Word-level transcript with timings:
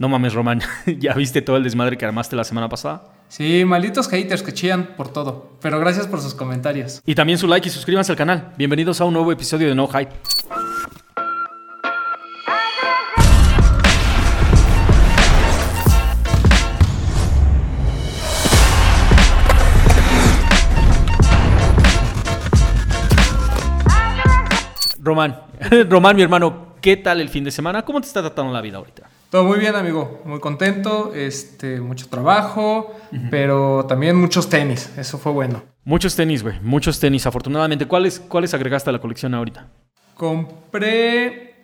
No 0.00 0.08
mames, 0.08 0.32
Román, 0.32 0.60
¿ya 0.86 1.12
viste 1.14 1.42
todo 1.42 1.56
el 1.56 1.64
desmadre 1.64 1.98
que 1.98 2.04
armaste 2.04 2.36
la 2.36 2.44
semana 2.44 2.68
pasada? 2.68 3.02
Sí, 3.26 3.64
malditos 3.64 4.08
haters 4.08 4.44
que 4.44 4.52
chillan 4.52 4.94
por 4.96 5.12
todo. 5.12 5.58
Pero 5.60 5.80
gracias 5.80 6.06
por 6.06 6.20
sus 6.20 6.34
comentarios. 6.34 7.02
Y 7.04 7.16
también 7.16 7.36
su 7.36 7.48
like 7.48 7.66
y 7.68 7.70
suscríbanse 7.72 8.12
al 8.12 8.18
canal. 8.18 8.52
Bienvenidos 8.56 9.00
a 9.00 9.04
un 9.06 9.14
nuevo 9.14 9.32
episodio 9.32 9.68
de 9.68 9.74
No 9.74 9.88
Hype. 9.88 10.12
Román, 25.00 25.40
Román, 25.88 26.14
mi 26.14 26.22
hermano, 26.22 26.74
¿qué 26.80 26.96
tal 26.96 27.20
el 27.20 27.30
fin 27.30 27.42
de 27.42 27.50
semana? 27.50 27.84
¿Cómo 27.84 28.00
te 28.00 28.06
está 28.06 28.20
tratando 28.20 28.52
la 28.52 28.60
vida 28.60 28.76
ahorita? 28.76 29.17
Todo 29.30 29.44
muy 29.44 29.58
bien, 29.58 29.76
amigo. 29.76 30.22
Muy 30.24 30.40
contento. 30.40 31.12
Este, 31.14 31.80
mucho 31.80 32.08
trabajo, 32.08 32.94
pero 33.30 33.84
también 33.86 34.16
muchos 34.16 34.48
tenis. 34.48 34.90
Eso 34.96 35.18
fue 35.18 35.32
bueno. 35.32 35.62
Muchos 35.84 36.16
tenis, 36.16 36.42
güey. 36.42 36.58
Muchos 36.62 36.98
tenis, 36.98 37.26
afortunadamente. 37.26 37.86
¿Cuáles, 37.86 38.20
¿Cuáles 38.20 38.54
agregaste 38.54 38.88
a 38.88 38.92
la 38.94 39.00
colección 39.00 39.34
ahorita? 39.34 39.66
Compré 40.14 41.54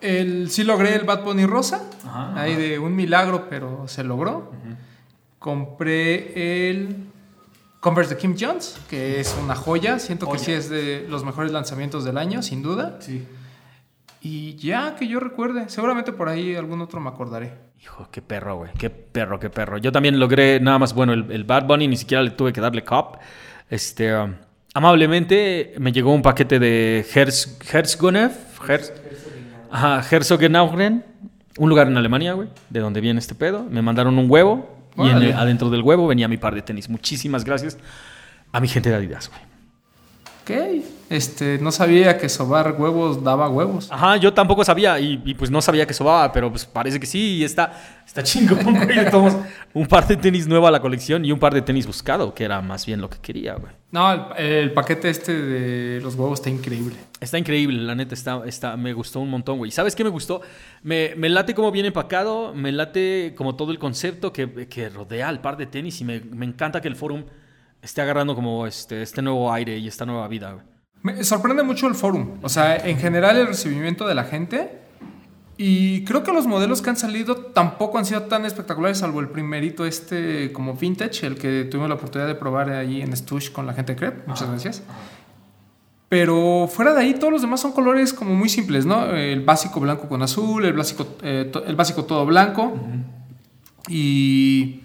el. 0.00 0.50
Sí 0.50 0.64
logré 0.64 0.96
el 0.96 1.04
Bad 1.04 1.22
Bunny 1.22 1.46
rosa. 1.46 1.84
ahí 2.34 2.54
de 2.56 2.80
un 2.80 2.96
milagro, 2.96 3.46
pero 3.48 3.86
se 3.86 4.02
logró. 4.02 4.50
Compré 5.38 6.70
el. 6.70 7.06
Converse 7.78 8.16
de 8.16 8.20
Kim 8.20 8.34
Jones, 8.38 8.76
que 8.90 9.20
es 9.20 9.36
una 9.40 9.54
joya. 9.54 10.00
Siento 10.00 10.28
que 10.28 10.40
sí 10.40 10.50
es 10.50 10.68
de 10.68 11.06
los 11.08 11.24
mejores 11.24 11.52
lanzamientos 11.52 12.04
del 12.04 12.18
año, 12.18 12.42
sin 12.42 12.60
duda. 12.60 12.98
Sí. 13.00 13.24
Y 14.20 14.56
ya 14.56 14.96
que 14.96 15.06
yo 15.06 15.20
recuerde, 15.20 15.68
seguramente 15.68 16.12
por 16.12 16.28
ahí 16.28 16.54
algún 16.56 16.80
otro 16.80 17.00
me 17.00 17.08
acordaré. 17.08 17.52
Hijo, 17.80 18.08
qué 18.10 18.20
perro, 18.20 18.56
güey. 18.56 18.70
Qué 18.76 18.90
perro, 18.90 19.38
qué 19.38 19.50
perro. 19.50 19.78
Yo 19.78 19.92
también 19.92 20.18
logré 20.18 20.58
nada 20.60 20.78
más, 20.78 20.92
bueno, 20.92 21.12
el, 21.12 21.44
Bad 21.44 21.66
Bunny 21.66 21.86
ni 21.86 21.96
siquiera 21.96 22.22
le 22.22 22.30
tuve 22.30 22.52
que 22.52 22.60
darle 22.60 22.82
cop. 22.82 23.16
Este, 23.70 24.16
um, 24.16 24.34
amablemente 24.74 25.74
me 25.78 25.92
llegó 25.92 26.12
un 26.12 26.22
paquete 26.22 26.58
de 26.58 27.06
Herz, 27.14 27.58
Herzgonev, 27.72 28.32
Herz, 28.66 28.92
ajá, 29.70 30.02
un 31.58 31.68
lugar 31.68 31.88
en 31.88 31.96
Alemania, 31.96 32.32
güey, 32.32 32.48
de 32.70 32.80
donde 32.80 33.00
viene 33.00 33.20
este 33.20 33.34
pedo. 33.34 33.64
Me 33.64 33.82
mandaron 33.82 34.18
un 34.18 34.30
huevo 34.30 34.76
y 34.96 35.30
adentro 35.30 35.70
del 35.70 35.82
huevo 35.82 36.06
venía 36.08 36.26
mi 36.26 36.36
par 36.36 36.54
de 36.54 36.62
tenis. 36.62 36.88
Muchísimas 36.88 37.44
gracias 37.44 37.78
a 38.52 38.60
mi 38.60 38.68
gente 38.68 38.90
de 38.90 38.96
Adidas, 38.96 39.28
güey. 39.28 39.57
Ok, 40.48 40.84
este, 41.10 41.58
no 41.58 41.70
sabía 41.70 42.16
que 42.16 42.26
sobar 42.30 42.74
huevos 42.78 43.22
daba 43.22 43.50
huevos. 43.50 43.92
Ajá, 43.92 44.16
yo 44.16 44.32
tampoco 44.32 44.64
sabía 44.64 44.98
y, 44.98 45.34
pues 45.34 45.50
no 45.50 45.60
sabía 45.60 45.86
que 45.86 45.92
sobaba, 45.92 46.32
pero 46.32 46.50
pues 46.50 46.64
parece 46.64 46.98
que 46.98 47.06
sí 47.06 47.36
y 47.36 47.44
está, 47.44 48.00
está 48.06 48.22
chingón, 48.22 48.62
güey. 48.64 48.98
un 49.74 49.86
par 49.86 50.06
de 50.06 50.16
tenis 50.16 50.46
nuevo 50.46 50.66
a 50.66 50.70
la 50.70 50.80
colección 50.80 51.22
y 51.26 51.32
un 51.32 51.38
par 51.38 51.52
de 51.52 51.60
tenis 51.60 51.86
buscado, 51.86 52.34
que 52.34 52.44
era 52.44 52.62
más 52.62 52.86
bien 52.86 52.98
lo 53.00 53.10
que 53.10 53.18
quería, 53.18 53.56
güey. 53.56 53.72
No, 53.90 54.34
el, 54.36 54.72
paquete 54.72 55.10
este 55.10 55.34
de 55.34 56.00
los 56.00 56.14
huevos 56.14 56.40
está 56.40 56.48
increíble. 56.48 56.96
Está 57.20 57.38
increíble, 57.38 57.82
la 57.82 57.94
neta, 57.94 58.14
está, 58.14 58.42
está, 58.46 58.76
me 58.78 58.94
gustó 58.94 59.20
un 59.20 59.28
montón, 59.28 59.58
güey. 59.58 59.70
¿Sabes 59.70 59.94
qué 59.94 60.02
me 60.02 60.10
gustó? 60.10 60.40
Me, 60.82 61.14
me 61.16 61.28
late 61.28 61.54
como 61.54 61.70
viene 61.70 61.88
empacado, 61.88 62.54
me 62.54 62.72
late 62.72 63.34
como 63.36 63.54
todo 63.54 63.70
el 63.70 63.78
concepto 63.78 64.32
que, 64.32 64.66
que 64.68 64.88
rodea 64.88 65.28
al 65.28 65.42
par 65.42 65.58
de 65.58 65.66
tenis 65.66 66.00
y 66.00 66.04
me, 66.04 66.20
me 66.20 66.46
encanta 66.46 66.80
que 66.80 66.88
el 66.88 66.96
forum 66.96 67.24
esté 67.82 68.00
agarrando 68.02 68.34
como 68.34 68.66
este, 68.66 69.02
este 69.02 69.22
nuevo 69.22 69.52
aire 69.52 69.78
y 69.78 69.88
esta 69.88 70.06
nueva 70.06 70.28
vida. 70.28 70.64
Me 71.02 71.22
sorprende 71.24 71.62
mucho 71.62 71.86
el 71.86 71.94
forum. 71.94 72.38
O 72.42 72.48
sea, 72.48 72.76
en 72.76 72.98
general 72.98 73.36
el 73.36 73.46
recibimiento 73.46 74.06
de 74.06 74.14
la 74.14 74.24
gente. 74.24 74.78
Y 75.56 76.04
creo 76.04 76.22
que 76.22 76.32
los 76.32 76.46
modelos 76.46 76.82
que 76.82 76.90
han 76.90 76.96
salido 76.96 77.36
tampoco 77.36 77.98
han 77.98 78.04
sido 78.04 78.22
tan 78.22 78.44
espectaculares, 78.44 78.98
salvo 78.98 79.18
el 79.18 79.28
primerito 79.28 79.84
este 79.84 80.52
como 80.52 80.74
vintage, 80.74 81.26
el 81.26 81.36
que 81.36 81.64
tuvimos 81.64 81.88
la 81.88 81.96
oportunidad 81.96 82.28
de 82.28 82.36
probar 82.36 82.70
ahí 82.70 83.02
en 83.02 83.16
Stush 83.16 83.50
con 83.50 83.66
la 83.66 83.74
gente 83.74 83.94
de 83.94 83.98
Crep. 83.98 84.28
Muchas 84.28 84.48
gracias. 84.48 84.82
Pero 86.08 86.68
fuera 86.72 86.94
de 86.94 87.00
ahí, 87.00 87.14
todos 87.14 87.32
los 87.32 87.42
demás 87.42 87.60
son 87.60 87.72
colores 87.72 88.14
como 88.14 88.34
muy 88.34 88.48
simples, 88.48 88.86
¿no? 88.86 89.10
El 89.14 89.44
básico 89.44 89.80
blanco 89.80 90.08
con 90.08 90.22
azul, 90.22 90.64
el 90.64 90.72
básico, 90.72 91.06
eh, 91.22 91.50
el 91.66 91.76
básico 91.76 92.04
todo 92.04 92.24
blanco. 92.24 92.78
Y 93.88 94.80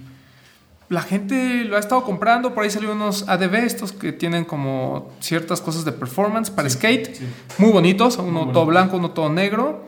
la 0.89 1.01
gente 1.01 1.63
lo 1.65 1.77
ha 1.77 1.79
estado 1.79 2.03
comprando. 2.03 2.53
Por 2.53 2.63
ahí 2.63 2.69
salieron 2.69 2.97
unos 2.97 3.27
ADV, 3.27 3.55
estos 3.55 3.91
que 3.91 4.11
tienen 4.11 4.45
como 4.45 5.11
ciertas 5.19 5.61
cosas 5.61 5.85
de 5.85 5.91
performance 5.91 6.49
para 6.49 6.69
skate. 6.69 7.19
Muy 7.57 7.71
bonitos, 7.71 8.17
uno 8.17 8.51
todo 8.51 8.65
blanco, 8.65 8.97
uno 8.97 9.11
todo 9.11 9.29
negro. 9.29 9.85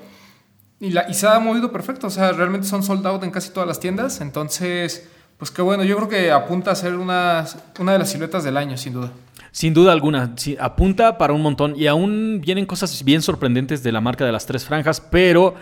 Y, 0.80 0.90
la, 0.90 1.10
y 1.10 1.14
se 1.14 1.28
ha 1.28 1.40
movido 1.40 1.72
perfecto. 1.72 2.08
O 2.08 2.10
sea, 2.10 2.32
realmente 2.32 2.68
son 2.68 2.84
sold 2.84 3.06
out 3.06 3.24
en 3.24 3.32
casi 3.32 3.52
todas 3.52 3.68
las 3.68 3.80
tiendas. 3.80 4.22
Entonces, 4.22 5.08
pues 5.38 5.52
qué 5.52 5.62
bueno. 5.62 5.84
Yo 5.84 5.96
creo 5.98 6.10
que 6.10 6.32
apunta 6.32 6.72
a 6.72 6.76
ser 6.76 6.96
una, 6.96 7.46
una 7.80 7.94
de 7.94 8.00
las 8.00 8.10
siluetas 8.10 8.44
del 8.44 8.58
año, 8.58 8.78
sin 8.78 8.94
duda. 8.94 9.12
Sin 9.52 9.74
duda 9.74 9.94
alguna, 9.94 10.34
sí, 10.36 10.58
apunta 10.60 11.18
para 11.18 11.32
un 11.32 11.42
montón. 11.42 11.76
Y 11.78 11.88
aún 11.88 12.42
vienen 12.44 12.66
cosas 12.66 13.04
bien 13.06 13.22
sorprendentes 13.22 13.84
de 13.84 13.92
la 13.92 14.02
marca 14.02 14.26
de 14.26 14.32
las 14.34 14.46
tres 14.46 14.66
franjas, 14.66 15.00
pero 15.00 15.56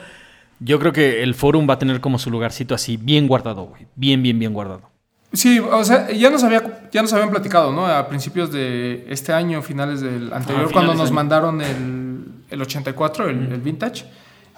yo 0.59 0.79
creo 0.79 0.93
que 0.93 1.21
el 1.21 1.35
forum 1.35 1.69
va 1.69 1.75
a 1.75 1.79
tener 1.79 2.01
como 2.01 2.17
su 2.17 2.31
lugarcito 2.31 2.73
así, 2.73 2.97
bien 2.97 3.27
guardado, 3.27 3.65
güey. 3.65 3.85
Bien, 3.95 4.23
bien, 4.23 4.39
bien 4.39 4.53
guardado. 4.53 4.92
Sí, 5.33 5.59
o 5.59 5.83
sea, 5.83 6.11
ya 6.11 6.29
nos, 6.29 6.43
había, 6.43 6.89
ya 6.91 7.01
nos 7.01 7.11
habían 7.11 7.31
platicado, 7.31 7.73
¿no? 7.73 7.87
A 7.87 8.07
principios 8.07 8.51
de 8.51 9.03
este 9.09 9.33
año, 9.33 9.63
finales 9.63 9.99
del 9.99 10.31
anterior, 10.31 10.71
cuando 10.71 10.93
nos 10.93 11.11
mandaron 11.11 11.59
el, 11.59 12.25
el 12.51 12.61
84, 12.61 13.29
el, 13.29 13.51
el 13.51 13.61
vintage. 13.61 14.05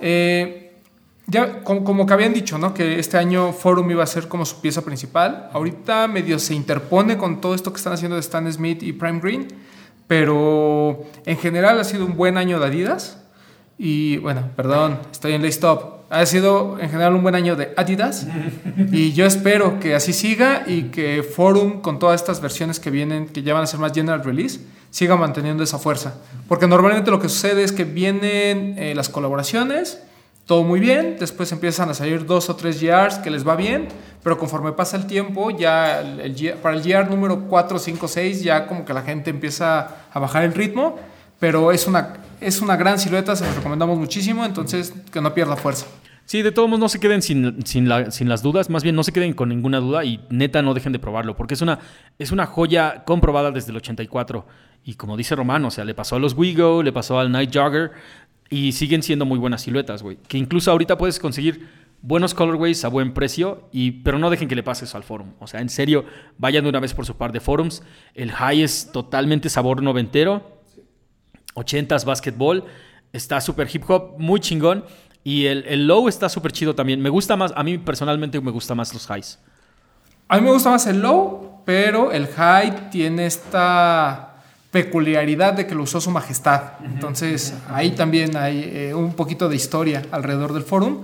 Eh, 0.02 0.74
ya, 1.28 1.64
como, 1.64 2.06
que 2.06 2.14
habían 2.14 2.34
dicho, 2.34 2.58
¿no? 2.58 2.74
Que 2.74 3.00
este 3.00 3.18
año 3.18 3.54
Forum 3.54 3.90
iba 3.90 4.04
a 4.04 4.08
ser 4.08 4.28
como 4.28 4.46
su 4.46 4.60
pieza 4.60 4.84
principal. 4.84 5.50
Ahorita 5.54 6.10
medio 6.10 6.38
se 6.40 6.54
interpone 6.54 7.18
con 7.18 7.40
todo 7.40 7.56
esto 7.56 7.72
que 7.72 7.78
están 7.78 7.94
haciendo 7.94 8.16
de 8.16 8.20
Stan 8.20 8.52
Smith 8.52 8.84
y 8.84 8.92
Prime 8.92 9.22
Green, 9.22 9.48
pero 10.08 11.06
en 11.26 11.38
general 11.38 11.80
ha 11.80 11.86
sido 11.86 12.06
un 12.06 12.18
buen 12.18 12.38
año 12.38 12.60
de 12.60 12.66
Adidas. 12.66 13.24
Y 13.78 14.18
bueno, 14.18 14.50
perdón, 14.58 15.00
estoy 15.12 15.34
en 15.34 15.42
lay 15.42 15.50
stop 15.52 15.95
ha 16.10 16.26
sido 16.26 16.80
en 16.80 16.90
general 16.90 17.16
un 17.16 17.24
buen 17.24 17.36
año 17.36 17.56
de 17.56 17.74
Adidas 17.78 18.28
y 18.92 19.14
yo 19.14 19.26
espero 19.26 19.80
que 19.80 19.96
así 19.96 20.14
siga 20.14 20.64
y 20.68 20.84
que 20.84 21.24
Forum 21.24 21.82
con 21.82 22.00
todas 22.00 22.22
estas 22.22 22.42
versiones 22.42 22.80
que 22.80 22.92
vienen, 22.92 23.28
que 23.28 23.44
ya 23.44 23.54
van 23.54 23.64
a 23.64 23.68
ser 23.68 23.80
más 23.80 23.92
general 23.94 24.24
release, 24.24 24.60
siga 24.92 25.16
manteniendo 25.16 25.64
esa 25.64 25.80
fuerza. 25.80 26.16
Porque 26.48 26.68
normalmente 26.68 27.12
lo 27.12 27.20
que 27.20 27.30
sucede 27.30 27.64
es 27.64 27.72
que 27.72 27.84
vienen 27.84 28.76
eh, 28.78 28.94
las 28.96 29.10
colaboraciones, 29.10 30.02
todo 30.46 30.64
muy 30.64 30.80
bien, 30.80 31.18
después 31.20 31.52
empiezan 31.52 31.90
a 31.90 31.94
salir 31.96 32.26
dos 32.26 32.50
o 32.50 32.56
tres 32.56 32.80
GRs 32.80 33.18
que 33.18 33.32
les 33.32 33.48
va 33.48 33.56
bien, 33.56 33.88
pero 34.24 34.38
conforme 34.38 34.74
pasa 34.74 34.96
el 34.96 35.08
tiempo, 35.08 35.50
ya 35.50 36.02
el, 36.02 36.54
para 36.62 36.76
el 36.76 36.84
GR 36.84 37.10
número 37.10 37.48
4, 37.50 37.80
5, 37.80 38.08
6, 38.08 38.44
ya 38.44 38.68
como 38.68 38.86
que 38.86 38.94
la 38.94 39.02
gente 39.02 39.32
empieza 39.32 39.88
a 40.14 40.20
bajar 40.20 40.44
el 40.44 40.54
ritmo, 40.54 40.98
pero 41.40 41.72
es 41.72 41.88
una 41.88 42.14
es 42.42 42.62
una 42.62 42.76
gran 42.76 43.00
silueta, 43.00 43.36
se 43.36 43.46
los 43.46 43.56
recomendamos 43.56 43.98
muchísimo, 43.98 44.46
entonces 44.46 44.94
que 45.12 45.22
no 45.22 45.34
pierda 45.34 45.56
fuerza. 45.56 45.86
Sí, 46.26 46.42
de 46.42 46.52
todos 46.52 46.68
modos 46.68 46.80
no 46.80 46.90
se 46.90 47.00
queden 47.00 47.22
sin, 47.22 47.64
sin, 47.66 47.88
las 47.88 48.42
dudas, 48.42 48.70
más 48.72 48.82
bien 48.82 48.96
no 48.96 49.04
se 49.04 49.12
queden 49.12 49.34
con 49.34 49.50
ninguna 49.50 49.80
duda 49.80 50.04
y 50.04 50.26
neta 50.32 50.64
no 50.64 50.74
dejen 50.74 50.92
de 50.92 50.98
probarlo, 50.98 51.36
porque 51.36 51.54
es 51.54 51.62
una, 51.62 51.80
es 52.18 52.32
una 52.32 52.48
joya 52.48 53.04
comprobada 53.06 53.52
desde 53.52 53.72
el 53.72 53.78
84. 53.78 54.46
Y 54.84 54.96
como 54.96 55.18
dice 55.18 55.36
Romano, 55.36 55.68
o 55.68 55.72
sea, 55.72 55.86
le 55.86 55.94
pasó 55.94 56.16
a 56.16 56.20
los 56.20 56.34
Wigo, 56.34 56.82
le 56.82 56.92
pasó 56.92 57.20
al 57.20 57.32
Night 57.32 57.56
Jogger 57.56 57.92
y 58.50 58.72
siguen 58.72 59.04
siendo 59.04 59.26
muy 59.26 59.38
buenas 59.38 59.62
siluetas, 59.62 60.02
güey. 60.02 60.18
Que 60.28 60.40
incluso 60.40 60.72
ahorita 60.72 60.98
puedes 60.98 61.20
conseguir 61.20 61.68
buenos 62.02 62.34
colorways 62.34 62.84
a 62.86 62.88
buen 62.88 63.14
precio, 63.14 63.68
y, 63.72 63.92
pero 63.92 64.18
no 64.18 64.32
dejen 64.32 64.48
que 64.48 64.56
le 64.56 64.64
pase 64.64 64.86
eso 64.86 64.98
al 64.98 65.04
forum. 65.04 65.34
O 65.40 65.46
sea, 65.46 65.62
en 65.62 65.70
serio, 65.70 66.06
vayan 66.40 66.64
de 66.64 66.70
una 66.70 66.80
vez 66.80 66.96
por 66.96 67.06
su 67.06 67.16
par 67.18 67.32
de 67.34 67.40
forums. 67.40 67.84
El 68.16 68.32
high 68.32 68.64
es 68.64 68.92
totalmente 68.92 69.50
sabor 69.50 69.84
noventero 69.84 70.55
80s 71.56 72.06
basketball. 72.06 72.64
Está 73.12 73.42
súper 73.42 73.68
hip 73.74 73.84
hop, 73.90 74.16
muy 74.18 74.40
chingón. 74.40 74.86
Y 75.24 75.48
el, 75.48 75.88
low 75.88 76.08
está 76.08 76.30
súper 76.30 76.52
chido 76.52 76.76
también. 76.76 77.02
Me 77.02 77.10
gusta 77.10 77.36
más, 77.36 77.52
a 77.56 77.64
mí 77.64 77.80
personalmente 77.80 78.40
me 78.40 78.52
gusta 78.52 78.76
más 78.76 78.94
los 78.94 79.10
highs. 79.10 79.40
A 80.28 80.38
mí 80.38 80.44
me 80.44 80.52
gusta 80.52 80.70
más 80.70 80.86
el 80.86 81.02
low, 81.02 81.62
pero 81.66 82.12
el 82.12 82.28
high 82.28 82.92
tiene 82.92 83.26
esta 83.26 84.36
peculiaridad 84.70 85.54
de 85.54 85.66
que 85.66 85.74
lo 85.74 85.84
usó 85.84 86.00
su 86.00 86.12
majestad. 86.12 86.74
Entonces 86.84 87.56
ahí 87.70 87.92
también 87.92 88.38
hay 88.38 88.70
eh, 88.72 88.94
un 88.94 89.14
poquito 89.14 89.50
de 89.50 89.56
historia 89.56 90.04
alrededor 90.12 90.54
del 90.54 90.64
forum. 90.64 91.02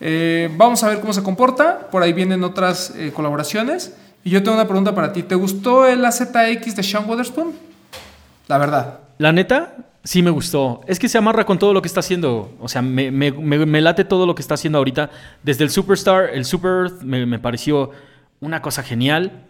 Eh, 0.00 0.48
vamos 0.56 0.82
a 0.82 0.88
ver 0.88 1.00
cómo 1.00 1.12
se 1.12 1.22
comporta. 1.22 1.88
Por 1.90 2.02
ahí 2.02 2.14
vienen 2.14 2.44
otras 2.44 2.94
eh, 2.96 3.12
colaboraciones. 3.12 3.92
Y 4.24 4.30
yo 4.30 4.42
tengo 4.42 4.56
una 4.56 4.66
pregunta 4.66 4.94
para 4.94 5.12
ti. 5.12 5.24
¿Te 5.24 5.34
gustó 5.34 5.86
el 5.86 6.04
AZX 6.04 6.74
de 6.74 6.82
Sean 6.82 7.08
Witherspoon? 7.08 7.52
La 8.46 8.56
verdad. 8.56 9.00
La 9.18 9.32
neta, 9.32 9.74
sí 10.04 10.22
me 10.22 10.30
gustó. 10.30 10.80
Es 10.86 10.98
que 10.98 11.08
se 11.08 11.18
amarra 11.18 11.44
con 11.44 11.58
todo 11.58 11.72
lo 11.72 11.82
que 11.82 11.88
está 11.88 12.00
haciendo. 12.00 12.54
O 12.60 12.68
sea, 12.68 12.82
me, 12.82 13.80
late 13.80 14.04
todo 14.04 14.26
lo 14.26 14.34
que 14.34 14.42
está 14.42 14.54
haciendo 14.54 14.78
ahorita. 14.78 15.10
Desde 15.42 15.64
el 15.64 15.70
Superstar, 15.70 16.30
el 16.32 16.44
Super 16.44 16.90
me, 17.02 17.38
pareció 17.38 17.90
una 18.40 18.62
cosa 18.62 18.82
genial. 18.82 19.46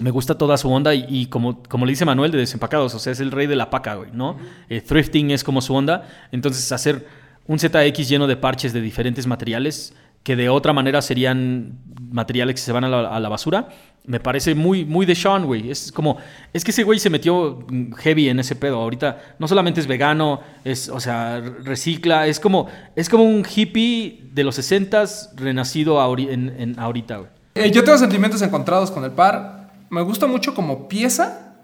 Me 0.00 0.10
gusta 0.10 0.38
toda 0.38 0.56
su 0.56 0.70
onda 0.70 0.94
y, 0.94 1.26
como, 1.26 1.62
como 1.64 1.84
le 1.84 1.90
dice 1.90 2.04
Manuel 2.04 2.30
de 2.30 2.38
Desempacados, 2.38 2.94
o 2.94 2.98
sea, 3.00 3.12
es 3.12 3.20
el 3.20 3.32
rey 3.32 3.48
de 3.48 3.56
la 3.56 3.68
paca, 3.68 3.96
güey, 3.96 4.10
¿no? 4.12 4.38
Eh, 4.68 4.80
thrifting 4.80 5.32
es 5.32 5.42
como 5.42 5.60
su 5.60 5.74
onda. 5.74 6.08
Entonces, 6.30 6.70
hacer 6.70 7.06
un 7.46 7.58
ZX 7.58 8.08
lleno 8.08 8.26
de 8.26 8.36
parches 8.36 8.72
de 8.72 8.80
diferentes 8.80 9.26
materiales 9.26 9.94
que 10.22 10.36
de 10.36 10.48
otra 10.48 10.72
manera 10.72 11.02
serían 11.02 11.78
materiales 12.10 12.54
que 12.54 12.60
se 12.60 12.72
van 12.72 12.84
a 12.84 13.20
la, 13.20 13.28
basura. 13.28 13.68
Me 14.04 14.20
parece 14.20 14.54
muy, 14.54 14.84
muy 14.84 15.04
de 15.04 15.14
Sean, 15.14 15.44
güey. 15.44 15.70
Es 15.70 15.92
como, 15.92 16.16
es 16.52 16.64
que 16.64 16.70
ese 16.70 16.82
güey 16.82 16.98
se 16.98 17.10
metió 17.10 17.66
heavy 17.98 18.28
en 18.28 18.40
ese 18.40 18.56
pedo. 18.56 18.80
Ahorita 18.80 19.18
no 19.38 19.46
solamente 19.46 19.80
es 19.80 19.86
vegano, 19.86 20.40
es, 20.64 20.88
o 20.88 21.00
sea, 21.00 21.40
recicla, 21.40 22.26
es 22.26 22.40
como, 22.40 22.68
es 22.96 23.08
como 23.08 23.24
un 23.24 23.44
hippie 23.44 24.30
de 24.32 24.44
los 24.44 24.58
60s 24.58 25.34
renacido 25.36 25.98
en, 26.16 26.74
ahorita, 26.78 27.16
güey. 27.18 27.30
Eh, 27.54 27.70
yo 27.70 27.82
tengo 27.82 27.98
sentimientos 27.98 28.40
encontrados 28.42 28.90
con 28.90 29.04
el 29.04 29.10
par. 29.10 29.72
Me 29.90 30.02
gusta 30.02 30.26
mucho 30.26 30.54
como 30.54 30.88
pieza, 30.88 31.56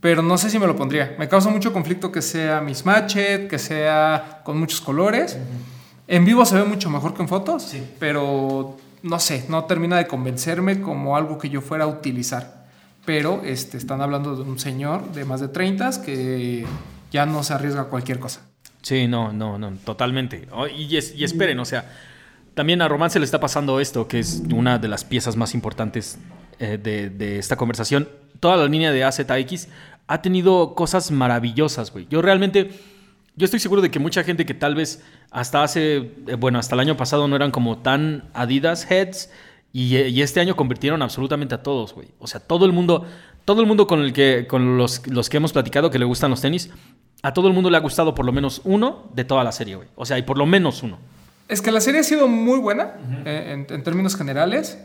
pero 0.00 0.22
no 0.22 0.38
sé 0.38 0.50
si 0.50 0.58
me 0.58 0.66
lo 0.66 0.76
pondría. 0.76 1.14
Me 1.18 1.28
causa 1.28 1.50
mucho 1.50 1.72
conflicto 1.72 2.10
que 2.10 2.22
sea 2.22 2.60
mismatched, 2.60 3.48
que 3.48 3.58
sea 3.58 4.40
con 4.44 4.58
muchos 4.58 4.80
colores. 4.80 5.36
En 6.08 6.24
vivo 6.24 6.44
se 6.44 6.54
ve 6.56 6.64
mucho 6.64 6.88
mejor 6.88 7.14
que 7.14 7.22
en 7.22 7.28
fotos, 7.28 7.62
sí. 7.64 7.82
pero 7.98 8.76
no 9.02 9.18
sé, 9.18 9.44
no 9.48 9.64
termina 9.64 9.96
de 9.96 10.06
convencerme 10.06 10.80
como 10.80 11.16
algo 11.16 11.38
que 11.38 11.48
yo 11.48 11.60
fuera 11.60 11.84
a 11.84 11.88
utilizar. 11.88 12.66
Pero 13.04 13.42
este, 13.44 13.76
están 13.76 14.00
hablando 14.00 14.36
de 14.36 14.42
un 14.42 14.58
señor 14.58 15.12
de 15.12 15.24
más 15.24 15.40
de 15.40 15.48
30 15.48 16.02
que 16.02 16.64
ya 17.12 17.26
no 17.26 17.42
se 17.42 17.54
arriesga 17.54 17.82
a 17.82 17.84
cualquier 17.84 18.18
cosa. 18.18 18.42
Sí, 18.82 19.06
no, 19.06 19.32
no, 19.32 19.58
no, 19.58 19.72
totalmente. 19.84 20.48
Oh, 20.52 20.66
y, 20.66 20.96
esperen, 20.96 21.58
o 21.58 21.64
sea, 21.64 21.92
también 22.54 22.82
a 22.82 22.88
Román 22.88 23.10
se 23.10 23.18
le 23.18 23.24
está 23.24 23.40
pasando 23.40 23.80
esto, 23.80 24.06
que 24.06 24.20
es 24.20 24.42
una 24.52 24.78
de 24.78 24.88
las 24.88 25.04
piezas 25.04 25.36
más 25.36 25.54
importantes 25.54 26.18
eh, 26.58 26.78
de, 26.80 27.10
de, 27.10 27.38
esta 27.38 27.56
conversación. 27.56 28.08
Toda 28.38 28.56
la 28.56 28.66
línea 28.66 28.92
de 28.92 29.04
AZX 29.04 29.68
ha 30.06 30.22
tenido 30.22 30.74
cosas 30.74 31.10
maravillosas, 31.10 31.92
güey. 31.92 32.06
Yo 32.08 32.22
realmente 32.22 32.70
yo 33.36 33.44
estoy 33.44 33.60
seguro 33.60 33.82
de 33.82 33.90
que 33.90 33.98
mucha 33.98 34.24
gente 34.24 34.46
que 34.46 34.54
tal 34.54 34.74
vez 34.74 35.02
hasta 35.30 35.62
hace, 35.62 35.96
eh, 36.26 36.36
bueno, 36.38 36.58
hasta 36.58 36.74
el 36.74 36.80
año 36.80 36.96
pasado 36.96 37.28
no 37.28 37.36
eran 37.36 37.50
como 37.50 37.78
tan 37.78 38.24
Adidas 38.34 38.90
heads 38.90 39.30
y, 39.72 40.22
este 40.22 40.40
año 40.40 40.56
convirtieron 40.56 41.02
absolutamente 41.02 41.54
a 41.54 41.62
todos, 41.62 41.92
güey. 41.92 42.08
O 42.18 42.26
sea, 42.26 42.40
todo 42.40 42.64
el 42.64 42.72
mundo, 42.72 43.04
todo 43.44 43.60
el 43.60 43.66
mundo 43.66 43.86
con 43.86 44.00
el 44.00 44.14
que, 44.14 44.46
con 44.48 44.78
los, 44.78 45.06
los 45.06 45.28
que 45.28 45.36
hemos 45.36 45.52
platicado 45.52 45.90
que 45.90 45.98
le 45.98 46.06
gustan 46.06 46.30
los 46.30 46.40
tenis, 46.40 46.70
a 47.22 47.34
todo 47.34 47.48
el 47.48 47.52
mundo 47.52 47.68
le 47.68 47.76
ha 47.76 47.80
gustado 47.80 48.14
por 48.14 48.24
lo 48.24 48.32
menos 48.32 48.62
uno 48.64 49.10
de 49.12 49.24
toda 49.24 49.44
la 49.44 49.52
serie, 49.52 49.76
güey. 49.76 49.88
O 49.94 50.06
sea, 50.06 50.16
y 50.16 50.22
por 50.22 50.38
lo 50.38 50.46
menos 50.46 50.82
uno. 50.82 50.98
Es 51.48 51.60
que 51.60 51.70
la 51.70 51.80
serie 51.80 52.00
ha 52.00 52.04
sido 52.04 52.26
muy 52.26 52.58
buena 52.58 52.94
eh, 53.24 53.66
en, 53.68 53.82
términos 53.82 54.16
generales. 54.16 54.78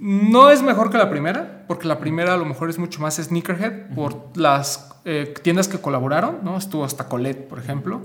No 0.00 0.48
es 0.48 0.62
mejor 0.62 0.90
que 0.90 0.96
la 0.96 1.10
primera, 1.10 1.66
porque 1.68 1.86
la 1.86 1.98
primera 1.98 2.32
a 2.32 2.36
lo 2.38 2.46
mejor 2.46 2.70
es 2.70 2.78
mucho 2.78 3.02
más 3.02 3.16
sneakerhead 3.16 3.94
por 3.94 4.34
las 4.34 4.90
eh, 5.04 5.34
tiendas 5.42 5.68
que 5.68 5.78
colaboraron, 5.78 6.38
¿no? 6.42 6.56
Estuvo 6.56 6.84
hasta 6.84 7.06
Colette, 7.06 7.46
por 7.46 7.58
ejemplo. 7.58 8.00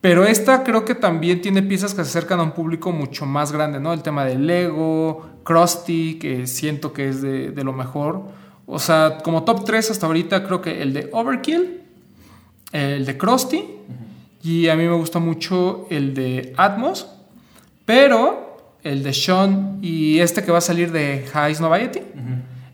Pero 0.00 0.24
esta 0.24 0.62
creo 0.62 0.84
que 0.84 0.94
también 0.94 1.40
tiene 1.40 1.60
piezas 1.64 1.92
que 1.92 2.04
se 2.04 2.10
acercan 2.10 2.38
a 2.38 2.44
un 2.44 2.52
público 2.52 2.92
mucho 2.92 3.26
más 3.26 3.50
grande, 3.50 3.80
¿no? 3.80 3.92
El 3.92 4.02
tema 4.02 4.24
del 4.24 4.46
Lego, 4.46 5.28
Krusty, 5.42 6.20
que 6.20 6.46
siento 6.46 6.92
que 6.92 7.08
es 7.08 7.20
de, 7.20 7.52
lo 7.64 7.72
mejor. 7.72 8.22
O 8.66 8.78
sea, 8.78 9.18
como 9.24 9.42
top 9.42 9.64
3 9.64 9.90
hasta 9.90 10.06
ahorita 10.06 10.44
creo 10.44 10.62
que 10.62 10.82
el 10.82 10.92
de 10.92 11.08
Overkill, 11.10 11.82
el 12.70 13.04
de 13.04 13.18
Krusty, 13.18 13.64
y 14.44 14.68
a 14.68 14.76
mí 14.76 14.84
me 14.84 14.94
gusta 14.94 15.18
mucho 15.18 15.88
el 15.90 16.14
de 16.14 16.54
Atmos, 16.56 17.08
pero 17.84 18.51
el 18.82 19.02
de 19.02 19.12
Sean 19.12 19.78
y 19.82 20.18
este 20.18 20.42
que 20.42 20.52
va 20.52 20.58
a 20.58 20.62
salir 20.62 20.92
de 20.92 21.26
High 21.32 21.56
Noviety 21.60 22.00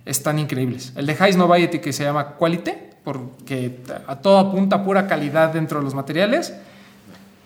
están 0.05 0.39
increíbles. 0.39 0.93
El 0.97 1.07
de 1.07 1.15
High 1.15 1.37
Noviety 1.37 1.79
que 1.81 1.93
se 1.93 2.05
llama 2.05 2.35
Quality 2.39 2.73
porque 3.05 3.81
a 4.07 4.17
todo 4.17 4.39
apunta 4.39 4.85
pura 4.85 5.07
calidad 5.07 5.53
dentro 5.53 5.79
de 5.79 5.85
los 5.85 5.95
materiales. 5.95 6.55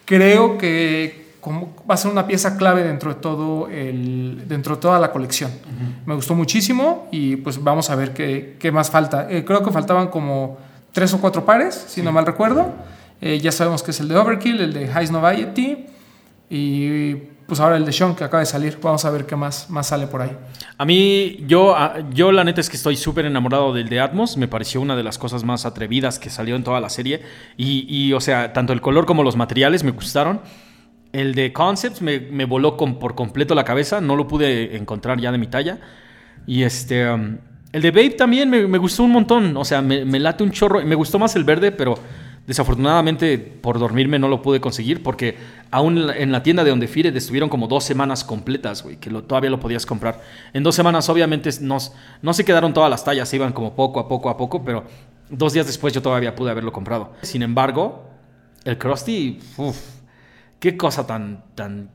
Creo 0.05 0.59
que 0.59 1.23
va 1.51 1.95
a 1.95 1.97
ser 1.97 2.11
una 2.11 2.27
pieza 2.27 2.57
clave 2.57 2.83
dentro 2.83 3.15
de 3.15 3.21
todo 3.21 3.69
el, 3.69 4.45
dentro 4.47 4.77
de 4.77 4.81
toda 4.81 4.99
la 4.99 5.11
colección. 5.11 5.51
Me 6.07 6.15
gustó 6.15 6.35
muchísimo 6.35 7.09
y 7.11 7.37
pues 7.37 7.63
vamos 7.63 7.91
a 7.91 7.97
ver 7.97 8.13
qué, 8.13 8.57
qué 8.59 8.71
más 8.71 8.91
falta. 8.91 9.29
Eh, 9.31 9.45
creo 9.45 9.63
que 9.65 9.71
faltaban 9.71 10.09
como 10.09 10.59
tres 10.93 11.13
o 11.15 11.21
cuatro 11.21 11.45
pares, 11.45 11.85
si 11.89 12.03
no 12.03 12.13
mal 12.13 12.27
recuerdo. 12.27 12.73
Eh, 13.21 13.39
ya 13.41 13.53
sabemos 13.53 13.83
que 13.83 13.93
es 13.93 14.01
el 14.01 14.09
de 14.09 14.17
Overkill, 14.17 14.61
el 14.61 14.73
de 14.73 14.89
High 14.89 15.11
Noviety 15.11 15.87
y 16.51 17.15
pues 17.53 17.61
ahora 17.61 17.77
el 17.77 17.85
de 17.85 17.93
Sean 17.93 18.15
que 18.17 18.25
acaba 18.25 18.41
de 18.41 18.47
salir. 18.47 18.79
Vamos 18.81 19.05
a 19.05 19.11
ver 19.11 19.27
qué 19.27 19.37
más, 19.37 19.69
más 19.69 19.89
sale 19.89 20.07
por 20.07 20.23
ahí. 20.23 20.35
A 20.79 20.87
mí, 20.87 21.45
yo, 21.47 21.77
ah, 21.77 21.99
yo 22.11 22.33
la 22.33 22.45
neta 22.45 22.63
es 22.63 22.71
que 22.71 22.79
estoy 22.79 22.97
súper 22.97 23.27
enamorado 23.27 23.75
del 23.75 23.91
de 23.91 24.01
Atmos. 24.01 24.39
Me 24.39 24.49
pareció 24.49 24.81
una 24.81 24.97
de 24.97 25.03
las 25.03 25.19
cosas 25.19 25.45
más 25.45 25.67
atrevidas 25.67 26.19
que 26.19 26.31
salió 26.31 26.57
en 26.57 26.65
toda 26.65 26.81
la 26.81 26.89
serie. 26.89 27.21
Y, 27.59 28.11
o 28.15 28.21
sea, 28.21 28.55
tanto 28.55 28.73
el 28.73 28.81
color 28.81 29.05
como 29.05 29.23
los 29.23 29.37
materiales 29.37 29.85
me 29.85 29.91
gustaron. 29.91 30.41
El 31.13 31.35
de 31.35 31.53
Concepts 31.53 32.01
me, 32.01 32.47
voló 32.47 32.79
con, 32.79 32.99
por 32.99 33.15
completo 33.15 33.55
la 33.55 33.65
cabeza. 33.65 34.01
No 34.01 34.17
lo 34.17 34.27
pude 34.27 34.75
encontrar 34.75 35.21
ya 35.21 35.31
de 35.31 35.37
mi 35.37 35.49
talla. 35.49 35.79
Y 36.47 36.63
este... 36.63 37.07
Um, 37.11 37.37
el 37.71 37.83
de 37.83 37.91
Babe 37.91 38.11
también 38.13 38.49
me, 38.49 38.79
gustó 38.79 39.03
un 39.03 39.13
montón. 39.13 39.59
O 39.59 39.65
sea, 39.67 39.83
me, 39.83 40.07
me 40.07 40.19
late 40.19 40.43
un 40.43 40.53
chorro. 40.53 40.81
Me 40.81 40.95
gustó 40.95 41.19
más 41.19 41.37
el 41.37 41.45
verde, 41.45 41.71
pero 41.71 41.99
Desafortunadamente, 42.47 43.39
por 43.39 43.79
dormirme 43.79 44.19
no 44.19 44.27
lo 44.27 44.43
pude 44.43 44.61
conseguir 44.61 45.03
porque 45.03 45.37
aún 45.71 46.11
en 46.11 46.33
la 46.33 46.43
tienda 46.43 46.65
de 46.65 46.71
donde 46.71 46.89
Fire 46.89 47.17
estuvieron 47.17 47.49
como 47.49 47.69
dos 47.69 47.85
semanas 47.85 48.25
completas, 48.25 48.83
güey, 48.83 48.97
que 48.97 49.11
todavía 49.11 49.49
lo 49.49 49.61
podías 49.61 49.87
comprar. 49.87 50.21
En 50.53 50.65
dos 50.65 50.75
semanas, 50.75 51.09
obviamente, 51.09 51.51
no, 51.61 51.79
no 52.21 52.35
se 52.35 52.45
quedaron 52.45 52.75
todas 52.75 52.91
las 52.91 53.05
tallas, 53.05 53.29
se 53.29 53.37
iban 53.37 53.53
como 53.53 53.77
poco 53.77 54.01
a 54.01 54.09
poco 54.09 54.29
a 54.29 54.37
poco, 54.37 54.65
pero 54.65 54.85
dos 55.31 55.53
días 55.53 55.67
después 55.67 55.93
yo 55.93 56.03
todavía 56.03 56.35
pude 56.35 56.51
haberlo 56.51 56.73
comprado. 56.73 57.13
Sin 57.23 57.43
embargo, 57.43 58.11
el 58.65 58.77
Krusty, 58.77 59.39
uff, 59.57 59.79
qué 60.59 60.77
cosa 60.77 61.07
tan, 61.07 61.45
tan 61.55 61.91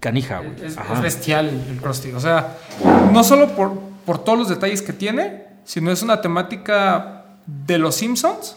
canija, 0.00 0.40
güey. 0.40 0.66
Es, 0.66 0.76
bestial 1.00 1.48
el 1.48 1.76
Krusty. 1.80 2.10
O 2.10 2.18
sea, 2.18 2.56
no 3.12 3.22
solo 3.22 3.54
por, 3.54 3.78
por 4.04 4.24
todos 4.24 4.36
los 4.36 4.48
detalles 4.48 4.82
que 4.82 4.92
tiene, 4.92 5.44
sino 5.62 5.92
es 5.92 6.02
una 6.02 6.20
temática 6.20 7.36
de 7.46 7.78
los 7.78 7.94
Simpsons 7.94 8.56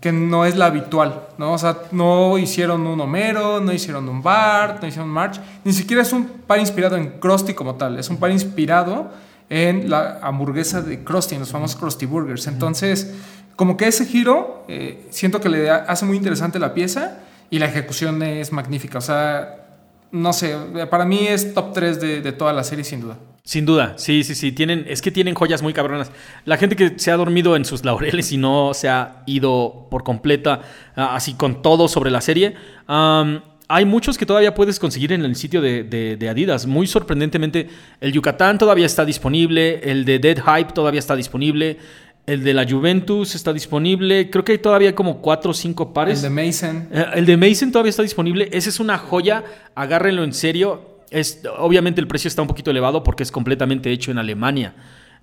que 0.00 0.12
no 0.12 0.44
es 0.44 0.56
la 0.56 0.66
habitual, 0.66 1.28
¿no? 1.38 1.52
O 1.52 1.58
sea, 1.58 1.76
no 1.90 2.38
hicieron 2.38 2.86
un 2.86 3.00
Homero, 3.00 3.60
no 3.60 3.72
hicieron 3.72 4.08
un 4.08 4.22
Bart, 4.22 4.80
no 4.80 4.86
hicieron 4.86 5.08
un 5.08 5.14
March, 5.14 5.40
ni 5.64 5.72
siquiera 5.72 6.02
es 6.02 6.12
un 6.12 6.24
par 6.26 6.60
inspirado 6.60 6.96
en 6.96 7.18
Krusty 7.18 7.54
como 7.54 7.74
tal, 7.74 7.98
es 7.98 8.08
un 8.08 8.18
par 8.18 8.30
inspirado 8.30 9.10
en 9.50 9.90
la 9.90 10.20
hamburguesa 10.22 10.82
de 10.82 11.02
Krusty, 11.02 11.34
en 11.34 11.40
los 11.40 11.50
famosos 11.50 11.76
Krusty 11.76 12.06
Burgers. 12.06 12.46
Entonces, 12.46 13.14
como 13.56 13.76
que 13.76 13.88
ese 13.88 14.06
giro, 14.06 14.64
eh, 14.68 15.08
siento 15.10 15.40
que 15.40 15.48
le 15.48 15.70
hace 15.70 16.04
muy 16.04 16.16
interesante 16.16 16.60
la 16.60 16.74
pieza 16.74 17.18
y 17.50 17.58
la 17.58 17.66
ejecución 17.66 18.22
es 18.22 18.52
magnífica. 18.52 18.98
O 18.98 19.00
sea, 19.00 19.64
no 20.12 20.32
sé, 20.32 20.54
para 20.90 21.04
mí 21.04 21.26
es 21.26 21.54
top 21.54 21.72
3 21.72 22.00
de, 22.00 22.20
de 22.20 22.32
toda 22.32 22.52
la 22.52 22.62
serie 22.62 22.84
sin 22.84 23.00
duda. 23.00 23.16
Sin 23.48 23.64
duda, 23.64 23.94
sí, 23.96 24.24
sí, 24.24 24.34
sí. 24.34 24.52
Tienen, 24.52 24.84
es 24.88 25.00
que 25.00 25.10
tienen 25.10 25.34
joyas 25.34 25.62
muy 25.62 25.72
cabronas. 25.72 26.12
La 26.44 26.58
gente 26.58 26.76
que 26.76 26.98
se 26.98 27.10
ha 27.10 27.16
dormido 27.16 27.56
en 27.56 27.64
sus 27.64 27.82
laureles 27.86 28.30
y 28.30 28.36
no 28.36 28.74
se 28.74 28.90
ha 28.90 29.22
ido 29.24 29.86
por 29.90 30.04
completa, 30.04 30.60
ah, 30.94 31.16
así 31.16 31.32
con 31.32 31.62
todo 31.62 31.88
sobre 31.88 32.10
la 32.10 32.20
serie. 32.20 32.56
hay 32.86 33.84
muchos 33.86 34.18
que 34.18 34.26
todavía 34.26 34.54
puedes 34.54 34.78
conseguir 34.78 35.14
en 35.14 35.24
el 35.24 35.34
sitio 35.34 35.62
de, 35.62 36.28
Adidas. 36.30 36.66
Muy 36.66 36.86
sorprendentemente, 36.86 37.70
el 38.02 38.12
Yucatán 38.12 38.58
todavía 38.58 38.84
está 38.84 39.06
disponible, 39.06 39.80
el 39.82 40.04
de 40.04 40.18
Dead 40.18 40.36
Hype 40.36 40.74
todavía 40.74 40.98
está 40.98 41.16
disponible, 41.16 41.78
el 42.26 42.44
de 42.44 42.52
la 42.52 42.68
Juventus 42.68 43.34
está 43.34 43.54
disponible. 43.54 44.28
Creo 44.28 44.44
que 44.44 44.52
hay 44.52 44.58
todavía 44.58 44.94
como 44.94 45.22
cuatro 45.22 45.52
o 45.52 45.54
cinco 45.54 45.94
pares. 45.94 46.22
El 46.22 46.34
de 46.34 46.44
Mason. 46.44 46.88
Eh, 46.92 47.06
el 47.14 47.24
de 47.24 47.38
Mason 47.38 47.72
todavía 47.72 47.88
está 47.88 48.02
disponible. 48.02 48.50
Esa 48.52 48.68
es 48.68 48.78
una 48.78 48.98
joya. 48.98 49.42
Agárrenlo 49.74 50.22
en 50.22 50.34
serio 50.34 50.97
es, 51.10 51.42
obviamente 51.58 52.00
el 52.00 52.06
precio 52.06 52.28
está 52.28 52.42
un 52.42 52.48
poquito 52.48 52.70
elevado 52.70 53.02
porque 53.02 53.22
es 53.22 53.32
completamente 53.32 53.90
hecho 53.90 54.10
en 54.10 54.18
Alemania. 54.18 54.74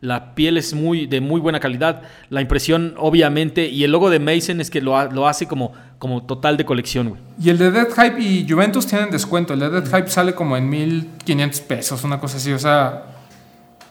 La 0.01 0.35
piel 0.35 0.57
es 0.57 0.73
muy, 0.73 1.07
de 1.07 1.21
muy 1.21 1.39
buena 1.39 1.59
calidad. 1.59 2.03
La 2.29 2.41
impresión, 2.41 2.95
obviamente, 2.97 3.67
y 3.67 3.83
el 3.83 3.91
logo 3.91 4.09
de 4.09 4.19
Mason 4.19 4.59
es 4.61 4.69
que 4.69 4.81
lo, 4.81 5.11
lo 5.11 5.27
hace 5.27 5.47
como, 5.47 5.73
como 5.97 6.23
total 6.25 6.57
de 6.57 6.65
colección, 6.65 7.17
Y 7.41 7.49
el 7.49 7.57
de 7.57 7.71
Dead 7.71 7.87
Hype 7.87 8.21
y 8.21 8.45
Juventus 8.47 8.85
tienen 8.85 9.09
descuento. 9.09 9.53
El 9.53 9.61
de 9.61 9.69
Dead 9.69 9.85
Hype 9.85 10.09
sale 10.09 10.35
como 10.35 10.57
en 10.57 10.69
1500 10.69 11.61
pesos, 11.61 12.03
una 12.03 12.19
cosa 12.19 12.37
así. 12.37 12.51
O 12.51 12.59
sea, 12.59 13.05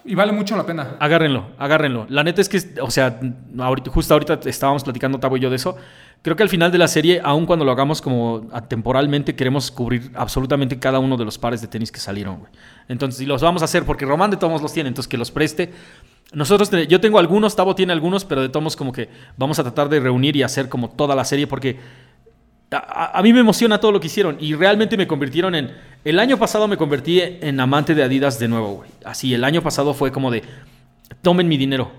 y 0.05 0.13
vale 0.13 0.31
mucho 0.31 0.55
la 0.55 0.65
pena. 0.65 0.95
Agárrenlo, 0.99 1.47
agárrenlo. 1.57 2.05
La 2.09 2.23
neta 2.23 2.39
es 2.39 2.47
que, 2.47 2.61
o 2.79 2.91
sea, 2.91 3.19
justo 3.91 4.13
ahorita 4.13 4.39
estábamos 4.45 4.83
platicando 4.83 5.19
Tavo 5.19 5.35
y 5.37 5.39
yo 5.39 5.49
de 5.49 5.55
eso. 5.55 5.75
Creo 6.25 6.35
que 6.35 6.41
al 6.41 6.49
final 6.49 6.71
de 6.71 6.79
la 6.79 6.87
serie, 6.87 7.21
aun 7.23 7.45
cuando 7.45 7.63
lo 7.63 7.71
hagamos 7.71 8.01
como 8.01 8.47
temporalmente, 8.67 9.35
queremos 9.35 9.69
cubrir 9.69 10.09
absolutamente 10.15 10.79
cada 10.79 10.97
uno 10.97 11.17
de 11.17 11.23
los 11.23 11.37
pares 11.37 11.61
de 11.61 11.67
tenis 11.67 11.91
que 11.91 11.99
salieron. 11.99 12.39
Entonces, 12.89 13.21
y 13.21 13.27
los 13.27 13.43
vamos 13.43 13.61
a 13.61 13.65
hacer 13.65 13.85
porque 13.85 14.05
Román 14.07 14.31
de 14.31 14.37
todos 14.37 14.59
los 14.59 14.73
tiene, 14.73 14.87
entonces 14.87 15.07
que 15.07 15.19
los 15.19 15.29
preste. 15.29 15.71
Nosotros, 16.33 16.71
yo 16.87 16.99
tengo 16.99 17.19
algunos, 17.19 17.55
Tavo 17.55 17.75
tiene 17.75 17.93
algunos, 17.93 18.25
pero 18.25 18.41
de 18.41 18.49
todos 18.49 18.75
como 18.75 18.91
que 18.91 19.07
vamos 19.37 19.59
a 19.59 19.63
tratar 19.63 19.87
de 19.87 19.99
reunir 19.99 20.35
y 20.35 20.41
hacer 20.41 20.67
como 20.67 20.89
toda 20.89 21.15
la 21.15 21.25
serie 21.25 21.45
porque 21.45 21.77
a, 22.71 23.21
mí 23.21 23.31
me 23.31 23.41
emociona 23.41 23.79
todo 23.79 23.91
lo 23.91 23.99
que 23.99 24.07
hicieron 24.07 24.37
y 24.39 24.55
realmente 24.55 24.97
me 24.97 25.05
convirtieron 25.05 25.53
en... 25.53 25.75
El 26.03 26.17
año 26.17 26.39
pasado 26.39 26.67
me 26.67 26.75
convertí 26.75 27.21
en 27.21 27.59
amante 27.59 27.93
de 27.93 28.01
Adidas 28.01 28.39
de 28.39 28.47
nuevo, 28.47 28.77
güey. 28.77 28.89
Así, 29.03 29.31
el 29.35 29.43
año 29.43 29.61
pasado 29.61 29.93
fue 29.93 30.11
como 30.11 30.31
de, 30.31 30.41
tomen 31.21 31.47
mi 31.47 31.57
dinero, 31.57 31.91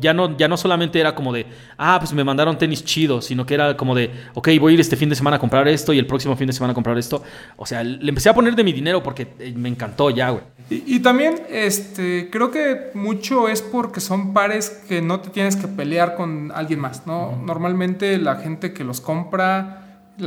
ya 0.00 0.12
no, 0.12 0.36
ya 0.36 0.46
no 0.46 0.56
solamente 0.56 1.00
era 1.00 1.14
como 1.14 1.32
de, 1.32 1.46
ah, 1.78 1.96
pues 1.98 2.12
me 2.12 2.22
mandaron 2.22 2.58
tenis 2.58 2.84
chidos, 2.84 3.26
sino 3.26 3.46
que 3.46 3.54
era 3.54 3.76
como 3.76 3.94
de, 3.94 4.10
ok, 4.34 4.48
voy 4.60 4.72
a 4.72 4.74
ir 4.74 4.80
este 4.80 4.96
fin 4.96 5.08
de 5.08 5.14
semana 5.14 5.36
a 5.36 5.40
comprar 5.40 5.66
esto 5.68 5.92
y 5.92 5.98
el 5.98 6.06
próximo 6.06 6.36
fin 6.36 6.46
de 6.46 6.52
semana 6.52 6.72
a 6.72 6.74
comprar 6.74 6.98
esto. 6.98 7.22
O 7.56 7.64
sea, 7.64 7.82
le 7.82 8.08
empecé 8.08 8.28
a 8.28 8.34
poner 8.34 8.54
de 8.54 8.64
mi 8.64 8.72
dinero 8.72 9.02
porque 9.02 9.28
eh, 9.38 9.54
me 9.56 9.68
encantó 9.68 10.10
ya, 10.10 10.30
güey. 10.30 10.44
Y, 10.70 11.00
también, 11.00 11.42
este, 11.50 12.30
creo 12.30 12.50
que 12.50 12.90
mucho 12.94 13.48
es 13.48 13.60
porque 13.60 14.00
son 14.00 14.32
pares 14.32 14.70
que 14.88 15.02
no 15.02 15.20
te 15.20 15.28
tienes 15.28 15.56
que 15.56 15.68
pelear 15.68 16.14
con 16.14 16.52
alguien 16.54 16.80
más, 16.80 17.06
¿no? 17.06 17.36
Normalmente 17.44 18.16
la 18.18 18.36
gente 18.36 18.72
que 18.72 18.82
los 18.82 19.02
compra 19.02 19.84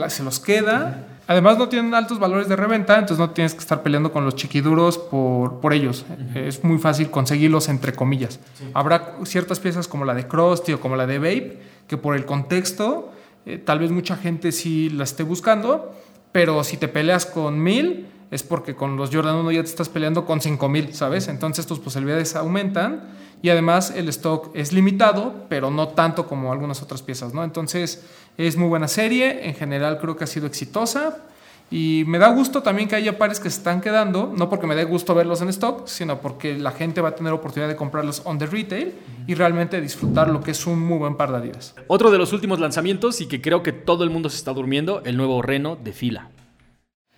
se 0.10 0.24
los 0.24 0.40
queda. 0.40 1.08
Además 1.28 1.58
no 1.58 1.68
tienen 1.68 1.94
altos 1.94 2.20
valores 2.20 2.48
de 2.48 2.56
reventa, 2.56 2.94
entonces 2.94 3.20
no 3.20 3.32
tienes 3.32 3.54
que 3.54 3.60
estar 3.60 3.84
peleando 3.84 4.14
con 4.14 4.24
los 4.24 4.36
chiquiduros 4.36 4.98
por, 4.98 5.60
por 5.60 5.74
ellos. 5.74 6.06
Es 6.34 6.64
muy 6.64 6.78
fácil 6.78 7.12
conseguirlos 7.12 7.68
entre 7.68 7.94
comillas. 7.94 8.40
Habrá 8.74 9.18
ciertas 9.26 9.60
piezas 9.60 9.88
como 9.88 10.06
la 10.06 10.14
de 10.14 10.28
Krusty 10.28 10.74
o 10.74 10.80
como 10.80 10.96
la 10.96 11.06
de 11.06 11.20
Vape, 11.20 11.60
que 11.88 11.98
por 11.98 12.16
el 12.16 12.26
contexto 12.26 13.12
eh, 13.46 13.58
tal 13.58 13.80
vez 13.80 13.92
mucha 13.92 14.16
gente 14.18 14.52
sí 14.52 14.90
la 14.90 15.04
esté 15.04 15.24
buscando, 15.24 15.94
pero 16.32 16.64
si 16.64 16.78
te 16.78 16.88
peleas 16.88 17.26
con 17.26 17.62
mil 17.62 18.08
es 18.32 18.44
porque 18.44 18.76
con 18.76 18.98
los 18.98 19.14
Jordan 19.14 19.36
1 19.38 19.52
ya 19.52 19.64
te 19.64 19.70
estás 19.70 19.90
peleando 19.90 20.26
con 20.26 20.42
5000, 20.42 20.94
¿sabes? 20.94 21.28
Entonces 21.28 21.66
tus 21.66 21.80
posibilidades 21.80 22.36
aumentan 22.36 23.10
y 23.42 23.50
además 23.50 23.94
el 23.96 24.10
stock 24.10 24.50
es 24.54 24.74
limitado, 24.74 25.46
pero 25.50 25.72
no 25.72 25.90
tanto 25.90 26.28
como 26.28 26.52
algunas 26.52 26.82
otras 26.82 27.02
piezas, 27.02 27.34
¿no? 27.34 27.44
Entonces 27.44 28.06
es 28.38 28.58
muy 28.58 28.68
buena 28.68 28.88
serie, 28.88 29.48
en 29.48 29.56
general 29.56 30.00
creo 30.00 30.16
que 30.16 30.24
ha 30.24 30.28
sido 30.28 30.48
exitosa. 30.48 31.24
Y 31.70 32.06
me 32.08 32.18
da 32.18 32.30
gusto 32.30 32.64
también 32.64 32.88
que 32.88 32.96
haya 32.96 33.18
pares 33.18 33.42
que 33.42 33.50
se 33.50 33.58
están 33.58 33.82
quedando, 33.82 34.34
no 34.34 34.50
porque 34.50 34.68
me 34.68 34.76
dé 34.76 34.86
gusto 34.86 35.14
verlos 35.14 35.42
en 35.42 35.50
stock, 35.50 35.86
sino 35.88 36.22
porque 36.22 36.58
la 36.58 36.72
gente 36.72 37.02
va 37.02 37.10
a 37.10 37.16
tener 37.16 37.34
oportunidad 37.34 37.68
de 37.68 37.76
comprarlos 37.76 38.22
on 38.24 38.38
the 38.38 38.46
retail 38.46 38.94
y 39.28 39.36
realmente 39.36 39.82
disfrutar 39.82 40.30
lo 40.30 40.42
que 40.42 40.52
es 40.52 40.66
un 40.66 40.80
muy 40.80 40.98
buen 40.98 41.18
par 41.18 41.32
de 41.32 41.38
Adidas. 41.38 41.76
Otro 41.88 42.10
de 42.10 42.18
los 42.18 42.32
últimos 42.32 42.62
lanzamientos 42.62 43.20
y 43.20 43.28
que 43.28 43.42
creo 43.42 43.64
que 43.64 43.74
todo 43.74 44.06
el 44.06 44.10
mundo 44.10 44.30
se 44.30 44.38
está 44.38 44.54
durmiendo, 44.54 45.02
el 45.04 45.18
nuevo 45.18 45.42
Reno 45.42 45.76
de 45.76 45.92
fila. 45.92 46.30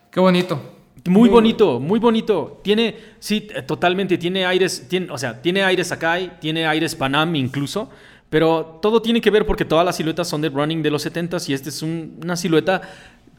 Qué 0.10 0.20
bonito. 0.20 0.79
Muy, 1.06 1.30
bonito, 1.30 1.80
muy 1.80 2.00
bonito. 2.00 2.60
Tiene, 2.64 2.96
sí, 3.20 3.48
totalmente, 3.66 4.18
tiene 4.18 4.46
aires, 4.46 4.88
tiene, 4.90 5.10
o 5.12 5.18
sea, 5.18 5.42
tiene 5.42 5.64
aires 5.64 5.92
Akai, 5.92 6.40
tiene 6.40 6.66
aires 6.68 6.96
Panam 6.96 7.36
incluso. 7.36 7.90
Pero 8.30 8.80
todo 8.82 9.02
tiene 9.02 9.22
que 9.22 9.32
ver 9.32 9.46
porque 9.46 9.66
todas 9.66 9.86
las 9.86 9.96
siluetas 9.96 10.28
son 10.28 10.42
de 10.42 10.50
running 10.50 10.84
de 10.84 10.92
los 10.92 11.06
70s 11.06 11.50
y 11.50 11.54
esta 11.54 11.70
es 11.70 11.82
una 11.82 12.36
silueta 12.36 12.82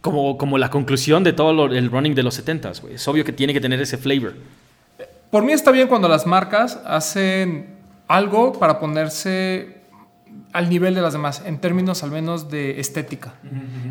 como, 0.01 0.37
como 0.37 0.59
la 0.59 0.71
conclusión 0.71 1.23
de 1.23 1.33
todo 1.33 1.67
el 1.67 1.91
running 1.91 2.15
de 2.15 2.23
los 2.23 2.45
70s. 2.45 2.89
Es 2.91 3.07
obvio 3.07 3.25
que 3.25 3.33
tiene 3.33 3.53
que 3.53 3.61
tener 3.61 3.81
ese 3.81 3.99
flavor. 3.99 4.35
Por 5.31 5.45
mí 5.45 5.53
está 5.53 5.71
bien 5.71 5.87
cuando 5.87 6.09
las 6.09 6.27
marcas 6.27 6.81
hacen 6.85 7.77
algo 8.09 8.53
para 8.53 8.81
ponerse 8.81 9.80
al 10.53 10.69
nivel 10.69 10.95
de 10.95 11.03
las 11.03 11.13
demás, 11.13 11.43
en 11.47 11.59
términos 11.59 12.03
al 12.03 12.11
menos 12.11 12.51
de 12.51 12.81
estética. 12.81 13.35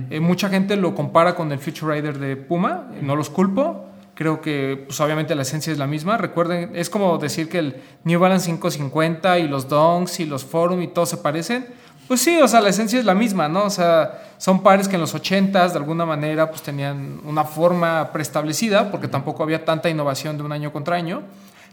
Eh, 0.10 0.20
mucha 0.20 0.50
gente 0.50 0.76
lo 0.76 0.94
compara 0.96 1.36
con 1.36 1.52
el 1.52 1.60
Future 1.60 1.96
Rider 1.96 2.20
de 2.20 2.36
Puma, 2.36 2.88
no 3.02 3.16
los 3.16 3.30
culpo, 3.30 3.90
Creo 4.20 4.42
que, 4.42 4.84
pues 4.86 5.00
obviamente 5.00 5.34
la 5.34 5.44
esencia 5.44 5.72
es 5.72 5.80
la 5.80 5.88
misma. 5.88 6.18
Recuerden, 6.18 6.72
es 6.76 6.90
como 6.90 7.18
decir 7.20 7.48
que 7.48 7.60
el 7.60 7.82
New 8.04 8.20
Balance 8.20 8.48
550 8.48 9.40
y 9.40 9.48
los 9.48 9.70
Donks 9.70 10.20
y 10.20 10.26
los 10.26 10.44
Forum 10.44 10.82
y 10.82 10.90
todo 10.90 11.06
se 11.06 11.16
parecen. 11.16 11.66
Pues 12.06 12.20
sí, 12.20 12.38
o 12.42 12.48
sea, 12.50 12.60
la 12.60 12.68
esencia 12.68 13.00
es 13.00 13.06
la 13.06 13.16
misma, 13.16 13.48
¿no? 13.48 13.64
O 13.64 13.70
sea, 13.70 14.22
son 14.38 14.62
pares 14.62 14.90
que 14.90 14.96
en 14.96 15.02
los 15.02 15.16
80s 15.16 15.72
de 15.72 15.78
alguna 15.78 16.06
manera 16.06 16.50
pues 16.50 16.62
tenían 16.62 17.22
una 17.24 17.46
forma 17.46 18.12
preestablecida 18.12 18.92
porque 18.92 19.08
tampoco 19.08 19.42
había 19.42 19.64
tanta 19.64 19.90
innovación 19.90 20.36
de 20.36 20.44
un 20.44 20.52
año 20.52 20.74
contra 20.74 20.98
año. 20.98 21.22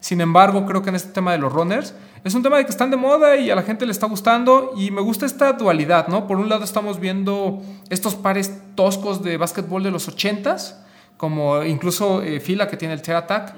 Sin 0.00 0.20
embargo, 0.20 0.66
creo 0.66 0.82
que 0.82 0.90
en 0.90 0.96
este 0.96 1.12
tema 1.12 1.32
de 1.32 1.38
los 1.38 1.52
runners 1.52 1.94
es 2.24 2.34
un 2.34 2.42
tema 2.42 2.58
de 2.58 2.64
que 2.64 2.70
están 2.70 2.90
de 2.90 2.96
moda 2.96 3.36
y 3.36 3.50
a 3.50 3.54
la 3.54 3.62
gente 3.62 3.86
le 3.86 3.92
está 3.92 4.06
gustando 4.06 4.72
y 4.76 4.90
me 4.90 5.00
gusta 5.00 5.26
esta 5.26 5.52
dualidad, 5.52 6.08
¿no? 6.08 6.26
Por 6.26 6.38
un 6.38 6.48
lado 6.48 6.64
estamos 6.64 7.00
viendo 7.00 7.62
estos 7.88 8.14
pares 8.14 8.60
toscos 8.74 9.22
de 9.22 9.36
básquetbol 9.36 9.82
de 9.82 9.90
los 9.90 10.08
80s 10.08 10.74
como 11.16 11.64
incluso 11.64 12.22
eh, 12.22 12.40
Fila 12.40 12.68
que 12.68 12.76
tiene 12.76 12.94
el 12.94 13.02
Tear 13.02 13.18
Attack. 13.18 13.54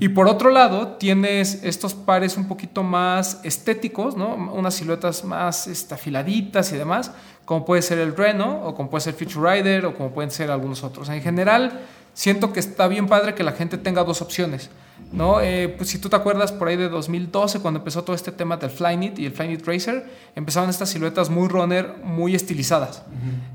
Y 0.00 0.10
por 0.10 0.28
otro 0.28 0.50
lado, 0.50 0.96
tienes 0.98 1.62
estos 1.62 1.94
pares 1.94 2.36
un 2.36 2.46
poquito 2.46 2.82
más 2.82 3.40
estéticos, 3.42 4.16
¿no? 4.16 4.34
unas 4.34 4.74
siluetas 4.74 5.24
más 5.24 5.66
estafiladitas 5.66 6.72
y 6.72 6.76
demás, 6.76 7.12
como 7.44 7.64
puede 7.64 7.82
ser 7.82 7.98
el 7.98 8.16
Reno, 8.16 8.62
o 8.64 8.74
como 8.74 8.90
puede 8.90 9.02
ser 9.02 9.14
Future 9.14 9.62
Rider, 9.62 9.86
o 9.86 9.94
como 9.94 10.10
pueden 10.10 10.30
ser 10.30 10.50
algunos 10.50 10.84
otros. 10.84 11.08
En 11.08 11.22
general, 11.22 11.80
siento 12.14 12.52
que 12.52 12.60
está 12.60 12.86
bien 12.88 13.08
padre 13.08 13.34
que 13.34 13.42
la 13.42 13.52
gente 13.52 13.78
tenga 13.78 14.04
dos 14.04 14.22
opciones. 14.22 14.70
¿No? 15.12 15.40
Eh, 15.40 15.68
pues 15.76 15.90
si 15.90 15.98
tú 15.98 16.08
te 16.08 16.16
acuerdas 16.16 16.52
por 16.52 16.68
ahí 16.68 16.76
de 16.76 16.88
2012, 16.88 17.60
cuando 17.60 17.78
empezó 17.80 18.04
todo 18.04 18.14
este 18.14 18.32
tema 18.32 18.56
del 18.56 18.70
Flyknit 18.70 19.18
y 19.18 19.26
el 19.26 19.32
Flyknit 19.32 19.66
Racer, 19.66 20.04
empezaban 20.36 20.70
estas 20.70 20.90
siluetas 20.90 21.30
muy 21.30 21.48
runner, 21.48 21.96
muy 22.04 22.34
estilizadas. 22.34 23.02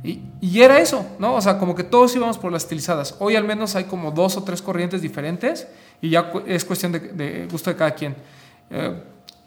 y, 0.04 0.22
y, 0.42 0.62
era 0.62 0.80
eso, 0.80 1.06
¿no? 1.20 1.36
O 1.36 1.42
sea, 1.42 1.58
como 1.58 1.76
que 1.76 1.84
todos 1.84 2.16
íbamos 2.16 2.38
por 2.38 2.52
las 2.52 2.64
estilizadas. 2.64 3.16
Hoy 3.20 3.36
al 3.36 3.44
menos 3.44 3.76
hay 3.76 3.86
como 3.86 4.12
dos 4.12 4.38
o 4.38 4.44
tres 4.44 4.62
corrientes 4.62 5.02
diferentes 5.02 5.68
y 6.02 6.10
ya 6.10 6.32
es 6.46 6.66
cuestión 6.66 6.92
de, 6.92 7.48
gusto 7.50 7.70
de 7.70 7.76
cada 7.76 7.92
quien. 7.92 8.16
Eh, 8.70 8.94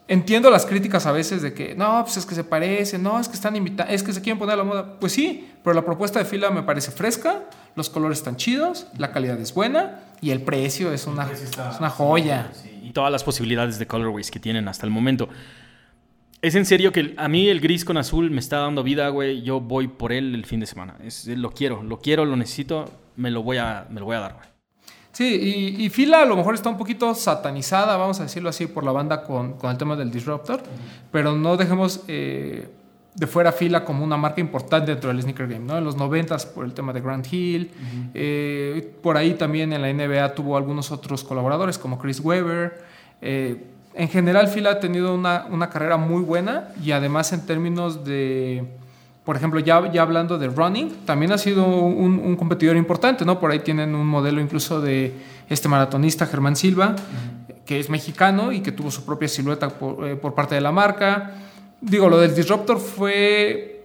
entiendo 0.09 0.51
las 0.51 0.67
críticas 0.67 1.07
a 1.07 1.13
veces 1.13 1.43
de 1.43 1.53
que 1.53 1.75
no, 1.75 2.03
pues 2.03 2.17
es 2.17 2.27
que 2.27 2.35
se 2.35 2.43
parecen, 2.43 3.03
no, 3.03 3.21
es 3.21 3.29
que 3.29 3.35
están 3.35 3.55
invitados, 3.55 3.93
es 3.93 4.03
que 4.03 4.13
se 4.13 4.21
quieren 4.23 4.39
poner 4.39 4.55
a 4.55 4.57
la 4.57 4.65
moda. 4.65 4.99
Pues 4.99 5.13
sí, 5.13 5.49
pero 5.63 5.75
la 5.75 5.85
propuesta 5.85 6.19
de 6.19 6.25
fila 6.25 6.51
me 6.51 6.63
parece 6.63 6.91
fresca, 6.91 7.45
los 7.77 7.91
colores 7.91 8.19
están 8.19 8.37
chidos, 8.37 8.89
la 8.97 9.13
calidad 9.13 9.39
es 9.39 9.55
buena 9.55 10.01
y 10.21 10.31
el 10.31 10.43
precio 10.43 10.93
es 10.93 11.07
una, 11.07 11.31
una 11.79 11.91
joya. 11.91 12.51
y 12.83 12.91
todas 12.91 13.13
las 13.13 13.23
posibilidades 13.23 13.79
de 13.79 13.87
colorways 13.87 14.31
que 14.31 14.41
tienen 14.41 14.67
hasta 14.67 14.87
el 14.87 14.91
momento. 14.91 15.29
Es 16.41 16.55
en 16.55 16.65
serio 16.65 16.93
que 16.93 17.15
a 17.17 17.29
mí 17.29 17.49
el 17.49 17.61
gris 17.61 17.85
con 17.85 17.97
azul 17.97 18.31
me 18.31 18.39
está 18.39 18.59
dando 18.59 18.85
vida, 18.85 19.09
güey. 19.09 19.43
Yo 19.43 19.61
voy 19.61 19.89
por 19.89 20.13
él 20.13 20.35
el 20.35 20.47
fin 20.47 20.61
de 20.61 20.67
semana. 20.67 20.97
Es, 21.03 21.27
lo 21.27 21.51
quiero, 21.51 21.83
lo 21.83 21.99
quiero, 21.99 22.25
lo 22.25 22.37
necesito, 22.37 22.91
me 23.17 23.31
lo 23.31 23.43
voy 23.43 23.57
a, 23.57 23.87
me 23.91 23.99
lo 23.99 24.07
voy 24.07 24.17
a 24.17 24.21
dar, 24.21 24.35
güey. 24.35 24.48
Sí, 25.19 25.75
y, 25.77 25.89
Fila 25.89 26.23
a 26.23 26.25
lo 26.25 26.37
mejor 26.37 26.55
está 26.55 26.69
un 26.69 26.79
poquito 26.79 27.13
satanizada, 27.13 27.97
vamos 27.97 28.21
a 28.21 28.23
decirlo 28.23 28.51
así, 28.51 28.69
por 28.69 28.85
la 28.85 28.93
banda 28.93 29.25
con, 29.25 29.55
con 29.55 29.69
el 29.69 29.77
tema 29.77 29.97
del 29.97 30.13
Disruptor, 30.13 30.63
pero 31.11 31.33
no 31.33 31.57
dejemos 31.57 32.05
eh, 32.07 32.69
de 33.17 33.27
fuera 33.27 33.51
Fila 33.51 33.85
como 33.85 34.05
una 34.05 34.17
marca 34.17 34.41
importante 34.41 34.93
dentro 34.93 35.09
del 35.09 35.21
sneaker 35.21 35.49
game, 35.49 35.65
¿no? 35.65 35.77
En 35.77 35.83
los 35.83 35.97
90 35.97 36.37
por 36.55 36.65
el 36.65 36.73
tema 36.73 36.93
de 36.93 37.01
Grant 37.01 37.27
Hill, 37.33 37.73
eh, 38.15 38.95
por 39.03 39.17
ahí 39.17 39.35
también 39.35 39.73
en 39.73 39.83
la 39.83 39.93
NBA 39.93 40.37
tuvo 40.37 40.57
algunos 40.57 40.93
otros 40.93 41.25
colaboradores 41.25 41.79
como 41.79 41.99
Chris 41.99 42.21
Webber. 42.21 42.81
Eh, 43.21 43.61
en 43.95 44.09
general 44.09 44.47
Fila 44.47 44.71
ha 44.71 44.79
tenido 44.79 45.17
una, 45.17 45.47
una 45.51 45.69
carrera 45.69 45.97
muy 45.97 46.23
buena 46.23 46.69
y 46.81 46.93
además 46.93 47.33
en 47.33 47.45
términos 47.45 48.05
de 48.05 48.69
por 49.29 49.37
ejemplo, 49.37 49.61
ya, 49.61 49.93
ya 49.93 50.01
hablando 50.01 50.39
de 50.39 50.47
running, 50.47 51.05
también 51.05 51.33
ha 51.33 51.37
sido 51.37 51.67
un, 51.67 52.35
competidor 52.37 52.79
importante, 52.79 53.27
¿no? 53.27 53.39
Por 53.39 53.51
ahí 53.51 53.59
tienen 53.59 53.95
un 53.95 54.07
modelo 54.07 54.41
incluso 54.41 54.81
de 54.81 55.13
este 55.51 55.69
maratonista 55.69 56.25
Germán 56.25 56.57
Silva, 56.57 56.97
que 57.67 57.79
es 57.79 57.91
mexicano 57.91 58.53
y 58.53 58.63
que 58.63 58.73
tuvo 58.73 58.91
su 58.91 59.05
propia 59.05 59.29
silueta 59.29 59.69
por, 59.69 60.09
eh, 60.09 60.17
por, 60.17 60.33
parte 60.33 60.55
de 60.55 60.63
la 60.63 60.73
marca. 60.73 61.33
Digo, 61.79 62.09
lo 62.09 62.19
del 62.19 62.35
Disruptor 62.35 62.81
fue 62.81 63.85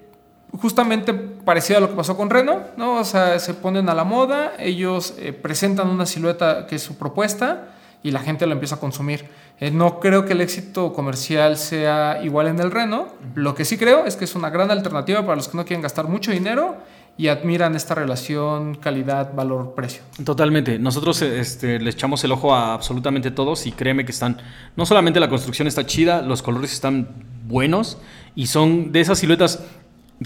justamente 0.62 1.14
parecido 1.14 1.80
a 1.80 1.82
lo 1.82 1.90
que 1.90 1.96
pasó 1.98 2.16
con 2.16 2.30
Reno, 2.30 2.62
¿no? 2.78 3.02
O 3.02 3.04
sea, 3.04 3.38
se 3.38 3.54
ponen 3.54 3.90
a 3.90 3.94
la 3.94 4.06
moda, 4.06 4.54
ellos 4.58 5.14
eh, 5.18 5.34
presentan 5.34 5.90
una 5.90 6.06
silueta 6.06 6.68
que 6.68 6.78
es 6.78 6.82
su 6.82 6.96
propuesta 6.98 7.73
y 8.04 8.12
la 8.12 8.20
gente 8.20 8.46
la 8.46 8.54
empieza 8.54 8.76
a 8.76 8.80
consumir. 8.80 9.26
Eh, 9.60 9.72
no 9.72 10.00
creo 10.00 10.26
que 10.26 10.34
el 10.34 10.42
éxito 10.42 10.94
comercial 10.94 11.58
sea 11.58 12.20
igual 12.22 12.48
en 12.48 12.60
el 12.60 12.70
Reno. 12.70 13.08
Lo 13.34 13.56
que 13.56 13.64
sí 13.64 13.78
creo 13.78 14.06
es 14.06 14.18
que 14.18 14.26
es 14.26 14.36
una 14.36 14.50
gran 14.50 14.70
alternativa 14.70 15.22
para 15.22 15.38
los 15.38 15.48
que 15.48 15.58
no 15.58 15.66
quieren 15.66 15.82
gastar 15.82 16.08
mucho 16.08 16.32
dinero 16.32 16.78
y 17.18 17.28
admiran 17.28 17.76
esta 17.76 17.96
relación 17.96 18.76
calidad-valor-precio. 18.76 20.02
Totalmente. 20.26 20.80
Nosotros 20.80 21.22
este, 21.22 21.80
le 21.80 21.90
echamos 21.90 22.24
el 22.24 22.32
ojo 22.32 22.54
a 22.54 22.74
absolutamente 22.74 23.32
todos 23.32 23.66
y 23.68 23.72
créeme 23.72 24.04
que 24.04 24.12
están, 24.12 24.42
no 24.76 24.86
solamente 24.86 25.20
la 25.20 25.30
construcción 25.30 25.68
está 25.68 25.86
chida, 25.86 26.22
los 26.22 26.42
colores 26.42 26.74
están 26.74 27.08
buenos 27.48 28.00
y 28.36 28.48
son 28.48 28.92
de 28.92 29.02
esas 29.02 29.20
siluetas 29.20 29.64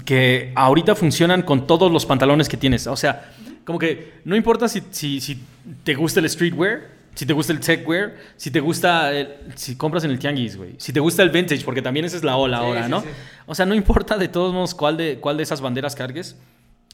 que 0.04 0.52
ahorita 0.56 0.94
funcionan 0.94 1.42
con 1.42 1.66
todos 1.66 1.92
los 1.92 2.06
pantalones 2.06 2.48
que 2.48 2.56
tienes. 2.56 2.86
O 2.86 2.96
sea, 2.96 3.32
como 3.64 3.78
que 3.78 4.14
no 4.24 4.34
importa 4.34 4.66
si, 4.66 4.82
si 4.90 5.44
te 5.84 5.94
gusta 5.94 6.20
el 6.20 6.30
streetwear, 6.30 6.97
si 7.18 7.26
te 7.26 7.32
gusta 7.32 7.52
el 7.52 7.58
techwear, 7.58 8.14
si 8.36 8.52
te 8.52 8.60
gusta, 8.60 9.10
si 9.56 9.74
compras 9.74 10.04
en 10.04 10.12
el 10.12 10.20
tianguis, 10.20 10.56
güey. 10.56 10.76
Si 10.78 10.92
te 10.92 11.00
gusta 11.00 11.24
el 11.24 11.30
vintage, 11.30 11.64
porque 11.64 11.82
también 11.82 12.04
esa 12.04 12.16
es 12.16 12.22
la 12.22 12.36
ola 12.36 12.58
ahora, 12.58 12.86
¿no? 12.86 13.02
O 13.46 13.56
sea, 13.56 13.66
no 13.66 13.74
importa 13.74 14.16
de 14.16 14.28
todos 14.28 14.54
modos 14.54 14.72
cuál 14.72 14.96
de, 14.96 15.18
cuál 15.18 15.36
de 15.36 15.42
esas 15.42 15.60
banderas 15.60 15.96
cargues, 15.96 16.36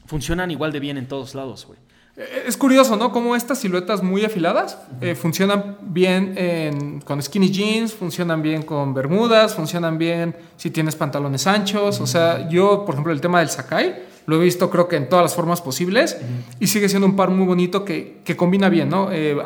funcionan 0.07 0.49
igual 0.49 0.71
de 0.71 0.79
bien 0.79 0.97
en 0.97 1.07
todos 1.07 1.35
lados, 1.35 1.67
güey. 1.67 1.77
Eh, 2.17 2.45
es 2.47 2.57
curioso, 2.57 2.95
¿no? 2.95 3.11
Como 3.11 3.35
estas 3.35 3.59
siluetas 3.59 4.01
muy 4.01 4.25
afiladas 4.25 4.79
eh, 4.99 5.13
funcionan 5.13 5.77
bien 5.81 7.03
con 7.05 7.21
skinny 7.21 7.51
jeans, 7.51 7.93
funcionan 7.93 8.41
bien 8.41 8.63
con 8.63 8.95
bermudas, 8.95 9.53
funcionan 9.53 9.99
bien 9.99 10.35
si 10.57 10.71
tienes 10.71 10.95
pantalones 10.95 11.45
anchos. 11.45 12.01
O 12.01 12.07
sea, 12.07 12.49
yo, 12.49 12.83
por 12.83 12.95
ejemplo, 12.95 13.13
el 13.13 13.21
tema 13.21 13.41
del 13.41 13.49
Sakai, 13.49 14.03
lo 14.25 14.37
he 14.37 14.43
visto 14.43 14.71
creo 14.71 14.87
que 14.87 14.95
en 14.95 15.07
todas 15.07 15.23
las 15.23 15.35
formas 15.35 15.61
posibles 15.61 16.17
y 16.59 16.65
sigue 16.65 16.89
siendo 16.89 17.05
un 17.05 17.15
par 17.15 17.29
muy 17.29 17.45
bonito 17.45 17.85
que, 17.85 18.21
que 18.25 18.35
combina 18.35 18.69
bien, 18.69 18.89
¿no? 18.89 19.11
Eh, 19.11 19.37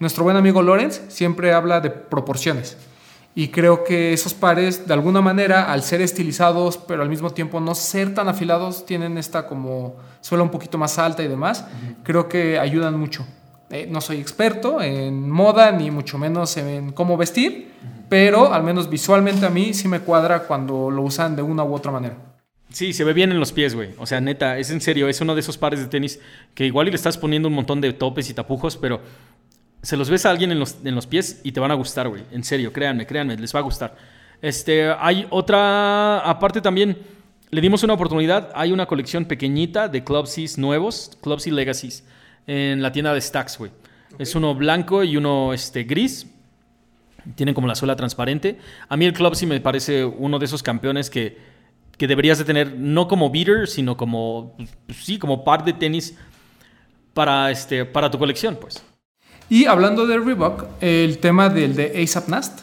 nuestro 0.00 0.24
buen 0.24 0.36
amigo 0.36 0.62
Lorenz 0.62 1.02
siempre 1.08 1.52
habla 1.52 1.80
de 1.80 1.90
proporciones. 1.90 2.76
Y 3.34 3.48
creo 3.48 3.84
que 3.84 4.12
esos 4.12 4.34
pares, 4.34 4.88
de 4.88 4.92
alguna 4.92 5.20
manera, 5.20 5.70
al 5.70 5.82
ser 5.82 6.00
estilizados, 6.00 6.78
pero 6.78 7.02
al 7.02 7.08
mismo 7.08 7.30
tiempo 7.30 7.60
no 7.60 7.76
ser 7.76 8.12
tan 8.12 8.28
afilados, 8.28 8.84
tienen 8.84 9.18
esta 9.18 9.46
como 9.46 9.96
suela 10.20 10.42
un 10.42 10.50
poquito 10.50 10.78
más 10.78 10.98
alta 10.98 11.22
y 11.22 11.28
demás, 11.28 11.64
creo 12.02 12.28
que 12.28 12.58
ayudan 12.58 12.98
mucho. 12.98 13.24
Eh, 13.70 13.86
no 13.88 14.00
soy 14.00 14.18
experto 14.18 14.82
en 14.82 15.30
moda, 15.30 15.70
ni 15.70 15.92
mucho 15.92 16.18
menos 16.18 16.56
en 16.56 16.90
cómo 16.90 17.16
vestir, 17.16 17.70
pero 18.08 18.52
al 18.52 18.64
menos 18.64 18.90
visualmente 18.90 19.46
a 19.46 19.50
mí 19.50 19.74
sí 19.74 19.86
me 19.86 20.00
cuadra 20.00 20.40
cuando 20.40 20.90
lo 20.90 21.02
usan 21.02 21.36
de 21.36 21.42
una 21.42 21.62
u 21.62 21.72
otra 21.72 21.92
manera. 21.92 22.16
Sí, 22.72 22.92
se 22.92 23.02
ve 23.02 23.12
bien 23.12 23.32
en 23.32 23.40
los 23.40 23.52
pies, 23.52 23.74
güey. 23.74 23.90
O 23.98 24.06
sea, 24.06 24.20
neta, 24.20 24.58
es 24.58 24.70
en 24.70 24.80
serio, 24.80 25.08
es 25.08 25.20
uno 25.20 25.34
de 25.34 25.40
esos 25.40 25.58
pares 25.58 25.80
de 25.80 25.86
tenis 25.86 26.20
que 26.54 26.66
igual 26.66 26.86
y 26.86 26.90
le 26.90 26.96
estás 26.96 27.18
poniendo 27.18 27.48
un 27.48 27.54
montón 27.54 27.80
de 27.80 27.92
topes 27.92 28.30
y 28.30 28.34
tapujos, 28.34 28.76
pero 28.76 29.00
se 29.82 29.96
los 29.96 30.10
ves 30.10 30.26
a 30.26 30.30
alguien 30.30 30.52
en 30.52 30.58
los, 30.58 30.76
en 30.84 30.94
los 30.94 31.06
pies 31.06 31.40
y 31.42 31.52
te 31.52 31.60
van 31.60 31.70
a 31.70 31.74
gustar, 31.74 32.08
güey. 32.08 32.22
En 32.30 32.44
serio, 32.44 32.72
créanme, 32.72 33.06
créanme, 33.06 33.36
les 33.36 33.54
va 33.54 33.60
a 33.60 33.62
gustar. 33.62 33.96
Este, 34.42 34.90
hay 34.98 35.26
otra, 35.30 36.20
aparte 36.20 36.60
también, 36.60 36.98
le 37.50 37.60
dimos 37.60 37.82
una 37.82 37.94
oportunidad. 37.94 38.50
Hay 38.54 38.72
una 38.72 38.86
colección 38.86 39.24
pequeñita 39.24 39.88
de 39.88 40.04
Club 40.04 40.26
C's 40.26 40.58
nuevos, 40.58 41.16
Club 41.22 41.40
C 41.40 41.50
Legacies, 41.50 42.04
en 42.46 42.82
la 42.82 42.92
tienda 42.92 43.14
de 43.14 43.20
Stacks, 43.20 43.58
güey. 43.58 43.70
Es 44.18 44.34
uno 44.34 44.54
blanco 44.54 45.02
y 45.02 45.16
uno 45.16 45.52
este, 45.52 45.84
gris. 45.84 46.26
Tienen 47.34 47.54
como 47.54 47.66
la 47.66 47.74
suela 47.74 47.96
transparente. 47.96 48.58
A 48.88 48.96
mí 48.96 49.04
el 49.06 49.12
Club 49.12 49.34
C 49.34 49.46
me 49.46 49.60
parece 49.60 50.04
uno 50.04 50.38
de 50.38 50.44
esos 50.44 50.62
campeones 50.62 51.10
que, 51.10 51.38
que 51.96 52.06
deberías 52.06 52.38
de 52.38 52.44
tener, 52.44 52.74
no 52.76 53.08
como 53.08 53.30
beater, 53.30 53.66
sino 53.66 53.96
como, 53.96 54.56
pues, 54.86 54.98
sí, 54.98 55.18
como 55.18 55.44
par 55.44 55.64
de 55.64 55.72
tenis 55.72 56.16
para, 57.14 57.50
este, 57.50 57.84
para 57.84 58.10
tu 58.10 58.18
colección, 58.18 58.58
pues. 58.60 58.82
Y 59.50 59.66
hablando 59.66 60.06
de 60.06 60.16
Reebok, 60.16 60.64
el 60.80 61.18
tema 61.18 61.48
del 61.48 61.74
de 61.74 62.00
ASAP 62.00 62.28
Nast, 62.28 62.60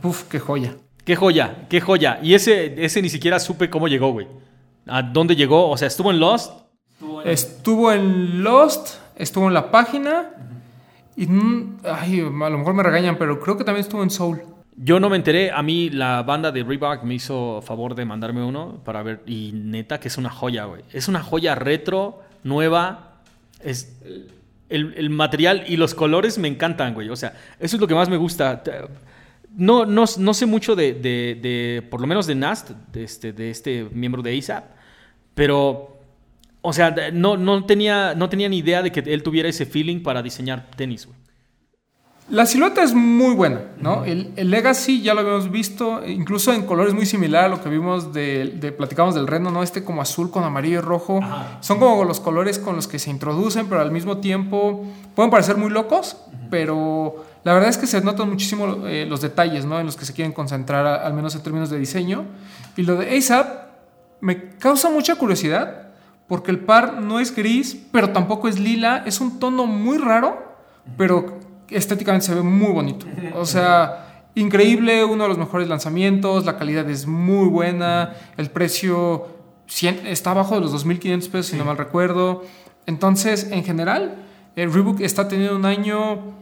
puf, 0.00 0.22
qué 0.22 0.40
joya. 0.40 0.74
Qué 1.04 1.16
joya, 1.16 1.66
qué 1.68 1.82
joya. 1.82 2.18
Y 2.22 2.32
ese, 2.32 2.82
ese 2.82 3.02
ni 3.02 3.10
siquiera 3.10 3.38
supe 3.38 3.68
cómo 3.68 3.88
llegó, 3.88 4.10
güey. 4.10 4.26
¿A 4.86 5.02
dónde 5.02 5.36
llegó? 5.36 5.68
O 5.68 5.76
sea, 5.76 5.86
¿estuvo 5.86 6.10
en 6.10 6.20
Lost? 6.20 6.50
Estuvo 7.26 7.92
en, 7.92 8.42
Lost, 8.42 8.94
estuvo 9.16 9.48
en 9.48 9.52
la 9.52 9.70
página. 9.70 10.30
Y 11.14 11.28
ay, 11.84 12.20
a 12.20 12.50
lo 12.50 12.58
mejor 12.58 12.72
me 12.72 12.82
regañan, 12.82 13.18
pero 13.18 13.38
creo 13.38 13.58
que 13.58 13.64
también 13.64 13.82
estuvo 13.82 14.02
en 14.02 14.08
Soul. 14.08 14.40
Yo 14.76 14.98
no 14.98 15.10
me 15.10 15.16
enteré. 15.16 15.50
A 15.50 15.62
mí 15.62 15.90
la 15.90 16.22
banda 16.22 16.50
de 16.50 16.64
Reebok 16.64 17.02
me 17.02 17.16
hizo 17.16 17.60
favor 17.60 17.94
de 17.94 18.06
mandarme 18.06 18.42
uno 18.42 18.80
para 18.82 19.02
ver. 19.02 19.22
Y 19.26 19.52
neta 19.52 20.00
que 20.00 20.08
es 20.08 20.16
una 20.16 20.30
joya, 20.30 20.64
güey. 20.64 20.84
Es 20.90 21.06
una 21.06 21.22
joya 21.22 21.54
retro, 21.54 22.22
nueva. 22.44 23.10
Es 23.60 23.94
el, 24.68 25.10
material 25.10 25.64
y 25.66 25.76
los 25.76 25.94
colores 25.94 26.38
me 26.38 26.48
encantan, 26.48 26.94
güey. 26.94 27.08
O 27.08 27.16
sea, 27.16 27.34
eso 27.58 27.76
es 27.76 27.80
lo 27.80 27.86
que 27.86 27.94
más 27.94 28.08
me 28.08 28.16
gusta. 28.16 28.62
No, 29.56 29.86
no, 29.86 30.04
no 30.18 30.34
sé 30.34 30.46
mucho 30.46 30.74
de, 30.74 30.94
de, 30.94 31.86
por 31.90 32.00
lo 32.00 32.06
menos 32.06 32.26
de 32.26 32.34
Nast, 32.34 32.70
de 32.92 33.04
este, 33.04 33.32
de 33.32 33.50
este 33.50 33.88
miembro 33.92 34.22
de 34.22 34.36
ASAP, 34.36 34.64
pero, 35.34 36.00
o 36.60 36.72
sea, 36.72 36.94
no, 37.12 37.36
no, 37.36 37.64
tenía, 37.64 38.14
no 38.14 38.28
tenía 38.28 38.48
ni 38.48 38.58
idea 38.58 38.82
de 38.82 38.90
que 38.90 39.00
él 39.00 39.22
tuviera 39.22 39.48
ese 39.48 39.66
feeling 39.66 40.02
para 40.02 40.22
diseñar 40.22 40.70
tenis, 40.76 41.06
güey. 41.06 41.23
La 42.30 42.46
silueta 42.46 42.82
es 42.82 42.94
muy 42.94 43.34
buena, 43.34 43.60
¿no? 43.78 44.06
el, 44.06 44.32
Legacy 44.34 45.02
ya 45.02 45.12
lo 45.12 45.20
habíamos 45.20 45.50
visto, 45.50 46.02
incluso 46.06 46.54
en 46.54 46.62
colores 46.64 46.94
muy 46.94 47.04
similar 47.04 47.44
a 47.44 47.48
lo 47.48 47.62
que 47.62 47.68
vimos 47.68 48.14
de, 48.14 48.74
platicamos 48.78 49.14
del 49.14 49.26
Reno, 49.26 49.50
¿no? 49.50 49.62
Este 49.62 49.84
como 49.84 50.00
azul 50.00 50.30
con 50.30 50.42
amarillo 50.42 50.78
y 50.78 50.80
rojo. 50.80 51.20
Son 51.60 51.78
como 51.78 52.02
los 52.04 52.20
colores 52.20 52.58
con 52.58 52.76
los 52.76 52.88
que 52.88 52.98
se 52.98 53.10
introducen, 53.10 53.66
pero 53.68 53.82
al 53.82 53.90
mismo 53.90 54.18
tiempo 54.18 54.86
pueden 55.14 55.30
parecer 55.30 55.58
muy 55.58 55.68
locos, 55.68 56.16
pero 56.48 57.26
la 57.44 57.52
verdad 57.52 57.68
es 57.68 57.76
que 57.76 57.86
se 57.86 58.00
notan 58.00 58.30
muchísimo 58.30 58.86
eh, 58.86 59.04
los 59.06 59.20
detalles, 59.20 59.66
¿no? 59.66 59.78
En 59.78 59.84
los 59.84 59.96
que 59.96 60.06
se 60.06 60.14
quieren 60.14 60.32
concentrar, 60.32 60.86
al 60.86 61.12
menos 61.12 61.34
en 61.34 61.42
términos 61.42 61.68
de 61.68 61.78
diseño. 61.78 62.24
Y 62.74 62.84
lo 62.84 62.96
de 62.96 63.18
ASAP 63.18 63.66
me 64.22 64.56
causa 64.56 64.88
mucha 64.88 65.16
curiosidad, 65.16 65.88
porque 66.26 66.50
el 66.50 66.60
par 66.60 67.02
no 67.02 67.20
es 67.20 67.36
gris, 67.36 67.76
pero 67.92 68.10
tampoco 68.10 68.48
es 68.48 68.58
lila, 68.58 69.02
es 69.04 69.20
un 69.20 69.38
tono 69.38 69.66
muy 69.66 69.98
raro, 69.98 70.54
pero 70.96 71.43
estéticamente 71.70 72.26
se 72.26 72.34
ve 72.34 72.42
muy 72.42 72.72
bonito. 72.72 73.06
O 73.34 73.46
sea, 73.46 74.26
increíble, 74.34 75.04
uno 75.04 75.24
de 75.24 75.28
los 75.28 75.38
mejores 75.38 75.68
lanzamientos, 75.68 76.44
la 76.44 76.56
calidad 76.56 76.88
es 76.88 77.06
muy 77.06 77.48
buena, 77.48 78.14
el 78.36 78.50
precio 78.50 79.28
está 80.06 80.32
abajo 80.32 80.54
de 80.54 80.60
los 80.60 80.84
2.500 80.84 81.30
pesos, 81.30 81.46
si 81.46 81.56
no 81.56 81.64
mal 81.64 81.76
recuerdo. 81.76 82.44
Entonces, 82.86 83.48
en 83.50 83.64
general, 83.64 84.16
el 84.56 84.72
Reebok 84.72 85.00
está 85.00 85.26
teniendo 85.26 85.56
un 85.56 85.64
año, 85.64 86.34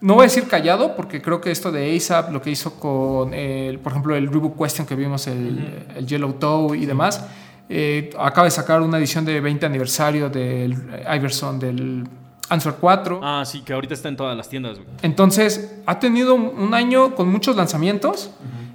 no 0.00 0.14
voy 0.14 0.22
a 0.22 0.26
decir 0.26 0.48
callado, 0.48 0.96
porque 0.96 1.20
creo 1.20 1.40
que 1.40 1.50
esto 1.50 1.70
de 1.70 1.94
ASAP, 1.96 2.32
lo 2.32 2.40
que 2.40 2.50
hizo 2.50 2.80
con, 2.80 3.34
el, 3.34 3.78
por 3.78 3.92
ejemplo, 3.92 4.16
el 4.16 4.28
Reebok 4.28 4.58
Question 4.58 4.86
que 4.86 4.94
vimos, 4.94 5.26
el, 5.26 5.86
el 5.96 6.06
Yellow 6.06 6.32
Toe 6.34 6.78
y 6.78 6.86
demás, 6.86 7.24
eh, 7.72 8.10
acaba 8.18 8.46
de 8.46 8.50
sacar 8.50 8.82
una 8.82 8.98
edición 8.98 9.24
de 9.24 9.40
20 9.40 9.64
aniversario 9.64 10.28
del 10.28 10.76
Iverson, 11.14 11.60
del 11.60 12.04
Answer 12.50 12.74
4. 12.80 13.20
Ah, 13.22 13.44
sí, 13.46 13.62
que 13.62 13.72
ahorita 13.72 13.94
está 13.94 14.08
en 14.08 14.16
todas 14.16 14.36
las 14.36 14.48
tiendas. 14.48 14.78
Entonces, 15.02 15.80
ha 15.86 15.98
tenido 15.98 16.34
un 16.34 16.74
año 16.74 17.14
con 17.14 17.28
muchos 17.28 17.56
lanzamientos. 17.56 18.30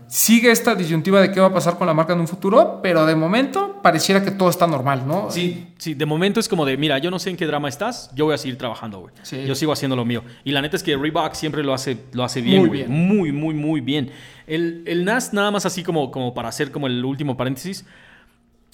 Sigue 0.08 0.52
esta 0.52 0.76
disyuntiva 0.76 1.20
de 1.20 1.32
qué 1.32 1.40
va 1.40 1.48
a 1.48 1.54
pasar 1.54 1.78
con 1.78 1.88
la 1.88 1.94
marca 1.94 2.14
en 2.14 2.20
un 2.20 2.28
futuro, 2.28 2.80
pero 2.82 3.06
de 3.08 3.16
momento 3.16 3.82
pareciera 3.82 4.24
que 4.24 4.30
todo 4.32 4.50
está 4.50 4.68
normal, 4.68 5.08
¿no? 5.08 5.32
Sí, 5.32 5.68
sí, 5.78 5.96
de 5.96 6.06
momento 6.06 6.40
es 6.40 6.48
como 6.48 6.64
de, 6.64 6.78
mira, 6.78 7.00
yo 7.00 7.10
no 7.10 7.18
sé 7.18 7.32
en 7.32 7.38
qué 7.38 7.48
drama 7.48 7.70
estás, 7.70 8.12
yo 8.14 8.26
voy 8.26 8.36
a 8.36 8.38
seguir 8.38 8.58
trabajando, 8.58 9.00
güey. 9.00 9.14
Yo 9.48 9.56
sigo 9.56 9.72
haciendo 9.72 9.96
lo 9.96 10.06
mío. 10.06 10.24
Y 10.44 10.52
la 10.52 10.62
neta 10.62 10.78
es 10.78 10.84
que 10.84 10.96
Reebok 10.96 11.34
siempre 11.34 11.64
lo 11.64 11.74
hace, 11.74 11.98
lo 12.14 12.24
hace 12.24 12.42
bien, 12.42 12.62
muy 12.62 12.70
bien. 12.70 12.92
Muy, 12.92 13.32
muy, 13.32 13.56
muy 13.56 13.82
bien. 13.82 14.12
El, 14.46 14.84
el 14.86 15.06
NAS, 15.06 15.34
nada 15.34 15.50
más 15.50 15.66
así 15.66 15.82
como, 15.82 16.12
como 16.12 16.36
para 16.36 16.50
hacer 16.50 16.72
como 16.72 16.86
el 16.86 17.04
último 17.04 17.36
paréntesis, 17.36 17.84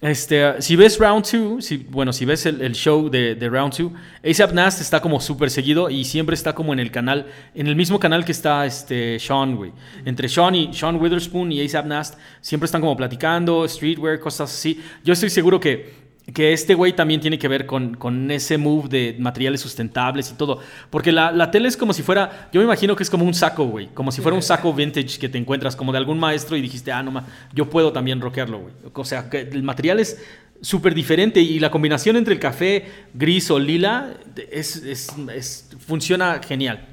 este, 0.02 0.60
si 0.64 0.76
ves 0.76 0.98
Round 0.98 1.24
2, 1.32 1.64
si, 1.64 1.78
bueno, 1.78 2.12
si 2.12 2.26
ves 2.26 2.48
el, 2.48 2.74
show 2.74 3.08
de, 3.08 3.38
Round 3.40 3.72
2, 3.78 3.92
ASAP 4.28 4.52
Nast 4.52 4.82
está 4.82 5.00
como 5.00 5.22
súper 5.22 5.52
seguido 5.52 5.92
y 5.92 6.06
siempre 6.06 6.34
está 6.34 6.56
como 6.56 6.74
en 6.74 6.80
el 6.80 6.90
canal, 6.90 7.28
en 7.54 7.68
el 7.68 7.76
mismo 7.76 8.00
canal 8.00 8.26
que 8.26 8.32
está 8.32 8.66
este, 8.66 9.20
Sean, 9.20 9.56
güey. 9.56 9.72
Entre 10.04 10.28
Sean 10.28 10.56
y 10.56 10.74
Sean 10.74 11.00
Witherspoon 11.00 11.52
y 11.52 11.64
ASAP 11.64 11.86
Nast 11.86 12.16
siempre 12.42 12.66
están 12.66 12.82
como 12.82 12.98
platicando, 12.98 13.68
streetwear, 13.68 14.20
cosas 14.20 14.52
así. 14.52 14.82
Yo 15.04 15.14
estoy 15.14 15.30
seguro 15.30 15.60
que 15.60 16.01
que 16.34 16.54
este 16.54 16.76
güey 16.76 16.94
también 16.94 17.20
tiene 17.20 17.40
que 17.40 17.48
ver 17.48 17.66
con, 17.66 17.96
con, 17.96 18.30
ese 18.32 18.58
move 18.58 18.88
de 18.88 19.16
materiales 19.20 19.60
sustentables 19.60 20.32
y 20.32 20.36
todo. 20.36 20.60
Porque 20.90 21.12
la, 21.12 21.32
la, 21.32 21.52
tele 21.52 21.68
es 21.68 21.76
como 21.76 21.94
si 21.94 22.04
fuera, 22.04 22.50
yo 22.54 22.62
me 22.62 22.66
imagino 22.66 22.96
que 22.96 23.04
es 23.04 23.10
como 23.10 23.26
un 23.26 23.34
saco, 23.34 23.66
güey. 23.66 23.88
Como 23.88 24.12
si 24.12 24.22
fuera 24.22 24.36
un 24.36 24.44
saco 24.44 24.74
vintage 24.74 25.20
que 25.20 25.30
te 25.30 25.38
encuentras 25.38 25.76
como 25.76 25.92
de 25.92 25.98
algún 25.98 26.20
maestro 26.20 26.56
y 26.56 26.62
dijiste, 26.62 26.92
ah, 26.92 27.04
no, 27.04 27.12
ma, 27.12 27.26
yo 27.54 27.70
puedo 27.70 27.92
también 27.92 28.22
rockearlo, 28.22 28.60
güey. 28.60 28.74
O 28.94 29.06
sea, 29.06 29.30
que 29.30 29.42
el 29.42 29.64
material 29.64 30.00
es 30.00 30.24
súper 30.62 30.94
diferente 30.94 31.42
y 31.42 31.60
la 31.60 31.72
combinación 31.72 32.16
entre 32.16 32.36
el 32.36 32.40
café 32.40 32.86
gris 33.14 33.50
o 33.50 33.60
lila 33.60 34.14
es, 34.52 34.76
es, 34.78 35.70
funciona 35.80 36.40
genial. 36.48 36.88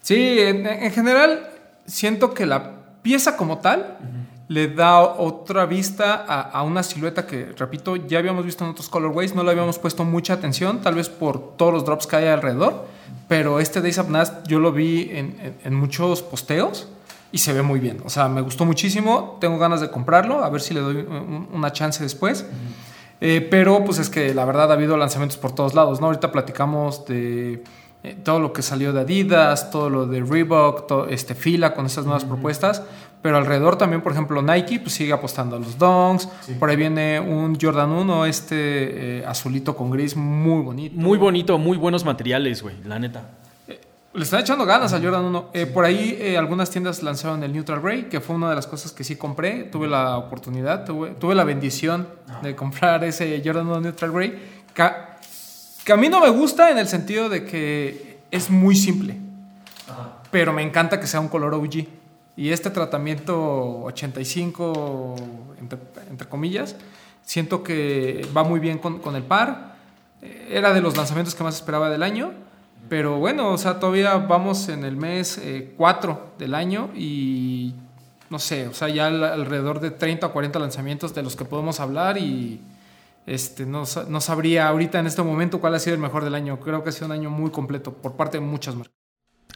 Sí, 0.00 0.38
en, 0.38 0.66
en, 0.66 0.92
general 0.92 1.50
siento 1.86 2.32
que 2.32 2.46
la 2.46 3.02
pieza 3.02 3.36
como 3.36 3.58
tal 3.58 3.98
le 4.50 4.66
da 4.66 4.98
otra 5.00 5.64
vista 5.64 6.24
a, 6.26 6.64
una 6.64 6.82
silueta 6.82 7.24
que, 7.24 7.54
repito, 7.56 7.94
ya 7.94 8.18
habíamos 8.18 8.44
visto 8.44 8.64
en 8.64 8.70
otros 8.72 8.88
colorways, 8.88 9.32
no 9.32 9.44
le 9.44 9.52
habíamos 9.52 9.78
puesto 9.78 10.04
mucha 10.04 10.32
atención, 10.32 10.80
tal 10.80 10.96
vez 10.96 11.08
por 11.08 11.56
todos 11.56 11.72
los 11.72 11.84
drops 11.84 12.08
que 12.08 12.16
hay 12.16 12.26
alrededor, 12.26 12.84
pero 13.28 13.60
este 13.60 13.80
Days 13.80 13.98
of 13.98 14.08
Nast 14.08 14.48
yo 14.48 14.58
lo 14.58 14.72
vi 14.72 15.08
en, 15.12 15.72
muchos 15.72 16.22
posteos 16.22 16.88
y 17.30 17.38
se 17.38 17.52
ve 17.52 17.62
muy 17.62 17.78
bien. 17.78 18.02
O 18.04 18.10
sea, 18.10 18.28
me 18.28 18.40
gustó 18.40 18.64
muchísimo, 18.64 19.38
tengo 19.40 19.56
ganas 19.56 19.80
de 19.80 19.88
comprarlo, 19.88 20.42
a 20.42 20.50
ver 20.50 20.62
si 20.62 20.74
le 20.74 20.80
doy 20.80 21.06
una 21.52 21.72
chance 21.72 22.02
después. 22.02 22.44
Eh, 23.20 23.46
pero 23.48 23.84
pues 23.84 24.00
es 24.00 24.10
que 24.10 24.34
la 24.34 24.44
verdad 24.46 24.72
ha 24.72 24.74
habido 24.74 24.96
lanzamientos 24.96 25.38
por 25.38 25.54
todos 25.54 25.74
lados, 25.74 26.00
¿no? 26.00 26.06
Ahorita 26.06 26.32
platicamos 26.32 27.06
de 27.06 27.62
eh, 28.02 28.16
todo 28.24 28.40
lo 28.40 28.52
que 28.54 28.62
salió 28.62 28.94
de 28.94 29.02
Adidas, 29.02 29.70
todo 29.70 29.90
lo 29.90 30.06
de 30.06 30.22
Reebok, 30.22 30.86
todo, 30.86 31.06
este 31.06 31.34
Fila 31.34 31.74
con 31.74 31.84
estas 31.84 32.06
nuevas 32.06 32.24
propuestas, 32.24 32.82
pero 33.22 33.36
alrededor 33.36 33.76
también, 33.76 34.00
por 34.00 34.12
ejemplo, 34.12 34.40
Nike 34.40 34.80
pues 34.80 34.94
sigue 34.94 35.12
apostando 35.12 35.56
a 35.56 35.58
los 35.58 35.76
donks. 35.76 36.26
Por 36.58 36.70
ahí 36.70 36.76
viene 36.76 37.20
un 37.20 37.58
Jordan 37.60 37.90
1, 37.90 38.24
este 38.24 39.18
eh, 39.18 39.24
azulito 39.26 39.76
con 39.76 39.90
gris, 39.90 40.16
muy 40.16 40.62
bonito. 40.62 40.96
Muy 40.96 41.18
bonito, 41.18 41.58
muy 41.58 41.76
buenos 41.76 42.04
materiales, 42.04 42.62
güey, 42.62 42.76
la 42.84 42.98
neta. 42.98 43.28
Eh, 43.68 43.78
le 44.14 44.22
están 44.22 44.40
echando 44.40 44.64
ganas 44.64 44.94
a 44.94 45.00
Jordan 45.00 45.26
1. 45.26 45.50
Eh, 45.52 45.66
por 45.66 45.84
ahí 45.84 46.34
algunas 46.34 46.70
tiendas 46.70 47.02
lanzaron 47.02 47.42
el 47.42 47.52
Neutral 47.52 47.82
Grey, 47.82 48.04
que 48.04 48.20
fue 48.20 48.36
una 48.36 48.48
de 48.48 48.56
las 48.56 48.66
cosas 48.66 48.90
que 48.90 49.04
sí 49.04 49.16
compré. 49.16 49.64
Tuve 49.64 49.86
la 49.86 50.16
oportunidad, 50.16 50.86
tuve, 50.86 51.34
la 51.34 51.44
bendición 51.44 52.08
de 52.42 52.56
comprar 52.56 53.04
ese 53.04 53.42
Jordan 53.44 53.66
1 53.66 53.80
Neutral 53.82 54.12
Grey. 54.12 54.62
Que, 54.72 55.92
a 55.92 55.96
mí 55.96 56.08
no 56.08 56.20
me 56.20 56.30
gusta 56.30 56.70
en 56.70 56.78
el 56.78 56.88
sentido 56.88 57.28
de 57.28 57.44
que 57.44 58.20
es 58.30 58.48
muy 58.48 58.76
simple. 58.76 59.18
Pero 60.30 60.54
me 60.54 60.62
encanta 60.62 60.98
que 60.98 61.06
sea 61.06 61.20
un 61.20 61.28
color 61.28 61.52
OG. 61.52 61.99
Y 62.40 62.52
este 62.52 62.70
tratamiento 62.70 63.82
85, 63.82 65.14
entre, 65.60 66.26
comillas, 66.26 66.74
siento 67.20 67.62
que 67.62 68.26
va 68.34 68.44
muy 68.44 68.60
bien 68.60 68.78
con, 68.78 69.14
el 69.14 69.24
par. 69.24 69.76
Era 70.48 70.72
de 70.72 70.80
los 70.80 70.96
lanzamientos 70.96 71.34
que 71.34 71.44
más 71.44 71.56
esperaba 71.56 71.90
del 71.90 72.02
año. 72.02 72.32
Pero 72.88 73.18
bueno, 73.18 73.52
o 73.52 73.58
sea, 73.58 73.78
todavía 73.78 74.16
vamos 74.16 74.70
en 74.70 74.86
el 74.86 74.96
mes 74.96 75.38
4 75.76 76.12
eh, 76.12 76.38
del 76.38 76.54
año 76.54 76.88
y 76.94 77.74
no 78.30 78.38
sé, 78.38 78.68
o 78.68 78.72
sea, 78.72 78.88
ya 78.88 79.08
alrededor 79.08 79.78
de 79.80 79.90
30 79.90 80.28
o 80.28 80.32
40 80.32 80.58
lanzamientos 80.60 81.14
de 81.14 81.22
los 81.22 81.36
que 81.36 81.44
podemos 81.44 81.78
hablar 81.78 82.16
y 82.16 82.62
este, 83.26 83.66
no, 83.66 83.82
no, 84.08 84.20
sabría 84.22 84.66
ahorita 84.68 84.98
en 84.98 85.06
este 85.06 85.22
momento 85.22 85.60
cuál 85.60 85.74
ha 85.74 85.78
sido 85.78 85.92
el 85.94 86.00
mejor 86.00 86.24
del 86.24 86.34
año. 86.34 86.58
Creo 86.58 86.82
que 86.82 86.88
ha 86.88 86.92
sido 86.92 87.04
un 87.04 87.12
año 87.12 87.28
muy 87.28 87.50
completo 87.50 87.92
por 87.92 88.14
parte 88.14 88.38
de 88.38 88.46
muchas 88.46 88.76
marcas. 88.76 88.99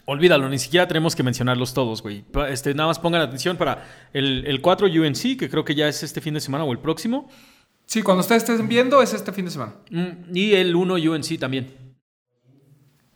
Olvídalo, 0.06 0.48
ni 0.48 0.58
siquiera 0.58 0.86
tenemos 0.86 1.16
que 1.16 1.22
mencionarlos 1.22 1.72
todos, 1.72 2.02
güey. 2.02 2.24
Este, 2.48 2.74
nada 2.74 2.88
más 2.88 2.98
pongan 2.98 3.22
atención 3.22 3.56
para 3.56 3.86
el, 4.12 4.44
el 4.46 4.60
4 4.60 4.86
UNC, 4.86 5.38
que 5.38 5.48
creo 5.48 5.64
que 5.64 5.74
ya 5.74 5.88
es 5.88 6.02
este 6.02 6.20
fin 6.20 6.34
de 6.34 6.40
semana 6.40 6.64
o 6.64 6.72
el 6.72 6.78
próximo. 6.78 7.28
Sí, 7.86 8.02
cuando 8.02 8.20
ustedes 8.20 8.48
estén 8.48 8.68
viendo 8.68 9.00
es 9.02 9.14
este 9.14 9.32
fin 9.32 9.46
de 9.46 9.50
semana. 9.50 9.74
Mm, 9.90 10.36
y 10.36 10.54
el 10.54 10.74
1 10.74 10.94
UNC 10.94 11.38
también. 11.38 11.84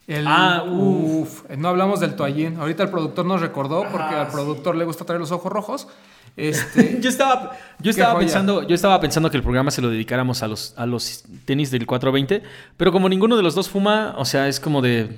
El, 0.07 0.25
ah, 0.27 0.65
uff. 0.67 1.45
No 1.57 1.69
hablamos 1.69 2.01
del 2.01 2.17
toallín. 2.17 2.57
Ahorita 2.57 2.83
el 2.83 2.89
productor 2.89 3.27
nos 3.27 3.43
recordó 3.43 3.83
porque 3.93 4.15
al 4.15 4.29
productor 4.29 4.75
le 4.75 4.87
gusta 4.87 5.05
traer 5.05 5.21
los 5.21 5.33
ojos 5.33 5.53
rojos. 5.53 5.89
Este, 6.35 6.99
yo 7.03 7.11
estaba, 7.11 7.53
yo 7.81 7.91
estaba 7.91 8.19
pensando, 8.19 8.63
yo 8.63 8.75
estaba 8.75 8.99
pensando 9.01 9.31
que 9.31 9.37
el 9.37 9.43
programa 9.43 9.71
se 9.71 9.83
lo 9.83 9.91
dedicáramos 9.91 10.43
a 10.43 10.49
los, 10.49 10.73
a 10.79 10.87
los 10.87 11.25
tenis 11.45 11.71
del 11.71 11.87
420, 11.87 12.43
pero 12.79 12.93
como 12.93 13.09
ninguno 13.09 13.37
de 13.37 13.43
los 13.43 13.55
dos 13.55 13.69
fuma, 13.69 14.15
o 14.17 14.25
sea, 14.25 14.49
es 14.49 14.61
como 14.61 14.81
de 14.81 15.11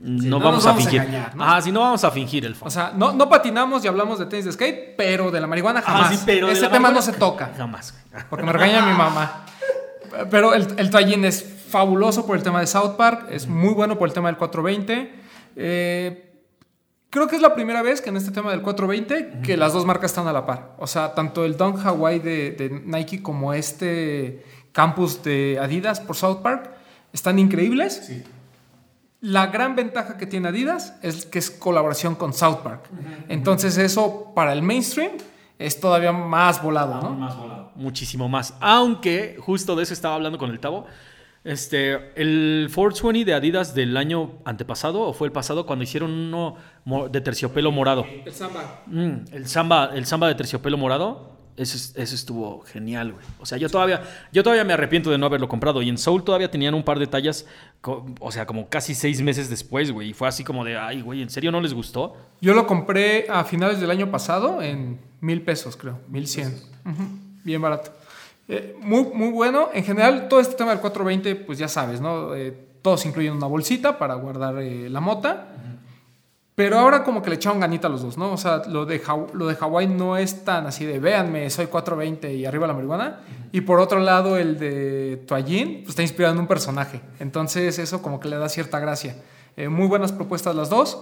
no, 0.00 0.38
vamos, 0.38 0.64
a 0.64 0.74
fingir. 0.74 1.02
Ah, 1.38 1.60
sí, 1.60 1.72
no 1.72 1.80
vamos 1.80 2.04
a 2.04 2.10
fingir 2.10 2.44
el 2.44 2.54
fondo. 2.54 2.68
O 2.68 2.70
sea, 2.70 2.92
no, 2.94 3.12
no, 3.12 3.28
patinamos 3.28 3.84
y 3.84 3.88
hablamos 3.88 4.18
de 4.18 4.26
tenis 4.26 4.44
de 4.44 4.52
skate, 4.52 4.96
pero 4.96 5.30
de 5.30 5.40
la 5.40 5.46
marihuana 5.46 5.82
ah, 5.84 6.04
jamás. 6.04 6.22
pero 6.24 6.48
Ese 6.48 6.68
tema 6.68 6.90
no 6.90 7.02
se 7.02 7.12
toca. 7.12 7.52
Jamás. 7.56 7.94
Porque 8.30 8.44
me 8.44 8.52
regaña 8.52 8.86
mi 8.86 8.96
mamá. 8.96 9.44
Pero 10.30 10.54
el, 10.54 10.66
el 10.78 10.90
toallín 10.90 11.24
es 11.24 11.44
fabuloso 11.68 12.26
por 12.26 12.36
el 12.36 12.42
tema 12.42 12.60
de 12.60 12.66
South 12.66 12.96
Park, 12.96 13.26
es 13.30 13.46
muy 13.46 13.74
bueno 13.74 13.98
por 13.98 14.08
el 14.08 14.14
tema 14.14 14.28
del 14.28 14.38
420. 14.38 15.12
Eh, 15.56 16.42
creo 17.10 17.26
que 17.26 17.36
es 17.36 17.42
la 17.42 17.54
primera 17.54 17.82
vez 17.82 18.00
que 18.00 18.10
en 18.10 18.16
este 18.16 18.30
tema 18.30 18.50
del 18.50 18.62
420 18.62 19.40
que 19.42 19.56
las 19.56 19.72
dos 19.72 19.84
marcas 19.84 20.12
están 20.12 20.26
a 20.28 20.32
la 20.32 20.46
par. 20.46 20.74
O 20.78 20.86
sea, 20.86 21.14
tanto 21.14 21.44
el 21.44 21.56
Dunk 21.56 21.84
Hawaii 21.84 22.20
de, 22.20 22.52
de 22.52 22.82
Nike 22.84 23.22
como 23.22 23.52
este 23.52 24.44
campus 24.72 25.22
de 25.22 25.58
Adidas 25.60 26.00
por 26.00 26.16
South 26.16 26.38
Park 26.42 26.70
están 27.12 27.38
increíbles. 27.38 28.02
Sí. 28.06 28.24
La 29.20 29.48
gran 29.48 29.74
ventaja 29.74 30.16
que 30.16 30.26
tiene 30.26 30.48
Adidas 30.48 30.96
es 31.02 31.26
que 31.26 31.40
es 31.40 31.50
colaboración 31.50 32.14
con 32.14 32.32
South 32.32 32.58
Park. 32.62 32.88
Entonces 33.28 33.76
eso 33.76 34.32
para 34.34 34.52
el 34.52 34.62
mainstream 34.62 35.12
es 35.58 35.80
todavía 35.80 36.12
más 36.12 36.62
volado, 36.62 37.02
¿no? 37.02 37.14
Más 37.14 37.36
volado. 37.36 37.72
Muchísimo 37.74 38.28
más. 38.28 38.54
Aunque 38.60 39.36
justo 39.40 39.74
de 39.74 39.82
eso 39.82 39.92
estaba 39.92 40.14
hablando 40.14 40.38
con 40.38 40.50
el 40.50 40.60
Tavo. 40.60 40.86
Este, 41.42 42.12
el 42.20 42.68
420 42.72 43.24
de 43.24 43.34
Adidas 43.34 43.74
del 43.74 43.96
año 43.96 44.38
antepasado 44.44 45.00
o 45.00 45.12
fue 45.12 45.26
el 45.26 45.32
pasado 45.32 45.66
cuando 45.66 45.82
hicieron 45.82 46.12
uno 46.12 46.56
de 47.08 47.20
terciopelo 47.20 47.72
morado. 47.72 48.06
El 48.24 48.32
samba. 48.32 48.82
Mm, 48.86 49.14
el 49.32 49.48
samba, 49.48 49.90
el 49.94 50.06
samba 50.06 50.28
de 50.28 50.34
terciopelo 50.36 50.76
morado 50.76 51.37
eso, 51.58 51.92
estuvo 51.96 52.62
genial, 52.62 53.12
güey. 53.12 53.24
O 53.40 53.46
sea, 53.46 53.58
yo 53.58 53.68
todavía, 53.68 54.02
yo 54.32 54.42
todavía 54.42 54.64
me 54.64 54.72
arrepiento 54.72 55.10
de 55.10 55.18
no 55.18 55.26
haberlo 55.26 55.48
comprado. 55.48 55.82
Y 55.82 55.88
en 55.88 55.98
Soul 55.98 56.22
todavía 56.22 56.50
tenían 56.50 56.74
un 56.74 56.82
par 56.82 56.98
de 56.98 57.06
tallas, 57.06 57.46
o 58.20 58.32
sea, 58.32 58.46
como 58.46 58.68
casi 58.68 58.94
seis 58.94 59.20
meses 59.20 59.50
después, 59.50 59.90
güey. 59.90 60.10
Y 60.10 60.12
fue 60.14 60.28
así 60.28 60.44
como 60.44 60.64
de, 60.64 60.78
ay, 60.78 61.02
güey, 61.02 61.22
¿en 61.22 61.30
serio 61.30 61.50
no 61.50 61.60
les 61.60 61.74
gustó? 61.74 62.16
Yo 62.40 62.54
lo 62.54 62.66
compré 62.66 63.26
a 63.28 63.44
finales 63.44 63.80
del 63.80 63.90
año 63.90 64.10
pasado 64.10 64.62
en 64.62 65.00
mil 65.20 65.42
pesos, 65.42 65.76
creo. 65.76 65.98
Mil 66.08 66.26
cien. 66.26 66.54
Bien 67.44 67.60
barato. 67.60 67.92
Eh, 68.48 68.76
muy, 68.80 69.04
muy 69.12 69.30
bueno. 69.30 69.68
En 69.74 69.84
general, 69.84 70.28
todo 70.28 70.40
este 70.40 70.54
tema 70.54 70.70
del 70.70 70.80
420, 70.80 71.44
pues 71.44 71.58
ya 71.58 71.68
sabes, 71.68 72.00
¿no? 72.00 72.34
Eh, 72.34 72.56
todos 72.82 73.04
incluyen 73.04 73.34
una 73.34 73.46
bolsita 73.46 73.98
para 73.98 74.14
guardar 74.14 74.58
eh, 74.62 74.88
la 74.88 75.00
mota. 75.00 75.48
Pero 76.58 76.76
ahora 76.76 77.04
como 77.04 77.22
que 77.22 77.30
le 77.30 77.36
echaron 77.36 77.60
ganita 77.60 77.86
a 77.86 77.90
los 77.90 78.02
dos, 78.02 78.18
¿no? 78.18 78.32
O 78.32 78.36
sea, 78.36 78.62
lo 78.66 78.84
de, 78.84 79.00
lo 79.32 79.46
de 79.46 79.54
Hawái 79.54 79.86
no 79.86 80.16
es 80.16 80.44
tan 80.44 80.66
así 80.66 80.84
de, 80.84 80.98
véanme, 80.98 81.48
soy 81.50 81.66
420 81.66 82.34
y 82.34 82.46
arriba 82.46 82.66
la 82.66 82.72
marihuana. 82.72 83.20
Y 83.52 83.60
por 83.60 83.78
otro 83.78 84.00
lado, 84.00 84.36
el 84.36 84.58
de 84.58 85.22
Toallín 85.28 85.82
pues, 85.84 85.90
está 85.90 86.02
inspirado 86.02 86.34
en 86.34 86.40
un 86.40 86.48
personaje. 86.48 87.00
Entonces 87.20 87.78
eso 87.78 88.02
como 88.02 88.18
que 88.18 88.28
le 88.28 88.38
da 88.38 88.48
cierta 88.48 88.80
gracia. 88.80 89.14
Eh, 89.56 89.68
muy 89.68 89.86
buenas 89.86 90.10
propuestas 90.10 90.56
las 90.56 90.68
dos. 90.68 90.98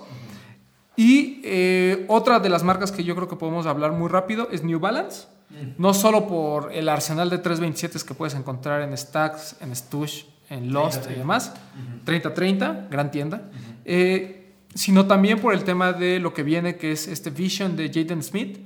Y 0.94 1.40
eh, 1.42 2.04
otra 2.06 2.38
de 2.38 2.50
las 2.50 2.62
marcas 2.62 2.92
que 2.92 3.02
yo 3.02 3.16
creo 3.16 3.26
que 3.26 3.36
podemos 3.36 3.64
hablar 3.64 3.92
muy 3.92 4.10
rápido 4.10 4.48
es 4.52 4.62
New 4.62 4.78
Balance. 4.78 5.26
No 5.78 5.94
solo 5.94 6.26
por 6.26 6.70
el 6.74 6.86
arsenal 6.86 7.30
de 7.30 7.38
327 7.38 8.06
que 8.06 8.12
puedes 8.12 8.34
encontrar 8.34 8.82
en 8.82 8.94
Stacks, 8.94 9.56
en 9.62 9.74
Stush, 9.74 10.24
en 10.50 10.70
Lost 10.74 11.10
y 11.10 11.14
demás. 11.14 11.54
3030, 12.04 12.88
gran 12.90 13.10
tienda. 13.10 13.48
Eh, 13.86 14.45
sino 14.76 15.06
también 15.06 15.40
por 15.40 15.54
el 15.54 15.64
tema 15.64 15.92
de 15.94 16.20
lo 16.20 16.34
que 16.34 16.42
viene, 16.42 16.76
que 16.76 16.92
es 16.92 17.08
este 17.08 17.30
Vision 17.30 17.76
de 17.76 17.88
Jaden 17.88 18.22
Smith. 18.22 18.58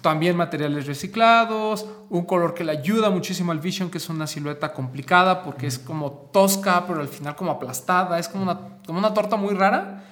También 0.00 0.36
materiales 0.36 0.86
reciclados, 0.86 1.86
un 2.08 2.24
color 2.24 2.54
que 2.54 2.64
le 2.64 2.72
ayuda 2.72 3.10
muchísimo 3.10 3.52
al 3.52 3.58
Vision, 3.58 3.90
que 3.90 3.98
es 3.98 4.08
una 4.08 4.26
silueta 4.26 4.72
complicada 4.72 5.42
porque 5.42 5.66
es 5.66 5.78
como 5.78 6.12
tosca, 6.32 6.86
pero 6.86 7.00
al 7.00 7.08
final 7.08 7.36
como 7.36 7.50
aplastada, 7.52 8.18
es 8.18 8.28
como 8.28 8.44
una, 8.44 8.58
como 8.86 8.98
una 8.98 9.12
torta 9.12 9.36
muy 9.36 9.54
rara, 9.54 10.04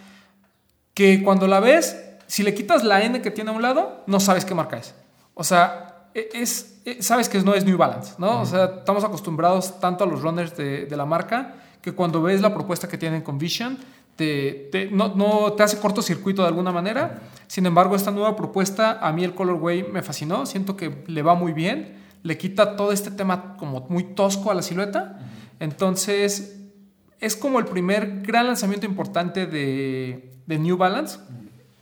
que 0.94 1.22
cuando 1.22 1.46
la 1.46 1.61
ves, 1.61 1.96
si 2.27 2.42
le 2.42 2.55
quitas 2.55 2.85
la 2.85 3.03
N 3.03 3.20
que 3.20 3.31
tiene 3.31 3.51
a 3.51 3.55
un 3.55 3.62
lado, 3.62 4.05
no 4.07 4.20
sabes 4.20 4.44
qué 4.44 4.55
marca 4.55 4.77
es. 4.77 4.94
O 5.35 5.44
sea, 5.44 6.09
e, 6.14 6.29
es, 6.35 6.81
e, 6.85 7.03
sabes 7.03 7.29
que 7.29 7.40
no 7.40 7.55
es 7.55 7.64
New 7.64 7.77
Balance, 7.77 8.14
¿no? 8.18 8.42
O 8.42 8.46
sea, 8.46 8.64
estamos 8.79 9.05
acostumbrados 9.05 9.81
tanto 9.81 10.05
a 10.05 10.07
los 10.07 10.20
runners 10.22 10.57
de, 10.57 10.87
de 10.87 10.96
la 10.96 11.05
marca 11.05 11.55
que 11.83 11.92
cuando 11.92 12.22
ves 12.22 12.40
la 12.40 12.53
propuesta 12.53 12.88
que 12.88 12.98
tienen 12.98 13.22
con 13.22 13.38
Vision, 13.38 13.79
te, 14.18 14.88
no, 14.90 15.14
no, 15.14 15.52
te 15.52 15.62
hace 15.62 15.78
cortocircuito 15.78 16.42
de 16.42 16.48
alguna 16.48 16.72
manera. 16.72 17.20
Sin 17.46 17.64
embargo, 17.66 17.94
esta 17.94 18.11
nueva 18.11 18.35
propuesta, 18.35 18.98
a 19.00 19.12
mí 19.12 19.22
el 19.22 19.33
colorway 19.33 19.85
me 19.85 20.02
fascinó. 20.02 20.44
Siento 20.44 20.76
que 20.76 21.04
le 21.07 21.22
va 21.22 21.37
muy 21.37 21.52
bien. 21.52 21.96
Le 22.24 22.37
quita 22.37 22.74
todo 22.74 22.90
este 22.90 23.12
tema 23.12 23.57
como 23.57 23.87
muy 23.88 24.02
tosco 24.02 24.50
a 24.50 24.54
la 24.54 24.62
silueta. 24.62 25.20
Entonces, 25.61 26.59
es 27.20 27.37
como 27.37 27.61
el 27.61 27.66
primer 27.66 28.22
gran 28.22 28.48
lanzamiento 28.48 28.87
importante 28.87 29.46
de, 29.46 30.33
de 30.46 30.59
New 30.59 30.76
Balance. 30.76 31.20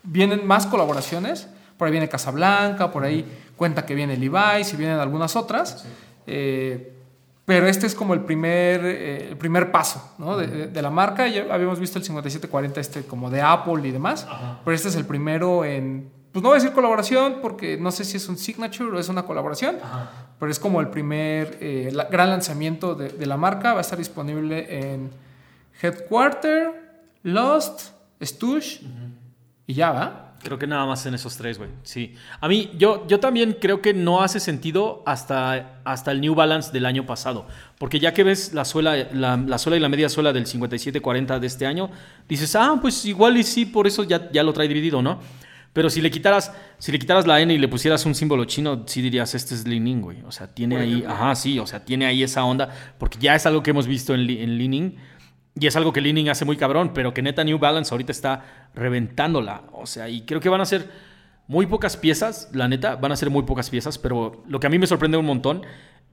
Vienen 0.03 0.47
más 0.47 0.67
colaboraciones. 0.67 1.49
Por 1.79 1.87
ahí 1.87 1.93
viene 1.93 2.09
Casablanca, 2.09 2.93
por 2.93 3.05
ahí 3.05 3.25
cuenta 3.57 3.87
que 3.87 3.95
viene 3.95 4.17
Levi's 4.19 4.75
y 4.75 4.77
vienen 4.77 4.99
algunas 4.99 5.37
otras. 5.37 5.87
Eh, 6.27 6.96
pero 7.47 7.69
este 7.69 7.87
es 7.87 7.95
como 7.95 8.13
el 8.13 8.23
primer, 8.23 8.85
eh, 8.85 9.29
el 9.29 9.37
primer 9.37 9.71
paso 9.71 10.15
¿no? 10.19 10.37
de, 10.37 10.67
de, 10.67 10.83
la 10.83 10.91
marca. 10.91 11.29
Ya 11.29 11.47
habíamos 11.51 11.79
visto 11.79 11.99
el 11.99 12.05
5740 12.05 12.81
este 12.81 13.05
como 13.05 13.31
de 13.31 13.41
Apple 13.41 13.87
y 13.87 13.93
demás, 13.93 14.27
pero 14.65 14.75
este 14.75 14.89
es 14.89 14.97
el 14.97 15.07
primero 15.07 15.65
en, 15.65 16.11
pues 16.33 16.43
no 16.43 16.49
voy 16.49 16.59
a 16.59 16.61
decir 16.61 16.75
colaboración 16.75 17.37
porque 17.41 17.77
no 17.77 17.93
sé 17.93 18.05
si 18.05 18.17
es 18.17 18.29
un 18.29 18.37
signature 18.37 18.97
o 18.97 18.99
es 18.99 19.09
una 19.09 19.23
colaboración, 19.23 19.77
pero 20.41 20.51
es 20.51 20.59
como 20.59 20.81
el 20.81 20.89
primer 20.89 21.57
eh, 21.61 21.97
gran 22.11 22.31
lanzamiento 22.31 22.97
de, 22.97 23.11
de, 23.11 23.27
la 23.27 23.37
marca. 23.37 23.73
Va 23.73 23.79
a 23.79 23.83
estar 23.83 23.97
disponible 23.97 24.93
en 24.93 25.11
Headquarter, 25.81 27.05
Lost, 27.23 27.93
Stush 28.21 28.83
y 29.69 29.75
ya 29.75 29.93
va. 29.93 30.26
Creo 30.43 30.59
que 30.59 30.67
nada 30.67 30.87
más 30.87 31.05
en 31.07 31.15
esos 31.15 31.37
tres, 31.37 31.59
güey. 31.59 31.71
Sí. 31.83 32.15
A 32.41 32.49
mí, 32.49 32.71
yo, 32.77 33.07
yo 33.09 33.19
también 33.21 33.57
creo 33.61 33.83
que 33.83 33.95
no 33.95 34.23
hace 34.23 34.39
sentido 34.39 35.03
hasta, 35.07 35.81
hasta 35.85 36.13
el 36.13 36.21
New 36.21 36.35
Balance 36.35 36.73
del 36.73 36.87
año 36.87 37.07
pasado. 37.07 37.47
Porque 37.79 37.99
ya 37.99 38.13
que 38.13 38.23
ves 38.23 38.53
la 38.53 38.65
suela, 38.65 38.97
la, 39.13 39.59
suela 39.59 39.77
y 39.77 39.81
la 39.81 39.89
media 39.89 40.09
suela 40.09 40.33
del 40.33 40.47
57-40 40.47 41.39
de 41.39 41.47
este 41.47 41.67
año, 41.67 41.91
dices, 42.29 42.55
ah, 42.55 42.79
pues 42.81 43.05
igual 43.07 43.37
y 43.37 43.43
sí, 43.43 43.65
por 43.67 43.87
eso 43.87 44.05
ya, 44.05 44.31
ya 44.31 44.43
lo 44.43 44.53
trae 44.53 44.69
dividido, 44.69 45.03
¿no? 45.03 45.21
Pero 45.73 45.91
si 45.91 46.01
le 46.01 46.11
quitaras, 46.11 46.53
si 46.79 46.91
le 46.91 46.99
quitaras 46.99 47.27
la 47.27 47.39
N 47.41 47.53
y 47.53 47.59
le 47.59 47.69
pusieras 47.69 48.07
un 48.07 48.15
símbolo 48.15 48.47
chino, 48.47 48.85
sí 48.87 49.03
dirías, 49.03 49.35
este 49.35 49.55
es 49.55 49.67
Leaning, 49.67 50.01
güey. 50.01 50.23
O 50.23 50.33
sea, 50.33 50.47
tiene 50.47 50.79
ahí, 50.79 51.05
ajá, 51.07 51.35
sí, 51.35 51.59
o 51.59 51.67
sea, 51.67 51.85
tiene 51.85 52.07
ahí 52.07 52.23
esa 52.23 52.45
onda, 52.45 52.71
porque 52.99 53.19
ya 53.19 53.35
es 53.35 53.45
algo 53.45 53.63
que 53.63 53.71
hemos 53.71 53.87
visto 53.87 54.15
en, 54.15 54.21
en 54.21 54.57
Leaning 54.57 54.97
y 55.59 55.67
es 55.67 55.75
algo 55.75 55.93
que 55.93 56.03
Leaning 56.03 56.29
hace 56.29 56.45
muy 56.45 56.57
cabrón, 56.57 56.91
pero 56.93 57.15
que 57.15 57.23
neta 57.23 57.43
New 57.43 57.59
Balance 57.59 57.93
ahorita 57.93 58.13
está 58.13 58.69
reventándola. 58.75 59.63
O 59.73 59.87
sea, 59.87 60.09
y 60.09 60.23
creo 60.23 60.39
que 60.39 60.51
van 60.51 60.61
a 60.61 60.67
ser 60.67 60.89
muy 61.49 61.67
pocas 61.67 61.97
piezas, 61.97 62.51
la 62.53 62.69
neta, 62.69 62.97
van 62.97 63.13
a 63.13 63.17
ser 63.17 63.31
muy 63.31 63.45
pocas 63.45 63.71
piezas, 63.71 63.97
pero 63.97 64.43
lo 64.47 64.61
que 64.61 64.67
a 64.67 64.71
mí 64.71 64.79
me 64.79 64.87
sorprende 64.87 65.17
un 65.17 65.25
montón 65.25 65.63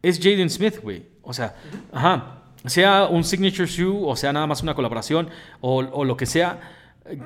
es 0.02 0.20
Jaden 0.20 0.50
Smith, 0.50 0.80
güey. 0.82 1.04
O 1.24 1.34
sea, 1.34 1.56
ajá, 1.92 2.44
sea 2.66 3.08
un 3.08 3.26
signature 3.26 3.68
shoe, 3.68 4.04
o 4.06 4.16
sea, 4.16 4.32
nada 4.32 4.48
más 4.48 4.64
una 4.64 4.76
colaboración, 4.76 5.30
o, 5.60 6.06
lo 6.06 6.16
que 6.16 6.26
sea. 6.26 6.62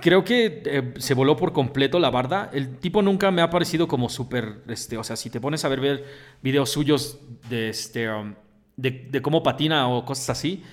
Creo 0.01 0.23
que 0.23 0.63
eh, 0.65 0.93
se 0.97 1.13
voló 1.13 1.37
por 1.37 1.53
completo 1.53 1.99
la 1.99 2.09
barda. 2.09 2.49
El 2.51 2.77
tipo 2.77 3.03
nunca 3.03 3.29
me 3.29 3.43
ha 3.43 3.51
parecido 3.51 3.87
como 3.87 4.09
súper, 4.09 4.63
este, 4.69 4.97
o 4.97 5.03
sea, 5.03 5.15
si 5.15 5.29
te 5.29 5.39
pones 5.39 5.63
a 5.65 5.69
ver, 5.69 6.03
videos 6.41 6.71
suyos 6.71 7.19
de, 7.47 7.69
este, 7.69 8.11
um, 8.11 8.33
de, 8.75 9.07
de 9.11 9.21
cómo 9.21 9.43
patina 9.43 9.87
o 9.87 10.03
cosas 10.03 10.31
así, 10.31 10.63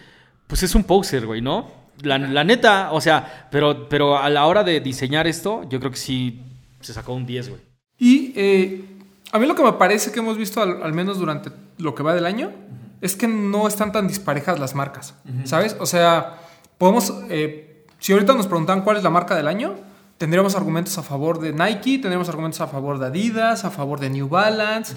pues 0.46 0.62
es 0.62 0.74
un 0.74 0.85
poser, 0.85 1.26
güey, 1.26 1.40
¿no? 1.40 1.85
La, 2.02 2.18
neta, 2.18 2.92
o 2.92 3.00
sea, 3.00 3.48
pero, 3.50 3.88
pero 3.88 4.18
a 4.18 4.28
la 4.28 4.46
hora 4.46 4.64
de 4.64 4.80
diseñar 4.80 5.26
esto, 5.26 5.62
yo 5.68 5.78
creo 5.78 5.92
que 5.92 5.96
sí 5.96 6.42
se 6.80 6.92
sacó 6.92 7.14
un 7.14 7.24
10, 7.24 7.50
güey. 7.50 7.61
Y 7.98 8.33
eh, 8.37 8.85
a 9.33 9.38
mí 9.38 9.46
lo 9.46 9.54
que 9.54 9.62
me 9.62 9.72
parece 9.74 10.12
que 10.12 10.18
hemos 10.18 10.37
visto, 10.37 10.61
al, 10.61 10.92
menos 10.92 11.18
durante 11.18 11.50
lo 11.78 11.94
que 11.94 12.02
va 12.02 12.14
del 12.14 12.26
año, 12.26 12.50
es 13.00 13.16
que 13.16 13.28
no 13.28 13.68
están 13.68 13.92
tan 13.92 14.09
disparejas 14.09 14.59
las 14.59 14.74
marcas, 14.74 15.14
¿sabes? 15.44 15.76
O 15.78 15.87
sea, 15.87 16.40
podemos, 16.78 17.12
eh, 17.28 17.87
si 17.98 18.12
ahorita 18.12 18.35
nos 18.35 18.46
preguntan 18.46 18.83
cuál 18.83 18.96
es 18.96 19.02
la 19.02 19.11
marca 19.11 19.35
del 19.37 19.46
año, 19.46 19.76
tendríamos 20.18 20.54
argumentos 20.54 20.96
a 20.98 21.02
favor 21.02 21.40
de 21.40 21.52
Nike, 21.52 21.98
tendríamos 21.98 22.28
argumentos 22.28 22.61
a 22.61 22.66
favor 22.66 22.98
de 22.98 23.07
Adidas, 23.07 23.64
a 23.64 23.70
favor 23.70 24.00
de 24.00 24.11
New 24.11 24.28
Balance. 24.28 24.94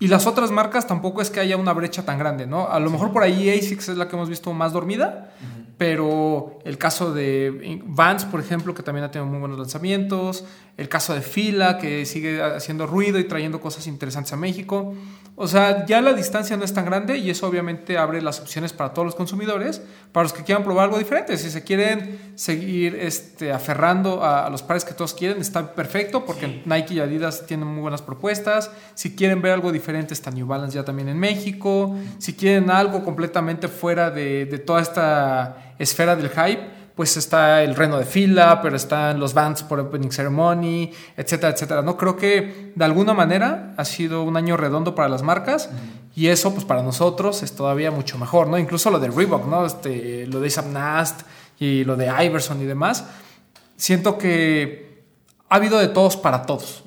Y 0.00 0.08
las 0.08 0.26
otras 0.26 0.50
marcas 0.50 0.86
tampoco 0.86 1.20
es 1.20 1.28
que 1.30 1.40
haya 1.40 1.58
una 1.58 1.74
brecha 1.74 2.04
tan 2.06 2.18
grande, 2.18 2.46
¿no? 2.46 2.68
A 2.68 2.80
lo 2.80 2.90
mejor 2.90 3.12
por 3.12 3.22
ahí 3.22 3.50
ASICS 3.50 3.90
es 3.90 3.96
la 3.98 4.08
que 4.08 4.16
hemos 4.16 4.30
visto 4.30 4.50
más 4.54 4.72
dormida, 4.72 5.34
pero 5.76 6.58
el 6.64 6.78
caso 6.78 7.12
de 7.12 7.80
Vans, 7.84 8.24
por 8.24 8.40
ejemplo, 8.40 8.72
que 8.72 8.82
también 8.82 9.04
ha 9.04 9.10
tenido 9.10 9.30
muy 9.30 9.38
buenos 9.38 9.58
lanzamientos, 9.58 10.44
el 10.78 10.88
caso 10.88 11.14
de 11.14 11.20
Fila, 11.20 11.76
que 11.76 12.06
sigue 12.06 12.42
haciendo 12.42 12.86
ruido 12.86 13.18
y 13.18 13.24
trayendo 13.24 13.60
cosas 13.60 13.86
interesantes 13.86 14.32
a 14.32 14.36
México. 14.36 14.94
O 15.42 15.48
sea, 15.48 15.86
ya 15.86 16.02
la 16.02 16.12
distancia 16.12 16.54
no 16.58 16.66
es 16.66 16.74
tan 16.74 16.84
grande 16.84 17.16
y 17.16 17.30
eso 17.30 17.46
obviamente 17.46 17.96
abre 17.96 18.20
las 18.20 18.40
opciones 18.40 18.74
para 18.74 18.92
todos 18.92 19.06
los 19.06 19.14
consumidores, 19.14 19.80
para 20.12 20.24
los 20.24 20.34
que 20.34 20.44
quieran 20.44 20.62
probar 20.64 20.84
algo 20.84 20.98
diferente. 20.98 21.38
Si 21.38 21.50
se 21.50 21.64
quieren 21.64 22.34
seguir 22.34 22.94
este, 22.94 23.50
aferrando 23.50 24.22
a, 24.22 24.50
los 24.50 24.62
pares 24.62 24.84
que 24.84 24.92
todos 24.92 25.14
quieren, 25.14 25.40
está 25.40 25.74
perfecto 25.74 26.26
porque 26.26 26.60
Nike 26.66 26.92
y 26.92 27.00
Adidas 27.00 27.46
tienen 27.46 27.68
muy 27.68 27.80
buenas 27.80 28.02
propuestas. 28.02 28.70
Si 28.92 29.16
quieren 29.16 29.40
ver 29.40 29.52
algo 29.52 29.72
diferente, 29.72 30.12
está 30.12 30.30
New 30.30 30.46
Balance 30.46 30.74
ya 30.74 30.84
también 30.84 31.08
en 31.08 31.18
México. 31.18 31.96
Si 32.18 32.34
quieren 32.34 32.70
algo 32.70 33.02
completamente 33.02 33.68
fuera 33.68 34.10
de, 34.10 34.44
de 34.44 34.58
toda 34.58 34.82
esta 34.82 35.72
esfera 35.78 36.16
del 36.16 36.28
hype, 36.28 36.79
pues 37.00 37.16
está 37.16 37.62
el 37.62 37.76
reno 37.76 37.96
de 37.96 38.04
fila, 38.04 38.60
pero 38.60 38.76
están 38.76 39.18
los 39.18 39.32
bands 39.32 39.62
por 39.62 39.80
Opening 39.80 40.10
Ceremony, 40.12 40.92
etcétera, 41.16 41.54
etcétera. 41.54 41.80
No 41.80 41.96
creo 41.96 42.14
que 42.14 42.74
de 42.74 42.84
alguna 42.84 43.14
manera 43.14 43.72
ha 43.78 43.86
sido 43.86 44.22
un 44.22 44.36
año 44.36 44.58
redondo 44.58 44.94
para 44.94 45.08
las 45.08 45.22
marcas 45.22 45.70
y 46.14 46.26
eso 46.26 46.52
pues 46.52 46.66
para 46.66 46.82
nosotros 46.82 47.42
es 47.42 47.56
todavía 47.56 47.90
mucho 47.90 48.18
mejor, 48.18 48.48
¿no? 48.48 48.58
Incluso 48.58 48.90
lo 48.90 48.98
de 48.98 49.08
Reebok, 49.08 49.46
¿no? 49.46 49.64
Este, 49.64 50.26
lo 50.26 50.40
de 50.40 50.52
Nast 50.70 51.22
y 51.58 51.84
lo 51.84 51.96
de 51.96 52.12
Iverson 52.22 52.60
y 52.60 52.66
demás. 52.66 53.06
Siento 53.78 54.18
que 54.18 55.02
ha 55.48 55.54
habido 55.54 55.78
de 55.78 55.88
todos 55.88 56.18
para 56.18 56.42
todos. 56.42 56.84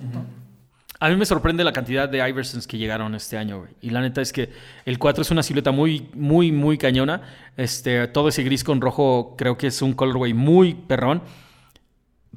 A 1.03 1.09
mí 1.09 1.17
me 1.17 1.25
sorprende 1.25 1.65
la 1.65 1.73
cantidad 1.73 2.07
de 2.07 2.25
Iversons 2.29 2.65
que 2.65 2.77
llegaron 2.77 3.13
este 3.13 3.37
año, 3.37 3.59
güey. 3.59 3.71
Y 3.81 3.89
la 3.89 3.99
neta 3.99 4.21
es 4.21 4.31
que 4.31 4.51
el 4.85 4.97
4 4.97 5.23
es 5.23 5.31
una 5.31 5.43
silueta 5.43 5.71
muy, 5.71 6.09
muy, 6.13 6.53
muy 6.53 6.77
cañona. 6.77 7.23
Este, 7.57 8.07
todo 8.07 8.29
ese 8.29 8.41
gris 8.43 8.63
con 8.63 8.79
rojo 8.79 9.35
creo 9.37 9.57
que 9.57 9.67
es 9.67 9.81
un 9.81 9.91
colorway 9.91 10.33
muy 10.33 10.75
perrón. 10.75 11.21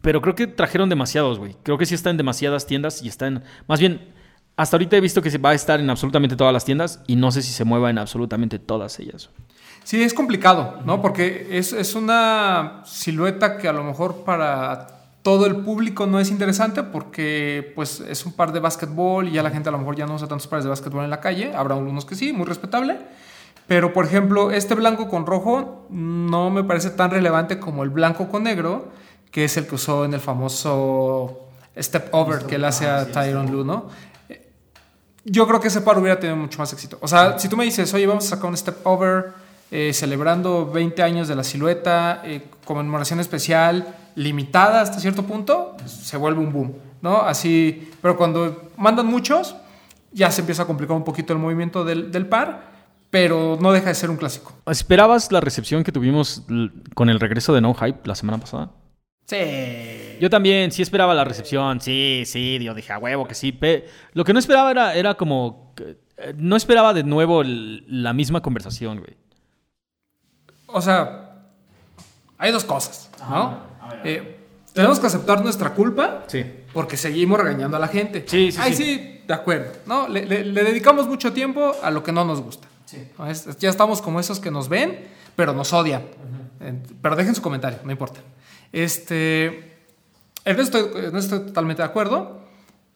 Pero 0.02 0.20
creo 0.20 0.34
que 0.34 0.48
trajeron 0.48 0.88
demasiados, 0.88 1.38
güey. 1.38 1.54
Creo 1.62 1.78
que 1.78 1.86
sí 1.86 1.94
está 1.94 2.10
en 2.10 2.16
demasiadas 2.16 2.66
tiendas 2.66 3.04
y 3.04 3.06
está 3.06 3.28
en... 3.28 3.44
Más 3.68 3.78
bien, 3.78 4.12
hasta 4.56 4.74
ahorita 4.74 4.96
he 4.96 5.00
visto 5.00 5.22
que 5.22 5.30
se 5.30 5.38
va 5.38 5.50
a 5.50 5.54
estar 5.54 5.78
en 5.78 5.88
absolutamente 5.88 6.34
todas 6.34 6.52
las 6.52 6.64
tiendas 6.64 7.04
y 7.06 7.14
no 7.14 7.30
sé 7.30 7.42
si 7.42 7.52
se 7.52 7.62
mueva 7.62 7.90
en 7.90 7.98
absolutamente 7.98 8.58
todas 8.58 8.98
ellas. 8.98 9.30
Sí, 9.84 10.02
es 10.02 10.12
complicado, 10.12 10.80
¿no? 10.84 11.00
Porque 11.00 11.50
es, 11.52 11.72
es 11.72 11.94
una 11.94 12.82
silueta 12.84 13.58
que 13.58 13.68
a 13.68 13.72
lo 13.72 13.84
mejor 13.84 14.24
para 14.24 14.95
todo 15.26 15.46
el 15.46 15.56
público 15.56 16.06
no 16.06 16.20
es 16.20 16.30
interesante 16.30 16.84
porque 16.84 17.72
pues 17.74 17.98
es 17.98 18.24
un 18.24 18.34
par 18.34 18.52
de 18.52 18.60
básquetbol 18.60 19.26
y 19.26 19.32
ya 19.32 19.42
la 19.42 19.50
gente 19.50 19.68
a 19.68 19.72
lo 19.72 19.78
mejor 19.78 19.96
ya 19.96 20.06
no 20.06 20.14
usa 20.14 20.28
tantos 20.28 20.46
pares 20.46 20.62
de 20.62 20.70
básquetbol 20.70 21.02
en 21.02 21.10
la 21.10 21.18
calle. 21.18 21.52
Habrá 21.52 21.74
unos 21.74 22.04
que 22.04 22.14
sí, 22.14 22.32
muy 22.32 22.46
respetable. 22.46 22.96
Pero 23.66 23.92
por 23.92 24.04
ejemplo, 24.04 24.52
este 24.52 24.76
blanco 24.76 25.08
con 25.08 25.26
rojo 25.26 25.88
no 25.90 26.50
me 26.50 26.62
parece 26.62 26.90
tan 26.90 27.10
relevante 27.10 27.58
como 27.58 27.82
el 27.82 27.90
blanco 27.90 28.28
con 28.28 28.44
negro, 28.44 28.92
que 29.32 29.42
es 29.42 29.56
el 29.56 29.66
que 29.66 29.74
usó 29.74 30.04
en 30.04 30.14
el 30.14 30.20
famoso 30.20 31.48
Step 31.76 32.14
Over 32.14 32.46
que 32.46 32.54
él 32.54 32.64
hace 32.64 32.86
a 32.86 33.10
Tyron 33.10 33.50
Lue, 33.50 33.64
¿no? 33.64 33.88
Yo 35.24 35.48
creo 35.48 35.58
que 35.58 35.66
ese 35.66 35.80
par 35.80 35.98
hubiera 35.98 36.20
tenido 36.20 36.36
mucho 36.36 36.60
más 36.60 36.72
éxito. 36.72 36.98
O 37.00 37.08
sea, 37.08 37.36
si 37.36 37.48
tú 37.48 37.56
me 37.56 37.64
dices, 37.64 37.92
oye, 37.94 38.06
vamos 38.06 38.26
a 38.26 38.36
sacar 38.36 38.48
un 38.48 38.56
Step 38.56 38.76
Over 38.84 39.32
eh, 39.72 39.90
celebrando 39.92 40.70
20 40.70 41.02
años 41.02 41.26
de 41.26 41.34
la 41.34 41.42
silueta, 41.42 42.22
eh, 42.24 42.46
conmemoración 42.64 43.18
especial, 43.18 43.92
limitada 44.16 44.80
hasta 44.80 44.98
cierto 44.98 45.22
punto, 45.22 45.76
se 45.86 46.16
vuelve 46.16 46.40
un 46.40 46.52
boom, 46.52 46.74
¿no? 47.00 47.20
Así, 47.22 47.90
pero 48.02 48.16
cuando 48.16 48.70
mandan 48.76 49.06
muchos, 49.06 49.54
ya 50.12 50.30
se 50.30 50.40
empieza 50.40 50.64
a 50.64 50.66
complicar 50.66 50.96
un 50.96 51.04
poquito 51.04 51.32
el 51.32 51.38
movimiento 51.38 51.84
del, 51.84 52.10
del 52.10 52.26
par, 52.26 52.72
pero 53.10 53.56
no 53.60 53.70
deja 53.72 53.88
de 53.88 53.94
ser 53.94 54.10
un 54.10 54.16
clásico. 54.16 54.52
¿Esperabas 54.66 55.30
la 55.30 55.40
recepción 55.40 55.84
que 55.84 55.92
tuvimos 55.92 56.42
con 56.94 57.08
el 57.08 57.20
regreso 57.20 57.54
de 57.54 57.60
No 57.60 57.74
Hype 57.74 58.00
la 58.04 58.14
semana 58.14 58.38
pasada? 58.38 58.70
Sí. 59.26 60.18
Yo 60.20 60.28
también, 60.28 60.72
sí 60.72 60.82
esperaba 60.82 61.14
la 61.14 61.24
recepción, 61.24 61.80
sí, 61.80 62.24
sí, 62.26 62.58
yo 62.60 62.74
dije 62.74 62.92
a 62.92 62.98
huevo 62.98 63.26
que 63.26 63.34
sí. 63.34 63.56
Lo 64.12 64.24
que 64.24 64.32
no 64.32 64.38
esperaba 64.38 64.70
era, 64.70 64.94
era 64.94 65.14
como... 65.14 65.74
Eh, 66.18 66.34
no 66.36 66.56
esperaba 66.56 66.94
de 66.94 67.04
nuevo 67.04 67.42
la 67.44 68.12
misma 68.12 68.40
conversación, 68.40 68.98
güey 69.00 69.16
o 70.76 70.80
sea, 70.82 71.30
hay 72.38 72.52
dos 72.52 72.64
cosas, 72.64 73.10
¿no? 73.30 73.58
Eh, 74.04 74.36
tenemos 74.72 75.00
que 75.00 75.06
aceptar 75.06 75.42
nuestra 75.42 75.74
culpa 75.74 76.24
sí. 76.26 76.44
porque 76.72 76.96
seguimos 76.96 77.40
regañando 77.40 77.76
a 77.76 77.80
la 77.80 77.88
gente. 77.88 78.24
Sí, 78.26 78.52
sí, 78.52 78.58
Ay, 78.60 78.74
sí. 78.74 79.22
de 79.26 79.34
acuerdo. 79.34 79.72
¿no? 79.86 80.06
Le, 80.08 80.26
dedicamos 80.26 81.06
mucho 81.06 81.32
tiempo 81.32 81.74
a 81.82 81.90
lo 81.90 82.02
que 82.02 82.12
no 82.12 82.24
nos 82.24 82.42
gusta. 82.42 82.68
Sí. 82.84 82.98
Ya 83.58 83.70
estamos 83.70 84.02
como 84.02 84.20
esos 84.20 84.38
que 84.38 84.50
nos 84.50 84.68
ven, 84.68 85.06
pero 85.34 85.52
nos 85.54 85.72
odian. 85.72 86.02
Pero 87.00 87.16
dejen 87.16 87.34
su 87.34 87.42
comentario, 87.42 87.78
no 87.84 87.90
importa. 87.90 88.20
Este, 88.72 89.76
en 90.44 90.60
esto, 90.60 90.78
estoy, 90.78 91.18
estoy 91.18 91.40
totalmente 91.40 91.82
de 91.82 91.88
acuerdo, 91.88 92.40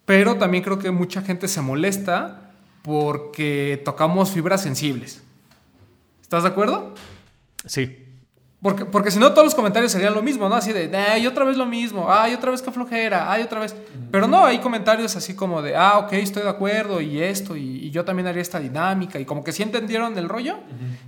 pero 0.04 0.36
también 0.36 0.62
creo 0.62 0.78
que 0.78 0.90
mucha 0.90 1.22
gente 1.22 1.48
se 1.48 1.60
molesta 1.60 2.52
porque 2.82 3.80
tocamos 3.84 4.30
fibras 4.30 4.62
sensibles. 4.62 5.22
¿Estás 6.22 6.42
de 6.42 6.48
acuerdo? 6.48 6.94
Sí. 7.66 7.99
Porque, 8.62 8.84
porque 8.84 9.10
si 9.10 9.18
no, 9.18 9.32
todos 9.32 9.44
los 9.44 9.54
comentarios 9.54 9.90
serían 9.90 10.12
lo 10.12 10.22
mismo, 10.22 10.46
¿no? 10.46 10.54
Así 10.54 10.70
de, 10.72 10.94
ay, 10.94 11.26
otra 11.26 11.46
vez 11.46 11.56
lo 11.56 11.64
mismo, 11.64 12.12
ay, 12.12 12.34
otra 12.34 12.50
vez 12.50 12.60
que 12.60 12.70
flojera, 12.70 13.32
ay, 13.32 13.42
otra 13.42 13.60
vez. 13.60 13.74
Pero 14.10 14.28
no, 14.28 14.44
hay 14.44 14.58
comentarios 14.58 15.16
así 15.16 15.34
como 15.34 15.62
de, 15.62 15.74
ah, 15.74 15.98
ok, 16.00 16.12
estoy 16.14 16.42
de 16.42 16.50
acuerdo, 16.50 17.00
y 17.00 17.22
esto, 17.22 17.56
y, 17.56 17.90
yo 17.90 18.04
también 18.04 18.26
haría 18.26 18.42
esta 18.42 18.60
dinámica, 18.60 19.18
y 19.18 19.24
como 19.24 19.42
que 19.42 19.52
sí 19.52 19.62
entendieron 19.62 20.16
el 20.18 20.28
rollo, 20.28 20.58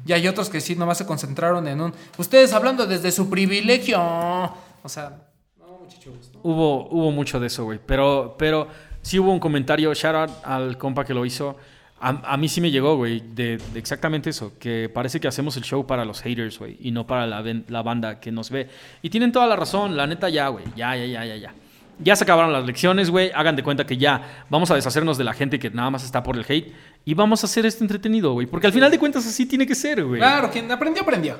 y 0.06 0.12
hay 0.12 0.26
otros 0.28 0.48
que 0.48 0.62
sí 0.62 0.76
nomás 0.76 0.96
se 0.96 1.04
concentraron 1.04 1.68
en 1.68 1.82
un, 1.82 1.92
ustedes 2.16 2.54
hablando 2.54 2.86
desde 2.86 3.12
su 3.12 3.28
privilegio. 3.28 4.00
O 4.00 4.88
sea, 4.88 5.20
no, 5.58 5.78
muchachos. 5.82 6.32
Hubo, 6.42 6.88
hubo 6.88 7.10
mucho 7.12 7.38
de 7.38 7.48
eso, 7.48 7.64
güey. 7.64 7.78
Pero, 7.84 8.34
pero 8.38 8.68
sí 9.02 9.18
hubo 9.18 9.30
un 9.30 9.38
comentario, 9.38 9.92
shout 9.92 10.14
out 10.14 10.30
al 10.42 10.78
compa 10.78 11.04
que 11.04 11.12
lo 11.12 11.26
hizo 11.26 11.56
a, 12.02 12.36
mí 12.36 12.48
sí 12.48 12.60
me 12.60 12.72
llegó, 12.72 12.96
güey, 12.96 13.20
de, 13.20 13.60
exactamente 13.76 14.30
eso, 14.30 14.52
que 14.58 14.90
parece 14.92 15.20
que 15.20 15.28
hacemos 15.28 15.56
el 15.56 15.62
show 15.62 15.86
para 15.86 16.04
los 16.04 16.20
haters, 16.20 16.58
güey, 16.58 16.76
y 16.80 16.90
no 16.90 17.06
para 17.06 17.28
la, 17.28 17.42
la, 17.68 17.82
banda 17.82 18.18
que 18.18 18.32
nos 18.32 18.50
ve. 18.50 18.68
Y 19.02 19.10
tienen 19.10 19.30
toda 19.30 19.46
la 19.46 19.54
razón, 19.54 19.96
la 19.96 20.08
neta 20.08 20.28
ya, 20.28 20.48
güey, 20.48 20.64
ya, 20.74 20.96
ya, 20.96 21.06
ya, 21.06 21.24
ya, 21.24 21.36
ya. 21.36 21.54
Ya 21.98 22.16
se 22.16 22.24
acabaron 22.24 22.52
las 22.52 22.64
lecciones, 22.64 23.10
güey. 23.10 23.30
Hagan 23.32 23.54
de 23.54 23.62
cuenta 23.62 23.86
que 23.86 23.96
ya 23.96 24.44
vamos 24.50 24.70
a 24.72 24.74
deshacernos 24.74 25.18
de 25.18 25.24
la 25.24 25.34
gente 25.34 25.60
que 25.60 25.70
nada 25.70 25.90
más 25.90 26.04
está 26.04 26.22
por 26.24 26.36
el 26.36 26.44
hate 26.48 26.72
y 27.04 27.14
vamos 27.14 27.42
a 27.42 27.46
hacer 27.46 27.66
esto 27.66 27.82
entretenido, 27.82 28.32
güey. 28.32 28.46
Porque 28.46 28.68
al 28.68 28.72
final 28.72 28.90
de 28.90 28.98
cuentas 28.98 29.26
así 29.26 29.44
tiene 29.44 29.66
que 29.66 29.74
ser, 29.74 30.04
güey. 30.04 30.20
Claro, 30.20 30.50
quien 30.50 30.70
aprendió, 30.70 31.02
aprendió. 31.02 31.36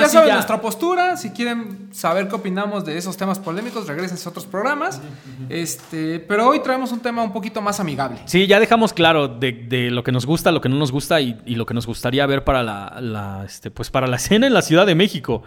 ya, 0.00 0.08
saben 0.08 0.32
nuestra 0.32 0.60
postura. 0.60 1.18
Si 1.18 1.30
quieren 1.30 1.90
saber 1.92 2.26
qué 2.26 2.34
opinamos 2.34 2.86
de 2.86 2.96
esos 2.96 3.14
temas 3.16 3.38
polémicos, 3.38 3.86
regresen 3.86 4.16
a 4.24 4.28
otros 4.30 4.46
programas. 4.46 5.02
Este, 5.50 6.20
pero 6.20 6.48
hoy 6.48 6.60
traemos 6.60 6.90
un 6.90 7.00
tema 7.00 7.22
un 7.22 7.34
poquito 7.34 7.60
más 7.60 7.80
amigable. 7.80 8.18
Sí, 8.24 8.46
ya 8.46 8.58
dejamos 8.58 8.94
claro 8.94 9.28
de, 9.28 9.90
lo 9.90 10.02
que 10.02 10.12
nos 10.12 10.24
gusta, 10.24 10.50
lo 10.52 10.62
que 10.62 10.70
no 10.70 10.76
nos 10.76 10.90
gusta 10.90 11.20
y, 11.20 11.36
lo 11.54 11.66
que 11.66 11.74
nos 11.74 11.86
gustaría 11.86 12.24
ver 12.24 12.42
para 12.42 12.62
la, 12.62 13.42
este, 13.44 13.70
pues 13.70 13.90
para 13.90 14.06
la 14.06 14.16
escena 14.24 14.46
en 14.46 14.54
la 14.54 14.62
Ciudad 14.62 14.86
de 14.86 14.94
México. 14.94 15.42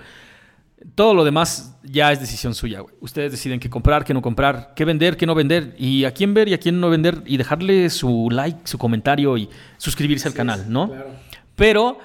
Todo 0.96 1.14
lo 1.14 1.24
demás 1.24 1.78
ya 1.84 2.12
es 2.12 2.20
decisión 2.20 2.54
suya, 2.54 2.82
güey. 2.82 2.94
Ustedes 3.00 3.32
deciden 3.32 3.60
qué 3.60 3.70
comprar, 3.70 4.06
qué 4.06 4.14
no 4.14 4.22
comprar, 4.22 4.74
qué 4.76 4.86
vender, 4.86 5.18
qué 5.18 5.26
no 5.26 5.34
vender, 5.34 5.76
y 5.78 6.06
a 6.06 6.14
quién 6.14 6.34
ver 6.34 6.48
y 6.48 6.54
a 6.54 6.60
quién 6.60 6.80
no 6.80 6.90
vender, 6.90 7.24
y 7.26 7.38
dejarle 7.38 7.90
su 7.90 8.30
like, 8.32 8.60
su 8.66 8.78
comentario 8.78 9.38
y 9.38 9.50
suscribirse 9.78 10.28
al 10.28 10.34
canal, 10.34 10.72
¿no? 10.72 10.92
Pero 11.56 11.98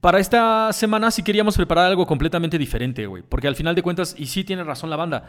para 0.00 0.20
esta 0.20 0.72
semana 0.72 1.10
sí 1.10 1.22
queríamos 1.22 1.56
preparar 1.56 1.86
algo 1.86 2.06
completamente 2.06 2.58
diferente, 2.58 3.06
güey. 3.06 3.24
Porque 3.28 3.48
al 3.48 3.56
final 3.56 3.74
de 3.74 3.82
cuentas, 3.82 4.14
y 4.16 4.26
sí 4.26 4.44
tiene 4.44 4.62
razón 4.62 4.88
la 4.88 4.96
banda, 4.96 5.28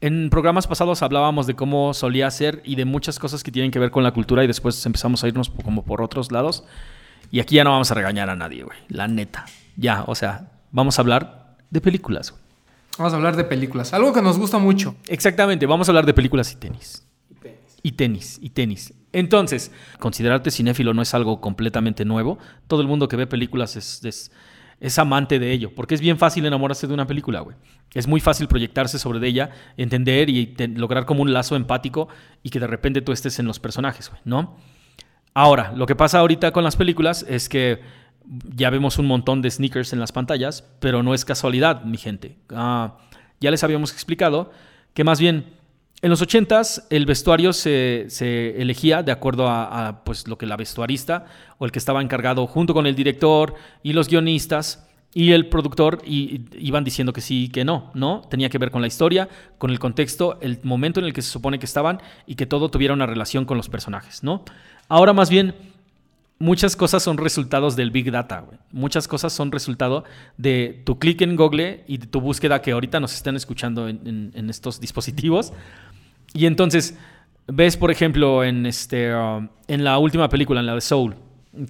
en 0.00 0.30
programas 0.30 0.66
pasados 0.66 1.02
hablábamos 1.02 1.46
de 1.46 1.54
cómo 1.54 1.94
solía 1.94 2.30
ser 2.30 2.62
y 2.64 2.76
de 2.76 2.84
muchas 2.84 3.18
cosas 3.18 3.42
que 3.42 3.52
tienen 3.52 3.70
que 3.70 3.78
ver 3.78 3.90
con 3.90 4.02
la 4.02 4.12
cultura 4.12 4.44
y 4.44 4.46
después 4.46 4.84
empezamos 4.86 5.22
a 5.22 5.28
irnos 5.28 5.50
como 5.50 5.84
por 5.84 6.02
otros 6.02 6.32
lados. 6.32 6.64
Y 7.30 7.40
aquí 7.40 7.56
ya 7.56 7.64
no 7.64 7.72
vamos 7.72 7.90
a 7.90 7.94
regañar 7.94 8.30
a 8.30 8.36
nadie, 8.36 8.62
güey. 8.62 8.78
La 8.88 9.08
neta. 9.08 9.46
Ya, 9.76 10.04
o 10.06 10.14
sea, 10.14 10.50
vamos 10.70 10.98
a 10.98 11.02
hablar 11.02 11.45
de 11.70 11.80
películas. 11.80 12.34
Vamos 12.98 13.12
a 13.12 13.16
hablar 13.16 13.36
de 13.36 13.44
películas. 13.44 13.92
Algo 13.92 14.12
que 14.12 14.22
nos 14.22 14.38
gusta 14.38 14.58
mucho. 14.58 14.96
Exactamente, 15.08 15.66
vamos 15.66 15.88
a 15.88 15.92
hablar 15.92 16.06
de 16.06 16.14
películas 16.14 16.52
y 16.52 16.56
tenis. 16.56 17.06
Y 17.82 17.92
tenis. 17.92 18.38
Y 18.42 18.50
tenis, 18.50 18.94
Entonces, 19.12 19.70
considerarte 20.00 20.50
cinéfilo 20.50 20.92
no 20.92 21.02
es 21.02 21.14
algo 21.14 21.40
completamente 21.40 22.04
nuevo. 22.04 22.38
Todo 22.66 22.80
el 22.80 22.88
mundo 22.88 23.06
que 23.06 23.14
ve 23.14 23.28
películas 23.28 23.76
es, 23.76 24.30
es, 24.80 24.98
amante 24.98 25.38
de 25.38 25.52
ello, 25.52 25.72
porque 25.72 25.94
es 25.94 26.00
bien 26.00 26.18
fácil 26.18 26.44
enamorarse 26.46 26.88
de 26.88 26.94
una 26.94 27.06
película, 27.06 27.40
güey. 27.40 27.56
Es 27.94 28.08
muy 28.08 28.18
fácil 28.18 28.48
proyectarse 28.48 28.98
sobre 28.98 29.26
ella, 29.28 29.50
entender 29.76 30.30
y 30.30 30.56
lograr 30.74 31.06
como 31.06 31.22
un 31.22 31.32
lazo 31.32 31.54
empático 31.54 32.08
y 32.42 32.50
que 32.50 32.58
de 32.58 32.66
repente 32.66 33.02
tú 33.02 33.12
estés 33.12 33.38
en 33.38 33.46
los 33.46 33.60
personajes, 33.60 34.10
güey, 34.10 34.20
¿no? 34.24 34.56
Ahora, 35.32 35.72
lo 35.76 35.86
que 35.86 35.94
pasa 35.94 36.18
ahorita 36.18 36.50
con 36.50 36.64
las 36.64 36.76
películas 36.76 37.24
es 37.28 37.48
que 37.48 37.80
ya 38.54 38.70
vemos 38.70 38.98
un 38.98 39.06
montón 39.06 39.42
de 39.42 39.50
sneakers 39.50 39.92
en 39.92 40.00
las 40.00 40.12
pantallas, 40.12 40.64
pero 40.80 41.02
no 41.02 41.14
es 41.14 41.24
casualidad, 41.24 41.84
mi 41.84 41.96
gente. 41.96 42.36
Ah, 42.50 42.98
ya 43.40 43.50
les 43.50 43.62
habíamos 43.64 43.92
explicado 43.92 44.50
que 44.94 45.04
más 45.04 45.20
bien 45.20 45.56
en 46.02 46.10
los 46.10 46.22
80s 46.22 46.84
el 46.90 47.06
vestuario 47.06 47.52
se, 47.52 48.06
elegía 48.60 49.02
de 49.02 49.12
acuerdo 49.12 49.48
a, 49.48 50.02
pues, 50.04 50.28
lo 50.28 50.36
que 50.36 50.46
la 50.46 50.56
vestuarista 50.56 51.26
o 51.58 51.64
el 51.64 51.72
que 51.72 51.78
estaba 51.78 52.02
encargado 52.02 52.46
junto 52.46 52.74
con 52.74 52.86
el 52.86 52.94
director 52.94 53.54
y 53.82 53.92
los 53.92 54.08
guionistas 54.08 54.86
y 55.14 55.32
el 55.32 55.48
productor 55.48 56.02
y, 56.04 56.42
iban 56.58 56.84
diciendo 56.84 57.12
que 57.12 57.22
sí 57.22 57.44
y 57.44 57.48
que 57.48 57.64
no, 57.64 57.90
¿no? 57.94 58.22
Tenía 58.28 58.50
que 58.50 58.58
ver 58.58 58.70
con 58.70 58.82
la 58.82 58.88
historia, 58.88 59.28
con 59.56 59.70
el 59.70 59.78
contexto, 59.78 60.38
el 60.42 60.58
momento 60.62 61.00
en 61.00 61.06
el 61.06 61.14
que 61.14 61.22
se 61.22 61.30
supone 61.30 61.58
que 61.58 61.66
estaban 61.66 62.02
y 62.26 62.34
que 62.34 62.44
todo 62.44 62.70
tuviera 62.70 62.92
una 62.92 63.06
relación 63.06 63.46
con 63.46 63.56
los 63.56 63.70
personajes, 63.70 64.22
¿no? 64.22 64.44
Ahora 64.88 65.14
más 65.14 65.30
bien 65.30 65.54
muchas 66.38 66.76
cosas 66.76 67.02
son 67.02 67.18
resultados 67.18 67.76
del 67.76 67.90
Big 67.90 68.10
Data, 68.10 68.40
güey. 68.40 68.58
Muchas 68.72 69.08
cosas 69.08 69.32
son 69.32 69.52
resultado 69.52 70.04
de 70.36 70.82
tu 70.84 70.98
clic 70.98 71.22
en 71.22 71.36
Google 71.36 71.84
y 71.86 71.98
de 71.98 72.06
tu 72.06 72.20
búsqueda 72.20 72.60
que 72.60 72.72
ahorita 72.72 73.00
nos 73.00 73.14
están 73.14 73.36
escuchando 73.36 73.88
en, 73.88 74.50
estos 74.50 74.80
dispositivos. 74.80 75.52
Y 76.34 76.46
entonces, 76.46 76.98
ves, 77.46 77.76
por 77.76 77.90
ejemplo, 77.90 78.44
en, 78.44 78.66
este, 78.66 79.14
um, 79.14 79.48
en 79.68 79.84
la 79.84 79.98
última 79.98 80.28
película, 80.28 80.60
en 80.60 80.66
la 80.66 80.74
de 80.74 80.80
Soul, 80.80 81.16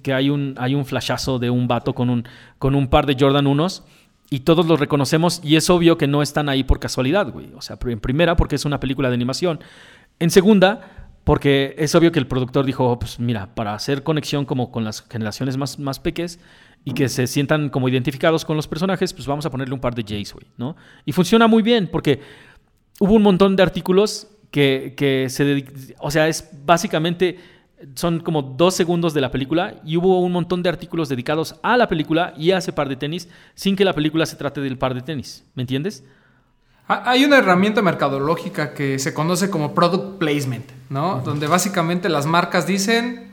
que 0.03 0.13
hay 0.13 0.29
un, 0.29 0.55
hay 0.57 0.75
un 0.75 0.85
flashazo 0.85 1.39
de 1.39 1.49
un 1.49 1.67
vato 1.67 1.93
con 1.95 2.09
un, 2.09 2.27
con 2.59 2.75
un 2.75 2.87
par 2.87 3.05
de 3.05 3.15
Jordan 3.17 3.47
1 3.47 3.67
y 4.29 4.41
todos 4.41 4.65
los 4.65 4.79
reconocemos 4.79 5.39
y 5.43 5.55
es 5.55 5.69
obvio 5.69 5.97
que 5.97 6.07
no 6.07 6.21
están 6.21 6.49
ahí 6.49 6.65
por 6.65 6.79
casualidad, 6.79 7.31
güey. 7.31 7.53
O 7.55 7.61
sea, 7.61 7.77
en 7.85 7.99
primera, 8.01 8.35
porque 8.35 8.55
es 8.55 8.65
una 8.65 8.79
película 8.81 9.07
de 9.07 9.15
animación. 9.15 9.61
En 10.19 10.29
segunda, 10.29 10.96
porque 11.27 11.75
es 11.77 11.93
obvio 11.93 12.13
que 12.13 12.19
el 12.19 12.25
productor 12.25 12.65
dijo, 12.65 12.89
oh, 12.89 12.99
pues 12.99 13.19
mira, 13.19 13.53
para 13.53 13.73
hacer 13.73 14.01
conexión 14.01 14.45
como 14.45 14.71
con 14.71 14.85
las 14.85 15.01
generaciones 15.01 15.57
más, 15.57 15.77
más 15.77 15.99
pequeñas 15.99 16.39
y 16.85 16.93
que 16.93 17.09
se 17.09 17.27
sientan 17.27 17.67
como 17.67 17.89
identificados 17.89 18.45
con 18.45 18.55
los 18.55 18.65
personajes, 18.65 19.11
pues 19.11 19.27
vamos 19.27 19.45
a 19.45 19.49
ponerle 19.49 19.73
un 19.73 19.81
par 19.81 19.93
de 19.93 20.05
Jays, 20.07 20.31
güey, 20.31 20.45
¿no? 20.55 20.77
Y 21.03 21.11
funciona 21.11 21.45
muy 21.47 21.63
bien 21.63 21.89
porque 21.91 22.21
hubo 23.01 23.13
un 23.13 23.23
montón 23.23 23.57
de 23.57 23.63
artículos 23.63 24.29
que, 24.51 24.93
que 24.95 25.27
se... 25.29 25.65
O 25.99 26.09
sea, 26.11 26.29
es 26.29 26.49
básicamente... 26.65 27.37
Son 27.95 28.21
como 28.21 28.41
dos 28.41 28.73
segundos 28.75 29.13
de 29.13 29.19
la 29.19 29.29
película 29.29 29.75
y 29.83 29.97
hubo 29.97 30.21
un 30.21 30.31
montón 30.31 30.63
de 30.63 30.69
artículos 30.69 31.09
dedicados 31.09 31.59
a 31.61 31.75
la 31.75 31.89
película 31.89 32.33
y 32.37 32.51
a 32.51 32.59
ese 32.59 32.71
par 32.71 32.87
de 32.87 32.95
tenis 32.95 33.27
sin 33.53 33.75
que 33.75 33.83
la 33.83 33.91
película 33.91 34.25
se 34.25 34.37
trate 34.37 34.61
del 34.61 34.77
par 34.77 34.93
de 34.93 35.01
tenis. 35.01 35.43
¿Me 35.55 35.63
entiendes? 35.63 36.05
Hay 36.87 37.25
una 37.25 37.39
herramienta 37.39 37.81
mercadológica 37.81 38.73
que 38.73 38.97
se 38.97 39.13
conoce 39.13 39.49
como 39.49 39.75
product 39.75 40.19
placement, 40.19 40.76
¿no? 40.89 41.21
Donde 41.21 41.47
básicamente 41.47 42.09
las 42.09 42.25
marcas 42.25 42.65
dicen, 42.67 43.31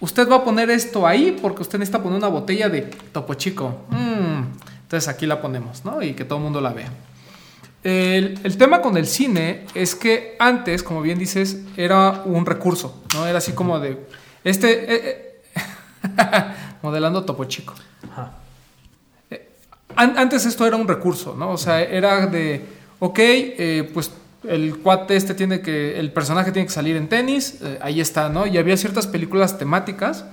usted 0.00 0.28
va 0.28 0.36
a 0.36 0.44
poner 0.44 0.70
esto 0.70 1.06
ahí 1.06 1.36
porque 1.40 1.62
usted 1.62 1.78
necesita 1.78 2.02
poner 2.02 2.18
una 2.18 2.28
botella 2.28 2.68
de 2.68 2.82
Topo 2.82 3.34
Chico. 3.34 3.84
Mm, 3.90 4.42
entonces 4.82 5.08
aquí 5.08 5.26
la 5.26 5.40
ponemos, 5.40 5.84
¿no? 5.84 6.02
Y 6.02 6.14
que 6.14 6.24
todo 6.24 6.38
el 6.38 6.44
mundo 6.44 6.60
la 6.60 6.72
vea. 6.72 6.90
El, 7.82 8.56
tema 8.56 8.80
con 8.80 8.96
el 8.96 9.06
cine 9.06 9.66
es 9.74 9.94
que 9.94 10.36
antes, 10.38 10.82
como 10.82 11.02
bien 11.02 11.18
dices, 11.18 11.58
era 11.76 12.22
un 12.24 12.46
recurso, 12.46 13.02
¿no? 13.12 13.26
Era 13.26 13.38
así 13.38 13.52
como 13.52 13.78
de, 13.78 14.06
este, 14.42 14.94
eh, 14.94 15.40
eh, 15.54 16.54
modelando 16.82 17.24
Topo 17.24 17.44
Chico. 17.44 17.74
Ajá 18.10 18.32
antes 19.96 20.46
esto 20.46 20.66
era 20.66 20.76
un 20.76 20.88
recurso, 20.88 21.34
¿no? 21.36 21.50
O 21.50 21.58
sea, 21.58 21.82
era 21.82 22.26
de, 22.26 22.64
ok, 22.98 23.18
eh, 23.18 23.90
pues 23.92 24.10
el 24.48 24.78
cuate 24.78 25.16
este 25.16 25.34
tiene 25.34 25.60
que, 25.60 25.98
el 25.98 26.12
personaje 26.12 26.52
tiene 26.52 26.66
que 26.66 26.72
salir 26.72 26.96
en 26.96 27.08
tenis, 27.08 27.60
eh, 27.62 27.78
ahí 27.82 28.00
está, 28.00 28.28
¿no? 28.28 28.46
Y 28.46 28.58
había 28.58 28.76
ciertas 28.76 29.06
películas 29.06 29.58
temáticas 29.58 30.24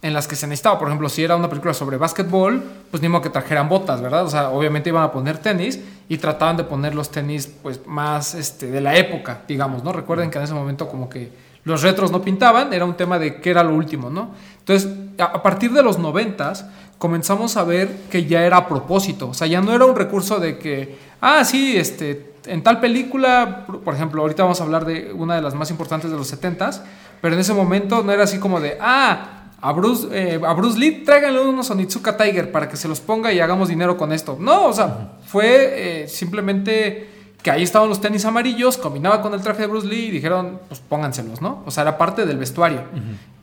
en 0.00 0.12
las 0.12 0.28
que 0.28 0.36
se 0.36 0.46
necesitaba, 0.46 0.78
por 0.78 0.88
ejemplo, 0.88 1.08
si 1.08 1.24
era 1.24 1.34
una 1.34 1.48
película 1.48 1.74
sobre 1.74 1.96
básquetbol, 1.96 2.62
pues 2.90 3.02
ni 3.02 3.08
modo 3.08 3.22
que 3.22 3.30
trajeran 3.30 3.68
botas, 3.68 4.00
¿verdad? 4.00 4.24
O 4.24 4.30
sea, 4.30 4.50
obviamente 4.50 4.90
iban 4.90 5.02
a 5.02 5.10
poner 5.10 5.38
tenis 5.38 5.80
y 6.08 6.18
trataban 6.18 6.56
de 6.56 6.64
poner 6.64 6.94
los 6.94 7.10
tenis, 7.10 7.52
pues, 7.62 7.80
más 7.86 8.34
este, 8.34 8.70
de 8.70 8.80
la 8.80 8.96
época, 8.96 9.42
digamos, 9.48 9.82
¿no? 9.82 9.92
Recuerden 9.92 10.30
que 10.30 10.38
en 10.38 10.44
ese 10.44 10.54
momento 10.54 10.88
como 10.88 11.08
que 11.08 11.32
los 11.64 11.82
retros 11.82 12.12
no 12.12 12.22
pintaban, 12.22 12.72
era 12.72 12.84
un 12.84 12.94
tema 12.94 13.18
de 13.18 13.40
qué 13.40 13.50
era 13.50 13.64
lo 13.64 13.74
último, 13.74 14.08
¿no? 14.08 14.30
Entonces, 14.60 14.88
a 15.18 15.42
partir 15.42 15.72
de 15.72 15.82
los 15.82 15.98
noventas, 15.98 16.64
comenzamos 16.98 17.56
a 17.56 17.64
ver 17.64 17.88
que 18.10 18.26
ya 18.26 18.44
era 18.44 18.58
a 18.58 18.68
propósito. 18.68 19.28
O 19.28 19.34
sea, 19.34 19.46
ya 19.46 19.60
no 19.60 19.74
era 19.74 19.84
un 19.84 19.96
recurso 19.96 20.38
de 20.38 20.58
que, 20.58 20.96
ah, 21.20 21.44
sí, 21.44 21.76
este, 21.76 22.27
en 22.48 22.62
tal 22.62 22.80
película, 22.80 23.66
por 23.66 23.94
ejemplo, 23.94 24.22
ahorita 24.22 24.42
vamos 24.42 24.60
a 24.60 24.64
hablar 24.64 24.84
de 24.84 25.12
una 25.12 25.36
de 25.36 25.42
las 25.42 25.54
más 25.54 25.70
importantes 25.70 26.10
de 26.10 26.16
los 26.16 26.32
70s, 26.32 26.80
pero 27.20 27.34
en 27.34 27.40
ese 27.40 27.54
momento 27.54 28.02
no 28.02 28.12
era 28.12 28.24
así 28.24 28.38
como 28.38 28.60
de, 28.60 28.76
ah, 28.80 29.44
a 29.60 29.72
Bruce, 29.72 30.08
eh, 30.12 30.40
a 30.44 30.52
Bruce 30.52 30.78
Lee 30.78 31.02
tráiganle 31.04 31.40
unos 31.40 31.70
Onitsuka 31.70 32.16
Tiger 32.16 32.52
para 32.52 32.68
que 32.68 32.76
se 32.76 32.88
los 32.88 33.00
ponga 33.00 33.32
y 33.32 33.40
hagamos 33.40 33.68
dinero 33.68 33.96
con 33.96 34.12
esto. 34.12 34.36
No, 34.40 34.66
o 34.66 34.72
sea, 34.72 35.12
fue 35.26 36.02
eh, 36.02 36.08
simplemente 36.08 37.10
que 37.42 37.50
ahí 37.50 37.62
estaban 37.62 37.88
los 37.88 38.00
tenis 38.00 38.24
amarillos, 38.24 38.76
combinaba 38.76 39.22
con 39.22 39.34
el 39.34 39.40
traje 39.40 39.62
de 39.62 39.66
Bruce 39.68 39.86
Lee 39.86 40.06
y 40.06 40.10
dijeron, 40.10 40.60
pues 40.68 40.80
pónganselos, 40.80 41.40
¿no? 41.40 41.62
O 41.66 41.70
sea, 41.70 41.82
era 41.82 41.98
parte 41.98 42.26
del 42.26 42.38
vestuario. 42.38 42.82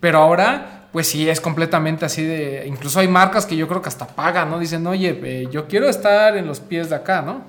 Pero 0.00 0.18
ahora 0.18 0.76
pues 0.96 1.08
sí, 1.08 1.28
es 1.28 1.42
completamente 1.42 2.06
así 2.06 2.22
de... 2.22 2.64
Incluso 2.66 3.00
hay 3.00 3.06
marcas 3.06 3.44
que 3.44 3.54
yo 3.54 3.68
creo 3.68 3.82
que 3.82 3.88
hasta 3.90 4.06
pagan, 4.06 4.50
¿no? 4.50 4.58
Dicen, 4.58 4.86
oye, 4.86 5.20
eh, 5.22 5.46
yo 5.52 5.66
quiero 5.66 5.90
estar 5.90 6.38
en 6.38 6.46
los 6.46 6.60
pies 6.60 6.88
de 6.88 6.96
acá, 6.96 7.20
¿no? 7.20 7.42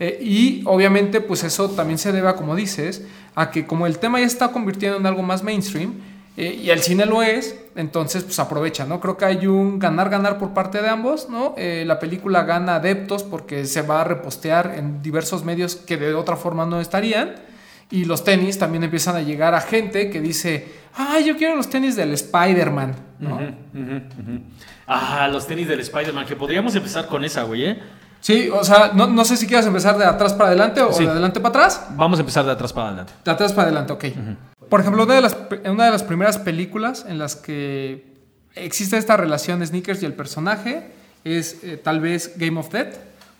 Eh, 0.00 0.18
y 0.22 0.62
obviamente, 0.66 1.20
pues 1.20 1.44
eso 1.44 1.70
también 1.70 1.98
se 1.98 2.12
debe, 2.12 2.34
como 2.34 2.56
dices, 2.56 3.06
a 3.34 3.50
que 3.50 3.66
como 3.66 3.86
el 3.86 3.98
tema 3.98 4.20
ya 4.20 4.26
está 4.26 4.48
convirtiendo 4.48 4.98
en 4.98 5.06
algo 5.06 5.22
más 5.22 5.42
mainstream, 5.42 5.94
eh, 6.36 6.60
y 6.62 6.70
el 6.70 6.80
cine 6.80 7.06
lo 7.06 7.22
es, 7.22 7.56
entonces 7.76 8.24
pues 8.24 8.38
aprovecha, 8.40 8.84
¿no? 8.84 9.00
Creo 9.00 9.16
que 9.16 9.24
hay 9.24 9.46
un 9.46 9.78
ganar-ganar 9.78 10.38
por 10.38 10.52
parte 10.52 10.82
de 10.82 10.88
ambos, 10.88 11.28
¿no? 11.28 11.54
la 11.56 12.00
película 12.00 12.42
gana 12.42 12.76
adeptos 12.76 13.22
porque 13.22 13.66
se 13.66 13.82
va 13.82 14.00
a 14.00 14.04
repostear 14.04 14.74
en 14.76 15.00
diversos 15.00 15.44
medios 15.44 15.76
que 15.76 15.96
de 15.96 16.12
otra 16.14 16.34
forma 16.34 16.66
no 16.66 16.80
estarían. 16.80 17.36
Y 17.90 18.06
los 18.06 18.24
tenis 18.24 18.58
también 18.58 18.82
empiezan 18.82 19.14
a 19.14 19.20
llegar 19.20 19.54
a 19.54 19.60
gente 19.60 20.10
que 20.10 20.20
dice, 20.20 20.66
ah, 20.96 21.20
yo 21.20 21.36
quiero 21.36 21.54
los 21.54 21.68
tenis 21.70 21.94
del 21.94 22.12
Spider-Man. 22.14 22.94
Ah, 24.86 25.28
los 25.28 25.46
tenis 25.46 25.68
del 25.68 25.80
Spider-Man, 25.80 26.26
que 26.26 26.36
podríamos 26.36 26.74
empezar 26.74 27.06
con 27.06 27.24
esa, 27.24 27.44
güey, 27.44 27.64
¿eh? 27.66 27.78
Sí, 28.24 28.48
o 28.48 28.64
sea, 28.64 28.92
no, 28.94 29.22
sé 29.26 29.36
si 29.36 29.46
quieres 29.46 29.66
empezar 29.66 29.98
de 29.98 30.06
atrás 30.06 30.32
para 30.32 30.46
adelante 30.46 30.80
o 30.80 30.88
de 30.88 31.06
adelante 31.06 31.40
para 31.40 31.50
atrás. 31.50 31.88
Vamos 31.90 32.18
a 32.18 32.22
empezar 32.22 32.46
de 32.46 32.52
atrás 32.52 32.72
para 32.72 32.88
adelante. 32.88 33.12
De 33.22 33.30
atrás 33.30 33.52
para 33.52 33.68
adelante, 33.68 33.92
ok. 33.92 34.04
Por 34.70 34.80
ejemplo, 34.80 35.02
una 35.02 35.14
de, 35.16 35.20
las, 35.20 35.36
una 35.66 35.84
de 35.84 35.90
las 35.90 36.02
primeras 36.02 36.38
películas 36.38 37.04
en 37.06 37.18
las 37.18 37.36
que 37.36 38.14
existe 38.54 38.96
esta 38.96 39.18
relación 39.18 39.60
de 39.60 39.66
Sneakers 39.66 40.02
y 40.02 40.06
el 40.06 40.14
personaje 40.14 40.90
es 41.22 41.62
eh, 41.64 41.76
tal 41.76 42.00
vez 42.00 42.32
Game 42.38 42.58
of 42.58 42.70
Death 42.70 42.94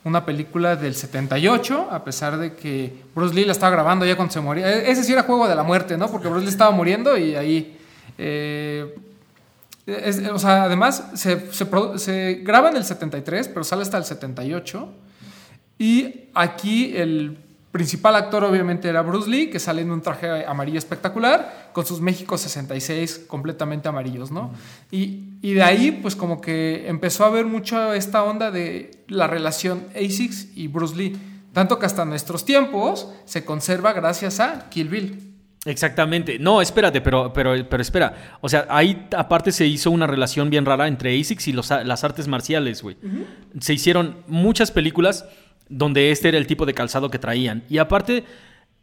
una 0.05 0.27
película 0.27 0.77
del 0.77 0.95
78, 0.95 1.89
a 1.91 2.05
pesar 2.05 2.37
de 2.37 2.53
que 2.53 2.93
Bruce 3.15 3.35
Lee 3.35 3.47
la 3.47 3.53
estaba 3.53 3.71
grabando 3.71 4.05
ya 4.05 4.17
cuando 4.17 4.35
se 4.35 4.41
moría. 4.43 4.71
E-, 4.71 4.91
ese 4.91 5.03
sí 5.03 5.15
era 5.15 5.23
juego 5.23 5.49
de 5.49 5.55
la 5.55 5.63
muerte, 5.63 5.97
¿no? 5.97 6.11
Porque 6.11 6.29
Bruce 6.29 6.45
Lee 6.45 6.53
estaba 6.53 6.73
muriendo 6.73 7.17
y 7.17 7.35
ahí... 7.37 7.79
Eh, 8.19 8.95
o 9.87 10.39
sea, 10.39 10.65
además 10.65 11.11
se, 11.15 11.53
se, 11.53 12.35
graba 12.43 12.71
en 12.71 12.77
el 12.77 12.85
73, 12.85 13.49
pero 13.49 13.65
sale 13.65 13.83
hasta 13.83 13.99
el 13.99 14.05
78. 14.05 14.93
Y 15.79 16.29
aquí 16.35 16.97
el 16.97 17.39
principal 17.71 18.15
actor 18.15 18.45
obviamente 18.45 18.89
era 18.89 19.03
Bruce 19.03 19.29
Lee, 19.29 19.51
que 19.51 19.59
sale 19.59 19.83
en 19.83 19.91
un 19.91 20.01
traje 20.01 20.47
amarillo 20.47 20.79
espectacular, 20.79 21.71
con 21.73 21.85
sus 21.85 22.01
México 22.01 22.39
66 22.39 23.25
completamente 23.27 23.89
amarillos, 23.89 24.31
¿no? 24.31 24.53
y, 24.91 25.25
y, 25.43 25.55
de 25.55 25.63
ahí, 25.63 25.91
pues 25.91 26.15
como 26.15 26.41
que 26.41 26.89
empezó 26.89 27.25
a 27.25 27.31
ver 27.31 27.47
mucho 27.47 27.93
esta 27.93 28.23
onda 28.23 28.51
de 28.51 29.03
la 29.09 29.27
relación 29.27 29.85
ASICS 29.95 30.57
y 30.57 30.69
Bruce 30.69 30.95
Lee, 30.97 31.17
tanto 31.53 31.79
que 31.79 31.87
hasta 31.87 32.05
nuestros 32.05 32.45
tiempos 32.45 33.09
se 33.27 33.45
conserva 33.45 33.93
gracias 33.93 34.41
a 34.41 34.71
Kill 34.71 34.89
Bill. 34.89 35.34
Exactamente. 35.65 36.39
No, 36.39 36.61
espérate, 36.61 37.01
pero, 37.01 37.33
pero, 37.33 37.55
pero 37.69 37.83
espera. 37.83 38.39
O 38.41 38.49
sea, 38.49 38.67
ahí 38.69 39.07
aparte 39.17 39.51
se 39.51 39.67
hizo 39.67 39.91
una 39.91 40.07
relación 40.07 40.51
bien 40.51 40.67
rara 40.67 40.89
entre 40.89 41.19
ASICS 41.19 41.49
y 41.49 41.53
los, 41.53 41.71
las 41.71 42.05
artes 42.05 42.29
marciales, 42.29 42.83
güey. 42.83 42.97
Se 43.61 43.73
hicieron 43.73 44.19
muchas 44.27 44.71
películas 44.71 45.25
donde 45.69 46.11
este 46.11 46.29
era 46.29 46.39
el 46.39 46.47
tipo 46.47 46.67
de 46.67 46.75
calzado 46.75 47.11
que 47.11 47.19
traían. 47.19 47.65
Y 47.71 47.79
aparte, 47.79 48.25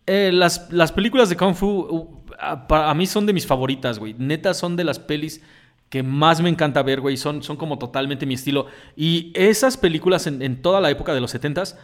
eh, 0.08 0.32
las, 0.34 0.72
las, 0.72 0.92
películas 0.92 1.30
de 1.30 1.38
Kung 1.38 1.56
Fu 1.56 2.24
a, 2.40 2.94
mí 2.96 3.06
son 3.06 3.26
de 3.26 3.34
mis 3.34 3.46
favoritas, 3.46 4.00
güey. 4.00 4.16
Neta, 4.18 4.54
son 4.54 4.76
de 4.76 4.84
las 4.84 5.00
pelis 5.00 5.42
que 5.90 6.04
más 6.04 6.42
me 6.42 6.50
encanta 6.50 6.82
ver, 6.82 7.02
güey. 7.02 7.18
Son, 7.18 7.44
son 7.44 7.58
como 7.58 7.78
totalmente 7.78 8.26
mi 8.26 8.34
estilo. 8.34 8.68
Y 8.96 9.32
esas 9.36 9.78
películas 9.78 10.26
en, 10.26 10.62
toda 10.62 10.82
la 10.82 10.90
época 10.90 11.14
de 11.14 11.22
los 11.22 11.36
70s 11.36 11.76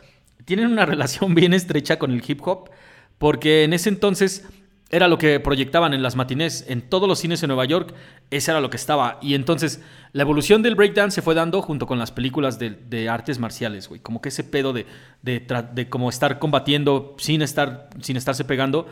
tienen 0.45 0.67
una 0.67 0.85
relación 0.87 1.35
bien 1.35 1.53
estrecha 1.53 1.99
con 1.99 2.11
el 2.11 2.23
hip 2.25 2.41
hop. 2.47 2.69
Porque 3.17 3.63
en 3.63 3.73
ese 3.73 3.89
entonces 3.89 4.47
era 4.89 5.07
lo 5.07 5.17
que 5.17 5.39
proyectaban 5.39 5.93
en 5.93 6.01
las 6.01 6.15
matinés, 6.15 6.65
en 6.69 6.81
todos 6.81 7.09
los 7.09 7.19
cines 7.19 7.43
en 7.43 7.49
Nueva 7.49 7.65
York, 7.65 7.93
ese 8.31 8.51
era 8.51 8.61
lo 8.61 8.69
que 8.69 8.77
estaba. 8.77 9.19
Y 9.21 9.33
entonces 9.33 9.81
la 10.13 10.21
evolución 10.21 10.61
del 10.61 10.75
breakdance 10.75 11.15
se 11.15 11.21
fue 11.21 11.35
dando 11.35 11.61
junto 11.61 11.87
con 11.87 11.99
las 11.99 12.11
películas 12.11 12.57
de, 12.57 13.09
artes 13.09 13.39
marciales, 13.39 13.89
güey. 13.89 13.99
Como 13.99 14.21
que 14.21 14.29
ese 14.29 14.43
pedo 14.45 14.71
de, 14.71 14.85
de, 15.21 15.45
de, 15.73 15.89
como 15.89 16.09
estar 16.09 16.39
combatiendo 16.39 17.15
sin, 17.17 17.41
estar, 17.41 17.89
sin 18.01 18.15
estarse 18.15 18.45
pegando, 18.45 18.87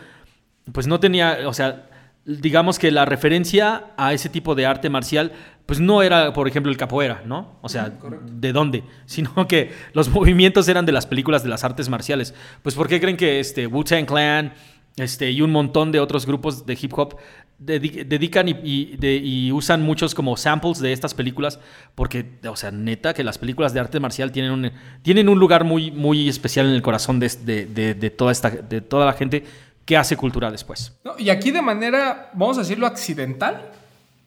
pues 0.73 0.85
no 0.87 0.99
tenía, 0.99 1.39
o 1.47 1.53
sea, 1.53 1.87
digamos 2.25 2.77
que 2.77 2.91
la 2.91 3.05
referencia 3.05 3.93
a 3.97 4.11
ese 4.13 4.29
tipo 4.29 4.55
de 4.55 4.65
arte 4.65 4.89
marcial 4.89 5.31
pues 5.65 5.79
no 5.79 6.03
era, 6.03 6.31
por 6.33 6.47
ejemplo, 6.47 6.71
el 6.71 6.77
capoeira, 6.77 7.23
¿no? 7.25 7.57
O 7.61 7.69
sea, 7.69 7.91
¿de 8.23 8.51
dónde? 8.51 8.83
Sino 9.05 9.47
que 9.47 9.71
los 9.93 10.09
movimientos 10.09 10.67
eran 10.67 10.85
de 10.85 10.91
las 10.91 11.07
películas 11.07 11.41
de 11.43 11.49
las 11.49 11.63
artes 11.63 11.89
marciales. 11.89 12.35
Pues 12.61 12.75
¿por 12.75 12.87
qué 12.87 12.99
creen 12.99 13.17
que 13.17 13.39
este 13.39 13.65
Wu-Tang 13.65 14.05
Clan 14.05 14.53
este, 14.97 15.31
y 15.31 15.41
un 15.41 15.51
montón 15.51 15.91
de 15.91 15.99
otros 15.99 16.25
grupos 16.25 16.65
de 16.65 16.77
hip 16.81 16.93
hop 16.97 17.17
dedican 17.57 18.47
y, 18.47 19.51
usan 19.51 19.81
muchos 19.81 20.13
como 20.13 20.37
samples 20.37 20.79
de 20.79 20.93
estas 20.93 21.13
películas? 21.13 21.59
Porque, 21.95 22.25
o 22.47 22.55
sea, 22.55 22.71
neta 22.71 23.13
que 23.13 23.23
las 23.23 23.37
películas 23.37 23.73
de 23.73 23.79
arte 23.79 23.99
marcial 23.99 24.31
tienen 24.31 24.51
un, 24.51 24.71
tienen 25.01 25.29
un 25.29 25.39
lugar 25.39 25.63
muy, 25.63 25.91
muy 25.91 26.27
especial 26.29 26.67
en 26.67 26.73
el 26.73 26.81
corazón 26.81 27.19
de, 27.19 27.29
de, 27.65 28.09
toda, 28.09 28.31
esta, 28.31 28.49
de 28.49 28.81
toda 28.81 29.05
la 29.05 29.13
gente 29.13 29.43
que 29.85 29.97
hace 29.97 30.17
cultura 30.17 30.49
después. 30.49 30.93
y 31.17 31.29
aquí 31.29 31.51
de 31.51 31.61
manera, 31.61 32.31
vamos 32.33 32.57
a 32.57 32.61
decirlo, 32.61 32.87
accidental, 32.87 33.71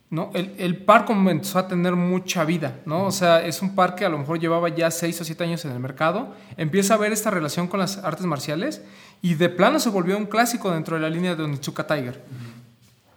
¿no? 0.09 0.31
El, 0.33 0.55
el, 0.57 0.77
par 0.77 1.05
comenzó 1.05 1.59
a 1.59 1.67
tener 1.67 1.95
mucha 1.95 2.43
vida, 2.45 2.79
¿no? 2.85 3.05
O 3.05 3.11
sea, 3.11 3.45
es 3.45 3.61
un 3.61 3.75
par 3.75 3.93
que 3.93 4.05
a 4.05 4.09
lo 4.09 4.17
mejor 4.17 4.39
llevaba 4.39 4.69
ya 4.69 4.89
6 4.89 5.21
o 5.21 5.23
7 5.23 5.43
años 5.43 5.65
en 5.65 5.71
el 5.71 5.79
mercado, 5.79 6.33
empieza 6.57 6.95
a 6.95 6.97
ver 6.97 7.11
esta 7.11 7.29
relación 7.29 7.67
con 7.67 7.79
las 7.79 7.97
artes 7.97 8.25
marciales 8.25 8.81
y 9.21 9.35
de 9.35 9.49
plano 9.49 9.79
se 9.79 9.89
volvió 9.89 10.17
un 10.17 10.25
clásico 10.25 10.71
dentro 10.71 10.95
de 10.95 11.01
la 11.01 11.09
línea 11.09 11.35
de 11.35 11.43
Onitsuka 11.43 11.85
Tiger. 11.85 12.23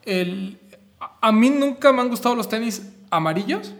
el, 0.04 0.58
a 1.20 1.32
mí 1.32 1.50
nunca 1.50 1.92
me 1.92 2.02
han 2.02 2.08
gustado 2.08 2.34
los 2.34 2.48
tenis 2.48 2.82
amarillos, 3.10 3.72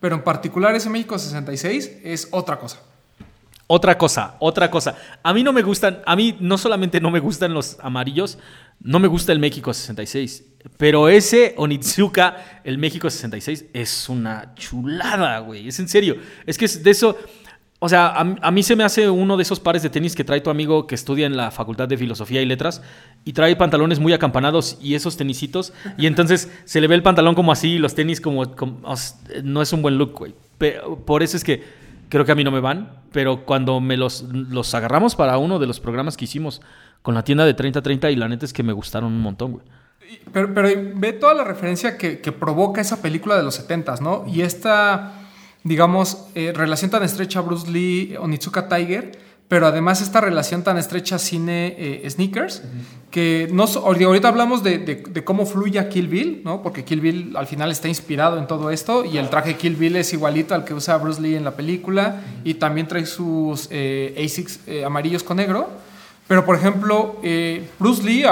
pero 0.00 0.16
en 0.16 0.22
particular 0.22 0.74
ese 0.74 0.90
México 0.90 1.18
66 1.18 2.00
es 2.04 2.28
otra 2.30 2.58
cosa. 2.58 2.80
Otra 3.66 3.96
cosa, 3.96 4.36
otra 4.40 4.70
cosa. 4.70 4.96
A 5.22 5.32
mí 5.32 5.42
no 5.42 5.52
me 5.52 5.62
gustan, 5.62 6.02
a 6.04 6.14
mí 6.14 6.36
no 6.40 6.58
solamente 6.58 7.00
no 7.00 7.10
me 7.10 7.20
gustan 7.20 7.54
los 7.54 7.78
amarillos, 7.80 8.38
no 8.80 8.98
me 8.98 9.08
gusta 9.08 9.32
el 9.32 9.38
México 9.38 9.72
66. 9.72 10.44
Pero 10.76 11.08
ese 11.08 11.54
Onitsuka, 11.56 12.60
el 12.64 12.76
México 12.76 13.08
66, 13.08 13.66
es 13.72 14.08
una 14.08 14.54
chulada, 14.54 15.38
güey. 15.38 15.68
Es 15.68 15.78
en 15.78 15.88
serio. 15.88 16.16
Es 16.44 16.58
que 16.58 16.68
de 16.68 16.90
eso. 16.90 17.16
O 17.84 17.88
sea, 17.88 18.14
a, 18.16 18.50
mí 18.52 18.62
se 18.62 18.76
me 18.76 18.84
hace 18.84 19.10
uno 19.10 19.36
de 19.36 19.42
esos 19.42 19.58
pares 19.58 19.82
de 19.82 19.90
tenis 19.90 20.14
que 20.14 20.22
trae 20.22 20.40
tu 20.40 20.50
amigo 20.50 20.86
que 20.86 20.94
estudia 20.94 21.26
en 21.26 21.36
la 21.36 21.50
Facultad 21.50 21.88
de 21.88 21.98
Filosofía 21.98 22.40
y 22.40 22.46
Letras 22.46 22.80
y 23.24 23.32
trae 23.32 23.56
pantalones 23.56 23.98
muy 23.98 24.12
acampanados 24.12 24.78
y 24.80 24.94
esos 24.94 25.16
tenisitos. 25.16 25.72
Y 25.98 26.06
entonces 26.06 26.48
se 26.64 26.80
le 26.80 26.86
ve 26.86 26.94
el 26.94 27.02
pantalón 27.02 27.34
como 27.34 27.50
así 27.50 27.70
y 27.70 27.78
los 27.78 27.96
tenis 27.96 28.20
como. 28.20 28.44
no 29.42 29.62
es 29.62 29.72
un 29.72 29.82
buen 29.82 29.98
look, 29.98 30.12
güey. 30.16 30.32
Por 31.04 31.24
eso 31.24 31.36
es 31.36 31.42
que 31.42 31.64
creo 32.08 32.24
que 32.24 32.30
a 32.30 32.36
mí 32.36 32.44
no 32.44 32.52
me 32.52 32.60
van. 32.60 32.88
Pero 33.10 33.44
cuando 33.44 33.80
me 33.80 33.96
los, 33.96 34.26
los 34.30 34.72
agarramos 34.76 35.16
para 35.16 35.36
uno 35.38 35.58
de 35.58 35.66
los 35.66 35.80
programas 35.80 36.16
que 36.16 36.26
hicimos 36.26 36.62
con 37.02 37.16
la 37.16 37.24
tienda 37.24 37.44
de 37.44 37.56
30-30 37.56 38.12
y 38.12 38.14
la 38.14 38.28
neta 38.28 38.44
es 38.44 38.52
que 38.52 38.62
me 38.62 38.72
gustaron 38.72 39.12
un 39.12 39.20
montón, 39.20 39.54
güey. 39.54 39.64
Pero, 40.32 40.52
ve 40.94 41.14
toda 41.14 41.34
la 41.34 41.42
referencia 41.42 41.98
que, 41.98 42.20
que, 42.20 42.30
provoca 42.30 42.80
esa 42.80 43.02
película 43.02 43.36
de 43.36 43.42
los 43.42 43.56
70 43.56 43.96
¿no? 44.02 44.24
Y 44.28 44.42
esta, 44.42 45.21
digamos, 45.64 46.26
eh, 46.34 46.52
relación 46.54 46.90
tan 46.90 47.02
estrecha 47.02 47.40
Bruce 47.40 47.70
Lee, 47.70 48.16
Onitsuka 48.18 48.68
Tiger, 48.68 49.12
pero 49.48 49.66
además 49.66 50.00
esta 50.00 50.20
relación 50.20 50.62
tan 50.62 50.78
estrecha 50.78 51.18
cine-sneakers, 51.18 52.60
eh, 52.60 52.62
que 53.10 53.48
no, 53.52 53.64
ahorita 53.64 54.28
hablamos 54.28 54.62
de, 54.62 54.78
de, 54.78 55.24
cómo 55.24 55.44
fluye 55.44 55.86
Kill 55.88 56.08
Bill, 56.08 56.40
¿no? 56.42 56.62
Porque 56.62 56.84
Kill 56.84 57.02
Bill 57.02 57.36
al 57.36 57.46
final 57.46 57.70
está 57.70 57.86
inspirado 57.86 58.38
en 58.38 58.46
todo 58.46 58.70
esto 58.70 59.04
y 59.04 59.18
el 59.18 59.28
traje 59.28 59.56
Kill 59.56 59.76
Bill 59.76 59.96
es 59.96 60.14
igualito 60.14 60.54
al 60.54 60.64
que 60.64 60.72
usa 60.72 60.96
Bruce 60.96 61.20
Lee 61.20 61.36
en 61.36 61.44
la 61.44 61.50
película 61.50 62.22
y 62.44 62.54
también 62.54 62.88
trae 62.88 63.04
sus 63.04 63.68
eh, 63.70 64.14
ASICs 64.24 64.60
eh, 64.66 64.84
amarillos 64.86 65.22
con 65.22 65.36
negro. 65.36 65.68
Pero, 66.26 66.46
por 66.46 66.56
ejemplo, 66.56 67.16
eh, 67.22 67.68
Bruce 67.78 68.02
Lee, 68.02 68.24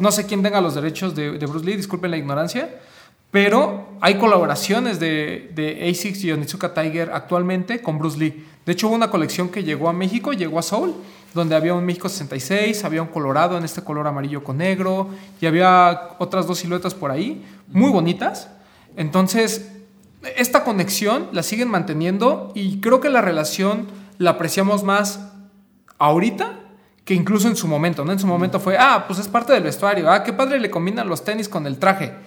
no 0.00 0.10
sé 0.10 0.26
quién 0.26 0.42
tenga 0.42 0.60
los 0.60 0.74
derechos 0.74 1.14
de, 1.14 1.30
Bruce 1.46 1.64
Lee, 1.64 1.76
disculpen 1.76 2.10
la 2.10 2.16
ignorancia, 2.16 2.68
pero 3.34 3.88
hay 4.00 4.14
colaboraciones 4.14 5.00
de, 5.00 5.50
de 5.56 5.90
ASICS 5.90 6.22
y 6.22 6.30
Onitsuka 6.30 6.72
Tiger 6.72 7.10
actualmente 7.12 7.82
con 7.82 7.98
Bruce 7.98 8.16
Lee. 8.16 8.46
De 8.64 8.70
hecho, 8.70 8.86
hubo 8.86 8.94
una 8.94 9.10
colección 9.10 9.48
que 9.48 9.64
llegó 9.64 9.88
a 9.88 9.92
México, 9.92 10.32
llegó 10.32 10.60
a 10.60 10.62
Seoul, 10.62 10.94
donde 11.34 11.56
había 11.56 11.74
un 11.74 11.84
México 11.84 12.08
66, 12.08 12.84
había 12.84 13.02
un 13.02 13.08
colorado 13.08 13.58
en 13.58 13.64
este 13.64 13.82
color 13.82 14.06
amarillo 14.06 14.44
con 14.44 14.58
negro, 14.58 15.08
y 15.40 15.46
había 15.46 16.10
otras 16.20 16.46
dos 16.46 16.60
siluetas 16.60 16.94
por 16.94 17.10
ahí, 17.10 17.44
muy 17.66 17.90
bonitas. 17.90 18.50
Entonces, 18.96 19.68
esta 20.36 20.62
conexión 20.62 21.26
la 21.32 21.42
siguen 21.42 21.68
manteniendo 21.68 22.52
y 22.54 22.80
creo 22.80 23.00
que 23.00 23.10
la 23.10 23.20
relación 23.20 23.88
la 24.18 24.30
apreciamos 24.30 24.84
más 24.84 25.32
ahorita 25.98 26.60
que 27.04 27.14
incluso 27.14 27.48
en 27.48 27.56
su 27.56 27.66
momento, 27.66 28.04
¿no? 28.04 28.12
En 28.12 28.20
su 28.20 28.28
momento 28.28 28.60
fue, 28.60 28.78
ah, 28.78 29.06
pues 29.08 29.18
es 29.18 29.26
parte 29.26 29.52
del 29.52 29.64
vestuario, 29.64 30.08
ah, 30.08 30.22
qué 30.22 30.32
padre 30.32 30.60
le 30.60 30.70
combinan 30.70 31.08
los 31.08 31.24
tenis 31.24 31.48
con 31.48 31.66
el 31.66 31.78
traje. 31.78 32.23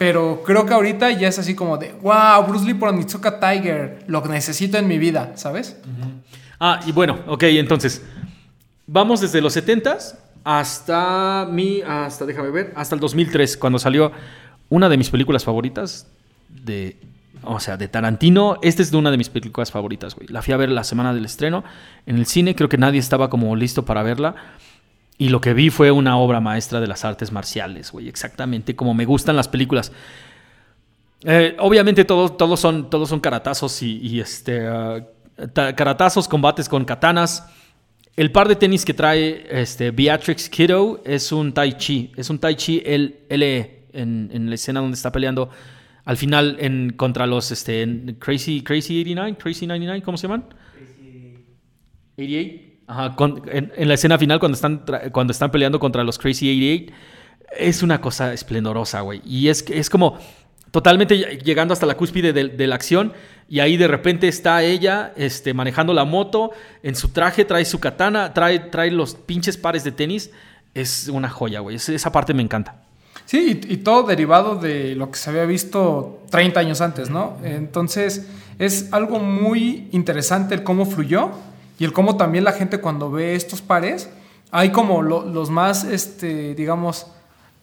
Pero 0.00 0.42
creo 0.46 0.64
que 0.64 0.72
ahorita 0.72 1.10
ya 1.10 1.28
es 1.28 1.38
así 1.38 1.54
como 1.54 1.76
de, 1.76 1.92
wow, 2.00 2.42
Bruce 2.48 2.64
Lee 2.64 2.72
por 2.72 2.90
Mitsuka 2.90 3.38
Tiger, 3.38 4.02
lo 4.06 4.24
necesito 4.24 4.78
en 4.78 4.88
mi 4.88 4.96
vida, 4.96 5.32
¿sabes? 5.34 5.76
Ah, 6.58 6.80
y 6.86 6.92
bueno, 6.92 7.18
ok, 7.26 7.42
entonces, 7.42 8.02
vamos 8.86 9.20
desde 9.20 9.42
los 9.42 9.54
70s 9.54 10.14
hasta 10.42 11.46
mi, 11.50 11.82
hasta, 11.82 12.24
déjame 12.24 12.48
ver, 12.48 12.72
hasta 12.76 12.94
el 12.94 13.00
2003, 13.02 13.58
cuando 13.58 13.78
salió 13.78 14.10
una 14.70 14.88
de 14.88 14.96
mis 14.96 15.10
películas 15.10 15.44
favoritas 15.44 16.06
de 16.48 16.96
o 17.42 17.60
sea, 17.60 17.76
de 17.76 17.86
Tarantino, 17.86 18.56
esta 18.62 18.80
es 18.80 18.90
de 18.90 18.96
una 18.96 19.10
de 19.10 19.18
mis 19.18 19.28
películas 19.28 19.70
favoritas, 19.70 20.14
güey. 20.14 20.28
La 20.28 20.40
fui 20.40 20.54
a 20.54 20.56
ver 20.56 20.70
la 20.70 20.84
semana 20.84 21.12
del 21.12 21.26
estreno 21.26 21.62
en 22.06 22.16
el 22.16 22.24
cine, 22.24 22.54
creo 22.54 22.70
que 22.70 22.78
nadie 22.78 23.00
estaba 23.00 23.28
como 23.28 23.54
listo 23.54 23.84
para 23.84 24.02
verla. 24.02 24.34
Y 25.20 25.28
lo 25.28 25.42
que 25.42 25.52
vi 25.52 25.68
fue 25.68 25.90
una 25.90 26.16
obra 26.16 26.40
maestra 26.40 26.80
de 26.80 26.86
las 26.86 27.04
artes 27.04 27.30
marciales, 27.30 27.92
güey. 27.92 28.08
Exactamente 28.08 28.74
como 28.74 28.94
me 28.94 29.04
gustan 29.04 29.36
las 29.36 29.48
películas. 29.48 29.92
Eh, 31.24 31.54
obviamente 31.58 32.06
todos, 32.06 32.38
todos, 32.38 32.58
son, 32.58 32.88
todos 32.88 33.10
son 33.10 33.20
caratazos 33.20 33.82
y, 33.82 34.18
este, 34.18 34.66
uh, 34.66 35.04
caratazos, 35.52 36.26
combates 36.26 36.70
con 36.70 36.86
katanas. 36.86 37.46
El 38.16 38.32
par 38.32 38.48
de 38.48 38.56
tenis 38.56 38.86
que 38.86 38.94
trae 38.94 39.46
este, 39.50 39.90
Beatrix 39.90 40.48
Kiddo 40.48 41.02
es 41.04 41.32
un 41.32 41.52
Tai 41.52 41.74
Chi. 41.76 42.12
Es 42.16 42.30
un 42.30 42.38
Tai 42.38 42.56
Chi 42.56 42.80
LE 42.80 43.88
en, 43.92 44.30
en 44.32 44.48
la 44.48 44.54
escena 44.54 44.80
donde 44.80 44.94
está 44.94 45.12
peleando 45.12 45.50
al 46.06 46.16
final 46.16 46.56
en 46.60 46.94
contra 46.94 47.26
los 47.26 47.50
este, 47.50 48.16
Crazy, 48.18 48.62
Crazy 48.62 49.02
89, 49.02 49.36
Crazy 49.38 49.66
99, 49.66 50.02
¿cómo 50.02 50.16
se 50.16 50.28
llaman? 50.28 50.46
Crazy 50.72 51.44
88. 52.16 52.69
Ajá, 52.90 53.14
en, 53.52 53.88
la 53.88 53.94
escena 53.94 54.18
final 54.18 54.40
cuando 54.40 54.56
están, 54.56 54.82
cuando 55.12 55.30
están 55.30 55.52
peleando 55.52 55.78
contra 55.78 56.02
los 56.02 56.18
Crazy 56.18 56.48
88, 56.50 56.92
es 57.56 57.84
una 57.84 58.00
cosa 58.00 58.32
esplendorosa, 58.32 59.02
güey. 59.02 59.22
Y 59.24 59.46
es, 59.46 59.64
es 59.70 59.88
como 59.88 60.18
totalmente 60.72 61.16
llegando 61.38 61.72
hasta 61.72 61.86
la 61.86 61.96
cúspide 61.96 62.32
de, 62.32 62.66
la 62.66 62.74
acción 62.74 63.12
y 63.48 63.60
ahí 63.60 63.76
de 63.76 63.86
repente 63.86 64.26
está 64.26 64.64
ella 64.64 65.12
este, 65.14 65.54
manejando 65.54 65.94
la 65.94 66.04
moto, 66.04 66.50
en 66.82 66.96
su 66.96 67.10
traje 67.10 67.44
trae 67.44 67.64
su 67.64 67.78
katana, 67.78 68.34
trae, 68.34 68.58
trae 68.58 68.90
los 68.90 69.14
pinches 69.14 69.56
pares 69.56 69.84
de 69.84 69.92
tenis. 69.92 70.32
Es 70.74 71.06
una 71.06 71.28
joya, 71.28 71.60
güey. 71.60 71.76
Esa 71.76 72.10
parte 72.10 72.34
me 72.34 72.42
encanta. 72.42 72.82
Sí, 73.24 73.60
y, 73.68 73.76
todo 73.76 74.02
derivado 74.02 74.56
de 74.56 74.96
lo 74.96 75.12
que 75.12 75.18
se 75.18 75.30
había 75.30 75.44
visto 75.44 76.24
30 76.30 76.58
años 76.58 76.80
antes, 76.80 77.08
¿no? 77.08 77.36
Entonces, 77.44 78.26
es 78.58 78.92
algo 78.92 79.20
muy 79.20 79.88
interesante 79.92 80.56
el 80.56 80.64
cómo 80.64 80.86
fluyó 80.86 81.30
y 81.80 81.84
el 81.86 81.94
cómo 81.94 82.18
también 82.18 82.44
la 82.44 82.52
gente 82.52 82.78
cuando 82.78 83.10
ve 83.10 83.34
estos 83.34 83.62
pares, 83.62 84.10
hay 84.50 84.70
como 84.70 85.00
los 85.00 85.48
más, 85.48 85.84
este, 85.84 86.54
digamos, 86.54 87.06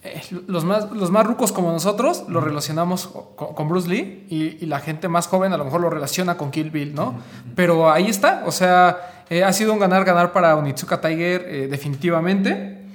eh, 0.01 0.19
los, 0.47 0.65
más, 0.65 0.91
los 0.91 1.11
más 1.11 1.23
rucos 1.27 1.51
como 1.51 1.71
nosotros 1.71 2.25
lo 2.27 2.41
relacionamos 2.41 3.07
con, 3.35 3.69
Bruce 3.69 3.87
Lee 3.87 4.25
y, 4.27 4.65
la 4.65 4.79
gente 4.79 5.07
más 5.07 5.27
joven 5.27 5.53
a 5.53 5.57
lo 5.57 5.65
mejor 5.65 5.81
lo 5.81 5.91
relaciona 5.91 6.35
con 6.35 6.49
Kill 6.49 6.71
Bill, 6.71 6.95
¿no? 6.95 7.13
Pero 7.55 7.91
ahí 7.91 8.07
está, 8.07 8.41
o 8.47 8.51
sea, 8.51 9.25
eh, 9.29 9.43
ha 9.43 9.53
sido 9.53 9.71
un 9.71 9.77
ganar-ganar 9.77 10.33
para 10.33 10.55
Onitsuka 10.55 10.99
Tiger 10.99 11.45
eh, 11.47 11.67
definitivamente. 11.67 12.85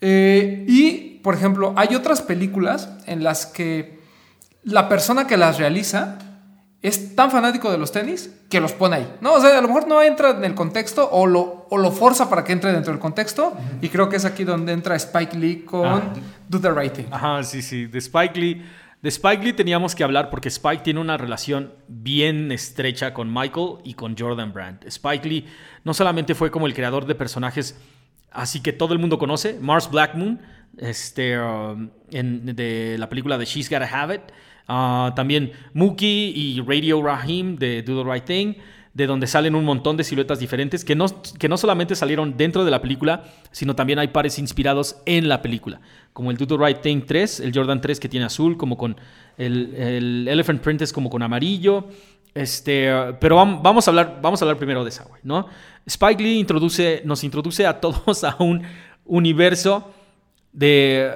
y 0.00 1.20
por 1.22 1.34
ejemplo, 1.34 1.72
hay 1.76 1.94
otras 1.94 2.20
películas 2.20 2.90
en 3.06 3.22
las 3.22 3.46
que 3.46 4.00
la 4.64 4.88
persona 4.88 5.28
que 5.28 5.36
las 5.36 5.56
realiza 5.58 6.18
es 6.84 7.16
tan 7.16 7.30
fanático 7.30 7.72
de 7.72 7.78
los 7.78 7.90
tenis 7.92 8.30
que 8.50 8.60
los 8.60 8.72
pone 8.72 8.96
ahí. 8.96 9.16
No, 9.22 9.32
o 9.32 9.40
sea, 9.40 9.58
a 9.58 9.62
lo 9.62 9.68
mejor 9.68 9.88
no 9.88 10.02
entra 10.02 10.30
en 10.30 10.44
el 10.44 10.54
contexto 10.54 11.08
o 11.10 11.26
lo, 11.26 11.66
o 11.70 11.78
lo 11.78 11.90
forza 11.90 12.28
para 12.28 12.44
que 12.44 12.52
entre 12.52 12.72
dentro 12.72 12.92
del 12.92 13.00
contexto. 13.00 13.56
Y 13.80 13.88
creo 13.88 14.10
que 14.10 14.16
es 14.16 14.26
aquí 14.26 14.44
donde 14.44 14.72
entra 14.72 14.94
Spike 14.94 15.34
Lee 15.36 15.62
con 15.64 15.86
ah. 15.86 16.12
Do 16.46 16.60
the 16.60 16.70
Right 16.70 16.92
Thing. 16.92 17.06
Ajá, 17.10 17.42
sí, 17.42 17.62
sí. 17.62 17.86
De 17.86 17.98
Spike 17.98 18.38
Lee. 18.38 18.62
De 19.00 19.08
Spike 19.08 19.42
Lee 19.42 19.52
teníamos 19.54 19.94
que 19.94 20.04
hablar 20.04 20.28
porque 20.28 20.48
Spike 20.48 20.82
tiene 20.82 21.00
una 21.00 21.16
relación 21.16 21.72
bien 21.88 22.52
estrecha 22.52 23.14
con 23.14 23.32
Michael 23.32 23.78
y 23.82 23.94
con 23.94 24.14
Jordan 24.16 24.52
Brand. 24.52 24.84
Spike 24.84 25.26
Lee 25.26 25.46
no 25.84 25.94
solamente 25.94 26.34
fue 26.34 26.50
como 26.50 26.66
el 26.66 26.74
creador 26.74 27.06
de 27.06 27.14
personajes 27.14 27.76
así 28.34 28.60
que 28.60 28.72
todo 28.72 28.92
el 28.92 28.98
mundo 28.98 29.18
conoce, 29.18 29.58
Mars 29.60 29.88
Black 29.90 30.14
Moon, 30.14 30.40
este, 30.76 31.38
um, 31.38 31.88
de 32.10 32.96
la 32.98 33.08
película 33.08 33.38
de 33.38 33.44
She's 33.46 33.70
Gotta 33.70 33.86
Have 33.86 34.16
It. 34.16 34.22
Uh, 34.68 35.14
también 35.14 35.52
Mookie 35.74 36.32
y 36.34 36.60
Radio 36.66 37.02
Rahim 37.02 37.56
de 37.56 37.82
Do 37.82 38.02
the 38.02 38.10
Right 38.10 38.24
Thing. 38.24 38.54
de 38.94 39.08
donde 39.08 39.26
salen 39.26 39.56
un 39.56 39.64
montón 39.64 39.96
de 39.96 40.04
siluetas 40.04 40.38
diferentes 40.38 40.84
que 40.84 40.94
no, 40.94 41.06
que 41.38 41.48
no 41.48 41.56
solamente 41.56 41.96
salieron 41.96 42.36
dentro 42.36 42.64
de 42.64 42.70
la 42.70 42.80
película, 42.80 43.24
sino 43.50 43.74
también 43.74 43.98
hay 43.98 44.08
pares 44.08 44.38
inspirados 44.38 45.02
en 45.04 45.28
la 45.28 45.42
película, 45.42 45.80
como 46.12 46.30
el 46.30 46.36
Do 46.36 46.46
the 46.46 46.56
Right 46.56 46.80
Thing 46.80 47.02
3, 47.04 47.40
el 47.40 47.52
Jordan 47.52 47.80
3 47.80 47.98
que 47.98 48.08
tiene 48.08 48.26
azul, 48.26 48.56
como 48.56 48.78
con 48.78 48.96
el, 49.36 49.74
el 49.74 50.28
Elephant 50.28 50.62
Print 50.62 50.82
es 50.82 50.92
como 50.92 51.10
con 51.10 51.22
amarillo. 51.22 51.88
Este, 52.34 52.90
pero 53.20 53.36
vamos 53.36 53.86
a 53.86 53.90
hablar, 53.90 54.18
vamos 54.20 54.42
a 54.42 54.44
hablar 54.44 54.58
primero 54.58 54.82
de 54.82 54.90
esa, 54.90 55.06
¿no? 55.22 55.46
Spike 55.86 56.22
Lee 56.22 56.38
introduce, 56.38 57.02
nos 57.04 57.22
introduce 57.22 57.64
a 57.64 57.80
todos 57.80 58.24
a 58.24 58.36
un 58.40 58.62
universo 59.04 59.92
de 60.52 61.12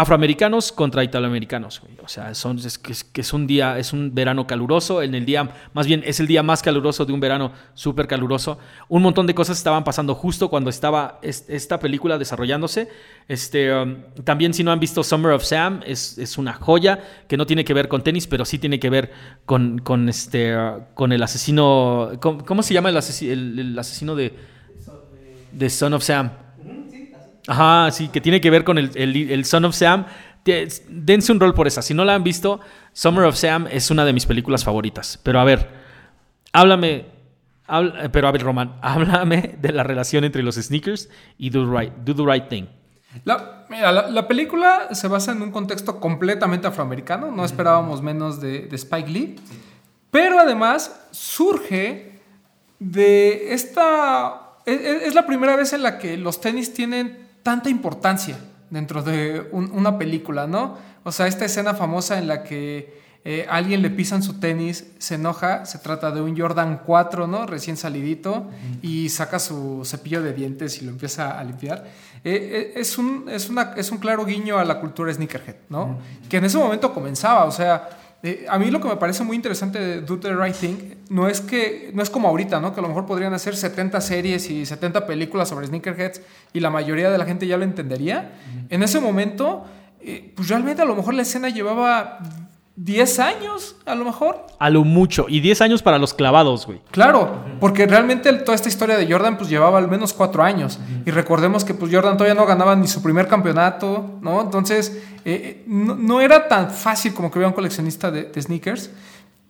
afroamericanos 0.00 0.72
contra 0.72 1.04
italoamericanos. 1.04 1.82
O 2.02 2.08
sea, 2.08 2.34
son, 2.34 2.58
es, 2.58 2.78
que, 2.78 3.20
es, 3.20 3.32
un 3.34 3.46
día, 3.46 3.78
es 3.78 3.92
un 3.92 4.14
verano 4.14 4.46
caluroso, 4.46 5.02
en 5.02 5.14
el 5.14 5.26
día, 5.26 5.50
más 5.74 5.86
bien 5.86 6.02
es 6.06 6.20
el 6.20 6.26
día 6.26 6.42
más 6.42 6.62
caluroso 6.62 7.04
de 7.04 7.12
un 7.12 7.20
verano 7.20 7.52
súper 7.74 8.06
caluroso. 8.06 8.58
Un 8.88 9.02
montón 9.02 9.26
de 9.26 9.34
cosas 9.34 9.58
estaban 9.58 9.84
pasando 9.84 10.14
justo 10.14 10.48
cuando 10.48 10.70
estaba 10.70 11.18
esta 11.22 11.78
película 11.78 12.16
desarrollándose. 12.16 12.88
Este, 13.28 13.74
um, 13.74 13.96
también 14.24 14.54
si 14.54 14.64
no 14.64 14.72
han 14.72 14.80
visto 14.80 15.04
Summer 15.04 15.32
of 15.32 15.44
Sam, 15.44 15.80
es, 15.84 16.16
es, 16.16 16.38
una 16.38 16.54
joya 16.54 17.00
que 17.28 17.36
no 17.36 17.44
tiene 17.44 17.64
que 17.64 17.74
ver 17.74 17.88
con 17.88 18.02
tenis, 18.02 18.26
pero 18.26 18.46
sí 18.46 18.58
tiene 18.58 18.80
que 18.80 18.88
ver 18.88 19.12
con, 19.44 19.80
con 19.80 20.08
este, 20.08 20.56
uh, 20.56 20.82
con 20.94 21.12
el 21.12 21.22
asesino, 21.22 22.12
¿cómo, 22.20 22.62
se 22.62 22.72
llama 22.72 22.88
el, 22.88 22.96
el 22.96 23.78
asesino 23.78 24.16
de, 24.16 24.34
de 25.52 25.68
Son 25.68 25.92
of 25.92 26.02
Sam? 26.02 26.30
Ajá, 27.50 27.90
sí, 27.90 28.06
que 28.06 28.20
tiene 28.20 28.40
que 28.40 28.48
ver 28.48 28.62
con 28.62 28.78
el, 28.78 28.92
el, 28.94 29.44
Son 29.44 29.64
of 29.64 29.74
Sam. 29.74 30.06
Dense 30.44 31.32
un 31.32 31.40
rol 31.40 31.52
por 31.52 31.66
esa. 31.66 31.82
Si 31.82 31.94
no 31.94 32.04
la 32.04 32.14
han 32.14 32.22
visto, 32.22 32.60
Summer 32.92 33.24
of 33.24 33.34
Sam 33.34 33.66
es 33.68 33.90
una 33.90 34.04
de 34.04 34.12
mis 34.12 34.24
películas 34.24 34.62
favoritas. 34.62 35.18
Pero 35.24 35.40
a 35.40 35.44
ver, 35.44 35.68
háblame. 36.52 37.06
pero 38.12 38.28
a 38.28 38.30
ver, 38.30 38.42
Roman, 38.42 38.76
háblame 38.82 39.56
de 39.60 39.72
la 39.72 39.82
relación 39.82 40.22
entre 40.22 40.44
los 40.44 40.54
sneakers 40.54 41.08
y 41.38 41.50
Do, 41.50 41.76
right, 41.76 41.92
do 42.04 42.14
the 42.14 42.22
Right 42.24 42.46
Thing. 42.46 42.66
La, 43.24 43.66
mira, 43.68 43.90
la, 43.90 44.28
película 44.28 44.94
se 44.94 45.08
basa 45.08 45.32
en 45.32 45.42
un 45.42 45.50
contexto 45.50 45.98
completamente 45.98 46.68
afroamericano. 46.68 47.32
No 47.32 47.44
esperábamos 47.44 48.00
menos 48.00 48.40
de, 48.40 48.68
de 48.68 48.76
Spike 48.76 49.10
Lee. 49.10 49.40
Pero 50.12 50.38
además 50.38 51.08
surge 51.10 52.20
de 52.78 53.52
esta. 53.54 54.52
Es, 54.66 54.80
es, 54.80 55.14
la 55.16 55.26
primera 55.26 55.56
vez 55.56 55.72
en 55.72 55.82
la 55.82 55.98
que 55.98 56.16
los 56.16 56.40
tenis 56.40 56.72
tienen 56.72 57.29
tanta 57.42 57.70
importancia 57.70 58.38
dentro 58.70 59.02
de 59.02 59.48
una 59.52 59.98
película, 59.98 60.46
¿no? 60.46 60.78
O 61.02 61.12
sea, 61.12 61.26
esta 61.26 61.44
escena 61.44 61.74
famosa 61.74 62.18
en 62.18 62.28
la 62.28 62.44
que 62.44 63.00
eh, 63.22 63.46
alguien 63.50 63.82
le 63.82 63.90
pisan 63.90 64.22
su 64.22 64.40
tenis, 64.40 64.92
se 64.98 65.16
enoja, 65.16 65.66
se 65.66 65.78
trata 65.78 66.10
de 66.10 66.22
un 66.22 66.38
Jordan 66.38 66.82
4, 66.86 67.26
¿no? 67.26 67.46
Recién 67.46 67.76
salidito, 67.76 68.48
y 68.80 69.10
saca 69.10 69.38
su 69.38 69.82
cepillo 69.84 70.22
de 70.22 70.32
dientes 70.32 70.80
y 70.80 70.86
lo 70.86 70.90
empieza 70.90 71.38
a 71.38 71.44
limpiar. 71.44 71.84
Eh, 72.24 72.72
eh, 72.74 72.80
es, 72.80 72.96
un, 72.96 73.26
es, 73.28 73.50
una, 73.50 73.74
es 73.76 73.90
un 73.90 73.98
claro 73.98 74.24
guiño 74.24 74.58
a 74.58 74.64
la 74.64 74.80
cultura 74.80 75.12
sneakerhead, 75.12 75.56
¿no? 75.68 75.98
Que 76.30 76.38
en 76.38 76.46
ese 76.46 76.56
momento 76.56 76.94
comenzaba, 76.94 77.44
o 77.44 77.50
sea, 77.50 77.88
eh, 78.22 78.44
a 78.48 78.58
mí 78.58 78.70
lo 78.70 78.80
que 78.80 78.88
me 78.88 78.96
parece 78.96 79.24
muy 79.24 79.34
interesante 79.34 79.78
de 79.78 80.00
Do 80.02 80.20
the 80.20 80.34
Right 80.34 80.54
Thing 80.54 80.76
no 81.08 81.26
es 81.26 81.40
que 81.40 81.90
no 81.94 82.02
es 82.02 82.10
como 82.10 82.28
ahorita, 82.28 82.60
¿no? 82.60 82.74
Que 82.74 82.80
a 82.80 82.82
lo 82.82 82.88
mejor 82.88 83.06
podrían 83.06 83.32
hacer 83.32 83.56
70 83.56 83.98
series 84.00 84.50
y 84.50 84.66
70 84.66 85.06
películas 85.06 85.48
sobre 85.48 85.66
sneakerheads 85.66 86.20
y 86.52 86.60
la 86.60 86.68
mayoría 86.68 87.10
de 87.10 87.16
la 87.16 87.24
gente 87.24 87.46
ya 87.46 87.56
lo 87.56 87.64
entendería. 87.64 88.32
En 88.68 88.82
ese 88.82 89.00
momento, 89.00 89.64
eh, 90.00 90.32
pues 90.36 90.48
realmente 90.48 90.82
a 90.82 90.84
lo 90.84 90.94
mejor 90.94 91.14
la 91.14 91.22
escena 91.22 91.48
llevaba 91.48 92.18
10 92.82 93.18
años, 93.18 93.76
a 93.84 93.94
lo 93.94 94.06
mejor. 94.06 94.46
A 94.58 94.70
lo 94.70 94.84
mucho. 94.84 95.26
Y 95.28 95.40
10 95.40 95.60
años 95.60 95.82
para 95.82 95.98
los 95.98 96.14
clavados, 96.14 96.66
güey. 96.66 96.80
Claro, 96.90 97.44
porque 97.60 97.86
realmente 97.86 98.32
toda 98.32 98.54
esta 98.54 98.70
historia 98.70 98.96
de 98.96 99.10
Jordan 99.10 99.36
pues 99.36 99.50
llevaba 99.50 99.76
al 99.76 99.86
menos 99.86 100.14
4 100.14 100.42
años. 100.42 100.78
Y 101.04 101.10
recordemos 101.10 101.62
que 101.62 101.74
pues 101.74 101.94
Jordan 101.94 102.16
todavía 102.16 102.34
no 102.34 102.46
ganaba 102.46 102.74
ni 102.74 102.88
su 102.88 103.02
primer 103.02 103.28
campeonato, 103.28 104.18
¿no? 104.22 104.40
Entonces, 104.40 104.96
eh, 105.26 105.60
eh, 105.60 105.64
no, 105.66 106.22
era 106.22 106.48
tan 106.48 106.70
fácil 106.70 107.12
como 107.12 107.30
que 107.30 107.38
hubiera 107.38 107.48
un 107.48 107.54
coleccionista 107.54 108.10
de, 108.10 108.32
sneakers. 108.40 108.90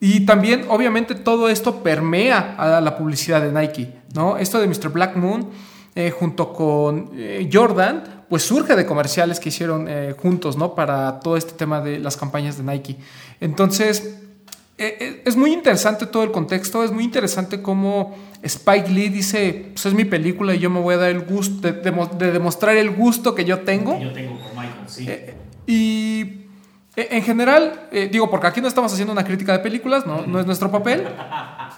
Y 0.00 0.26
también, 0.26 0.64
obviamente, 0.68 1.14
todo 1.14 1.48
esto 1.48 1.84
permea 1.84 2.56
a 2.58 2.80
la 2.80 2.96
publicidad 2.98 3.42
de 3.42 3.52
Nike, 3.52 3.94
¿no? 4.12 4.38
Esto 4.38 4.58
de 4.58 4.66
Mr. 4.66 4.88
Black 4.88 5.14
Moon, 5.14 5.50
eh, 5.94 6.10
junto 6.10 6.52
con 6.52 7.12
Jordan, 7.52 8.19
pues 8.30 8.44
surge 8.44 8.76
de 8.76 8.86
comerciales 8.86 9.40
que 9.40 9.48
hicieron 9.48 9.86
eh, 9.88 10.14
juntos, 10.16 10.56
¿no? 10.56 10.76
Para 10.76 11.18
todo 11.18 11.36
este 11.36 11.52
tema 11.52 11.80
de 11.80 11.98
las 11.98 12.16
campañas 12.16 12.56
de 12.56 12.62
Nike. 12.62 12.96
Entonces, 13.40 14.18
eh, 14.78 14.96
eh, 15.00 15.22
es 15.26 15.36
muy 15.36 15.52
interesante 15.52 16.06
todo 16.06 16.22
el 16.22 16.30
contexto, 16.30 16.84
es 16.84 16.92
muy 16.92 17.02
interesante 17.02 17.60
cómo 17.60 18.16
Spike 18.40 18.88
Lee 18.88 19.08
dice, 19.08 19.72
pues 19.72 19.84
es 19.84 19.94
mi 19.94 20.04
película 20.04 20.54
y 20.54 20.60
yo 20.60 20.70
me 20.70 20.78
voy 20.78 20.94
a 20.94 20.98
dar 20.98 21.10
el 21.10 21.22
gusto 21.22 21.72
de, 21.72 21.72
demostrar 22.30 22.76
el 22.76 22.90
gusto 22.90 23.34
que 23.34 23.44
yo 23.44 23.60
tengo. 23.60 23.98
Que 23.98 24.04
yo 24.04 24.12
tengo 24.12 24.38
por 24.38 24.50
Michael, 24.52 24.86
sí. 24.86 25.08
y 25.66 26.36
en 26.94 27.22
general, 27.22 27.88
digo, 28.12 28.30
porque 28.30 28.46
aquí 28.46 28.60
no 28.60 28.68
estamos 28.68 28.92
haciendo 28.92 29.12
una 29.12 29.24
crítica 29.24 29.52
de 29.52 29.58
películas, 29.58 30.06
no, 30.06 30.26
no 30.26 30.38
es 30.38 30.46
nuestro 30.46 30.70
papel, 30.70 31.04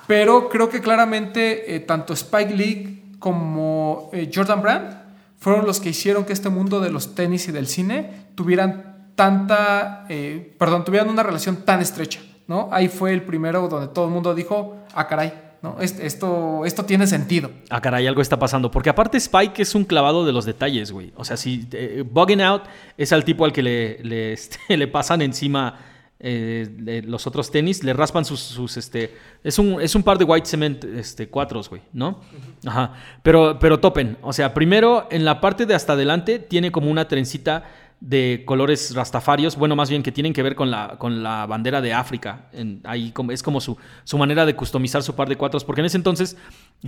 pero 0.06 0.48
creo 0.48 0.68
que 0.68 0.80
claramente 0.80 1.82
tanto 1.86 2.12
Spike 2.12 2.54
Lee 2.54 3.02
como 3.18 4.10
Jordan 4.34 4.62
Brand 4.62 5.01
fueron 5.42 5.66
los 5.66 5.80
que 5.80 5.88
hicieron 5.88 6.24
que 6.24 6.32
este 6.32 6.50
mundo 6.50 6.80
de 6.80 6.90
los 6.90 7.16
tenis 7.16 7.48
y 7.48 7.52
del 7.52 7.66
cine 7.66 8.28
tuvieran 8.36 9.10
tanta, 9.16 10.06
eh, 10.08 10.54
perdón, 10.56 10.84
tuvieran 10.84 11.08
una 11.08 11.24
relación 11.24 11.64
tan 11.64 11.80
estrecha, 11.80 12.20
¿no? 12.46 12.68
Ahí 12.70 12.86
fue 12.86 13.12
el 13.12 13.22
primero 13.22 13.66
donde 13.66 13.88
todo 13.88 14.04
el 14.04 14.12
mundo 14.12 14.36
dijo, 14.36 14.76
ah, 14.94 15.08
caray, 15.08 15.32
¿no? 15.60 15.80
Esto, 15.80 16.64
esto 16.64 16.84
tiene 16.84 17.08
sentido. 17.08 17.50
Ah, 17.70 17.80
caray, 17.80 18.06
algo 18.06 18.22
está 18.22 18.38
pasando. 18.38 18.70
Porque 18.70 18.88
aparte 18.88 19.18
Spike 19.18 19.60
es 19.60 19.74
un 19.74 19.84
clavado 19.84 20.24
de 20.24 20.32
los 20.32 20.44
detalles, 20.44 20.92
güey. 20.92 21.12
O 21.16 21.24
sea, 21.24 21.36
si 21.36 21.66
eh, 21.72 22.04
Bugging 22.08 22.40
Out 22.40 22.62
es 22.96 23.12
al 23.12 23.24
tipo 23.24 23.44
al 23.44 23.52
que 23.52 23.64
le, 23.64 23.98
le, 24.04 24.32
este, 24.34 24.58
le 24.76 24.86
pasan 24.86 25.22
encima 25.22 25.76
eh, 26.24 27.02
los 27.04 27.26
otros 27.26 27.50
tenis, 27.50 27.82
le 27.82 27.92
raspan 27.92 28.24
sus, 28.24 28.76
este, 28.76 29.12
es 29.42 29.58
un, 29.58 29.80
es 29.80 29.94
un 29.96 30.04
par 30.04 30.18
de 30.18 30.24
white 30.24 30.46
cement, 30.46 30.84
este, 30.84 31.28
cuatros, 31.28 31.68
güey, 31.68 31.82
¿no? 31.92 32.20
Ajá, 32.64 32.94
pero, 33.24 33.58
pero 33.58 33.80
topen, 33.80 34.16
o 34.22 34.32
sea, 34.32 34.54
primero 34.54 35.08
en 35.10 35.24
la 35.24 35.40
parte 35.40 35.66
de 35.66 35.74
hasta 35.74 35.94
adelante 35.94 36.38
tiene 36.38 36.70
como 36.70 36.90
una 36.90 37.08
trencita 37.08 37.64
de 38.02 38.42
colores 38.44 38.96
rastafarios, 38.96 39.54
bueno, 39.54 39.76
más 39.76 39.88
bien 39.88 40.02
que 40.02 40.10
tienen 40.10 40.32
que 40.32 40.42
ver 40.42 40.56
con 40.56 40.72
la, 40.72 40.96
con 40.98 41.22
la 41.22 41.46
bandera 41.46 41.80
de 41.80 41.94
África. 41.94 42.48
Ahí 42.82 43.14
es 43.30 43.42
como 43.44 43.60
su, 43.60 43.76
su 44.02 44.18
manera 44.18 44.44
de 44.44 44.56
customizar 44.56 45.04
su 45.04 45.14
par 45.14 45.28
de 45.28 45.36
cuatros, 45.36 45.64
porque 45.64 45.82
en 45.82 45.84
ese 45.84 45.98
entonces 45.98 46.36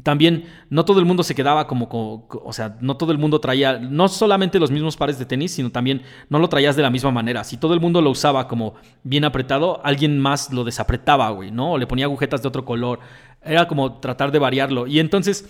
también 0.02 0.46
no 0.70 0.84
todo 0.84 0.98
el 0.98 1.04
mundo 1.04 1.22
se 1.22 1.36
quedaba 1.36 1.68
como, 1.68 1.88
o 1.88 2.52
sea, 2.52 2.78
no 2.80 2.96
todo 2.96 3.12
el 3.12 3.18
mundo 3.18 3.38
traía, 3.38 3.78
no 3.78 4.08
solamente 4.08 4.58
los 4.58 4.72
mismos 4.72 4.96
pares 4.96 5.16
de 5.16 5.24
tenis, 5.24 5.52
sino 5.52 5.70
también 5.70 6.02
no 6.28 6.40
lo 6.40 6.48
traías 6.48 6.74
de 6.74 6.82
la 6.82 6.90
misma 6.90 7.12
manera. 7.12 7.44
Si 7.44 7.58
todo 7.58 7.74
el 7.74 7.80
mundo 7.80 8.02
lo 8.02 8.10
usaba 8.10 8.48
como 8.48 8.74
bien 9.04 9.24
apretado, 9.24 9.80
alguien 9.84 10.18
más 10.18 10.52
lo 10.52 10.64
desapretaba, 10.64 11.30
güey, 11.30 11.52
¿no? 11.52 11.74
O 11.74 11.78
le 11.78 11.86
ponía 11.86 12.06
agujetas 12.06 12.42
de 12.42 12.48
otro 12.48 12.64
color. 12.64 12.98
Era 13.40 13.68
como 13.68 14.00
tratar 14.00 14.32
de 14.32 14.40
variarlo. 14.40 14.88
Y 14.88 14.98
entonces, 14.98 15.48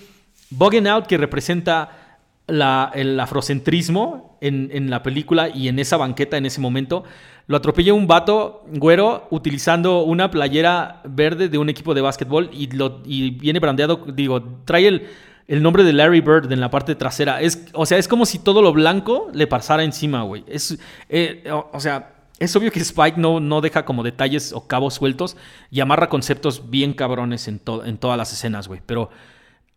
Bugging 0.51 0.87
Out, 0.89 1.07
que 1.07 1.17
representa 1.17 2.04
el 2.47 3.21
afrocentrismo 3.21 4.37
en, 4.41 4.91
la 4.91 5.03
película 5.03 5.49
y 5.49 5.69
en 5.69 5.79
esa 5.79 5.97
banqueta 5.97 6.37
en 6.37 6.47
ese 6.47 6.61
momento. 6.61 7.05
Lo 7.47 7.57
atropella 7.57 7.93
un 7.93 8.07
vato 8.07 8.65
güero 8.69 9.27
utilizando 9.31 10.03
una 10.03 10.31
playera 10.31 11.03
verde 11.05 11.49
de 11.49 11.59
un 11.59 11.69
equipo 11.69 11.95
de 11.95 12.01
básquetbol 12.01 12.51
y, 12.53 12.71
lo, 12.71 13.03
y 13.05 13.31
viene 13.31 13.61
brandeado, 13.61 14.05
digo, 14.15 14.43
trae 14.65 14.89
el, 14.89 15.07
el, 15.47 15.63
nombre 15.63 15.85
de 15.85 15.93
Larry 15.93 16.21
Bird 16.21 16.51
en 16.51 16.61
la 16.61 16.71
parte 16.71 16.95
trasera. 16.95 17.41
Es, 17.41 17.67
o 17.75 17.85
sea, 17.85 17.99
es 17.99 18.09
como 18.09 18.25
si 18.25 18.39
todo 18.39 18.63
lo 18.63 18.73
blanco 18.73 19.31
le 19.33 19.47
pasara 19.47 19.85
encima, 19.85 20.23
güey. 20.23 20.45
Es, 20.47 20.79
eh, 21.11 21.45
o, 21.51 21.81
sea, 21.81 22.15
es 22.39 22.55
obvio 22.57 22.73
que 22.73 22.81
Spike 22.81 23.21
no, 23.21 23.41
no 23.41 23.61
deja 23.61 23.85
como 23.85 24.03
detalles 24.03 24.53
o 24.55 24.67
cabos 24.67 24.95
sueltos 24.95 25.37
y 25.71 25.81
amarra 25.81 26.09
conceptos 26.09 26.71
bien 26.71 26.95
cabrones 26.95 27.47
en, 27.47 27.61
en 27.85 27.99
todas 27.99 28.17
las 28.17 28.33
escenas, 28.33 28.69
güey. 28.69 28.81
Pero 28.87 29.11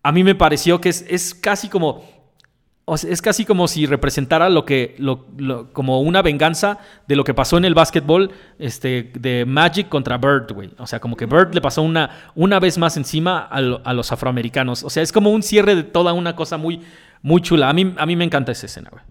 a 0.04 0.14
mí 0.14 0.24
me 0.24 0.36
pareció 0.36 0.80
que 0.80 0.88
es, 0.88 1.06
es 1.10 1.36
casi 1.36 1.68
como 1.68 2.06
es 2.96 3.22
casi 3.22 3.44
como 3.44 3.68
si 3.68 3.86
representara 3.86 4.50
lo 4.50 4.64
que, 4.64 4.96
como 5.74 6.02
una 6.02 6.22
venganza 6.22 6.80
de 7.06 7.18
lo 7.18 7.26
que 7.26 7.34
pasó 7.34 7.58
en 7.58 7.66
el 7.66 7.74
básquetbol 7.74 8.32
este, 8.60 9.12
de 9.14 9.46
Magic 9.46 9.90
contra 9.90 10.18
Bird, 10.18 10.54
güey. 10.54 10.72
O 10.78 10.88
sea, 10.88 11.02
como 11.02 11.18
que 11.18 11.26
Bird 11.26 11.54
le 11.54 11.60
pasó 11.60 11.82
una, 11.82 12.32
una 12.34 12.62
vez 12.62 12.78
más 12.78 12.96
encima 12.96 13.40
a, 13.40 13.94
los 13.94 14.12
afroamericanos. 14.14 14.86
O 14.86 14.90
sea, 14.90 15.04
es 15.04 15.12
como 15.12 15.32
un 15.32 15.44
cierre 15.44 15.76
de 15.76 15.84
toda 15.84 16.14
una 16.14 16.38
cosa 16.38 16.56
muy, 16.56 16.82
muy 17.22 17.42
chula. 17.42 17.70
A 17.70 17.74
mí, 17.74 17.94
a 17.98 18.06
mí 18.06 18.16
me 18.16 18.24
encanta 18.24 18.54
esa 18.54 18.68
escena, 18.68 18.90
güey. 18.90 19.04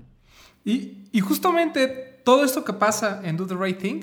Y, 0.64 1.20
justamente 1.20 2.20
todo 2.24 2.44
esto 2.44 2.64
que 2.64 2.72
pasa 2.72 3.20
en 3.24 3.36
Do 3.36 3.46
the 3.46 3.54
Right 3.54 3.78
Thing, 3.78 4.00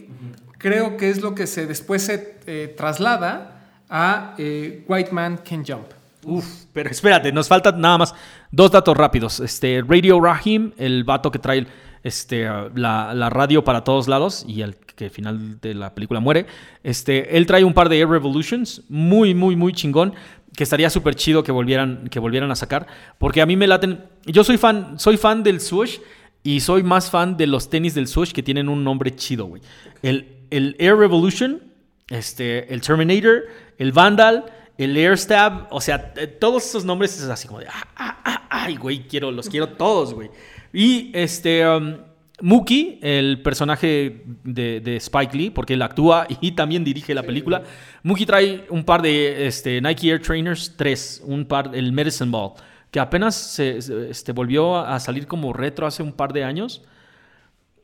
creo 0.59 0.97
que 0.97 1.09
es 1.09 1.21
lo 1.21 1.33
que 1.35 1.47
se 1.47 1.65
después 1.65 2.03
se 2.03 2.37
eh, 2.45 2.73
traslada 2.77 3.81
a 3.89 4.35
eh, 4.37 4.85
White 4.87 5.11
Man 5.11 5.39
Can 5.43 5.65
Jump. 5.65 5.87
Uf, 6.25 6.65
pero 6.71 6.89
espérate, 6.89 7.31
nos 7.31 7.47
faltan 7.47 7.79
nada 7.79 7.97
más 7.97 8.15
dos 8.51 8.71
datos 8.71 8.95
rápidos. 8.95 9.39
Este, 9.39 9.83
Radio 9.87 10.19
Rahim, 10.19 10.71
el 10.77 11.03
vato 11.03 11.31
que 11.31 11.39
trae 11.39 11.67
este, 12.03 12.47
la, 12.75 13.29
radio 13.29 13.63
para 13.63 13.83
todos 13.83 14.07
lados 14.07 14.45
y 14.47 14.61
al 14.61 14.75
que 14.75 15.05
al 15.05 15.11
final 15.11 15.59
de 15.59 15.73
la 15.73 15.95
película 15.95 16.19
muere. 16.19 16.45
Este, 16.83 17.37
él 17.37 17.45
trae 17.45 17.63
un 17.63 17.73
par 17.73 17.89
de 17.89 17.99
Air 17.99 18.09
Revolutions, 18.09 18.83
muy, 18.89 19.33
muy, 19.33 19.55
muy 19.55 19.73
chingón, 19.73 20.13
que 20.55 20.63
estaría 20.63 20.89
súper 20.89 21.15
chido 21.15 21.43
que 21.43 21.51
volvieran, 21.51 22.07
que 22.09 22.19
volvieran 22.19 22.51
a 22.51 22.55
sacar, 22.55 22.85
porque 23.17 23.41
a 23.41 23.45
mí 23.45 23.55
me 23.55 23.65
laten, 23.65 24.03
yo 24.25 24.43
soy 24.43 24.57
fan, 24.57 24.99
soy 24.99 25.17
fan 25.17 25.41
del 25.41 25.59
swoosh 25.59 25.97
y 26.43 26.59
soy 26.59 26.83
más 26.83 27.09
fan 27.09 27.37
de 27.37 27.47
los 27.47 27.69
tenis 27.69 27.95
del 27.95 28.07
swoosh 28.07 28.31
que 28.31 28.43
tienen 28.43 28.69
un 28.69 28.83
nombre 28.83 29.15
chido, 29.15 29.45
güey. 29.45 29.61
El 30.03 30.75
Air 30.77 30.97
Revolution, 30.97 31.61
este, 32.09 32.71
el 32.71 32.81
Terminator, 32.81 33.43
el 33.79 33.91
Vandal, 33.91 34.45
el 34.77 34.97
Air 34.97 35.17
Stab, 35.17 35.67
o 35.69 35.79
sea, 35.79 36.13
todos 36.39 36.65
esos 36.65 36.83
nombres 36.83 37.17
es 37.17 37.29
así 37.29 37.47
como 37.47 37.59
de, 37.59 37.67
ah, 37.67 37.87
ah, 37.95 38.21
ah, 38.23 38.47
ay, 38.49 38.75
güey, 38.75 39.07
quiero, 39.07 39.31
los 39.31 39.49
quiero 39.49 39.69
todos, 39.69 40.13
güey. 40.13 40.29
Y 40.71 41.11
este, 41.13 41.67
um, 41.67 41.97
Mookie, 42.41 42.99
el 43.01 43.41
personaje 43.41 44.25
de, 44.43 44.95
Spike 44.97 45.37
Lee, 45.37 45.49
porque 45.51 45.75
él 45.75 45.81
actúa 45.81 46.25
y 46.41 46.51
también 46.53 46.83
dirige 46.83 47.13
la 47.13 47.23
película. 47.23 47.63
Mookie 48.01 48.25
trae 48.25 48.65
un 48.69 48.83
par 48.83 49.01
de 49.01 49.47
este, 49.47 49.79
Nike 49.79 50.09
Air 50.09 50.21
Trainers 50.21 50.73
3, 50.75 51.23
un 51.25 51.45
par, 51.45 51.71
el 51.73 51.91
Medicine 51.91 52.31
Ball, 52.31 52.53
que 52.89 52.99
apenas 52.99 53.35
se, 53.35 53.77
este, 54.09 54.31
volvió 54.31 54.77
a 54.77 54.99
salir 54.99 55.27
como 55.27 55.53
retro 55.53 55.85
hace 55.85 56.01
un 56.01 56.13
par 56.13 56.33
de 56.33 56.43
años. 56.43 56.81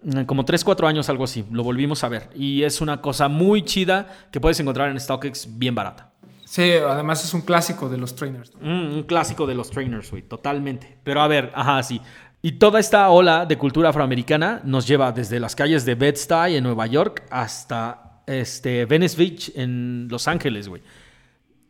Mm, 0.01 0.23
como 0.23 0.43
3, 0.45 0.63
4 0.63 0.87
años, 0.87 1.09
algo 1.09 1.25
así. 1.25 1.45
Lo 1.51 1.63
volvimos 1.63 2.03
a 2.03 2.09
ver. 2.09 2.29
Y 2.35 2.63
es 2.63 2.81
una 2.81 3.01
cosa 3.01 3.27
muy 3.27 3.63
chida 3.63 4.07
que 4.31 4.39
puedes 4.39 4.59
encontrar 4.59 4.89
en 4.89 4.99
StockX 4.99 5.57
bien 5.57 5.75
barata. 5.75 6.08
Sí, 6.49 6.71
además 6.71 7.23
es 7.23 7.31
un 7.35 7.41
clásico 7.41 7.89
de 7.89 7.97
los 7.97 8.15
trainers. 8.15 8.51
Mm, 8.59 8.93
un 8.95 9.03
clásico 9.03 9.45
de 9.45 9.53
los 9.53 9.69
trainers, 9.69 10.09
güey, 10.09 10.23
totalmente. 10.23 10.97
Pero 11.03 11.21
a 11.21 11.27
ver, 11.27 11.51
ajá, 11.53 11.83
sí. 11.83 12.01
Y 12.41 12.53
toda 12.53 12.79
esta 12.79 13.07
ola 13.11 13.45
de 13.45 13.55
cultura 13.55 13.89
afroamericana 13.89 14.59
nos 14.63 14.87
lleva 14.87 15.11
desde 15.11 15.39
las 15.39 15.55
calles 15.55 15.85
de 15.85 15.93
Bed-Stuy 15.93 16.55
en 16.55 16.63
Nueva 16.63 16.87
York 16.87 17.23
hasta 17.29 18.23
este, 18.25 18.85
Venice 18.85 19.15
Beach 19.15 19.51
en 19.53 20.07
Los 20.09 20.27
Ángeles, 20.27 20.67
güey. 20.67 20.81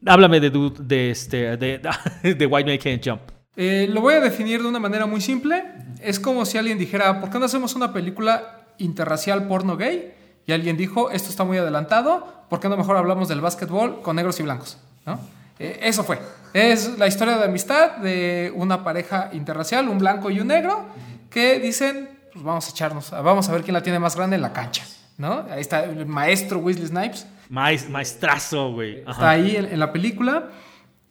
Háblame 0.05 0.39
de, 0.39 0.71
de, 0.79 1.11
este, 1.11 1.57
de, 1.57 1.81
de 2.23 2.45
White 2.45 2.69
Man 2.69 2.79
Can't 2.81 3.05
Jump. 3.05 3.21
Eh, 3.57 3.89
lo 3.91 3.99
voy 3.99 4.13
a 4.13 4.21
definir 4.21 4.61
de 4.61 4.69
una 4.69 4.79
manera 4.79 5.05
muy 5.05 5.19
simple. 5.19 5.61
Es 6.01 6.21
como 6.21 6.45
si 6.45 6.57
alguien 6.57 6.77
dijera, 6.77 7.19
¿por 7.19 7.29
qué 7.29 7.37
no 7.37 7.43
hacemos 7.43 7.75
una 7.75 7.91
película 7.91 8.69
interracial 8.77 9.45
porno 9.45 9.75
gay? 9.75 10.13
Y 10.47 10.53
alguien 10.53 10.77
dijo, 10.77 11.11
esto 11.11 11.29
está 11.29 11.43
muy 11.43 11.57
adelantado, 11.57 12.38
¿por 12.49 12.59
qué 12.59 12.67
no 12.69 12.77
mejor 12.77 12.97
hablamos 12.97 13.27
del 13.27 13.41
básquetbol 13.41 14.01
con 14.01 14.15
negros 14.15 14.39
y 14.39 14.43
blancos? 14.43 14.77
¿No? 15.05 15.19
Eh, 15.59 15.79
eso 15.83 16.03
fue. 16.03 16.19
Es 16.53 16.97
la 16.97 17.07
historia 17.07 17.37
de 17.37 17.45
amistad 17.45 17.97
de 17.97 18.51
una 18.55 18.83
pareja 18.83 19.29
interracial, 19.33 19.89
un 19.89 19.99
blanco 19.99 20.31
y 20.31 20.39
un 20.39 20.47
negro, 20.47 20.85
que 21.29 21.59
dicen, 21.59 22.09
pues 22.33 22.43
vamos 22.43 22.67
a 22.67 22.71
echarnos, 22.71 23.11
vamos 23.11 23.47
a 23.49 23.51
ver 23.51 23.63
quién 23.63 23.73
la 23.73 23.83
tiene 23.83 23.99
más 23.99 24.15
grande 24.15 24.37
en 24.37 24.41
la 24.41 24.53
cancha. 24.53 24.83
¿no? 25.17 25.45
Ahí 25.51 25.61
está 25.61 25.83
el 25.83 26.05
maestro 26.05 26.59
Wesley 26.59 26.87
Snipes. 26.87 27.27
maestrazo, 27.49 28.71
güey. 28.71 28.99
Está 28.99 29.31
ahí 29.31 29.57
en, 29.57 29.77
la 29.79 29.91
película. 29.91 30.47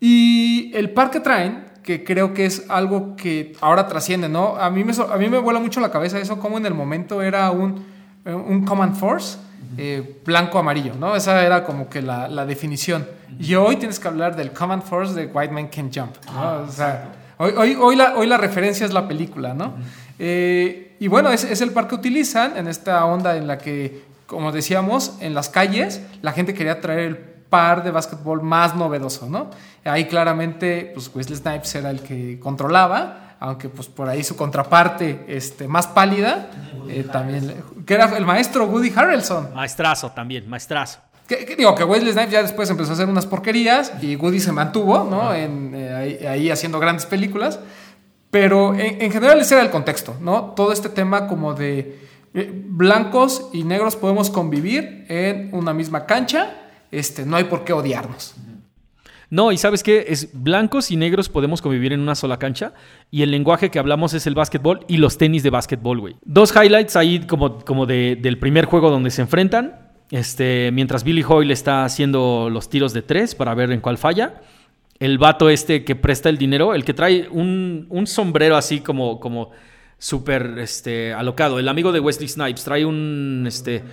Y 0.00 0.72
el 0.74 0.90
par 0.90 1.10
que 1.10 1.20
traen, 1.20 1.66
que 1.82 2.04
creo 2.04 2.32
que 2.32 2.46
es 2.46 2.64
algo 2.70 3.16
que 3.16 3.54
ahora 3.60 3.86
trasciende, 3.86 4.28
¿no? 4.28 4.56
A 4.56 4.70
mí 4.70 4.82
me, 4.82 4.92
a 4.92 5.16
mí 5.16 5.28
me 5.28 5.38
vuela 5.38 5.60
mucho 5.60 5.80
la 5.80 5.90
cabeza 5.90 6.18
eso, 6.18 6.40
como 6.40 6.56
en 6.56 6.64
el 6.64 6.74
momento 6.74 7.20
era 7.20 7.50
un, 7.50 7.84
un 8.24 8.64
Command 8.64 8.96
Force 8.96 9.38
eh, 9.78 10.20
blanco-amarillo, 10.24 10.94
¿no? 10.98 11.14
Esa 11.14 11.44
era 11.44 11.64
como 11.64 11.88
que 11.88 12.02
la, 12.02 12.26
la, 12.26 12.44
definición. 12.44 13.06
Y 13.38 13.54
hoy 13.54 13.76
tienes 13.76 14.00
que 14.00 14.08
hablar 14.08 14.34
del 14.34 14.52
Command 14.52 14.82
Force 14.82 15.14
de 15.14 15.26
White 15.26 15.52
Man 15.52 15.68
Can 15.68 15.90
Jump, 15.94 16.16
¿no? 16.26 16.62
O 16.62 16.72
sea, 16.72 17.12
hoy, 17.36 17.52
hoy, 17.56 17.76
hoy, 17.80 17.94
la, 17.94 18.16
hoy 18.16 18.26
la 18.26 18.36
referencia 18.36 18.84
es 18.84 18.92
la 18.92 19.06
película, 19.06 19.54
¿no? 19.54 19.74
Eh, 20.18 20.96
y 20.98 21.06
bueno, 21.06 21.30
es, 21.30 21.44
es, 21.44 21.60
el 21.60 21.70
par 21.70 21.86
que 21.86 21.94
utilizan 21.94 22.56
en 22.56 22.66
esta 22.66 23.04
onda 23.04 23.36
en 23.36 23.46
la 23.46 23.58
que, 23.58 24.02
como 24.26 24.50
decíamos, 24.50 25.14
en 25.20 25.32
las 25.32 25.48
calles 25.48 26.02
la 26.22 26.32
gente 26.32 26.54
quería 26.54 26.80
traer 26.80 27.00
el 27.00 27.16
par 27.16 27.84
de 27.84 27.90
básquetbol 27.90 28.42
más 28.42 28.74
novedoso, 28.74 29.28
¿no? 29.28 29.50
Ahí 29.84 30.06
claramente, 30.06 30.90
pues 30.92 31.10
Wesley 31.14 31.38
Snipes 31.38 31.74
era 31.76 31.90
el 31.90 32.00
que 32.00 32.38
controlaba, 32.40 33.27
aunque 33.40 33.68
pues 33.68 33.88
por 33.88 34.08
ahí 34.08 34.24
su 34.24 34.36
contraparte 34.36 35.24
este, 35.28 35.68
más 35.68 35.86
pálida, 35.86 36.50
eh, 36.88 37.06
también, 37.10 37.62
que 37.86 37.94
era 37.94 38.16
el 38.16 38.24
maestro 38.24 38.66
Woody 38.66 38.92
Harrelson. 38.94 39.54
Maestrazo 39.54 40.10
también, 40.10 40.48
maestrazo. 40.48 41.00
Que, 41.26 41.54
digo 41.56 41.74
que 41.74 41.84
Wesley 41.84 42.12
Snipes 42.12 42.32
ya 42.32 42.42
después 42.42 42.70
empezó 42.70 42.90
a 42.90 42.94
hacer 42.94 43.08
unas 43.08 43.26
porquerías 43.26 43.92
y 44.00 44.16
Woody 44.16 44.40
se 44.40 44.50
mantuvo, 44.50 45.04
¿no? 45.04 45.34
En, 45.34 45.72
eh, 45.74 46.26
ahí, 46.26 46.50
haciendo 46.50 46.80
grandes 46.80 47.04
películas. 47.04 47.60
Pero 48.30 48.74
en, 48.74 49.10
general 49.10 49.40
ese 49.40 49.54
era 49.54 49.62
el 49.62 49.70
contexto, 49.70 50.16
¿no? 50.20 50.52
Todo 50.56 50.72
este 50.72 50.90
tema 50.90 51.26
como 51.26 51.54
de 51.54 51.98
eh, 52.34 52.50
blancos 52.52 53.48
y 53.52 53.64
negros 53.64 53.96
podemos 53.96 54.28
convivir 54.28 55.06
en 55.08 55.48
una 55.52 55.72
misma 55.72 56.04
cancha, 56.04 56.50
este, 56.90 57.24
no 57.24 57.36
hay 57.36 57.44
por 57.44 57.64
qué 57.64 57.72
odiarnos. 57.72 58.34
No, 59.30 59.52
y 59.52 59.58
sabes 59.58 59.82
qué, 59.82 60.06
es 60.08 60.30
blancos 60.32 60.90
y 60.90 60.96
negros 60.96 61.28
podemos 61.28 61.60
convivir 61.60 61.92
en 61.92 62.00
una 62.00 62.14
sola 62.14 62.38
cancha 62.38 62.72
y 63.10 63.22
el 63.22 63.30
lenguaje 63.30 63.70
que 63.70 63.78
hablamos 63.78 64.14
es 64.14 64.26
el 64.26 64.34
básquetbol 64.34 64.80
y 64.88 64.96
los 64.96 65.18
tenis 65.18 65.42
de 65.42 65.50
básquetbol, 65.50 66.00
güey. 66.00 66.16
Dos 66.24 66.54
highlights 66.54 66.96
ahí 66.96 67.20
como, 67.20 67.58
como 67.58 67.84
del 67.84 68.38
primer 68.38 68.64
juego 68.64 68.90
donde 68.90 69.10
se 69.10 69.20
enfrentan, 69.20 69.92
este, 70.10 70.70
mientras 70.72 71.04
Billy 71.04 71.22
Hoyle 71.22 71.52
está 71.52 71.84
haciendo 71.84 72.48
los 72.50 72.70
tiros 72.70 72.94
de 72.94 73.02
tres 73.02 73.34
para 73.34 73.54
ver 73.54 73.70
en 73.72 73.80
cuál 73.80 73.98
falla. 73.98 74.40
El 74.98 75.18
vato 75.18 75.50
este 75.50 75.84
que 75.84 75.94
presta 75.94 76.30
el 76.30 76.38
dinero, 76.38 76.74
el 76.74 76.84
que 76.84 76.94
trae 76.94 77.28
un, 77.30 77.86
sombrero 78.06 78.56
así 78.56 78.80
como, 78.80 79.20
como 79.20 79.50
súper 79.98 80.58
este, 80.58 81.12
alocado. 81.12 81.58
El 81.58 81.68
amigo 81.68 81.92
de 81.92 82.00
Wesley 82.00 82.28
Snipes 82.28 82.64
trae 82.64 82.84
un, 82.86 83.44
este, 83.46 83.84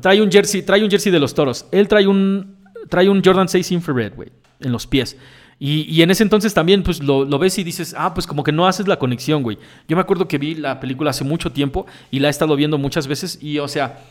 trae 0.00 0.22
un 0.22 0.30
jersey, 0.30 0.62
trae 0.62 0.82
un 0.84 0.90
jersey 0.90 1.10
de 1.10 1.18
los 1.18 1.34
toros. 1.34 1.66
Él 1.72 1.88
trae 1.88 2.06
un, 2.06 2.59
trae 2.88 3.08
un 3.08 3.22
Jordan 3.22 3.48
6 3.48 3.72
infrared, 3.72 4.14
güey 4.14 4.30
en 4.60 4.72
los 4.72 4.86
pies. 4.86 5.16
Y, 5.62 6.00
en 6.00 6.10
ese 6.10 6.22
entonces 6.22 6.54
también, 6.54 6.82
pues 6.82 7.02
lo, 7.02 7.26
ves 7.38 7.58
y 7.58 7.64
dices, 7.64 7.94
ah, 7.98 8.14
pues 8.14 8.26
como 8.26 8.42
que 8.42 8.50
no 8.50 8.66
haces 8.66 8.88
la 8.88 8.98
conexión, 8.98 9.42
güey. 9.42 9.58
Yo 9.88 9.96
me 9.96 10.00
acuerdo 10.00 10.26
que 10.26 10.38
vi 10.38 10.54
la 10.54 10.80
película 10.80 11.10
hace 11.10 11.22
mucho 11.22 11.52
tiempo 11.52 11.84
y 12.10 12.18
la 12.20 12.28
he 12.28 12.30
estado 12.30 12.56
viendo 12.56 12.78
muchas 12.78 13.06
veces 13.06 13.38
y, 13.42 13.58
o 13.58 13.68
sea, 13.68 14.02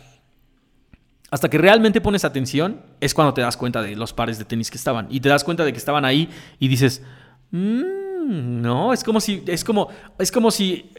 hasta 1.31 1.49
que 1.49 1.57
realmente 1.57 2.01
pones 2.01 2.23
atención 2.23 2.81
es 3.01 3.15
cuando 3.15 3.33
te 3.33 3.41
das 3.41 3.57
cuenta 3.57 3.81
de 3.81 3.95
los 3.95 4.13
pares 4.13 4.37
de 4.37 4.45
tenis 4.45 4.69
que 4.69 4.77
estaban 4.77 5.07
y 5.09 5.21
te 5.21 5.29
das 5.29 5.43
cuenta 5.43 5.65
de 5.65 5.71
que 5.71 5.79
estaban 5.79 6.05
ahí 6.05 6.29
y 6.59 6.67
dices, 6.67 7.03
mmm, 7.49 8.61
no, 8.61 8.93
es 8.93 9.03
como 9.03 9.19
si, 9.19 9.43
es 9.47 9.63
como, 9.63 9.89
es 10.19 10.31
como 10.31 10.51
si 10.51 10.91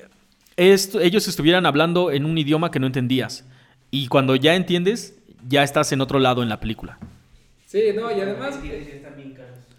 ellos 0.56 1.28
estuvieran 1.28 1.64
hablando 1.64 2.10
en 2.10 2.24
un 2.24 2.36
idioma 2.36 2.72
que 2.72 2.80
no 2.80 2.88
entendías 2.88 3.44
y 3.92 4.08
cuando 4.08 4.34
ya 4.34 4.56
entiendes, 4.56 5.16
ya 5.46 5.62
estás 5.62 5.92
en 5.92 6.00
otro 6.00 6.18
lado 6.18 6.42
en 6.42 6.48
la 6.48 6.58
película. 6.58 6.98
Sí, 7.70 7.92
no, 7.94 8.10
y 8.10 8.20
además... 8.20 8.58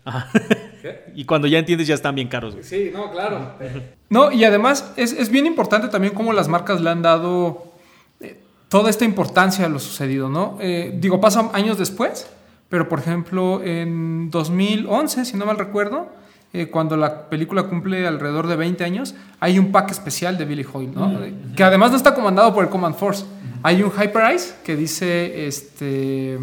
y 1.13 1.25
cuando 1.25 1.45
ya 1.49 1.59
entiendes 1.59 1.89
ya 1.89 1.95
están 1.95 2.15
bien 2.15 2.29
caros, 2.29 2.55
Sí, 2.61 2.89
no, 2.93 3.11
claro. 3.11 3.55
No, 4.09 4.31
y 4.31 4.45
además 4.45 4.93
es, 4.95 5.29
bien 5.29 5.45
importante 5.45 5.89
también 5.89 6.13
cómo 6.13 6.31
las 6.31 6.47
marcas 6.47 6.79
le 6.79 6.89
han 6.89 7.01
dado 7.01 7.73
eh, 8.21 8.37
toda 8.69 8.89
esta 8.89 9.03
importancia 9.03 9.65
a 9.65 9.69
lo 9.69 9.79
sucedido, 9.79 10.29
¿no? 10.29 10.57
Eh, 10.61 10.97
digo, 10.99 11.19
pasan 11.19 11.49
años 11.51 11.77
después, 11.77 12.29
pero 12.69 12.87
por 12.87 12.99
ejemplo 12.99 13.61
en 13.61 14.29
2011, 14.29 15.25
si 15.25 15.35
no 15.35 15.45
mal 15.45 15.57
recuerdo, 15.57 16.09
eh, 16.53 16.67
cuando 16.67 16.95
la 16.95 17.29
película 17.29 17.63
cumple 17.63 18.07
alrededor 18.07 18.47
de 18.47 18.55
20 18.55 18.85
años, 18.85 19.15
hay 19.41 19.59
un 19.59 19.73
pack 19.73 19.91
especial 19.91 20.37
de 20.37 20.45
Billy 20.45 20.65
Hoyle, 20.71 20.93
¿no? 20.93 21.19
Que 21.57 21.63
además 21.63 21.91
no 21.91 21.97
está 21.97 22.13
comandado 22.13 22.53
por 22.53 22.63
el 22.63 22.69
Command 22.69 22.95
Force. 22.95 23.25
Hay 23.63 23.83
un 23.83 23.91
Hyper 23.91 24.33
Ice 24.33 24.53
que 24.63 24.77
dice, 24.77 25.45
este... 25.45 26.39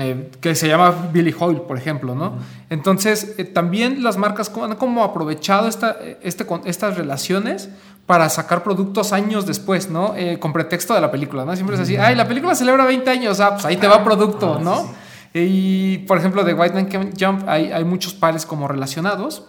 Eh, 0.00 0.30
que 0.40 0.54
se 0.54 0.68
llama 0.68 1.10
Billy 1.12 1.34
Hoyle, 1.38 1.60
por 1.60 1.76
ejemplo, 1.76 2.14
¿no? 2.14 2.38
Entonces, 2.70 3.34
eh, 3.36 3.44
también 3.44 4.02
las 4.02 4.16
marcas 4.16 4.50
han 4.56 4.76
como 4.76 5.04
aprovechado 5.04 5.68
esta, 5.68 5.98
este, 6.22 6.46
estas 6.64 6.96
relaciones 6.96 7.68
para 8.06 8.30
sacar 8.30 8.62
productos 8.62 9.12
años 9.12 9.44
después, 9.44 9.90
¿no? 9.90 10.14
Eh, 10.16 10.38
con 10.38 10.54
pretexto 10.54 10.94
de 10.94 11.02
la 11.02 11.10
película, 11.10 11.44
¿no? 11.44 11.54
Siempre 11.54 11.76
es 11.76 11.82
así, 11.82 11.96
ay, 11.96 12.14
la 12.14 12.26
película 12.26 12.54
celebra 12.54 12.86
20 12.86 13.10
años, 13.10 13.38
ah, 13.40 13.50
pues 13.52 13.66
ahí 13.66 13.76
te 13.76 13.86
va 13.86 14.02
producto, 14.02 14.56
ah, 14.58 14.62
¿no? 14.62 14.90
Y, 15.34 15.98
por 15.98 16.16
ejemplo, 16.16 16.42
de 16.42 16.54
White 16.54 16.74
Man 16.74 17.12
Jump 17.18 17.46
hay, 17.46 17.70
hay 17.70 17.84
muchos 17.84 18.14
pares 18.14 18.46
como 18.46 18.68
relacionados 18.68 19.44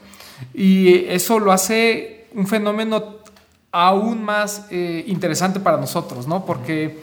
y 0.54 1.06
eso 1.06 1.40
lo 1.40 1.54
hace 1.54 2.28
un 2.36 2.48
fenómeno 2.48 3.16
aún 3.72 4.24
más 4.24 4.68
interesante 4.72 5.62
para 5.62 5.78
nosotros, 5.78 6.28
¿no? 6.28 6.46
Porque 6.46 7.00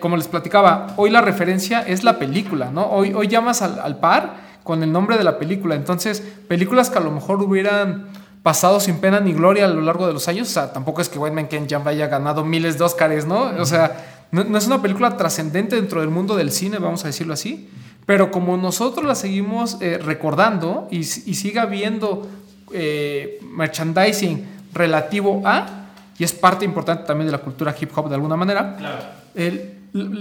como 0.00 0.16
les 0.16 0.26
platicaba, 0.26 0.94
hoy 0.96 1.10
la 1.10 1.20
referencia 1.20 1.80
es 1.80 2.02
la 2.02 2.18
película, 2.18 2.70
¿no? 2.72 2.86
Hoy, 2.86 3.12
hoy 3.14 3.28
llamas 3.28 3.62
al, 3.62 3.98
par 3.98 4.48
con 4.64 4.82
el 4.82 4.90
nombre 4.90 5.16
de 5.16 5.24
la 5.24 5.38
película. 5.38 5.76
Entonces, 5.76 6.22
películas 6.48 6.90
que 6.90 6.98
a 6.98 7.00
lo 7.00 7.12
mejor 7.12 7.40
hubieran 7.42 8.08
pasado 8.42 8.80
sin 8.80 8.98
pena 8.98 9.20
ni 9.20 9.32
gloria 9.32 9.66
a 9.66 9.68
lo 9.68 9.80
largo 9.80 10.06
de 10.06 10.12
los 10.12 10.26
años, 10.28 10.48
o 10.48 10.52
sea, 10.52 10.72
tampoco 10.72 11.00
es 11.00 11.08
que 11.08 11.18
White 11.18 11.48
Can't 11.48 11.72
Jump 11.72 11.86
haya 11.86 12.08
ganado 12.08 12.44
miles 12.44 12.78
de 12.78 12.84
Oscars, 12.84 13.26
¿no? 13.26 13.52
O 13.58 13.64
sea, 13.64 14.24
no, 14.30 14.56
es 14.56 14.66
una 14.66 14.82
película 14.82 15.16
trascendente 15.16 15.76
dentro 15.76 16.00
del 16.00 16.10
mundo 16.10 16.34
del 16.34 16.50
cine, 16.50 16.78
vamos 16.78 17.04
a 17.04 17.08
decirlo 17.08 17.34
así, 17.34 17.68
pero 18.06 18.30
como 18.30 18.56
nosotros 18.56 19.06
la 19.06 19.14
seguimos 19.14 19.78
eh, 19.80 19.98
recordando 19.98 20.88
y, 20.90 20.98
y, 20.98 21.02
siga 21.02 21.62
habiendo 21.62 22.26
eh, 22.72 23.38
merchandising 23.42 24.46
relativo 24.72 25.42
a, 25.44 25.86
y 26.18 26.24
es 26.24 26.32
parte 26.32 26.64
importante 26.64 27.04
también 27.04 27.26
de 27.26 27.32
la 27.32 27.38
cultura 27.38 27.74
hip 27.78 27.90
hop 27.96 28.08
de 28.08 28.14
alguna 28.16 28.36
manera. 28.36 28.76
Claro. 28.76 29.17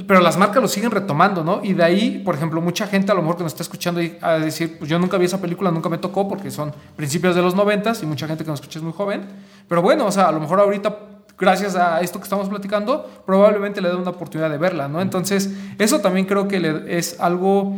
Pero 0.07 0.21
las 0.21 0.37
marcas 0.37 0.61
lo 0.61 0.67
siguen 0.67 0.91
retomando, 0.91 1.43
¿no? 1.43 1.61
Y 1.63 1.73
de 1.73 1.83
ahí, 1.83 2.21
por 2.23 2.35
ejemplo, 2.35 2.61
mucha 2.61 2.87
gente 2.87 3.11
a 3.11 3.15
lo 3.15 3.21
mejor 3.21 3.37
que 3.37 3.43
nos 3.43 3.51
está 3.51 3.63
escuchando 3.63 4.01
a 4.21 4.39
decir, 4.39 4.77
pues 4.77 4.89
yo 4.89 4.97
nunca 4.97 5.17
vi 5.17 5.25
esa 5.25 5.41
película, 5.41 5.71
nunca 5.71 5.89
me 5.89 5.97
tocó 5.97 6.27
porque 6.27 6.51
son 6.51 6.73
principios 6.95 7.35
de 7.35 7.41
los 7.41 7.55
noventas 7.55 8.01
y 8.01 8.05
mucha 8.05 8.27
gente 8.27 8.43
que 8.43 8.49
nos 8.49 8.61
escucha 8.61 8.79
es 8.79 8.83
muy 8.83 8.93
joven. 8.93 9.25
Pero 9.67 9.81
bueno, 9.81 10.05
o 10.05 10.11
sea, 10.11 10.29
a 10.29 10.31
lo 10.31 10.39
mejor 10.39 10.59
ahorita 10.59 10.97
gracias 11.37 11.75
a 11.75 12.01
esto 12.01 12.19
que 12.19 12.23
estamos 12.23 12.49
platicando, 12.49 13.05
probablemente 13.25 13.81
le 13.81 13.89
dé 13.89 13.95
una 13.95 14.09
oportunidad 14.09 14.49
de 14.49 14.57
verla, 14.57 14.87
¿no? 14.87 15.01
Entonces, 15.01 15.53
eso 15.77 15.99
también 15.99 16.25
creo 16.25 16.47
que 16.47 16.85
es 16.87 17.19
algo 17.19 17.75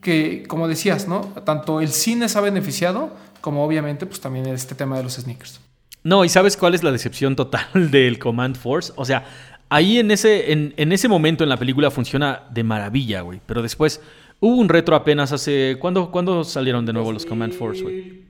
que, 0.00 0.44
como 0.48 0.68
decías, 0.68 1.08
¿no? 1.08 1.20
Tanto 1.44 1.80
el 1.80 1.90
cine 1.90 2.28
se 2.28 2.38
ha 2.38 2.40
beneficiado, 2.40 3.10
como 3.40 3.64
obviamente, 3.64 4.06
pues 4.06 4.20
también 4.20 4.46
este 4.46 4.74
tema 4.74 4.96
de 4.96 5.02
los 5.02 5.14
sneakers. 5.14 5.60
No, 6.04 6.24
y 6.24 6.28
¿sabes 6.28 6.56
cuál 6.56 6.74
es 6.74 6.82
la 6.82 6.90
decepción 6.90 7.36
total 7.36 7.66
del 7.90 8.18
Command 8.18 8.56
Force? 8.56 8.92
O 8.96 9.04
sea, 9.04 9.24
ahí 9.72 9.98
en 9.98 10.10
ese, 10.10 10.52
en, 10.52 10.92
ese 10.92 11.08
momento 11.08 11.42
en 11.44 11.48
la 11.48 11.56
película 11.56 11.90
funciona 11.90 12.42
de 12.50 12.62
maravilla, 12.62 13.22
güey. 13.22 13.40
Pero 13.46 13.62
después 13.62 14.02
hubo 14.38 14.56
un 14.56 14.68
retro 14.68 14.94
apenas 14.94 15.32
hace... 15.32 15.76
¿Cuándo, 15.78 16.10
¿cuándo 16.10 16.44
salieron 16.44 16.84
de 16.84 16.92
nuevo 16.92 17.10
los 17.10 17.24
Command 17.24 17.54
Force, 17.54 17.82
güey? 17.82 18.22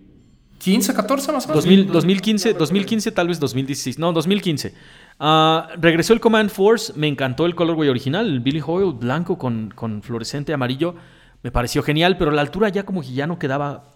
15, 0.59 0.95
14 0.95 1.33
más 1.33 1.47
o 1.47 1.49
menos. 1.49 1.93
2015, 1.93 2.55
2015, 2.55 3.11
tal 3.11 3.27
vez 3.27 3.41
2016. 3.41 3.99
No, 3.99 4.13
2015. 4.13 4.73
Ah, 5.19 5.69
regresó 5.81 6.13
el 6.13 6.21
Command 6.21 6.49
Force. 6.49 6.93
Me 6.95 7.09
encantó 7.09 7.45
el 7.45 7.57
colorway 7.57 7.89
original, 7.89 8.25
el 8.27 8.39
Billy 8.39 8.63
Hoyle 8.65 8.93
blanco 8.93 9.37
con, 9.37 9.73
con 9.75 10.01
fluorescente 10.03 10.53
amarillo. 10.53 10.95
Me 11.43 11.51
pareció 11.51 11.83
genial, 11.83 12.17
pero 12.19 12.31
la 12.31 12.43
altura 12.43 12.69
ya 12.69 12.85
como 12.85 13.03
que 13.03 13.13
ya 13.13 13.27
no 13.27 13.41
quedaba. 13.41 13.91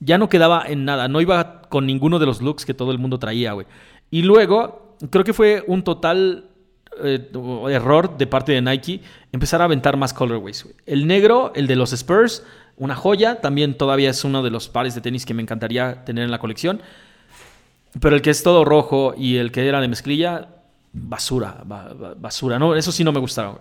Ya 0.00 0.16
no 0.16 0.30
quedaba 0.30 0.64
en 0.66 0.86
nada. 0.86 1.08
No 1.08 1.20
iba 1.20 1.60
con 1.68 1.84
ninguno 1.84 2.18
de 2.18 2.24
los 2.24 2.40
looks 2.40 2.64
que 2.64 2.72
todo 2.72 2.92
el 2.92 2.98
mundo 2.98 3.18
traía, 3.18 3.52
güey. 3.52 3.66
Y 4.10 4.22
luego, 4.22 4.96
creo 5.10 5.24
que 5.24 5.34
fue 5.34 5.62
un 5.66 5.82
total 5.82 6.47
eh, 7.02 7.30
error 7.70 8.16
de 8.16 8.26
parte 8.26 8.52
de 8.52 8.62
Nike 8.62 9.02
empezar 9.32 9.60
a 9.60 9.64
aventar 9.64 9.96
más 9.96 10.12
colorways. 10.12 10.66
El 10.86 11.06
negro, 11.06 11.52
el 11.54 11.66
de 11.66 11.76
los 11.76 11.92
Spurs 11.92 12.42
una 12.78 12.94
joya. 12.94 13.40
También 13.40 13.76
todavía 13.76 14.10
es 14.10 14.24
uno 14.24 14.42
de 14.42 14.50
los 14.50 14.68
pares 14.68 14.94
de 14.94 15.00
tenis 15.00 15.26
que 15.26 15.34
me 15.34 15.42
encantaría 15.42 16.04
tener 16.04 16.24
en 16.24 16.30
la 16.30 16.38
colección. 16.38 16.80
Pero 18.00 18.16
el 18.16 18.22
que 18.22 18.30
es 18.30 18.42
todo 18.42 18.64
rojo 18.64 19.14
y 19.16 19.36
el 19.36 19.50
que 19.50 19.66
era 19.66 19.80
de 19.80 19.88
mezclilla, 19.88 20.48
basura, 20.92 21.62
basura. 21.64 22.58
No, 22.58 22.74
eso 22.74 22.92
sí 22.92 23.04
no 23.04 23.12
me 23.12 23.20
gustaba. 23.20 23.58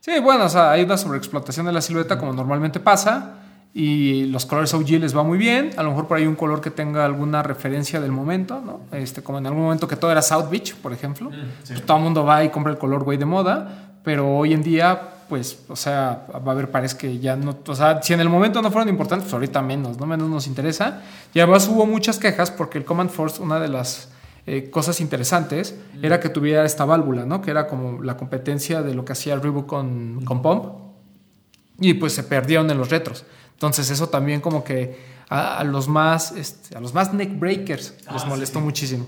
Sí, 0.00 0.18
bueno, 0.20 0.44
o 0.44 0.48
sea, 0.48 0.72
hay 0.72 0.82
una 0.82 0.96
sobreexplotación 0.96 1.66
de 1.66 1.72
la 1.72 1.80
silueta 1.80 2.18
como 2.18 2.32
normalmente 2.32 2.80
pasa. 2.80 3.41
Y 3.74 4.26
los 4.26 4.44
colores 4.44 4.74
OG 4.74 4.90
les 5.00 5.16
va 5.16 5.22
muy 5.22 5.38
bien. 5.38 5.70
A 5.76 5.82
lo 5.82 5.90
mejor 5.90 6.06
por 6.06 6.18
ahí 6.18 6.26
un 6.26 6.34
color 6.34 6.60
que 6.60 6.70
tenga 6.70 7.04
alguna 7.04 7.42
referencia 7.42 8.00
del 8.00 8.12
momento, 8.12 8.60
¿no? 8.60 8.80
Este, 8.96 9.22
como 9.22 9.38
en 9.38 9.46
algún 9.46 9.62
momento 9.62 9.88
que 9.88 9.96
todo 9.96 10.12
era 10.12 10.20
South 10.20 10.50
Beach, 10.50 10.74
por 10.74 10.92
ejemplo. 10.92 11.30
Mm, 11.30 11.66
pues 11.66 11.86
todo 11.86 11.96
el 11.96 12.02
mundo 12.02 12.24
va 12.24 12.44
y 12.44 12.50
compra 12.50 12.72
el 12.72 12.78
color 12.78 13.02
güey 13.02 13.16
de 13.16 13.24
moda. 13.24 13.94
Pero 14.04 14.28
hoy 14.28 14.52
en 14.52 14.62
día 14.62 15.12
pues, 15.32 15.60
o 15.68 15.76
sea, 15.76 16.26
va 16.30 16.50
a 16.50 16.54
haber 16.54 16.70
pares 16.70 16.94
que 16.94 17.18
ya 17.18 17.36
no, 17.36 17.56
o 17.66 17.74
sea, 17.74 18.02
si 18.02 18.12
en 18.12 18.20
el 18.20 18.28
momento 18.28 18.60
no 18.60 18.70
fueron 18.70 18.90
importantes, 18.90 19.24
pues 19.24 19.32
ahorita 19.32 19.62
menos, 19.62 19.98
¿no? 19.98 20.04
Menos 20.04 20.28
nos 20.28 20.46
interesa. 20.46 21.00
Y 21.32 21.40
además 21.40 21.66
hubo 21.68 21.86
muchas 21.86 22.18
quejas 22.18 22.50
porque 22.50 22.76
el 22.76 22.84
Command 22.84 23.08
Force, 23.08 23.40
una 23.40 23.58
de 23.58 23.68
las 23.68 24.10
eh, 24.46 24.68
cosas 24.68 25.00
interesantes, 25.00 25.74
era 26.02 26.20
que 26.20 26.28
tuviera 26.28 26.66
esta 26.66 26.84
válvula, 26.84 27.24
¿no? 27.24 27.40
Que 27.40 27.50
era 27.50 27.66
como 27.66 28.02
la 28.02 28.18
competencia 28.18 28.82
de 28.82 28.92
lo 28.92 29.06
que 29.06 29.12
hacía 29.12 29.32
el 29.32 29.40
Reebok 29.40 29.66
con, 29.66 30.22
con 30.22 30.42
Pump. 30.42 30.66
Y 31.80 31.94
pues 31.94 32.12
se 32.12 32.24
perdieron 32.24 32.70
en 32.70 32.76
los 32.76 32.90
retros. 32.90 33.24
Entonces 33.62 33.90
eso 33.90 34.08
también 34.08 34.40
como 34.40 34.64
que 34.64 34.98
a, 35.28 35.62
los 35.62 35.86
más, 35.86 36.32
este, 36.32 36.76
a 36.76 36.80
los 36.80 36.92
más 36.92 37.14
neck 37.14 37.38
breakers 37.38 37.94
les 38.12 38.22
ah, 38.24 38.26
molestó 38.26 38.60
muchísimo. 38.60 39.06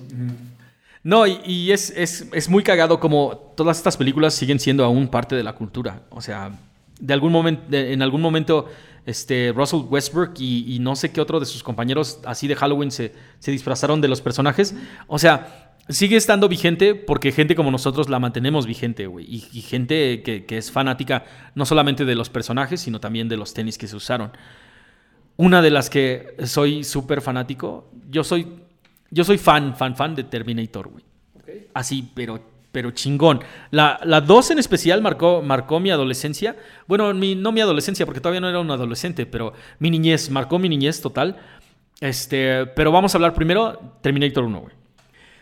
No, 1.02 1.26
y, 1.26 1.72
es, 1.72 1.90
es, 1.90 2.48
muy 2.48 2.62
cagado 2.62 3.00
como 3.00 3.36
todas 3.56 3.78
estas 3.78 3.96
películas 3.96 4.32
siguen 4.32 4.60
siendo 4.60 4.84
aún 4.84 5.08
parte 5.08 5.34
de 5.34 5.42
la 5.42 5.54
cultura. 5.54 6.02
O 6.08 6.20
sea, 6.20 6.52
de 7.00 7.12
algún 7.12 7.32
momento, 7.32 7.62
en 7.76 8.00
algún 8.00 8.20
momento, 8.20 8.68
este, 9.06 9.52
Russell 9.52 9.80
Westbrook 9.90 10.34
y, 10.38 10.78
no 10.80 10.94
sé 10.94 11.10
qué 11.10 11.20
otro 11.20 11.40
de 11.40 11.46
sus 11.46 11.64
compañeros 11.64 12.20
así 12.24 12.46
de 12.46 12.54
Halloween 12.54 12.92
se, 12.92 13.12
se 13.40 13.50
disfrazaron 13.50 14.00
de 14.00 14.06
los 14.06 14.20
personajes. 14.20 14.76
O 15.08 15.18
sea, 15.18 15.63
sigue 15.88 16.16
estando 16.16 16.48
vigente 16.48 16.94
porque 16.94 17.32
gente 17.32 17.54
como 17.54 17.70
nosotros 17.70 18.08
la 18.08 18.18
mantenemos 18.18 18.66
vigente, 18.66 19.06
güey. 19.06 19.26
Y, 19.28 19.60
gente 19.60 20.22
que, 20.22 20.44
que, 20.44 20.58
es 20.58 20.70
fanática 20.70 21.24
no 21.54 21.66
solamente 21.66 22.04
de 22.04 22.14
los 22.14 22.30
personajes, 22.30 22.80
sino 22.80 23.00
también 23.00 23.28
de 23.28 23.36
los 23.36 23.54
tenis 23.54 23.78
que 23.78 23.86
se 23.86 23.96
usaron. 23.96 24.32
Una 25.36 25.62
de 25.62 25.70
las 25.70 25.90
que 25.90 26.36
soy 26.44 26.84
súper 26.84 27.20
fanático, 27.20 27.90
yo 28.08 28.22
soy 28.22 28.46
yo 29.14 29.22
soy 29.22 29.38
fan, 29.38 29.76
fan, 29.76 29.94
fan 29.94 30.14
de 30.16 30.24
Terminator, 30.24 30.88
güey. 30.88 31.04
Así, 31.72 32.10
pero, 32.14 32.40
pero 32.72 32.90
chingón. 32.90 33.40
La 33.70 33.96
2 34.26 34.50
en 34.50 34.58
especial 34.58 35.00
marcó, 35.02 35.40
marcó 35.40 35.78
mi 35.78 35.90
adolescencia. 35.90 36.56
Bueno, 36.88 37.14
mi, 37.14 37.36
no 37.36 37.52
mi 37.52 37.60
adolescencia, 37.60 38.06
porque 38.06 38.20
todavía 38.20 38.40
no 38.40 38.48
era 38.48 38.58
un 38.58 38.72
adolescente, 38.72 39.24
pero 39.24 39.52
mi 39.78 39.90
niñez, 39.90 40.30
marcó 40.30 40.58
mi 40.58 40.68
niñez 40.68 41.00
total. 41.00 41.36
Este, 42.00 42.66
pero 42.66 42.90
vamos 42.90 43.14
a 43.14 43.18
hablar 43.18 43.34
primero 43.34 43.98
Terminator 44.02 44.42
1, 44.42 44.60
güey. 44.60 44.83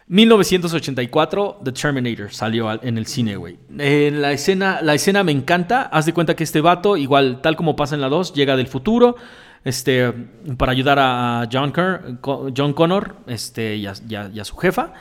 1984, 0.09 1.61
The 1.65 1.73
Terminator 1.73 2.33
salió 2.33 2.83
en 2.83 2.99
el 2.99 3.07
cine, 3.07 3.37
güey. 3.37 3.59
Eh, 3.79 4.11
la, 4.13 4.33
escena, 4.33 4.81
la 4.83 4.95
escena 4.95 5.25
me 5.25 5.33
encanta. 5.33 5.83
Haz 5.83 6.07
de 6.07 6.13
cuenta 6.13 6.35
que 6.35 6.45
este 6.45 6.61
vato, 6.61 6.97
igual, 6.97 7.41
tal 7.41 7.57
como 7.57 7.77
pasa 7.77 7.95
en 7.95 8.01
la 8.01 8.09
2, 8.09 8.35
llega 8.35 8.57
del 8.57 8.67
futuro 8.67 9.17
este, 9.65 10.13
para 10.57 10.73
ayudar 10.73 10.99
a 10.99 11.49
John, 11.51 11.73
John 12.57 12.73
Connor 12.73 13.17
este, 13.27 13.77
y, 13.77 13.87
a, 13.87 14.45
su 14.45 14.57
jefa. 14.57 14.93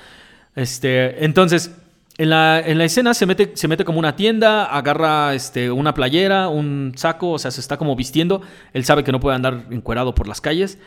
Este, 0.56 1.26
entonces, 1.26 1.72
en 2.18 2.30
la, 2.30 2.60
en 2.60 2.78
la, 2.78 2.86
escena 2.86 3.14
se 3.14 3.26
mete, 3.26 3.52
se 3.56 3.68
mete 3.68 3.84
como 3.84 3.98
una 3.98 4.16
tienda, 4.16 4.66
agarra 4.66 5.34
este, 5.34 5.72
una 5.72 5.94
playera, 5.94 6.50
un 6.50 6.94
saco, 6.96 7.32
o 7.32 7.40
sea, 7.40 7.52
se 7.52 7.62
está 7.62 7.78
como 7.78 7.96
vistiendo. 7.96 8.42
Él 8.74 8.86
sabe 8.86 9.04
que 9.04 9.12
no 9.12 9.20
puede 9.20 9.36
andar 9.36 9.66
encuerado 9.72 10.14
por 10.14 10.28
las 10.28 10.42
calles. 10.42 10.78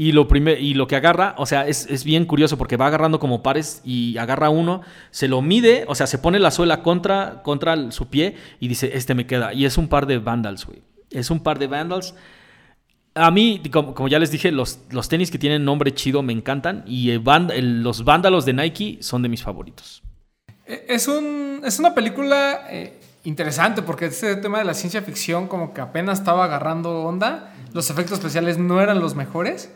Y 0.00 0.12
lo, 0.12 0.26
y 0.34 0.72
lo 0.72 0.86
que 0.86 0.96
agarra, 0.96 1.34
o 1.36 1.44
sea, 1.44 1.68
es, 1.68 1.84
es, 1.90 2.04
bien 2.04 2.24
curioso 2.24 2.56
porque 2.56 2.78
va 2.78 2.86
agarrando 2.86 3.18
como 3.18 3.42
pares 3.42 3.82
y 3.84 4.16
agarra 4.16 4.48
uno, 4.48 4.80
se 5.10 5.28
lo 5.28 5.42
mide, 5.42 5.84
o 5.88 5.94
sea, 5.94 6.06
se 6.06 6.16
pone 6.16 6.38
la 6.38 6.50
suela 6.50 6.82
contra, 6.82 7.42
contra 7.42 7.92
su 7.92 8.08
pie 8.08 8.34
y 8.60 8.68
dice, 8.68 8.92
este 8.94 9.14
me 9.14 9.26
queda. 9.26 9.52
Y 9.52 9.66
es 9.66 9.76
un 9.76 9.88
par 9.88 10.06
de 10.06 10.16
Vandals, 10.16 10.64
güey. 10.64 10.80
Es 11.10 11.30
un 11.30 11.40
par 11.40 11.58
de 11.58 11.66
Vandals 11.66 12.14
a 13.14 13.30
mí, 13.30 13.60
como, 13.70 14.08
ya 14.08 14.18
les 14.18 14.30
dije, 14.30 14.52
los, 14.52 14.80
los, 14.90 15.08
tenis 15.10 15.30
que 15.30 15.38
tienen 15.38 15.66
nombre 15.66 15.92
chido 15.92 16.22
me 16.22 16.32
encantan 16.32 16.82
y 16.86 17.12
los 17.12 18.04
vándalos 18.04 18.46
de 18.46 18.54
Nike 18.54 18.98
son 19.02 19.20
de 19.20 19.28
mis 19.28 19.42
favoritos. 19.42 20.02
E, 20.66 20.86
es, 20.88 21.08
un, 21.08 21.60
es 21.62 21.78
una 21.78 21.94
película 21.94 22.68
eh, 22.70 22.99
interesante 23.24 23.82
porque 23.82 24.06
este 24.06 24.36
tema 24.36 24.58
de 24.58 24.64
la 24.64 24.74
ciencia 24.74 25.02
ficción 25.02 25.46
como 25.48 25.74
que 25.74 25.80
apenas 25.80 26.20
estaba 26.20 26.44
agarrando 26.44 27.02
onda. 27.02 27.54
Los 27.72 27.90
efectos 27.90 28.18
especiales 28.18 28.58
no 28.58 28.80
eran 28.80 29.00
los 29.00 29.14
mejores. 29.14 29.70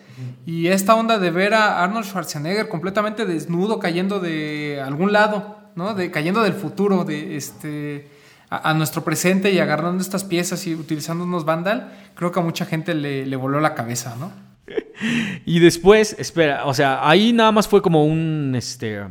Y 0.47 0.69
esta 0.69 0.95
onda 0.95 1.19
de 1.19 1.31
ver 1.31 1.55
a 1.55 1.83
Arnold 1.83 2.07
Schwarzenegger 2.07 2.69
completamente 2.69 3.27
desnudo 3.27 3.79
cayendo 3.79 4.21
de 4.21 4.81
algún 4.85 5.13
lado, 5.13 5.59
¿no? 5.75 5.95
De, 5.95 6.11
cayendo 6.11 6.43
del 6.43 6.55
futuro, 6.55 7.05
de 7.05 7.37
este 7.37 8.09
a, 8.51 8.75
nuestro 8.75 9.03
presente 9.03 9.53
y 9.53 9.59
agarrando 9.59 10.01
estas 10.03 10.25
piezas 10.25 10.67
y 10.67 10.75
utilizando 10.75 11.25
unos 11.25 11.45
Vandal, 11.45 11.93
creo 12.15 12.31
que 12.31 12.41
a 12.41 12.43
mucha 12.43 12.67
gente 12.67 12.95
le, 12.95 13.37
voló 13.37 13.61
la 13.61 13.75
cabeza, 13.75 14.17
¿no? 14.19 14.33
y 15.45 15.59
después, 15.59 16.17
espera, 16.19 16.65
o 16.67 16.75
sea, 16.75 17.09
ahí 17.09 17.33
nada 17.33 17.53
más 17.53 17.69
fue 17.69 17.83
como 17.83 18.05
un, 18.05 18.55
este, 18.57 19.03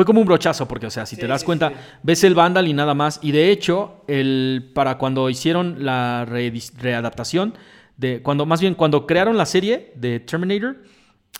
fue 0.00 0.06
como 0.06 0.20
un 0.20 0.26
brochazo, 0.26 0.66
porque, 0.66 0.86
o 0.86 0.90
sea, 0.90 1.04
si 1.04 1.14
te 1.14 1.26
das 1.26 1.44
cuenta, 1.44 1.74
ves 2.02 2.24
el 2.24 2.34
Vandal 2.34 2.66
y 2.66 2.72
nada 2.72 2.94
más. 2.94 3.18
Y 3.20 3.32
de 3.32 3.50
hecho, 3.50 4.02
el, 4.08 4.70
para 4.74 4.96
cuando 4.96 5.28
hicieron 5.28 5.84
la 5.84 6.24
readaptación, 6.24 7.52
de, 7.98 8.22
cuando, 8.22 8.46
más 8.46 8.62
bien 8.62 8.74
cuando 8.74 9.06
crearon 9.06 9.36
la 9.36 9.44
serie 9.44 9.92
de 9.96 10.18
Terminator, 10.20 10.78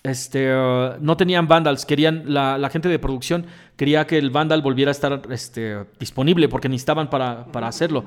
este, 0.03 0.55
uh, 0.55 0.97
no 1.01 1.17
tenían 1.17 1.49
Vandals, 1.49 1.87
querían, 1.87 2.35
la, 2.35 2.69
gente 2.71 2.91
de 2.91 2.99
producción 2.99 3.47
quería 3.77 4.07
que 4.07 4.19
el 4.19 4.29
Vandal 4.29 4.61
volviera 4.61 4.91
a 4.91 4.93
estar 4.93 5.23
este, 5.31 5.87
disponible 5.99 6.47
porque 6.51 6.69
necesitaban 6.69 7.09
para, 7.09 7.47
para 7.47 7.67
hacerlo. 7.67 8.05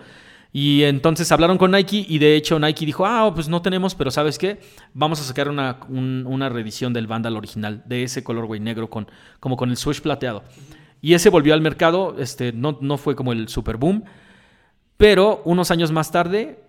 Y 0.55 0.83
entonces 0.83 1.31
hablaron 1.31 1.57
con 1.57 1.71
Nike 1.71 2.05
y 2.07 2.19
de 2.19 2.35
hecho 2.35 2.59
Nike 2.59 2.85
dijo, 2.85 3.07
ah, 3.07 3.31
pues 3.33 3.49
no 3.49 3.63
tenemos, 3.63 3.95
pero 3.95 4.11
¿sabes 4.11 4.37
qué? 4.37 4.59
Vamos 4.93 5.19
a 5.19 5.23
sacar 5.23 5.49
una, 5.49 5.79
una 5.89 6.47
reedición 6.47 6.93
del 6.93 7.07
Vandal 7.07 7.35
original, 7.35 7.81
de 7.87 8.03
ese 8.03 8.23
color 8.23 8.45
güey 8.45 8.59
negro, 8.59 8.87
con, 8.87 9.07
como 9.39 9.57
con 9.57 9.71
el 9.71 9.77
switch 9.77 10.01
plateado. 10.01 10.43
Y 11.01 11.15
ese 11.15 11.29
volvió 11.29 11.55
al 11.55 11.61
mercado, 11.61 12.15
este, 12.19 12.53
no, 12.53 12.77
no 12.81 12.99
fue 12.99 13.15
como 13.15 13.33
el 13.33 13.47
super 13.47 13.77
boom, 13.77 14.03
pero 14.95 15.41
unos 15.43 15.71
años 15.71 15.91
más 15.91 16.11
tarde, 16.11 16.59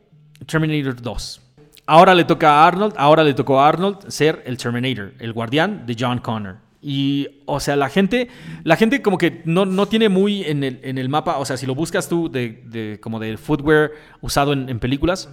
Terminator 0.46 1.02
2. 1.02 1.42
Ahora 1.86 2.14
le 2.14 2.24
toca 2.24 2.50
a 2.50 2.66
Arnold, 2.66 2.94
ahora 2.96 3.22
le 3.22 3.34
tocó 3.34 3.60
a 3.60 3.68
Arnold 3.68 4.08
ser 4.08 4.42
el 4.46 4.56
Terminator, 4.56 5.12
el 5.18 5.34
guardián 5.34 5.84
de 5.84 5.94
John 5.98 6.20
Connor. 6.20 6.63
Y, 6.86 7.40
o 7.46 7.60
sea, 7.60 7.76
la 7.76 7.88
gente, 7.88 8.28
la 8.62 8.76
gente 8.76 9.00
como 9.00 9.16
que 9.16 9.40
no, 9.46 9.64
no 9.64 9.86
tiene 9.86 10.10
muy 10.10 10.44
en 10.44 10.62
el, 10.62 10.80
en 10.82 10.98
el, 10.98 11.08
mapa, 11.08 11.38
o 11.38 11.44
sea, 11.46 11.56
si 11.56 11.64
lo 11.64 11.74
buscas 11.74 12.10
tú 12.10 12.30
de, 12.30 12.98
como 13.02 13.18
de 13.18 13.38
footwear 13.38 13.92
usado 14.20 14.52
en, 14.52 14.78
películas, 14.78 15.30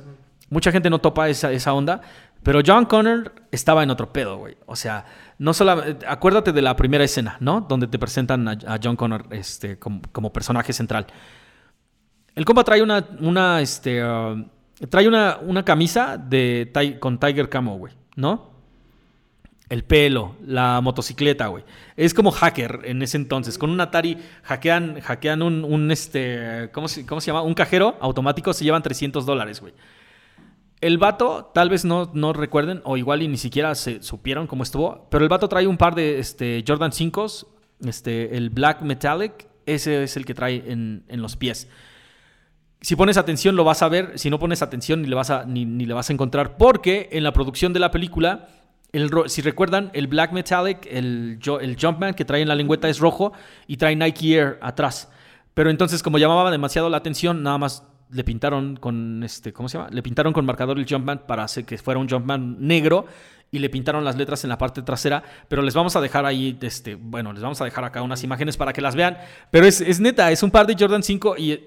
mucha 0.50 0.72
gente 0.72 0.90
no 0.90 1.00
topa 1.00 1.28
esa, 1.28 1.52
esa, 1.52 1.74
onda, 1.74 2.04
Pero 2.42 2.62
John 2.66 2.86
Connor 2.86 3.34
estaba 3.52 3.84
en 3.84 3.90
otro 3.90 4.14
pedo, 4.14 4.38
güey. 4.38 4.56
O 4.66 4.78
sea, 4.78 5.06
no 5.40 5.54
solamente. 5.54 6.06
Acuérdate 6.08 6.54
de 6.54 6.62
la 6.62 6.78
primera 6.78 7.04
escena, 7.04 7.36
¿no? 7.42 7.60
Donde 7.68 7.88
te 7.88 8.00
presentan 8.00 8.48
a, 8.48 8.80
John 8.82 8.96
Connor 8.96 9.26
este, 9.32 9.78
como, 9.78 10.32
personaje 10.32 10.72
central. 10.72 11.08
El 12.34 12.46
compa 12.46 12.64
trae 12.64 12.82
una. 12.82 13.06
una 13.20 13.60
este, 13.60 14.02
uh, 14.02 14.42
trae 14.90 15.06
una, 15.06 15.38
una 15.42 15.66
camisa 15.66 16.18
de, 16.18 16.72
con 17.02 17.20
Tiger 17.20 17.50
Camo, 17.50 17.78
güey, 17.78 17.94
¿no? 18.16 18.51
El 19.72 19.84
pelo, 19.86 20.36
la 20.46 20.82
motocicleta, 20.82 21.48
güey. 21.48 21.64
Es 21.96 22.14
como 22.14 22.32
hacker 22.32 22.82
en 22.84 23.02
ese 23.02 23.16
entonces. 23.16 23.58
Con 23.58 23.70
un 23.70 23.80
Atari 23.80 24.18
hackean, 24.44 25.00
hackean 25.00 25.42
un, 25.42 25.92
este, 25.92 26.70
¿cómo 26.74 26.88
se, 26.88 27.06
¿cómo 27.06 27.22
se 27.22 27.28
llama? 27.28 27.42
Un 27.42 27.54
cajero 27.54 27.98
automático, 28.02 28.52
se 28.52 28.66
llevan 28.66 28.84
300 28.84 29.26
dólares, 29.26 29.62
güey. 29.62 29.74
El 30.82 30.98
vato, 30.98 31.52
tal 31.54 31.70
vez 31.70 31.86
no, 31.86 32.12
no 32.14 32.34
recuerden, 32.34 32.82
o 32.84 32.98
igual 32.98 33.22
y 33.22 33.30
ni 33.30 33.38
siquiera 33.38 33.74
se 33.76 34.04
supieron 34.04 34.46
cómo 34.46 34.64
estuvo, 34.64 35.08
pero 35.10 35.24
el 35.24 35.30
vato 35.30 35.48
trae 35.48 35.66
un 35.68 35.78
par 35.78 35.96
de 35.96 36.20
este, 36.20 36.64
Jordan 36.68 36.92
5 36.92 37.28
este, 37.86 38.36
el 38.36 38.50
Black 38.50 38.82
Metallic, 38.82 39.48
ese 39.66 40.04
es 40.04 40.18
el 40.18 40.26
que 40.26 40.34
trae 40.34 40.64
en, 40.68 41.04
los 41.08 41.36
pies. 41.36 41.68
Si 42.82 42.96
pones 42.96 43.18
atención 43.18 43.56
lo 43.56 43.64
vas 43.64 43.84
a 43.84 43.90
ver, 43.90 44.18
si 44.18 44.30
no 44.30 44.40
pones 44.40 44.62
atención 44.62 45.02
ni 45.04 45.08
le 45.08 45.16
vas 45.16 45.30
a, 45.30 45.46
ni, 45.46 45.66
le 45.66 45.94
vas 45.94 46.10
a 46.10 46.14
encontrar, 46.14 46.58
porque 46.58 47.10
en 47.12 47.24
la 47.24 47.32
producción 47.32 47.74
de 47.74 47.80
la 47.80 47.92
película, 47.92 48.50
el, 48.94 49.10
si 49.28 49.42
recuerdan, 49.42 49.90
el 49.94 50.08
Black 50.08 50.32
Metallic, 50.32 50.88
el, 50.90 51.40
el 51.62 51.78
Jumpman 51.80 52.14
que 52.14 52.26
trae 52.26 52.42
en 52.42 52.48
la 52.48 52.56
lengüeta 52.56 52.90
es 52.90 53.00
rojo 53.00 53.34
y 53.68 53.78
trae 53.78 53.96
Nike 53.96 54.36
Air 54.36 54.60
atrás. 54.62 55.10
Pero 55.54 55.70
entonces, 55.70 56.02
como 56.04 56.18
llamaba 56.18 56.50
demasiado 56.52 56.90
la 56.90 56.98
atención, 56.98 57.44
nada 57.44 57.58
más 57.58 57.84
le 58.10 58.24
pintaron 58.24 58.76
con 58.76 59.24
este, 59.24 59.54
¿cómo 59.54 59.70
se 59.70 59.78
llama? 59.78 59.90
Le 59.90 60.04
pintaron 60.04 60.34
con 60.34 60.46
marcador 60.46 60.78
el 60.78 60.86
Jumpman 60.88 61.26
para 61.26 61.44
hacer 61.44 61.66
que 61.66 61.78
fuera 61.78 62.00
un 62.00 62.10
Jumpman 62.10 62.58
negro 62.60 63.06
y 63.52 63.60
le 63.60 63.70
pintaron 63.70 64.06
las 64.06 64.16
letras 64.16 64.44
en 64.46 64.50
la 64.50 64.58
parte 64.58 64.82
trasera, 64.82 65.24
pero 65.50 65.62
les 65.62 65.74
vamos 65.74 65.96
a 65.98 66.02
dejar 66.02 66.26
ahí, 66.26 66.58
este, 66.62 66.96
bueno, 66.96 67.34
les 67.34 67.44
vamos 67.44 67.60
a 67.60 67.66
dejar 67.66 67.84
acá 67.84 68.02
unas 68.02 68.24
imágenes 68.24 68.56
para 68.56 68.72
que 68.72 68.80
las 68.80 68.96
vean, 68.96 69.18
pero 69.52 69.66
es, 69.66 70.00
neta, 70.00 70.32
es 70.32 70.42
un 70.42 70.52
par 70.52 70.66
de 70.66 70.76
Jordan 70.80 71.04
5 71.04 71.36
y 71.38 71.60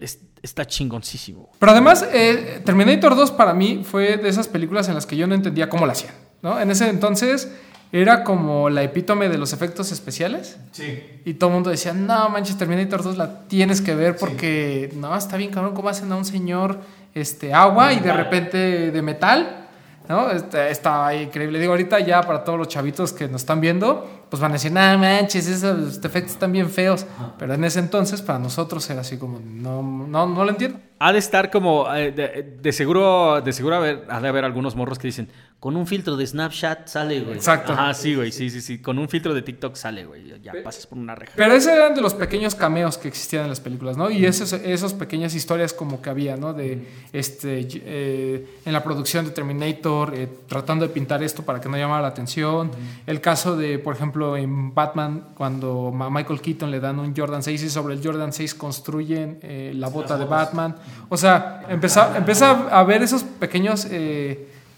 está 0.43 0.65
chingoncísimo. 0.65 1.51
Pero 1.59 1.73
además, 1.73 2.09
eh, 2.11 2.63
Terminator 2.65 3.15
2 3.15 3.33
para 3.33 3.53
mí 3.53 3.83
fue 3.85 4.17
de 4.17 4.29
esas 4.31 4.49
películas 4.49 4.89
en 4.89 4.95
las 4.95 5.05
que 5.05 5.17
yo 5.17 5.27
no 5.27 5.35
entendía 5.35 5.69
cómo 5.69 5.85
la 5.85 5.93
hacían, 5.93 6.15
¿no? 6.45 6.61
En 6.61 6.71
ese 6.71 6.89
entonces 6.89 7.51
era 7.91 8.23
como 8.23 8.71
la 8.71 8.83
epítome 8.83 9.29
de 9.29 9.39
los 9.39 9.53
efectos 9.53 9.91
especiales. 9.91 10.59
Sí. 10.73 11.03
Y 11.25 11.35
todo 11.35 11.51
el 11.51 11.55
mundo 11.55 11.71
decía, 11.71 11.93
no, 11.93 12.29
manches, 12.29 12.59
Terminator 12.59 13.03
2 13.03 13.17
la 13.17 13.41
tienes 13.49 13.81
que 13.81 13.95
ver 13.95 14.17
porque, 14.17 14.93
no, 14.95 15.17
está 15.17 15.37
bien 15.37 15.51
cabrón, 15.51 15.75
¿cómo 15.75 15.89
hacen 15.89 16.13
a 16.13 16.17
un 16.17 16.25
señor 16.25 16.81
este, 17.15 17.55
agua 17.55 17.93
y 17.93 18.01
de 18.01 18.13
repente 18.13 18.91
de 18.91 19.03
metal? 19.03 19.69
¿no? 20.09 20.31
Está, 20.31 20.69
está, 20.69 21.15
increíble. 21.15 21.59
Digo, 21.59 21.73
ahorita 21.73 22.01
ya 22.01 22.23
para 22.23 22.45
todos 22.45 22.59
los 22.59 22.69
chavitos 22.69 23.13
que 23.13 23.27
nos 23.27 23.43
están 23.43 23.61
viendo, 23.61 24.24
pues 24.35 24.41
van 24.41 24.51
a 24.51 24.55
decir, 24.55 24.73
no 24.73 24.81
manches, 24.99 25.47
esos 25.47 26.05
efectos 26.05 26.33
están 26.33 26.51
bien 26.51 26.69
feos. 26.69 27.07
Pero 27.39 27.55
en 27.55 27.63
ese 27.63 27.79
entonces, 27.79 28.21
para 28.21 28.41
nosotros 28.41 28.91
era 28.91 29.03
así 29.03 29.17
como, 29.17 29.39
no, 29.39 29.81
no, 29.81 30.27
no 30.27 30.45
lo 30.45 30.51
entiendo. 30.51 30.81
Ha 30.99 31.13
de 31.13 31.21
estar 31.21 31.53
como, 31.53 31.87
eh, 31.95 32.11
de, 32.11 32.73
seguro, 32.73 33.41
de 33.41 33.53
seguro 33.53 33.77
haber, 33.77 34.05
ha 34.09 34.21
de 34.21 34.27
haber 34.27 34.45
algunos 34.45 34.75
morros 34.75 34.99
que 34.99 35.07
dicen, 35.07 35.29
con 35.65 35.77
un 35.77 35.87
filtro 35.87 36.15
de 36.17 36.27
Snapchat 36.27 36.89
sale, 36.89 37.21
güey. 37.21 37.37
Exacto. 37.37 37.75
Ah, 37.75 37.95
sí, 37.95 38.15
güey, 38.15 38.31
sí, 38.33 38.51
sí, 38.51 38.61
sí. 38.61 38.83
Con 38.83 38.99
un 38.99 39.09
filtro 39.09 39.33
de 39.33 39.41
TikTok 39.41 39.77
sale, 39.77 40.05
güey. 40.05 40.39
Ya 40.43 40.53
pasas 40.63 40.87
por 40.87 40.99
una 40.99 41.15
reja. 41.15 41.33
Pero 41.37 41.55
esos 41.55 41.73
eran 41.73 41.95
de 41.95 42.03
los 42.03 42.13
pequeños 42.13 42.55
cameos 42.55 42.99
que 42.99 43.09
existían 43.09 43.45
en 43.45 43.49
las 43.49 43.61
películas, 43.61 43.97
¿no? 43.97 44.11
Y 44.11 44.27
esos, 44.27 44.53
esas 44.53 44.93
pequeñas 44.93 45.35
historias 45.35 45.73
como 45.73 46.03
que 46.03 46.11
había, 46.11 46.37
¿no? 46.37 46.53
De, 46.53 46.87
este, 47.15 47.67
eh, 47.73 48.47
en 48.63 48.73
la 48.75 48.85
producción 48.85 49.25
de 49.25 49.31
Terminator, 49.31 50.15
eh, 50.15 50.29
tratando 50.47 50.87
de 50.87 50.93
pintar 50.93 51.23
esto 51.23 51.43
para 51.43 51.63
que 51.63 51.71
no 51.71 51.79
llamara 51.79 52.03
la 52.03 52.09
atención. 52.09 52.71
El 53.07 53.23
caso 53.23 53.57
de, 53.57 53.79
por 53.79 53.95
ejemplo, 53.95 54.24
en 54.37 54.75
Batman, 54.75 55.29
cuando 55.35 55.93
a 56.01 56.11
Michael 56.11 56.41
Keaton 56.41 56.71
le 56.71 56.81
dan 56.81 56.99
un 56.99 57.15
Jordan 57.17 57.43
6 57.43 57.63
y 57.63 57.71
sobre 57.71 57.95
el 57.95 58.03
Jordan 58.03 58.33
6 58.33 58.55
construyen 58.55 59.39
eh, 59.43 59.73
la 59.75 59.89
bota 59.89 60.17
de 60.17 60.25
Batman. 60.25 60.77
O 61.09 61.17
sea, 61.17 61.65
empieza, 61.69 62.17
empieza 62.17 62.69
a 62.71 62.83
ver 62.85 63.03
esos 63.03 63.23
pequeños 63.23 63.87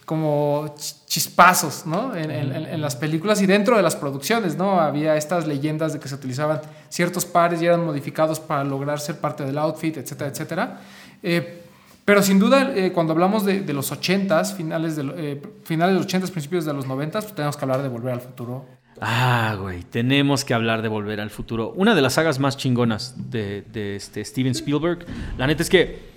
como 0.06 0.72
chispazos, 1.06 1.84
¿no? 1.84 2.14
En, 2.14 2.80
las 2.80 2.94
películas 2.94 3.42
y 3.42 3.46
dentro 3.46 3.76
de 3.76 3.82
las 3.82 3.96
producciones, 3.96 4.56
¿no? 4.56 4.80
Había 4.80 5.16
estas 5.16 5.46
leyendas 5.46 5.92
de 5.92 5.98
que 5.98 6.08
se 6.08 6.14
utilizaban 6.14 6.60
ciertos 6.88 7.26
pares 7.26 7.60
y 7.60 7.66
eran 7.66 7.84
modificados 7.84 8.38
para 8.38 8.62
lograr 8.62 9.00
ser 9.00 9.18
parte 9.18 9.44
del 9.44 9.58
outfit, 9.58 9.96
etcétera, 9.96 10.30
etcétera. 10.30 10.80
Eh, 11.22 11.62
pero 12.04 12.22
sin 12.22 12.38
duda, 12.38 12.72
eh, 12.76 12.92
cuando 12.92 13.12
hablamos 13.12 13.44
de, 13.44 13.60
los 13.72 13.90
80s, 13.90 14.54
finales 14.54 14.94
de, 14.94 15.12
eh, 15.16 15.42
finales 15.64 15.96
de 15.96 16.00
los 16.00 16.06
80s, 16.06 16.30
principios 16.30 16.64
de 16.64 16.72
los 16.72 16.86
90s, 16.86 17.10
pues 17.10 17.34
tenemos 17.34 17.56
que 17.56 17.64
hablar 17.64 17.82
de 17.82 17.88
Volver 17.88 18.12
al 18.12 18.20
Futuro. 18.20 18.64
Ah, 19.00 19.56
güey, 19.60 19.82
tenemos 19.82 20.44
que 20.44 20.54
hablar 20.54 20.82
de 20.82 20.88
Volver 20.88 21.20
al 21.20 21.30
Futuro. 21.30 21.72
Una 21.76 21.94
de 21.94 22.02
las 22.02 22.14
sagas 22.14 22.38
más 22.38 22.56
chingonas 22.56 23.14
de, 23.30 23.62
de 23.72 23.96
este 23.96 24.24
Steven 24.24 24.52
Spielberg. 24.52 25.06
La 25.36 25.46
neta 25.46 25.62
es 25.62 25.68
que 25.68 26.16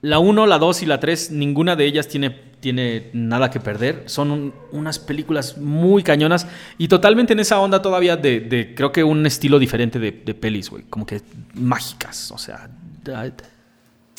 la 0.00 0.18
1, 0.18 0.46
la 0.46 0.58
2 0.58 0.82
y 0.82 0.86
la 0.86 1.00
3, 1.00 1.32
ninguna 1.32 1.76
de 1.76 1.84
ellas 1.86 2.08
tiene, 2.08 2.30
tiene 2.60 3.10
nada 3.12 3.50
que 3.50 3.60
perder. 3.60 4.04
Son 4.06 4.54
unas 4.72 4.98
películas 4.98 5.58
muy 5.58 6.02
cañonas 6.02 6.46
y 6.78 6.88
totalmente 6.88 7.32
en 7.32 7.40
esa 7.40 7.60
onda 7.60 7.82
todavía 7.82 8.16
de, 8.16 8.72
creo 8.76 8.92
que 8.92 9.04
un 9.04 9.26
estilo 9.26 9.58
diferente 9.58 9.98
de, 9.98 10.12
de 10.12 10.34
pelis, 10.34 10.70
güey. 10.70 10.84
Como 10.84 11.04
que 11.06 11.20
mágicas, 11.54 12.30
o 12.30 12.38
sea... 12.38 12.70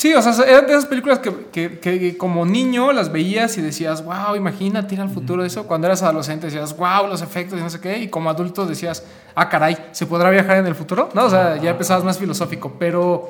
Sí, 0.01 0.15
o 0.15 0.21
sea, 0.23 0.33
eran 0.47 0.65
de 0.65 0.73
esas 0.73 0.87
películas 0.87 1.19
que, 1.19 2.15
como 2.17 2.43
niño 2.43 2.91
las 2.91 3.11
veías 3.11 3.55
y 3.59 3.61
decías, 3.61 4.03
wow, 4.03 4.35
imagínate 4.35 4.95
ir 4.95 5.01
al 5.01 5.11
futuro 5.11 5.43
de 5.43 5.47
eso. 5.47 5.67
Cuando 5.67 5.85
eras 5.85 6.01
adolescente 6.01 6.47
decías, 6.47 6.75
wow, 6.75 7.05
los 7.07 7.21
efectos 7.21 7.59
y 7.59 7.61
no 7.61 7.69
sé 7.69 7.79
qué. 7.79 7.99
Y 7.99 8.07
como 8.07 8.27
adulto 8.31 8.65
decías, 8.65 9.05
ah, 9.35 9.47
caray, 9.47 9.77
¿se 9.91 10.07
podrá 10.07 10.31
viajar 10.31 10.57
en 10.57 10.65
el 10.65 10.73
futuro? 10.73 11.09
No, 11.13 11.25
o 11.25 11.29
sea, 11.29 11.57
ya 11.57 11.69
empezabas 11.69 12.03
más 12.03 12.17
filosófico. 12.17 12.77
Pero 12.79 13.29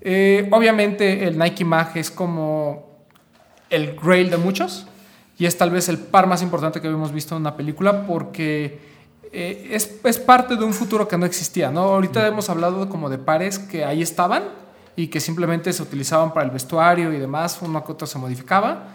eh, 0.00 0.48
obviamente 0.50 1.24
el 1.24 1.38
Nike 1.38 1.64
Mag 1.64 1.92
es 1.94 2.10
como 2.10 3.04
el 3.70 3.94
grail 3.94 4.28
de 4.28 4.38
muchos 4.38 4.88
y 5.38 5.46
es 5.46 5.56
tal 5.56 5.70
vez 5.70 5.88
el 5.88 5.98
par 5.98 6.26
más 6.26 6.42
importante 6.42 6.80
que 6.80 6.88
hemos 6.88 7.12
visto 7.12 7.36
en 7.36 7.42
una 7.42 7.56
película 7.56 8.08
porque 8.08 8.80
eh, 9.32 9.68
es, 9.70 10.00
es, 10.02 10.18
parte 10.18 10.56
de 10.56 10.64
un 10.64 10.74
futuro 10.74 11.06
que 11.06 11.16
no 11.16 11.26
existía. 11.26 11.70
¿no? 11.70 11.82
Ahorita 11.82 12.26
hemos 12.26 12.50
hablado 12.50 12.88
como 12.88 13.08
de 13.08 13.18
pares 13.18 13.60
que 13.60 13.84
ahí 13.84 14.02
estaban 14.02 14.62
y 14.96 15.08
que 15.08 15.20
simplemente 15.20 15.72
se 15.72 15.82
utilizaban 15.82 16.32
para 16.32 16.46
el 16.46 16.50
vestuario 16.50 17.12
y 17.12 17.18
demás, 17.18 17.58
uno 17.62 17.84
que 17.84 17.92
otro 17.92 18.06
se 18.06 18.18
modificaba. 18.18 18.88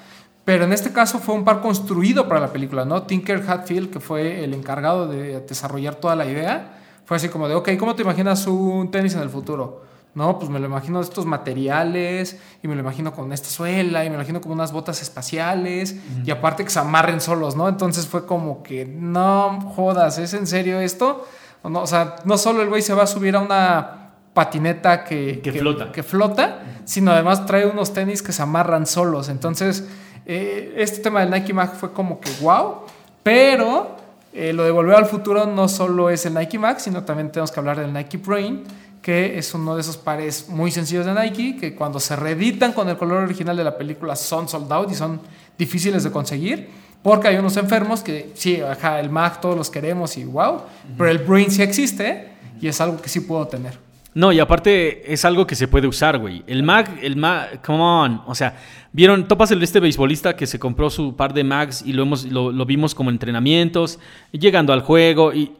Pero 0.45 0.63
en 0.63 0.71
este 0.71 0.93
caso 0.93 1.19
fue 1.19 1.35
un 1.35 1.43
par 1.43 1.59
construido 1.59 2.27
para 2.27 2.39
la 2.39 2.53
película, 2.53 2.85
¿no? 2.85 3.03
Tinker 3.03 3.43
Hatfield, 3.47 3.91
que 3.91 3.99
fue 3.99 4.43
el 4.43 4.53
encargado 4.53 5.07
de 5.07 5.41
desarrollar 5.41 5.95
toda 5.95 6.15
la 6.15 6.25
idea, 6.25 6.79
fue 7.03 7.17
así 7.17 7.29
como 7.29 7.47
de, 7.47 7.55
ok, 7.55 7.71
¿cómo 7.77 7.95
te 7.95 8.03
imaginas 8.03 8.47
un 8.47 8.89
tenis 8.89 9.13
en 9.15 9.21
el 9.21 9.29
futuro? 9.29 9.81
No, 10.13 10.39
pues 10.39 10.49
me 10.49 10.59
lo 10.59 10.65
imagino 10.65 10.99
de 10.99 11.03
estos 11.03 11.25
materiales 11.25 12.39
y 12.63 12.67
me 12.67 12.75
lo 12.75 12.81
imagino 12.81 13.13
con 13.13 13.31
esta 13.33 13.49
suela 13.49 14.03
y 14.03 14.09
me 14.09 14.15
lo 14.15 14.21
imagino 14.21 14.41
como 14.41 14.55
unas 14.55 14.71
botas 14.71 15.01
espaciales 15.01 15.95
y 16.25 16.31
aparte 16.31 16.63
que 16.63 16.69
se 16.69 16.79
amarren 16.79 17.21
solos, 17.21 17.55
¿no? 17.55 17.69
Entonces 17.69 18.07
fue 18.07 18.25
como 18.25 18.63
que, 18.63 18.85
no 18.85 19.59
jodas, 19.75 20.17
¿es 20.17 20.33
en 20.33 20.47
serio 20.47 20.79
esto? 20.79 21.27
No, 21.63 21.81
o 21.81 21.87
sea, 21.87 22.15
no 22.23 22.37
solo 22.37 22.61
el 22.61 22.69
güey 22.69 22.81
se 22.81 22.93
va 22.93 23.03
a 23.03 23.07
subir 23.07 23.35
a 23.35 23.41
una 23.41 24.06
patineta 24.37 25.03
que, 25.03 25.41
que, 25.41 25.51
flota. 25.51 25.91
que 25.91 26.03
flota, 26.03 26.59
sino 26.85 27.11
además 27.11 27.47
trae 27.47 27.65
unos 27.65 27.91
tenis 27.91 28.21
que 28.21 28.31
se 28.31 28.43
amarran 28.43 28.85
solos. 28.85 29.29
Entonces, 29.29 29.83
eh, 30.27 30.75
este 30.77 30.99
tema 30.99 31.21
del 31.21 31.31
Nike 31.31 31.53
Mag 31.53 31.73
fue 31.73 31.91
como 31.91 32.19
que 32.19 32.29
wow, 32.39 32.81
pero 33.23 33.95
eh, 34.31 34.53
lo 34.53 34.63
de 34.63 34.69
volver 34.69 34.95
al 34.95 35.07
futuro 35.07 35.47
no 35.47 35.67
solo 35.67 36.11
es 36.11 36.23
el 36.27 36.35
Nike 36.35 36.59
Mag, 36.59 36.79
sino 36.79 37.03
también 37.03 37.31
tenemos 37.31 37.51
que 37.51 37.59
hablar 37.59 37.79
del 37.79 37.91
Nike 37.91 38.17
Brain 38.17 38.63
que 39.01 39.39
es 39.39 39.53
uno 39.55 39.73
de 39.73 39.81
esos 39.81 39.97
pares 39.97 40.49
muy 40.49 40.69
sencillos 40.69 41.05
de 41.05 41.13
Nike, 41.13 41.55
que 41.57 41.73
cuando 41.73 41.99
se 41.99 42.15
reeditan 42.15 42.73
con 42.73 42.89
el 42.89 42.97
color 42.97 43.23
original 43.23 43.57
de 43.57 43.63
la 43.63 43.75
película 43.75 44.15
son 44.15 44.47
sold 44.47 44.71
out 44.71 44.91
y 44.91 44.95
son 44.95 45.19
difíciles 45.57 46.03
de 46.03 46.11
conseguir, 46.11 46.69
porque 47.01 47.29
hay 47.29 47.37
unos 47.37 47.55
enfermos 47.57 48.01
que 48.01 48.31
sí, 48.35 48.61
ajá, 48.61 48.99
el 48.99 49.09
Mag 49.09 49.41
todos 49.41 49.55
los 49.55 49.71
queremos 49.71 50.15
y 50.17 50.25
wow, 50.25 50.61
pero 50.95 51.09
el 51.09 51.19
Brain 51.19 51.49
sí 51.49 51.63
existe 51.63 52.27
y 52.59 52.67
es 52.67 52.79
algo 52.81 53.01
que 53.01 53.07
sí 53.07 53.21
puedo 53.21 53.47
tener. 53.47 53.86
No, 54.17 54.31
y 54.31 54.39
aparte 54.39 55.13
es 55.13 55.25
algo 55.25 55.45
que 55.45 55.53
se 55.53 55.67
puede 55.67 55.85
usar, 55.85 56.17
güey. 56.17 56.41
El 56.47 56.63
Mag, 56.63 56.89
el 57.03 57.17
Mag, 57.17 57.61
come 57.61 57.83
on. 57.83 58.21
O 58.25 58.33
sea, 58.33 58.57
vieron, 58.91 59.27
topas 59.27 59.51
el 59.51 59.61
este 59.61 59.79
beisbolista 59.79 60.35
que 60.35 60.47
se 60.47 60.57
compró 60.57 60.89
su 60.89 61.15
par 61.15 61.35
de 61.35 61.43
Mags 61.43 61.83
y 61.85 61.93
lo, 61.93 62.01
hemos, 62.01 62.25
lo, 62.25 62.51
lo 62.51 62.65
vimos 62.65 62.95
como 62.95 63.11
entrenamientos, 63.11 63.99
llegando 64.31 64.73
al 64.73 64.81
juego 64.81 65.35
y 65.35 65.51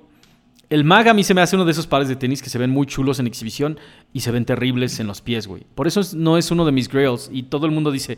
el 0.72 0.84
Mag 0.84 1.08
a 1.08 1.14
mí 1.14 1.24
se 1.24 1.36
me 1.36 1.42
hace 1.42 1.56
uno 1.56 1.66
de 1.66 1.72
esos 1.72 1.86
pares 1.86 2.08
de 2.08 2.16
tenis 2.16 2.42
que 2.42 2.50
se 2.50 2.58
ven 2.58 2.72
muy 2.72 2.88
chulos 2.88 3.20
en 3.20 3.28
exhibición 3.28 3.78
y 4.12 4.22
se 4.22 4.32
ven 4.32 4.44
terribles 4.44 5.00
en 5.00 5.06
los 5.06 5.22
pies, 5.22 5.46
güey. 5.46 5.64
Por 5.76 5.86
eso 5.86 6.02
no 6.16 6.36
es 6.40 6.50
uno 6.50 6.66
de 6.66 6.72
mis 6.72 6.90
grails. 6.90 7.30
Y 7.32 7.44
todo 7.44 7.68
el 7.68 7.72
mundo 7.72 7.92
dice, 7.92 8.18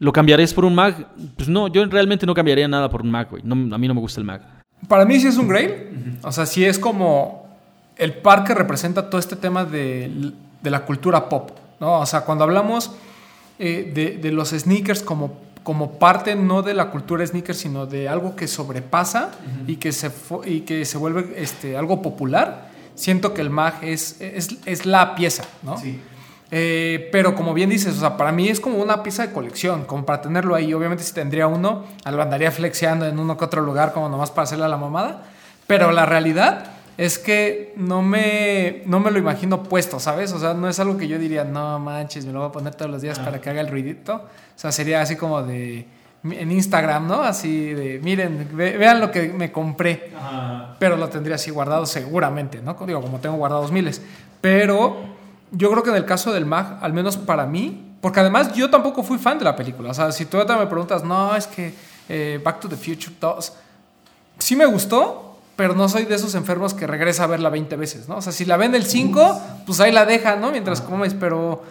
¿lo 0.00 0.12
cambiarías 0.12 0.52
por 0.52 0.64
un 0.64 0.74
Mag? 0.74 1.10
Pues 1.36 1.48
no, 1.48 1.68
yo 1.68 1.86
realmente 1.86 2.26
no 2.26 2.34
cambiaría 2.34 2.66
nada 2.66 2.90
por 2.90 3.02
un 3.02 3.12
Mag, 3.12 3.30
güey. 3.30 3.44
a 3.44 3.78
mí 3.78 3.86
no 3.86 3.94
me 3.94 4.00
gusta 4.00 4.18
el 4.18 4.26
Mag. 4.26 4.42
Para 4.88 5.04
mí 5.04 5.20
sí 5.20 5.28
es 5.28 5.36
un 5.36 5.46
grail. 5.46 6.18
O 6.24 6.32
sea, 6.32 6.44
sí 6.44 6.64
es 6.64 6.76
como 6.76 7.45
el 7.96 8.14
par 8.14 8.44
que 8.44 8.54
representa 8.54 9.08
todo 9.08 9.18
este 9.18 9.36
tema 9.36 9.64
de, 9.64 10.32
la 10.62 10.84
cultura 10.84 11.28
pop. 11.28 11.50
¿no? 11.80 12.00
O 12.00 12.06
sea, 12.06 12.22
cuando 12.22 12.44
hablamos 12.44 12.92
eh, 13.58 14.18
de, 14.20 14.32
los 14.32 14.50
sneakers 14.50 15.02
como 15.02 15.46
como 15.66 15.98
parte 15.98 16.36
no 16.36 16.62
de 16.62 16.74
la 16.74 16.92
cultura 16.92 17.26
sneaker, 17.26 17.52
sino 17.52 17.86
de 17.86 18.08
algo 18.08 18.36
que 18.36 18.46
sobrepasa 18.46 19.32
y, 19.66 19.76
que 19.76 19.90
se 19.90 20.12
y 20.44 20.60
que 20.60 20.84
se 20.84 20.96
vuelve 20.96 21.34
este, 21.38 21.76
algo 21.76 22.02
popular, 22.02 22.70
siento 22.94 23.34
que 23.34 23.40
el 23.40 23.50
MAG 23.50 23.82
es, 23.82 24.20
es, 24.20 24.58
es 24.64 24.86
la 24.86 25.16
pieza, 25.16 25.42
¿no? 25.64 25.76
Sí. 25.76 26.00
Eh, 26.52 27.08
pero 27.10 27.34
como 27.34 27.52
bien 27.52 27.68
dices, 27.68 27.96
o 27.96 27.98
sea, 27.98 28.16
para 28.16 28.30
mí 28.30 28.48
es 28.48 28.60
como 28.60 28.78
una 28.78 29.02
pieza 29.02 29.26
de 29.26 29.32
colección, 29.32 29.86
como 29.86 30.06
para 30.06 30.22
tenerlo 30.22 30.54
ahí. 30.54 30.72
Obviamente 30.72 31.02
si 31.02 31.12
tendría 31.12 31.48
uno, 31.48 31.84
lo 32.08 32.22
andaría 32.22 32.52
flexeando 32.52 33.04
en 33.04 33.18
uno 33.18 33.36
que 33.36 33.44
otro 33.44 33.62
lugar 33.62 33.92
como 33.92 34.08
nomás 34.08 34.30
para 34.30 34.44
hacerle 34.44 34.66
a 34.66 34.68
la 34.68 34.76
mamada. 34.76 35.24
Pero 35.66 35.90
la 35.90 36.06
realidad 36.06 36.75
es 36.98 37.18
que 37.18 37.74
no 37.76 38.02
me, 38.02 38.82
no 38.86 39.00
me 39.00 39.10
lo 39.10 39.18
imagino 39.18 39.62
puesto, 39.62 40.00
¿sabes? 40.00 40.32
O 40.32 40.38
sea, 40.38 40.54
no 40.54 40.68
es 40.68 40.80
algo 40.80 40.96
que 40.96 41.08
yo 41.08 41.18
diría, 41.18 41.44
no 41.44 41.78
manches, 41.78 42.24
me 42.24 42.32
lo 42.32 42.40
voy 42.40 42.48
a 42.48 42.52
poner 42.52 42.74
todos 42.74 42.90
los 42.90 43.02
días 43.02 43.18
para 43.18 43.40
que 43.40 43.50
haga 43.50 43.60
el 43.60 43.68
ruidito. 43.68 44.14
O 44.14 44.58
sea, 44.58 44.72
sería 44.72 45.02
así 45.02 45.16
como 45.16 45.42
de 45.42 45.86
en 46.32 46.50
Instagram, 46.50 47.06
¿no? 47.06 47.22
Así 47.22 47.72
de, 47.72 48.00
miren, 48.02 48.48
vean 48.54 49.00
lo 49.00 49.10
que 49.10 49.28
me 49.28 49.52
compré. 49.52 50.12
Pero 50.78 50.96
lo 50.96 51.08
tendría 51.08 51.36
así 51.36 51.50
guardado 51.50 51.86
seguramente, 51.86 52.60
¿no? 52.62 52.74
Digo, 52.86 53.00
como 53.00 53.18
tengo 53.18 53.36
guardados 53.36 53.70
miles. 53.70 54.00
Pero 54.40 54.96
yo 55.50 55.70
creo 55.70 55.82
que 55.82 55.90
en 55.90 55.96
el 55.96 56.04
caso 56.04 56.32
del 56.32 56.46
MAG, 56.46 56.78
al 56.82 56.92
menos 56.92 57.16
para 57.16 57.46
mí, 57.46 57.96
porque 58.00 58.20
además 58.20 58.52
yo 58.54 58.70
tampoco 58.70 59.02
fui 59.02 59.18
fan 59.18 59.38
de 59.38 59.44
la 59.44 59.56
película. 59.56 59.90
O 59.90 59.94
sea, 59.94 60.12
si 60.12 60.26
tú 60.26 60.36
ahorita 60.36 60.56
me 60.56 60.66
preguntas, 60.66 61.04
no, 61.04 61.34
es 61.34 61.46
que 61.46 61.74
eh, 62.08 62.40
Back 62.42 62.60
to 62.60 62.68
the 62.68 62.76
Future 62.76 63.14
2, 63.20 63.52
sí 64.38 64.56
me 64.56 64.66
gustó, 64.66 65.25
pero 65.56 65.74
no 65.74 65.88
soy 65.88 66.04
de 66.04 66.14
esos 66.14 66.34
enfermos 66.34 66.74
que 66.74 66.86
regresa 66.86 67.24
a 67.24 67.26
verla 67.26 67.48
20 67.48 67.76
veces, 67.76 68.08
¿no? 68.08 68.16
O 68.16 68.22
sea, 68.22 68.32
si 68.32 68.44
la 68.44 68.58
ven 68.58 68.74
el 68.74 68.84
5, 68.84 69.40
pues 69.64 69.80
ahí 69.80 69.90
la 69.90 70.04
deja, 70.04 70.36
¿no? 70.36 70.50
Mientras 70.52 70.82
comes, 70.82 71.14
pero, 71.14 71.62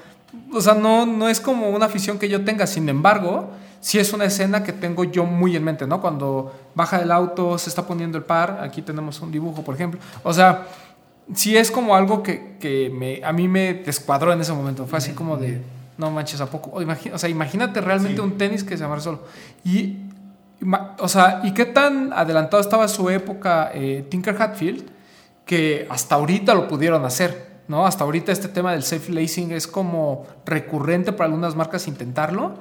o 0.52 0.62
sea, 0.62 0.74
no, 0.74 1.06
no 1.06 1.30
es 1.30 1.40
como 1.40 1.70
una 1.70 1.86
afición 1.86 2.18
que 2.18 2.28
yo 2.28 2.44
tenga, 2.44 2.66
sin 2.66 2.90
embargo, 2.90 3.52
sí 3.82 4.00
es 4.00 4.12
una 4.12 4.26
escena 4.26 4.64
que 4.64 4.74
tengo 4.74 5.04
yo 5.04 5.26
muy 5.26 5.56
en 5.56 5.64
mente, 5.64 5.86
¿no? 5.86 6.02
Cuando 6.02 6.52
baja 6.74 6.98
del 6.98 7.12
auto, 7.12 7.60
se 7.60 7.70
está 7.70 7.86
poniendo 7.86 8.18
el 8.18 8.24
par, 8.24 8.60
aquí 8.64 8.82
tenemos 8.82 9.22
un 9.22 9.32
dibujo, 9.32 9.62
por 9.62 9.76
ejemplo, 9.76 10.00
o 10.24 10.34
sea, 10.34 10.66
sí 11.36 11.56
es 11.56 11.70
como 11.70 11.96
algo 11.96 12.24
que, 12.24 12.58
que 12.60 12.90
me, 12.90 13.24
a 13.24 13.32
mí 13.32 13.48
me 13.48 13.76
descuadró 13.76 14.34
en 14.34 14.42
ese 14.42 14.54
momento, 14.54 14.88
fue 14.88 14.98
así 14.98 15.12
como 15.12 15.38
de... 15.38 15.62
No 15.98 16.12
manches, 16.12 16.42
¿a 16.42 16.48
poco? 16.48 16.72
O, 16.74 17.18
sea, 17.18 17.30
imagínate 17.30 17.80
realmente 17.80 18.20
un 18.20 18.38
tenis 18.38 18.66
que 18.66 18.78
se 18.78 18.84
amarra 18.84 19.00
solo. 19.00 19.22
Y 19.64 19.96
o 20.99 21.08
sea, 21.08 21.41
¿y 21.43 21.53
qué 21.53 21.66
tan 21.66 22.14
adelantado 22.14 22.62
estaba 22.62 22.88
su 22.88 23.10
época 23.10 23.72
eh, 23.74 24.06
Tinker 24.10 24.41
Hatfield 24.41 24.89
que 25.45 25.86
hasta 25.89 26.16
ahorita 26.16 26.53
lo 26.53 26.68
pudieron 26.68 27.06
hacer? 27.06 27.56
¿no? 27.68 27.86
Hasta 27.86 28.03
ahorita 28.03 28.32
este 28.32 28.47
tema 28.47 28.72
del 28.72 28.84
safe 28.84 29.12
lacing 29.12 29.51
es 29.51 29.68
como 29.68 30.26
recurrente 30.45 31.12
para 31.12 31.26
algunas 31.26 31.56
marcas 31.56 31.88
intentarlo, 31.88 32.53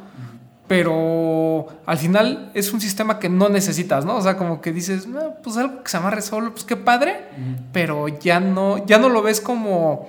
pero 0.67 1.69
al 1.85 1.99
final 1.99 2.51
es 2.55 2.73
un 2.73 2.81
sistema 2.81 3.19
que 3.19 3.29
no 3.29 3.49
necesitas, 3.49 4.05
¿no? 4.05 4.17
O 4.17 4.23
sea, 4.23 4.37
como 4.37 4.61
que 4.61 4.73
dices, 4.73 5.07
pues 5.43 5.57
algo 5.59 5.83
que 5.83 5.91
se 5.91 5.97
amarre 5.99 6.23
solo, 6.23 6.53
pues 6.53 6.65
qué 6.65 6.77
padre, 6.77 7.27
pero 7.73 8.09
ya 8.09 8.41
no, 8.41 8.85
ya 8.87 8.99
no 8.99 9.11
lo 9.11 9.23
ves 9.23 9.41
como 9.41 10.09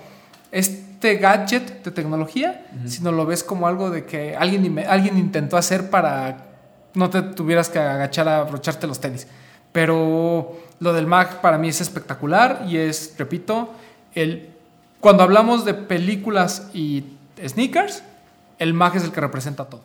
este 0.51 1.17
gadget 1.17 1.83
de 1.83 1.91
tecnología, 1.91 2.65
sino 2.85 3.11
lo 3.11 3.25
ves 3.25 3.43
como 3.43 3.67
algo 3.67 3.89
de 3.89 4.05
que 4.05 4.35
alguien, 4.37 4.79
alguien 4.87 5.17
intentó 5.17 5.57
hacer 5.57 5.89
para 5.89 6.44
no 6.95 7.09
te 7.09 7.21
tuvieras 7.21 7.69
que 7.69 7.79
agachar 7.79 8.27
a 8.27 8.39
abrocharte 8.39 8.87
los 8.87 8.99
tenis. 8.99 9.27
Pero 9.71 10.57
lo 10.79 10.93
del 10.93 11.07
Mag 11.07 11.41
para 11.41 11.57
mí 11.57 11.69
es 11.69 11.81
espectacular 11.81 12.63
y 12.67 12.77
es, 12.77 13.15
repito, 13.17 13.73
el, 14.13 14.49
cuando 14.99 15.23
hablamos 15.23 15.65
de 15.65 15.73
películas 15.73 16.69
y 16.73 17.03
sneakers, 17.45 18.03
el 18.59 18.73
Mag 18.73 18.95
es 18.95 19.03
el 19.03 19.11
que 19.11 19.21
representa 19.21 19.65
todo. 19.65 19.83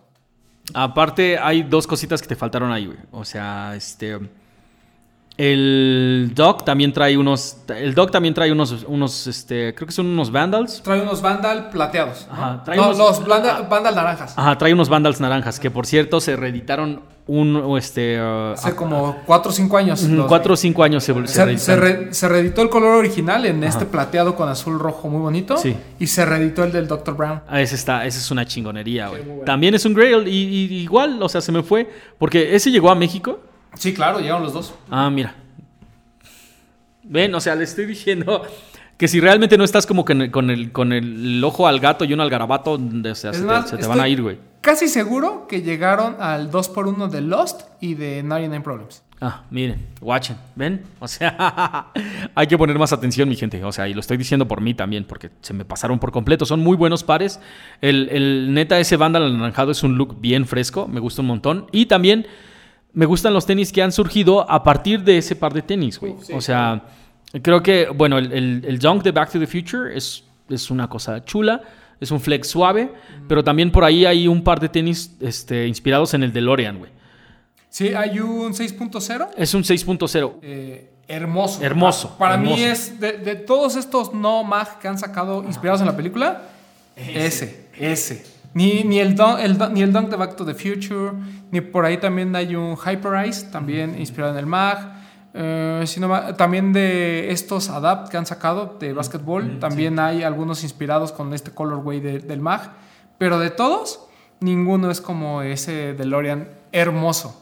Aparte, 0.75 1.39
hay 1.39 1.63
dos 1.63 1.87
cositas 1.87 2.23
que 2.23 2.29
te 2.29 2.37
faltaron 2.37 2.71
ahí, 2.71 2.87
güey. 2.87 2.99
O 3.11 3.25
sea, 3.25 3.75
este 3.75 4.19
el 5.41 6.33
Doc 6.35 6.67
también 6.67 6.93
trae 6.93 7.17
unos. 7.17 7.57
El 7.69 7.95
Doc 7.95 8.11
también 8.11 8.35
trae 8.35 8.53
unos. 8.53 8.85
unos 8.87 9.27
este, 9.27 9.75
creo 9.75 9.87
que 9.87 9.93
son 9.93 10.05
unos 10.05 10.31
Vandals. 10.31 10.83
Trae 10.83 11.01
unos 11.01 11.23
Vandal 11.23 11.71
plateados. 11.71 12.29
Ajá, 12.31 12.63
trae 12.63 12.79
unos, 12.79 12.99
los 12.99 13.27
Vandal, 13.27 13.95
naranjas. 13.95 14.35
Ajá, 14.37 14.59
trae 14.59 14.75
unos 14.75 14.91
Vandals 14.91 15.19
naranjas. 15.19 15.59
Que 15.59 15.71
por 15.71 15.87
cierto 15.87 16.21
se 16.21 16.37
reeditaron 16.37 17.01
un. 17.27 17.75
Este, 17.79 18.21
uh, 18.21 18.53
Hace 18.53 18.77
como 18.77 19.17
4 19.25 19.51
o 19.51 19.55
5 19.55 19.77
años. 19.79 20.07
4 20.29 20.53
o 20.53 20.57
5 20.59 20.83
años 20.83 21.05
se, 21.05 21.27
se, 21.27 21.57
se, 21.57 22.13
se, 22.13 22.29
reeditó 22.29 22.61
el 22.61 22.69
color 22.69 22.97
original 22.97 23.47
en 23.47 23.65
este 23.65 23.87
plateado 23.87 24.37
con 24.37 24.47
azul 24.47 24.79
rojo 24.79 25.09
muy 25.09 25.23
bonito. 25.23 25.57
Sí. 25.57 25.75
Y 25.99 26.07
se 26.09 26.27
reeditó 26.27 26.65
el 26.65 26.73
del 26.73 26.87
Dr. 26.87 27.17
Brown. 27.17 27.41
Ah, 27.49 27.63
ese 27.63 27.77
está, 27.77 28.05
ese 28.05 28.19
es 28.19 28.31
una 28.31 28.45
chingonería, 28.45 29.09
güey. 29.09 29.23
También 29.47 29.75
es 29.75 29.87
un 29.87 29.95
Grail. 29.95 30.29
Y, 30.29 30.33
y 30.33 30.83
igual, 30.83 31.23
o 31.23 31.31
sea, 31.31 31.41
se 31.41 31.51
me 31.51 31.63
fue. 31.63 31.89
Porque 32.19 32.55
ese 32.55 32.71
llegó 32.71 32.91
a 32.91 32.95
México. 32.95 33.41
Sí, 33.75 33.95
claro, 33.95 34.21
llegaron 34.21 34.43
los 34.43 34.53
dos. 34.53 34.75
Ah, 34.91 35.11
mira. 35.11 35.35
Ven, 37.03 37.35
o 37.35 37.41
sea, 37.41 37.55
le 37.55 37.65
estoy 37.65 37.87
diciendo 37.87 38.43
que 38.97 39.09
si 39.09 39.19
realmente 39.19 39.57
no 39.57 39.65
estás 39.65 39.87
como 39.87 40.05
con 40.05 40.21
el, 40.21 40.31
con 40.31 40.51
el, 40.51 40.73
con 40.73 40.93
el 40.93 41.43
ojo 41.43 41.67
al 41.67 41.81
gato 41.81 42.05
y 42.05 42.13
uno 42.13 42.23
al 42.23 42.31
garabato, 42.31 42.73
o 42.73 43.15
sea, 43.15 43.33
se, 43.33 43.41
te, 43.77 43.87
van 43.87 44.01
a 44.01 44.09
ir, 44.09 44.21
güey. 44.21 44.39
Casi 44.61 44.89
seguro 44.89 45.47
que 45.49 45.63
llegaron 45.63 46.17
al 46.21 46.51
2x1 46.51 47.09
de 47.09 47.23
Lost 47.23 47.63
y 47.81 47.95
de 47.95 48.23
99 48.23 48.63
Problems. 48.63 49.03
Ah, 49.23 49.45
miren, 49.51 49.87
watchen, 50.01 50.37
¿ven? 50.55 50.83
O 50.99 51.09
sea, 51.09 51.87
hay 52.35 52.47
que 52.47 52.59
poner 52.59 52.79
más 52.79 52.93
atención, 52.93 53.29
mi 53.29 53.37
gente. 53.37 53.65
O 53.65 53.73
sea, 53.73 53.89
y 53.89 53.95
lo 53.95 54.01
estoy 54.01 54.17
diciendo 54.17 54.47
por 54.47 54.61
mí 54.61 54.75
también, 54.75 55.05
porque 55.05 55.31
se 55.41 55.53
me 55.55 55.65
pasaron 55.65 55.99
por 55.99 56.13
completo. 56.13 56.45
Son 56.47 56.61
muy 56.61 56.77
buenos 56.77 57.03
pares. 57.03 57.41
El, 57.81 58.09
el 58.11 58.53
neta, 58.53 58.79
ese 58.79 58.97
Vandal 58.97 59.25
anaranjado 59.25 59.73
es 59.73 59.83
un 59.83 59.97
look 59.97 60.21
bien 60.21 60.47
fresco, 60.47 60.89
me 60.89 61.01
gusta 61.01 61.23
un 61.23 61.29
montón. 61.29 61.67
Y 61.73 61.87
también 61.87 62.27
me 62.93 63.07
gustan 63.07 63.33
los 63.35 63.47
tenis 63.47 63.73
que 63.73 63.83
han 63.83 63.93
surgido 63.93 64.51
a 64.51 64.63
partir 64.63 65.03
de 65.03 65.19
ese 65.19 65.37
par 65.37 65.53
de 65.53 65.63
tenis, 65.63 65.99
güey. 65.99 66.15
o 66.33 66.41
sea, 66.41 66.83
creo 67.43 67.63
que, 67.63 67.89
bueno, 67.95 68.19
el, 68.19 68.65
el, 68.67 68.79
Dunk 68.79 69.03
de 69.03 69.13
Back 69.13 69.31
to 69.33 69.39
the 69.39 69.47
Future 69.47 69.97
es, 69.97 70.25
es 70.49 70.71
una 70.71 70.89
cosa 70.89 71.25
chula, 71.25 71.63
es 72.01 72.11
un 72.11 72.21
flex 72.21 72.49
suave, 72.49 72.91
pero 73.29 73.45
también 73.45 73.71
por 73.71 73.85
ahí 73.85 74.07
hay 74.07 74.27
un 74.27 74.43
par 74.43 74.59
de 74.59 74.69
tenis 74.69 75.17
este, 75.21 75.67
inspirados 75.67 76.15
en 76.15 76.23
el 76.23 76.33
DeLorean, 76.33 76.79
güey. 76.79 76.91
Sí, 77.69 77.95
hay 77.95 78.19
un 78.19 78.53
6.0. 78.53 79.29
Es 79.37 79.55
un 79.55 79.63
6.0. 79.63 80.35
Eh, 80.43 80.91
hermoso. 81.07 81.63
Hermoso. 81.63 82.17
Para, 82.19 82.37
mí 82.37 82.61
es, 82.63 82.99
de, 82.99 83.13
de, 83.13 83.37
todos 83.37 83.77
estos 83.77 84.13
no 84.13 84.43
mag 84.43 84.81
que 84.81 84.89
han 84.89 84.99
sacado 84.99 85.45
inspirados 85.45 85.81
en 85.81 85.87
la 85.87 85.97
película, 85.97 86.49
ese, 86.97 87.69
ese. 87.79 88.40
Ni, 88.53 88.83
ni, 88.83 88.99
el, 88.99 89.17
el, 89.39 89.59
ni 89.73 89.83
el 89.83 89.93
Dunk 89.93 90.09
de 90.11 90.17
Back 90.17 90.37
to 90.37 90.45
the 90.45 90.55
Future, 90.55 91.13
ni 91.53 91.61
por 91.61 91.85
ahí 91.85 91.99
también 91.99 92.35
hay 92.35 92.57
un 92.57 92.77
Hyperice, 92.77 93.47
también 93.51 93.99
inspirado 93.99 94.33
en 94.33 94.39
el 94.39 94.47
MAG. 94.47 95.01
Eh, 95.33 95.85
sino, 95.87 96.35
también 96.35 96.73
de 96.73 97.31
estos 97.31 97.71
Adapt 97.71 98.11
que 98.11 98.17
han 98.17 98.27
sacado 98.27 98.77
de 98.81 98.93
básquetbol, 98.93 99.61
también 99.61 100.01
hay 100.01 100.25
algunos 100.25 100.65
inspirados 100.65 101.13
con 101.13 101.33
este 101.33 101.53
colorway 101.53 102.01
del 102.01 102.41
MAG. 102.41 102.73
Pero 103.19 103.39
de 103.39 103.51
todos, 103.51 104.01
ninguno 104.41 104.91
es 104.91 105.01
como 105.01 105.43
ese 105.43 105.95
DeLorean 105.95 106.49
hermoso. 106.73 107.37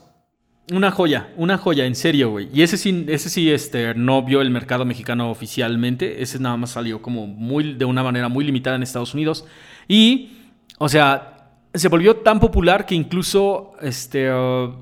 Una 0.70 0.90
joya, 0.90 1.32
una 1.36 1.56
joya, 1.56 1.86
en 1.86 1.94
serio, 1.94 2.30
güey. 2.30 2.50
Y 2.52 2.60
ese 2.60 2.76
sí, 2.76 3.06
ese 3.08 3.30
sí 3.30 3.50
este, 3.50 3.94
no 3.94 4.22
vio 4.22 4.42
el 4.42 4.50
mercado 4.50 4.84
mexicano 4.84 5.30
oficialmente. 5.30 6.22
Ese 6.22 6.38
nada 6.38 6.58
más 6.58 6.70
salió 6.70 7.00
como 7.00 7.26
muy, 7.26 7.72
de 7.72 7.86
una 7.86 8.02
manera 8.02 8.28
muy 8.28 8.44
limitada 8.44 8.76
en 8.76 8.82
Estados 8.82 9.14
Unidos. 9.14 9.46
Y 9.86 10.37
o 10.78 10.88
sea, 10.88 11.52
se 11.74 11.88
volvió 11.88 12.16
tan 12.16 12.40
popular 12.40 12.86
que 12.86 12.94
incluso, 12.94 13.72
este, 13.80 14.32
uh, 14.32 14.74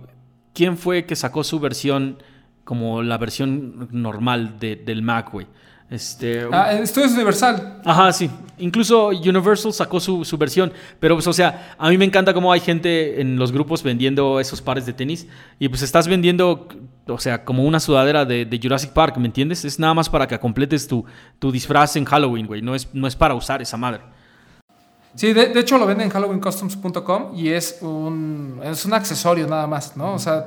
¿quién 0.55 0.77
fue 0.77 1.05
que 1.05 1.17
sacó 1.17 1.45
su 1.45 1.59
versión 1.61 2.23
como 2.65 3.03
la 3.03 3.19
versión 3.19 3.89
normal 3.93 4.59
del 4.59 5.03
Mac, 5.03 5.31
güey? 5.33 5.47
Este, 5.89 6.45
ah, 6.51 6.73
esto 6.73 7.01
es 7.05 7.13
Universal. 7.13 7.81
Ajá, 7.85 8.13
sí. 8.13 8.29
Incluso 8.59 9.09
Universal 9.09 9.73
sacó 9.73 10.01
su, 10.01 10.37
versión. 10.37 10.73
Pero, 10.99 11.15
pues, 11.15 11.27
o 11.29 11.33
sea, 11.33 11.77
a 11.79 11.89
mí 11.91 11.99
me 11.99 12.05
encanta 12.05 12.35
cómo 12.35 12.53
hay 12.53 12.59
gente 12.59 13.21
en 13.21 13.37
los 13.37 13.53
grupos 13.53 13.83
vendiendo 13.85 14.41
esos 14.41 14.61
pares 14.61 14.85
de 14.85 14.93
tenis. 14.93 15.29
Y 15.61 15.69
pues 15.69 15.83
estás 15.83 16.09
vendiendo, 16.09 16.69
o 17.07 17.19
sea, 17.19 17.45
como 17.45 17.65
una 17.65 17.79
sudadera 17.79 18.25
de, 18.25 18.61
Jurassic 18.61 18.91
Park, 18.91 19.17
¿me 19.19 19.27
entiendes? 19.27 19.65
Es 19.65 19.79
nada 19.79 19.95
más 19.95 20.11
para 20.11 20.27
que 20.27 20.39
completes 20.41 20.89
tu, 20.89 21.05
tu 21.39 21.53
disfraz 21.53 21.95
en 21.95 22.05
Halloween, 22.05 22.47
güey. 22.47 22.63
No 22.63 22.75
es, 22.75 22.93
no 22.93 23.07
es 23.07 23.15
para 23.15 23.35
usar 23.35 23.63
esa 23.63 23.77
madre. 23.77 24.03
Sí, 25.17 25.33
de, 25.33 25.59
hecho 25.59 25.79
lo 25.79 25.87
venden 25.87 26.09
en 26.09 26.13
halloweencustoms.com 26.13 27.33
y 27.35 27.49
es 27.49 27.79
un, 27.81 28.61
es 28.63 28.85
un 28.85 28.93
accesorio 28.93 29.47
nada 29.47 29.67
más, 29.67 29.97
¿no? 29.97 30.13
O 30.13 30.19
sea, 30.19 30.47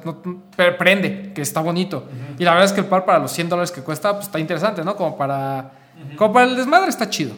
prende, 0.77 1.33
que 1.33 1.41
está 1.41 1.59
bonito. 1.59 2.07
Y 2.37 2.43
la 2.43 2.51
verdad 2.51 2.65
es 2.67 2.73
que 2.73 2.81
el 2.81 2.85
par 2.85 3.03
para 3.03 3.17
los 3.17 3.31
100 3.31 3.49
dólares 3.49 3.71
que 3.71 3.81
cuesta, 3.81 4.13
pues 4.13 4.27
está 4.27 4.39
interesante, 4.39 4.85
¿no? 4.85 4.95
Como 4.95 5.17
para, 5.17 5.71
como 6.15 6.33
para 6.33 6.45
el 6.45 6.55
desmadre 6.55 6.89
está 6.89 7.09
chido. 7.09 7.33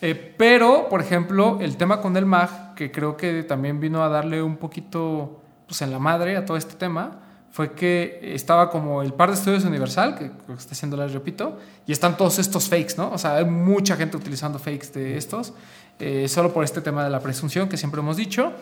Eh, 0.00 0.34
pero, 0.36 0.88
por 0.88 1.00
ejemplo, 1.00 1.58
el 1.60 1.76
tema 1.76 2.00
con 2.00 2.16
el 2.16 2.26
MAG, 2.26 2.74
que 2.76 2.92
creo 2.92 3.16
que 3.16 3.42
también 3.42 3.80
vino 3.80 4.04
a 4.04 4.08
darle 4.08 4.40
un 4.40 4.56
poquito 4.56 5.40
pues, 5.66 5.82
en 5.82 5.90
la 5.90 5.98
madre 5.98 6.36
a 6.36 6.44
todo 6.44 6.56
este 6.56 6.76
tema, 6.76 7.22
fue 7.50 7.72
que 7.72 8.20
estaba 8.34 8.70
como 8.70 9.00
el 9.02 9.14
par 9.14 9.30
de 9.30 9.36
estudios 9.36 9.64
Universal, 9.64 10.16
que 10.16 10.30
está 10.52 10.72
haciendo, 10.72 10.96
les 10.98 11.12
repito, 11.12 11.58
y 11.86 11.92
están 11.92 12.16
todos 12.16 12.38
estos 12.38 12.68
fakes, 12.68 12.94
¿no? 12.98 13.10
O 13.10 13.18
sea, 13.18 13.36
hay 13.36 13.46
mucha 13.46 13.96
gente 13.96 14.16
utilizando 14.16 14.58
fakes 14.58 14.88
de 14.92 15.16
estos. 15.16 15.54
Eh, 15.98 16.28
solo 16.28 16.52
por 16.52 16.62
este 16.62 16.80
tema 16.80 17.04
de 17.04 17.10
la 17.10 17.20
presunción 17.20 17.68
que 17.68 17.76
siempre 17.76 18.00
hemos 18.00 18.16
dicho. 18.16 18.52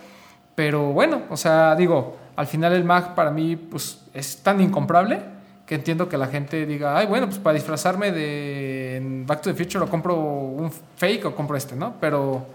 Pero 0.55 0.93
bueno, 0.93 1.23
o 1.31 1.37
sea, 1.37 1.75
digo, 1.75 2.17
al 2.37 2.47
final 2.47 2.73
el 2.73 2.85
Mac 2.85 3.15
para 3.15 3.31
mí 3.31 3.57
pues, 3.57 4.01
es 4.15 4.37
tan 4.39 4.61
incomprable 4.61 5.21
que 5.67 5.75
entiendo 5.75 6.09
que 6.09 6.17
la 6.19 6.27
gente 6.27 6.67
diga, 6.67 6.97
ay, 6.97 7.07
bueno, 7.07 7.27
pues 7.27 7.39
para 7.39 7.55
disfrazarme 7.55 8.13
de 8.13 9.25
Back 9.27 9.41
to 9.41 9.53
the 9.53 9.65
Future 9.65 9.85
o 9.85 9.89
compro 9.89 10.15
un 10.15 10.71
fake 10.71 11.25
o 11.27 11.35
compro 11.35 11.57
este, 11.57 11.75
¿no? 11.75 11.95
Pero 12.01 12.47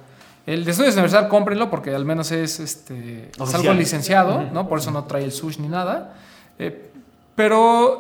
el 0.46 0.64
de 0.64 0.72
Estudios 0.72 0.94
Universal 0.94 1.28
cómprenlo 1.28 1.70
porque 1.70 1.94
al 1.94 2.06
menos 2.06 2.32
es, 2.32 2.60
este, 2.60 3.30
es 3.30 3.54
algo 3.54 3.74
licenciado, 3.74 4.44
¿no? 4.54 4.70
Por 4.70 4.80
eso 4.80 4.92
no 4.92 5.06
trae 5.06 5.24
el 5.24 5.32
sush 5.32 5.58
ni 5.58 5.68
nada. 5.68 6.14
Eh, 6.60 6.92
pero, 7.36 8.00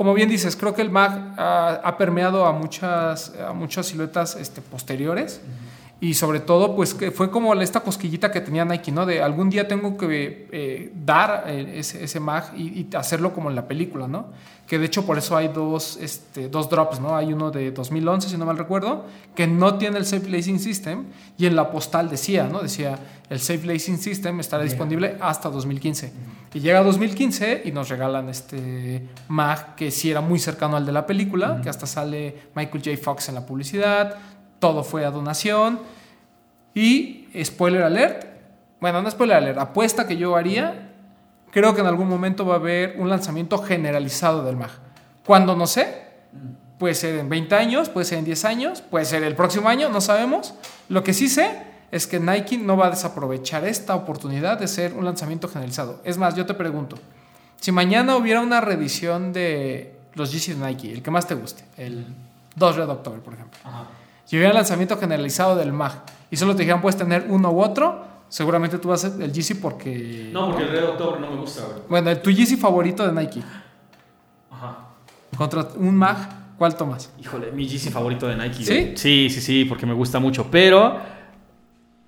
como 0.00 0.14
bien 0.14 0.30
dices, 0.30 0.56
creo 0.56 0.72
que 0.72 0.80
el 0.80 0.90
Mac 0.90 1.12
ha, 1.36 1.94
permeado 1.98 2.46
a 2.46 2.52
muchas, 2.52 3.34
a 3.38 3.52
muchas 3.52 3.84
siluetas 3.84 4.34
este, 4.34 4.62
posteriores. 4.62 5.42
Y 6.02 6.14
sobre 6.14 6.40
todo, 6.40 6.74
pues 6.74 6.94
que 6.94 7.10
fue 7.10 7.30
como 7.30 7.52
esta 7.54 7.80
cosquillita 7.80 8.32
que 8.32 8.40
tenía 8.40 8.64
Nike, 8.64 8.90
¿no? 8.90 9.04
De 9.04 9.22
algún 9.22 9.50
día 9.50 9.68
tengo 9.68 9.98
que 9.98 10.48
eh, 10.50 10.92
dar 11.04 11.44
eh, 11.46 11.74
ese, 11.76 12.02
ese, 12.02 12.20
mag 12.20 12.56
y, 12.56 12.88
hacerlo 12.96 13.34
como 13.34 13.50
en 13.50 13.56
la 13.56 13.68
película, 13.68 14.08
¿no? 14.08 14.28
Que 14.66 14.78
de 14.78 14.86
hecho 14.86 15.04
por 15.04 15.18
eso 15.18 15.36
hay 15.36 15.48
dos, 15.48 15.98
este, 16.00 16.48
dos 16.48 16.70
drops, 16.70 17.00
¿no? 17.00 17.16
Hay 17.16 17.34
uno 17.34 17.50
de 17.50 17.70
2011, 17.70 18.30
si 18.30 18.38
no 18.38 18.46
mal 18.46 18.56
recuerdo, 18.56 19.04
que 19.34 19.46
no 19.46 19.76
tiene 19.76 19.98
el 19.98 20.06
Safe 20.06 20.26
Lacing 20.26 20.58
System 20.58 21.04
y 21.36 21.44
en 21.44 21.54
la 21.54 21.70
postal 21.70 22.08
decía, 22.08 22.44
¿no? 22.44 22.62
Decía, 22.62 22.98
el 23.28 23.38
Safe 23.38 23.66
Lacing 23.66 23.98
System 23.98 24.40
estará 24.40 24.64
disponible 24.64 25.16
hasta 25.20 25.50
2015. 25.50 26.12
Y 26.52 26.60
llega 26.60 26.82
2015 26.82 27.62
y 27.64 27.72
nos 27.72 27.88
regalan 27.88 28.28
este 28.28 29.06
mag 29.28 29.76
que 29.76 29.90
sí 29.90 30.10
era 30.10 30.20
muy 30.20 30.38
cercano 30.38 30.76
al 30.76 30.84
de 30.84 30.92
la 30.92 31.06
película, 31.06 31.60
que 31.62 31.68
hasta 31.68 31.86
sale 31.86 32.34
Michael 32.56 32.82
J. 32.84 32.96
Fox 32.96 33.28
en 33.28 33.36
la 33.36 33.46
publicidad, 33.46 34.16
todo 34.60 34.84
fue 34.84 35.04
a 35.04 35.10
donación. 35.10 35.80
Y, 36.74 37.28
spoiler 37.42 37.82
alert, 37.82 38.26
bueno, 38.80 39.02
no 39.02 39.10
spoiler 39.10 39.36
alert, 39.36 39.58
apuesta 39.58 40.06
que 40.06 40.16
yo 40.16 40.36
haría, 40.36 40.92
creo 41.50 41.74
que 41.74 41.80
en 41.80 41.86
algún 41.86 42.08
momento 42.08 42.46
va 42.46 42.54
a 42.54 42.58
haber 42.58 42.96
un 42.98 43.08
lanzamiento 43.08 43.58
generalizado 43.58 44.44
del 44.44 44.56
MAG. 44.56 44.70
Cuando 45.26 45.56
no 45.56 45.66
sé, 45.66 46.04
puede 46.78 46.94
ser 46.94 47.18
en 47.18 47.28
20 47.28 47.54
años, 47.56 47.88
puede 47.88 48.06
ser 48.06 48.18
en 48.18 48.24
10 48.24 48.44
años, 48.44 48.82
puede 48.82 49.04
ser 49.04 49.24
el 49.24 49.34
próximo 49.34 49.68
año, 49.68 49.88
no 49.88 50.00
sabemos. 50.00 50.54
Lo 50.88 51.02
que 51.02 51.12
sí 51.12 51.28
sé 51.28 51.62
es 51.90 52.06
que 52.06 52.20
Nike 52.20 52.56
no 52.56 52.76
va 52.76 52.86
a 52.86 52.90
desaprovechar 52.90 53.64
esta 53.64 53.96
oportunidad 53.96 54.58
de 54.58 54.68
ser 54.68 54.94
un 54.94 55.04
lanzamiento 55.04 55.48
generalizado. 55.48 56.00
Es 56.04 56.18
más, 56.18 56.36
yo 56.36 56.46
te 56.46 56.54
pregunto, 56.54 56.96
si 57.60 57.72
mañana 57.72 58.16
hubiera 58.16 58.40
una 58.40 58.60
reedición 58.60 59.32
de 59.32 59.98
los 60.14 60.30
Yeezys 60.30 60.58
de 60.58 60.66
Nike, 60.66 60.92
el 60.92 61.02
que 61.02 61.10
más 61.10 61.26
te 61.26 61.34
guste, 61.34 61.64
el 61.76 62.06
2 62.54 62.76
Red 62.76 62.88
October, 62.88 63.20
por 63.20 63.34
ejemplo. 63.34 63.58
Ajá 63.64 63.86
si 64.30 64.36
hubiera 64.36 64.54
lanzamiento 64.54 64.96
generalizado 64.96 65.56
del 65.56 65.72
MAG 65.72 66.04
y 66.30 66.36
solo 66.36 66.54
te 66.54 66.62
dijeran 66.62 66.80
puedes 66.80 66.96
tener 66.96 67.26
uno 67.30 67.50
u 67.50 67.60
otro, 67.60 68.04
seguramente 68.28 68.78
tú 68.78 68.86
vas 68.86 69.04
a 69.04 69.08
el 69.24 69.32
Yeezy 69.32 69.54
porque... 69.54 70.30
No, 70.32 70.50
porque 70.50 70.62
el 70.62 70.68
Red 70.70 70.84
October 70.90 71.20
no 71.20 71.32
me 71.32 71.36
gusta, 71.38 71.62
güey. 71.64 71.80
Bueno, 71.88 72.16
tu 72.18 72.30
Yeezy 72.30 72.56
favorito 72.56 73.04
de 73.04 73.20
Nike. 73.20 73.42
Ajá. 74.52 74.86
Contra 75.36 75.66
un 75.74 75.96
MAG, 75.96 76.56
¿cuál 76.56 76.76
tomas? 76.76 77.12
Híjole, 77.18 77.50
mi 77.50 77.66
Yeezy 77.66 77.90
favorito 77.90 78.28
de 78.28 78.36
Nike. 78.36 78.64
¿Sí? 78.64 78.92
Sí, 78.94 79.30
sí, 79.30 79.40
sí, 79.40 79.64
porque 79.64 79.84
me 79.84 79.94
gusta 79.94 80.20
mucho, 80.20 80.46
pero... 80.48 81.00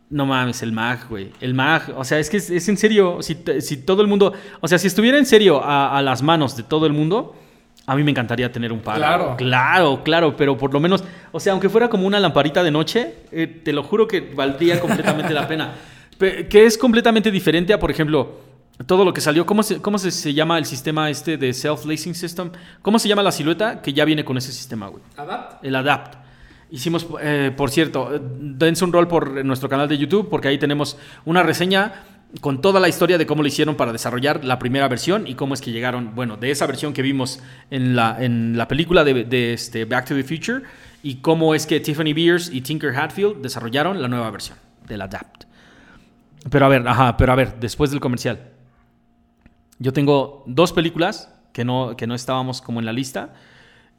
No 0.09 0.25
mames, 0.25 0.62
el 0.62 0.70
MAG, 0.70 1.09
güey. 1.09 1.33
El 1.41 1.55
MAG, 1.55 1.93
o 1.97 2.05
sea, 2.05 2.20
es 2.20 2.31
que 2.31 2.37
es, 2.37 2.68
en 2.68 2.77
serio, 2.77 3.20
si, 3.20 3.37
si, 3.59 3.79
todo 3.79 4.01
el 4.01 4.07
mundo, 4.07 4.33
o 4.61 4.68
sea, 4.68 4.79
si 4.79 4.87
estuviera 4.87 5.18
en 5.18 5.27
serio 5.27 5.61
a, 5.61 5.99
a 5.99 6.03
las 6.03 6.23
manos 6.23 6.57
de 6.57 6.62
todo 6.62 6.87
el 6.87 6.93
mundo, 6.93 7.35
a 7.87 7.97
mí 7.97 8.05
me 8.05 8.11
encantaría 8.11 8.51
tener 8.53 8.72
un 8.72 8.80
par. 8.80 8.97
Claro. 8.97 9.35
Claro, 9.37 10.03
claro, 10.05 10.37
pero 10.37 10.57
por 10.57 10.72
lo 10.72 10.80
menos, 10.80 11.03
o 11.33 11.41
sea, 11.41 11.53
aunque 11.53 11.68
fuera 11.68 11.89
como 11.89 12.07
una 12.07 12.20
lamparita 12.20 12.62
de 12.62 12.70
noche, 12.70 13.14
eh, 13.33 13.47
te 13.47 13.72
lo 13.72 13.83
juro 13.83 14.07
que 14.07 14.20
valdría 14.20 14.80
completamente 14.80 15.33
la 15.33 15.47
pena. 15.49 15.72
Que 16.49 16.66
es 16.66 16.78
completamente 16.78 17.33
diferente 17.33 17.72
a, 17.72 17.80
por 17.80 17.91
ejemplo, 17.91 18.39
todo 18.87 19.05
lo 19.05 19.12
que 19.12 19.20
salió. 19.20 19.45
¿Cómo 19.45 19.64
se, 19.64 19.80
cómo 19.80 19.99
se, 19.99 20.33
llama 20.33 20.57
el 20.57 20.66
sistema 20.66 21.11
este 21.11 21.37
de 21.37 21.53
self-lacing 21.53 22.14
system? 22.14 22.51
¿Cómo 22.80 23.01
se 23.01 23.09
llama 23.09 23.24
la 23.24 23.33
silueta 23.33 23.83
que 23.83 23.93
ya 23.93 24.05
viene 24.05 24.24
con 24.24 24.37
ese 24.37 24.53
sistema, 24.53 24.87
güey? 24.87 25.03
Adapt. 25.16 25.64
El 25.64 25.74
Adapt. 25.74 26.14
Hicimos, 26.70 27.07
eh, 27.20 27.53
por 27.57 27.70
cierto, 27.70 28.20
dense 28.39 28.85
un 28.85 28.93
rol 28.93 29.09
por 29.09 29.45
nuestro 29.45 29.68
canal 29.68 29.89
de 29.89 29.99
YouTube 29.99 30.28
porque 30.30 30.47
ahí 30.47 30.59
tenemos 30.59 30.97
una 31.24 31.43
reseña 31.43 32.05
con 32.41 32.61
toda 32.61 32.80
la 32.80 32.89
historia 32.89 33.18
de 33.18 33.26
cómo 33.26 33.43
lo 33.43 33.49
hicieron 33.49 33.74
para 33.74 33.93
desarrollar 33.93 34.45
la 34.45 34.59
primera 34.59 34.89
versión 34.89 35.26
y 35.26 35.35
cómo 35.35 35.55
es 35.55 35.61
que 35.61 35.70
llegaron, 35.70 36.14
bueno, 36.14 36.37
de 36.37 36.51
esa 36.51 36.66
versión 36.66 36.93
que 36.93 37.03
vimos 37.03 37.41
en 37.70 37.95
la, 37.95 38.16
en 38.18 38.57
la 38.57 38.68
película 38.68 39.05
de, 39.05 39.53
este 39.53 39.85
Back 39.85 40.07
to 40.07 40.14
the 40.14 40.24
Future 40.24 40.62
y 41.03 41.16
cómo 41.16 41.55
es 41.55 41.66
que 41.66 41.80
Tiffany 41.80 42.14
Beers 42.14 42.51
y 42.53 42.62
Tinker 42.62 42.97
Hatfield 42.97 43.43
desarrollaron 43.43 44.01
la 44.01 44.09
nueva 44.09 44.30
versión 44.30 44.57
del 44.87 45.03
Adapt. 45.03 45.45
Pero 46.51 46.66
a 46.66 46.68
ver, 46.68 46.87
ajá, 46.89 47.16
pero 47.16 47.33
a 47.33 47.37
ver, 47.37 47.61
después 47.61 47.91
del 47.91 48.01
comercial. 48.01 48.51
Yo 49.78 49.93
tengo 49.93 50.43
dos 50.47 50.72
películas 50.72 51.33
que 51.53 51.64
no, 51.64 51.97
que 51.97 52.07
no 52.07 52.14
estábamos 52.14 52.62
como 52.62 52.80
en 52.80 52.87
la 52.87 52.93
lista 52.93 53.35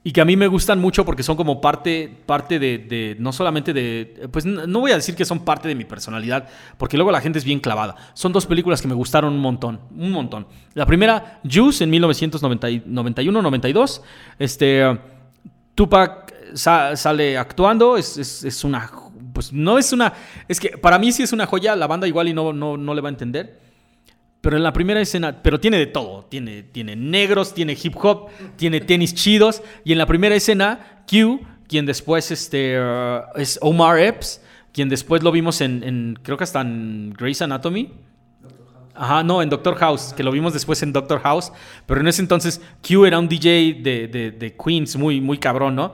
y 0.04 0.12
que 0.12 0.20
a 0.20 0.26
mí 0.26 0.36
me 0.36 0.48
gustan 0.48 0.80
mucho 0.80 1.06
porque 1.06 1.24
son 1.24 1.38
como 1.38 1.62
parte, 1.62 2.14
parte 2.26 2.60
de, 2.60 3.16
no 3.20 3.32
solamente 3.32 3.72
de, 3.72 4.28
pues 4.32 4.44
no 4.46 4.82
voy 4.82 4.92
a 4.92 4.96
decir 4.96 5.16
que 5.16 5.24
son 5.24 5.46
parte 5.46 5.70
de 5.70 5.76
mi 5.76 5.86
personalidad, 5.86 6.50
porque 6.78 6.98
luego 6.98 7.12
la 7.12 7.22
gente 7.22 7.40
es 7.40 7.46
bien 7.46 7.62
clavada. 7.62 7.96
Son 8.14 8.34
dos 8.34 8.46
películas 8.46 8.82
que 8.82 8.90
me 8.90 8.96
gustaron 8.96 9.34
un 9.34 9.40
montón, 9.40 9.80
un 9.98 10.12
montón. 10.12 10.46
La 10.74 10.86
primera, 10.86 11.40
Juice, 11.50 11.86
en 11.86 11.92
1991-92. 11.94 14.02
Este, 14.40 15.00
Tupac 15.74 16.34
sale 16.54 17.38
actuando, 17.38 17.96
es, 17.96 18.18
es, 18.18 18.64
una, 18.66 18.92
pues 19.34 19.54
no 19.54 19.78
es 19.78 19.94
una, 19.94 20.12
es 20.50 20.60
que 20.60 20.78
para 20.78 21.00
mí 21.00 21.14
sí 21.14 21.24
es 21.24 21.32
una 21.32 21.46
joya, 21.46 21.78
la 21.78 21.88
banda 21.88 22.10
igual 22.10 22.28
y 22.28 22.34
no, 22.34 22.52
no, 22.52 22.76
no 22.76 22.94
le 22.94 23.00
va 23.00 23.08
a 23.08 23.12
entender. 23.12 23.63
Pero 24.44 24.58
en 24.58 24.64
la 24.64 24.74
primera 24.74 25.00
escena, 25.00 25.42
pero 25.42 25.58
tiene 25.58 25.78
de 25.78 25.86
todo. 25.86 26.26
Tiene, 26.26 26.64
tiene 26.64 26.98
negros, 26.98 27.54
tiene 27.54 27.78
hip 27.82 27.96
hop, 27.96 28.28
tiene 28.58 28.82
tenis 28.82 29.16
chidos. 29.16 29.64
Y 29.86 29.94
en 29.94 29.98
la 29.98 30.06
primera 30.06 30.36
escena, 30.36 31.06
Q, 31.10 31.40
quien 31.66 31.86
después 31.86 32.30
este, 32.30 32.78
uh, 32.78 33.22
es 33.36 33.58
Omar 33.62 33.98
Epps, 34.00 34.42
quien 34.74 34.90
después 34.90 35.24
lo 35.24 35.32
vimos 35.32 35.62
en, 35.62 36.20
creo 36.24 36.36
que 36.36 36.44
hasta 36.44 36.60
en 36.60 37.14
Grey's 37.18 37.42
Anatomy. 37.42 37.94
Ajá, 38.94 39.24
no, 39.24 39.42
en 39.42 39.48
Doctor 39.48 39.76
House, 39.76 40.14
que 40.14 40.24
lo 40.24 40.32
vimos 40.32 40.52
después 40.52 40.84
en 40.84 40.92
Doctor 40.92 41.22
House. 41.22 41.54
Pero 41.86 42.02
en 42.02 42.08
ese 42.10 42.22
entonces 42.22 42.60
Q 42.86 43.06
era 43.06 43.20
un 43.20 43.30
DJ 43.30 43.80
de, 43.82 44.10
de, 44.10 44.32
de 44.32 44.58
Queens 44.58 44.98
muy, 44.98 45.22
muy 45.22 45.38
cabrón, 45.38 45.74
¿no? 45.78 45.94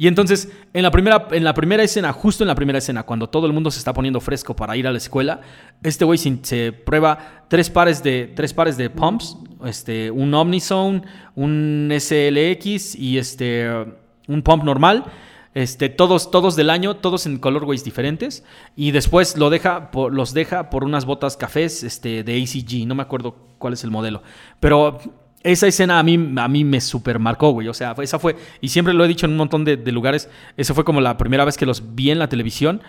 Y 0.00 0.06
entonces, 0.06 0.48
en 0.74 0.84
la, 0.84 0.92
primera, 0.92 1.26
en 1.32 1.42
la 1.42 1.52
primera 1.52 1.82
escena, 1.82 2.12
justo 2.12 2.44
en 2.44 2.48
la 2.48 2.54
primera 2.54 2.78
escena, 2.78 3.02
cuando 3.02 3.28
todo 3.28 3.48
el 3.48 3.52
mundo 3.52 3.68
se 3.72 3.80
está 3.80 3.92
poniendo 3.92 4.20
fresco 4.20 4.54
para 4.54 4.76
ir 4.76 4.86
a 4.86 4.92
la 4.92 4.98
escuela, 4.98 5.40
este 5.82 6.04
güey 6.04 6.18
se, 6.18 6.72
prueba 6.72 7.44
tres 7.48 7.68
pares 7.68 8.00
de, 8.04 8.32
tres 8.36 8.54
pares 8.54 8.76
de 8.76 8.90
pumps, 8.90 9.36
este, 9.64 10.12
un 10.12 10.32
Omnizone, 10.32 11.02
un 11.34 11.92
SLX 11.92 12.94
y 12.94 13.18
este, 13.18 13.68
un 14.28 14.42
pump 14.42 14.62
normal. 14.62 15.04
Este, 15.52 15.88
todos, 15.88 16.30
todos 16.30 16.54
del 16.54 16.70
año, 16.70 16.94
todos 16.94 17.26
en 17.26 17.38
colorways 17.38 17.82
diferentes. 17.82 18.44
Y 18.76 18.92
después 18.92 19.36
lo 19.36 19.50
deja, 19.50 19.90
los 20.12 20.32
deja 20.32 20.70
por 20.70 20.84
unas 20.84 21.06
botas 21.06 21.36
cafés 21.36 21.82
este, 21.82 22.22
de 22.22 22.40
ACG. 22.40 22.86
No 22.86 22.94
me 22.94 23.02
acuerdo 23.02 23.34
cuál 23.58 23.72
es 23.72 23.82
el 23.82 23.90
modelo. 23.90 24.22
Pero 24.60 25.00
esa 25.42 25.66
escena 25.66 25.98
a 25.98 26.02
mí, 26.02 26.34
a 26.36 26.48
mí 26.48 26.64
me 26.64 26.80
super 26.80 27.18
marcó, 27.18 27.50
güey. 27.50 27.68
O 27.68 27.74
sea, 27.74 27.94
esa 28.02 28.18
fue, 28.18 28.36
y 28.60 28.68
siempre 28.68 28.94
lo 28.94 29.04
he 29.04 29.08
dicho 29.08 29.26
en 29.26 29.32
un 29.32 29.38
montón 29.38 29.64
de, 29.64 29.76
lugares, 29.92 30.28
esa 30.56 30.74
fue 30.74 30.84
como 30.84 31.00
la 31.00 31.16
primera 31.16 31.44
vez 31.44 31.56
que 31.56 31.66
los 31.66 31.94
vi 31.94 32.10
en 32.10 32.18
la 32.18 32.28
televisión. 32.28 32.82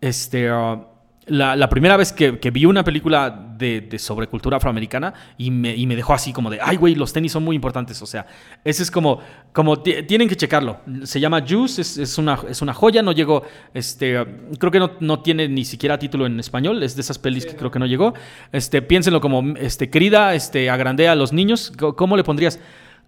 Este, 0.00 0.52
uh, 0.52 0.84
la, 1.28 1.68
primera 1.68 1.96
vez 1.96 2.12
que, 2.12 2.50
vi 2.50 2.64
una 2.64 2.84
película 2.84 3.54
de, 3.56 3.80
de 3.82 3.98
sobre 3.98 4.26
cultura 4.26 4.56
afroamericana 4.56 5.12
y 5.36 5.50
me, 5.50 5.74
y 5.74 5.86
me, 5.86 5.96
dejó 5.96 6.14
así 6.14 6.32
como 6.32 6.50
de, 6.50 6.58
ay, 6.62 6.76
güey, 6.76 6.94
los 6.94 7.12
tenis 7.12 7.32
son 7.32 7.44
muy 7.44 7.56
importantes. 7.56 8.00
O 8.02 8.06
sea, 8.06 8.26
ese 8.64 8.82
es 8.82 8.90
como, 8.90 9.20
como 9.52 9.80
tienen 9.80 10.28
que 10.28 10.36
checarlo. 10.36 10.80
Se 11.04 11.20
llama 11.20 11.44
Juice, 11.46 11.80
es, 11.80 12.18
una, 12.18 12.38
es 12.48 12.62
una 12.62 12.74
joya, 12.74 13.02
no 13.02 13.12
llegó, 13.12 13.42
este, 13.74 14.24
creo 14.58 14.72
que 14.72 14.78
no, 14.78 14.92
no, 15.00 15.20
tiene 15.20 15.48
ni 15.48 15.64
siquiera 15.64 15.98
título 15.98 16.26
en 16.26 16.38
español, 16.40 16.82
es 16.82 16.94
de 16.94 17.02
esas 17.02 17.18
pelis 17.18 17.46
que 17.46 17.56
creo 17.56 17.70
que 17.70 17.78
no 17.78 17.86
llegó. 17.86 18.14
Este, 18.52 18.82
piénsenlo 18.82 19.20
como, 19.20 19.56
este, 19.56 19.90
querida, 19.90 20.34
este, 20.34 20.70
agrandé 20.70 21.08
a 21.08 21.14
los 21.14 21.32
niños. 21.32 21.72
¿Cómo 21.76 22.16
le 22.16 22.24
pondrías? 22.24 22.58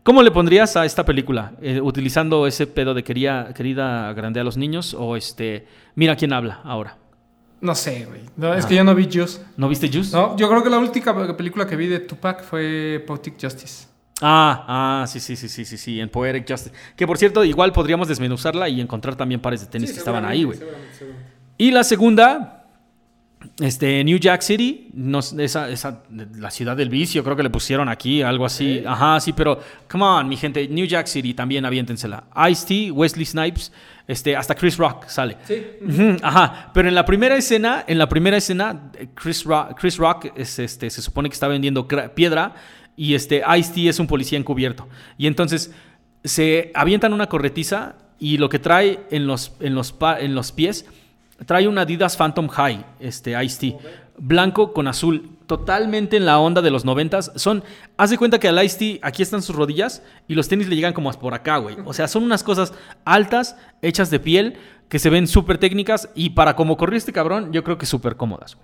¿Cómo 0.03 0.23
le 0.23 0.31
pondrías 0.31 0.77
a 0.77 0.87
esta 0.87 1.05
película? 1.05 1.53
Eh, 1.61 1.79
utilizando 1.79 2.47
ese 2.47 2.67
pedo 2.67 2.95
de 2.95 3.05
quería, 3.05 3.51
querida, 3.55 4.09
agrandé 4.09 4.41
a 4.41 4.45
los 4.45 4.57
niños 4.57 4.95
o 4.95 5.15
este, 5.15 5.67
mira 5.95 6.17
quién 6.17 6.33
habla 6.33 6.61
ahora. 6.65 7.00
No 7.61 7.75
sé, 7.75 8.07
güey. 8.07 8.21
No, 8.37 8.55
es 8.55 8.65
que 8.65 8.75
yo 8.75 8.85
no 8.85 8.95
vi 8.95 9.09
Juice. 9.13 9.41
¿No 9.57 9.69
viste 9.69 9.89
Juice? 9.93 10.17
No, 10.17 10.37
yo 10.37 10.49
creo 10.49 10.63
que 10.63 10.71
la 10.71 10.79
última 10.79 11.37
película 11.37 11.67
que 11.67 11.77
vi 11.77 11.87
de 11.87 12.01
Tupac 12.01 12.43
fue 12.43 13.05
Poetic 13.07 13.35
Justice. 13.41 13.87
Ah, 14.23 14.65
ah, 15.03 15.07
sí, 15.07 15.21
sí, 15.21 15.37
sí, 15.37 15.49
sí, 15.49 15.65
sí, 15.65 15.77
sí, 15.79 16.01
en 16.01 16.09
Poetic 16.09 16.49
Justice. 16.49 16.75
Que 16.97 17.07
por 17.07 17.19
cierto, 17.19 17.45
igual 17.45 17.73
podríamos 17.73 18.09
desmenuzarla 18.09 18.69
y 18.69 18.81
encontrar 18.81 19.17
también 19.17 19.41
pares 19.41 19.61
de 19.61 19.67
tenis 19.67 19.93
que 19.93 19.99
estaban 19.99 20.25
ahí, 20.25 20.45
güey. 20.45 20.59
Y 21.59 21.71
la 21.71 21.85
segunda, 21.85 22.60
Este, 23.59 24.05
New 24.05 24.19
Jack 24.19 24.43
City, 24.43 24.91
no, 24.93 25.21
esa, 25.21 25.71
esa, 25.71 26.03
la 26.11 26.51
ciudad 26.51 26.77
del 26.77 26.91
vicio, 26.91 27.25
creo 27.25 27.37
que 27.37 27.43
le 27.43 27.51
pusieron 27.51 27.89
aquí, 27.89 28.21
algo 28.21 28.45
así. 28.45 28.83
Ajá, 28.87 29.19
sí, 29.21 29.33
pero, 29.33 29.59
come 29.91 30.05
on, 30.05 30.29
mi 30.29 30.37
gente, 30.37 30.67
New 30.69 30.87
Jack 30.87 31.07
City 31.07 31.33
también 31.33 31.65
aviéntensela. 31.65 32.25
Ice-T, 32.51 32.91
Wesley 32.91 33.25
Snipes, 33.25 33.73
este, 34.07 34.37
hasta 34.37 34.55
Chris 34.55 34.77
Rock 34.77 35.09
sale. 35.09 35.37
Sí. 35.45 35.63
ajá, 36.23 36.71
pero 36.75 36.89
en 36.89 36.95
la 36.95 37.05
primera 37.05 37.37
escena, 37.37 37.85
en 37.87 37.99
la 37.99 38.09
primera 38.09 38.37
escena, 38.37 38.93
Chris 39.15 39.45
Rock, 39.45 39.79
Chris 39.79 39.97
Rock 39.97 40.33
es, 40.37 40.59
este, 40.59 40.91
se 40.91 41.01
supone 41.01 41.29
que 41.29 41.35
está 41.35 41.49
vendiendo 41.49 41.87
piedra 42.15 42.55
y 42.97 43.15
este, 43.15 43.43
Ice-T 43.57 43.89
es 43.89 43.99
un 43.99 44.07
policía 44.07 44.39
encubierto. 44.39 44.89
Y 45.17 45.27
entonces 45.27 45.73
se 46.25 46.73
avientan 46.75 47.13
una 47.15 47.29
corretiza 47.29 47.97
y 48.19 48.37
lo 48.37 48.49
que 48.51 48.59
trae 48.59 49.01
en 49.11 49.27
los, 49.27 49.53
en 49.61 49.75
los, 49.75 49.95
en 50.19 50.35
los 50.35 50.53
pies 50.53 50.87
trae 51.47 51.69
una 51.69 51.83
Adidas 51.83 52.17
Phantom 52.17 52.49
High, 52.49 52.85
este 53.01 53.43
Ice-T, 53.45 53.77
blanco 54.19 54.73
con 54.73 54.89
azul, 54.89 55.37
totalmente 55.47 56.17
en 56.17 56.27
la 56.27 56.39
onda 56.39 56.63
de 56.63 56.71
los 56.71 56.85
noventas. 56.85 57.33
Son, 57.37 57.65
haz 57.97 58.11
de 58.11 58.19
cuenta 58.19 58.39
que 58.39 58.49
al 58.49 58.63
Ice-T 58.63 59.01
aquí 59.03 59.23
están 59.23 59.43
sus 59.43 59.57
rodillas 59.57 60.03
y 60.29 60.35
los 60.35 60.49
tenis 60.49 60.69
le 60.69 60.77
llegan 60.77 60.93
como 60.93 61.11
por 61.13 61.35
acá, 61.35 61.57
güey. 61.57 61.77
O 61.85 61.93
sea, 61.93 62.09
son 62.09 62.23
unas 62.23 62.43
cosas 62.43 62.73
altas, 63.05 63.57
hechas 63.83 64.11
de 64.11 64.21
piel, 64.21 64.59
que 64.89 64.99
se 64.99 65.11
ven 65.11 65.27
súper 65.27 65.59
técnicas 65.59 66.09
y 66.15 66.31
para 66.31 66.57
como 66.57 66.77
corrió 66.77 66.99
este 66.99 67.13
cabrón, 67.13 67.53
yo 67.53 67.65
creo 67.65 67.79
que 67.79 67.87
súper 67.87 68.17
cómodas. 68.17 68.57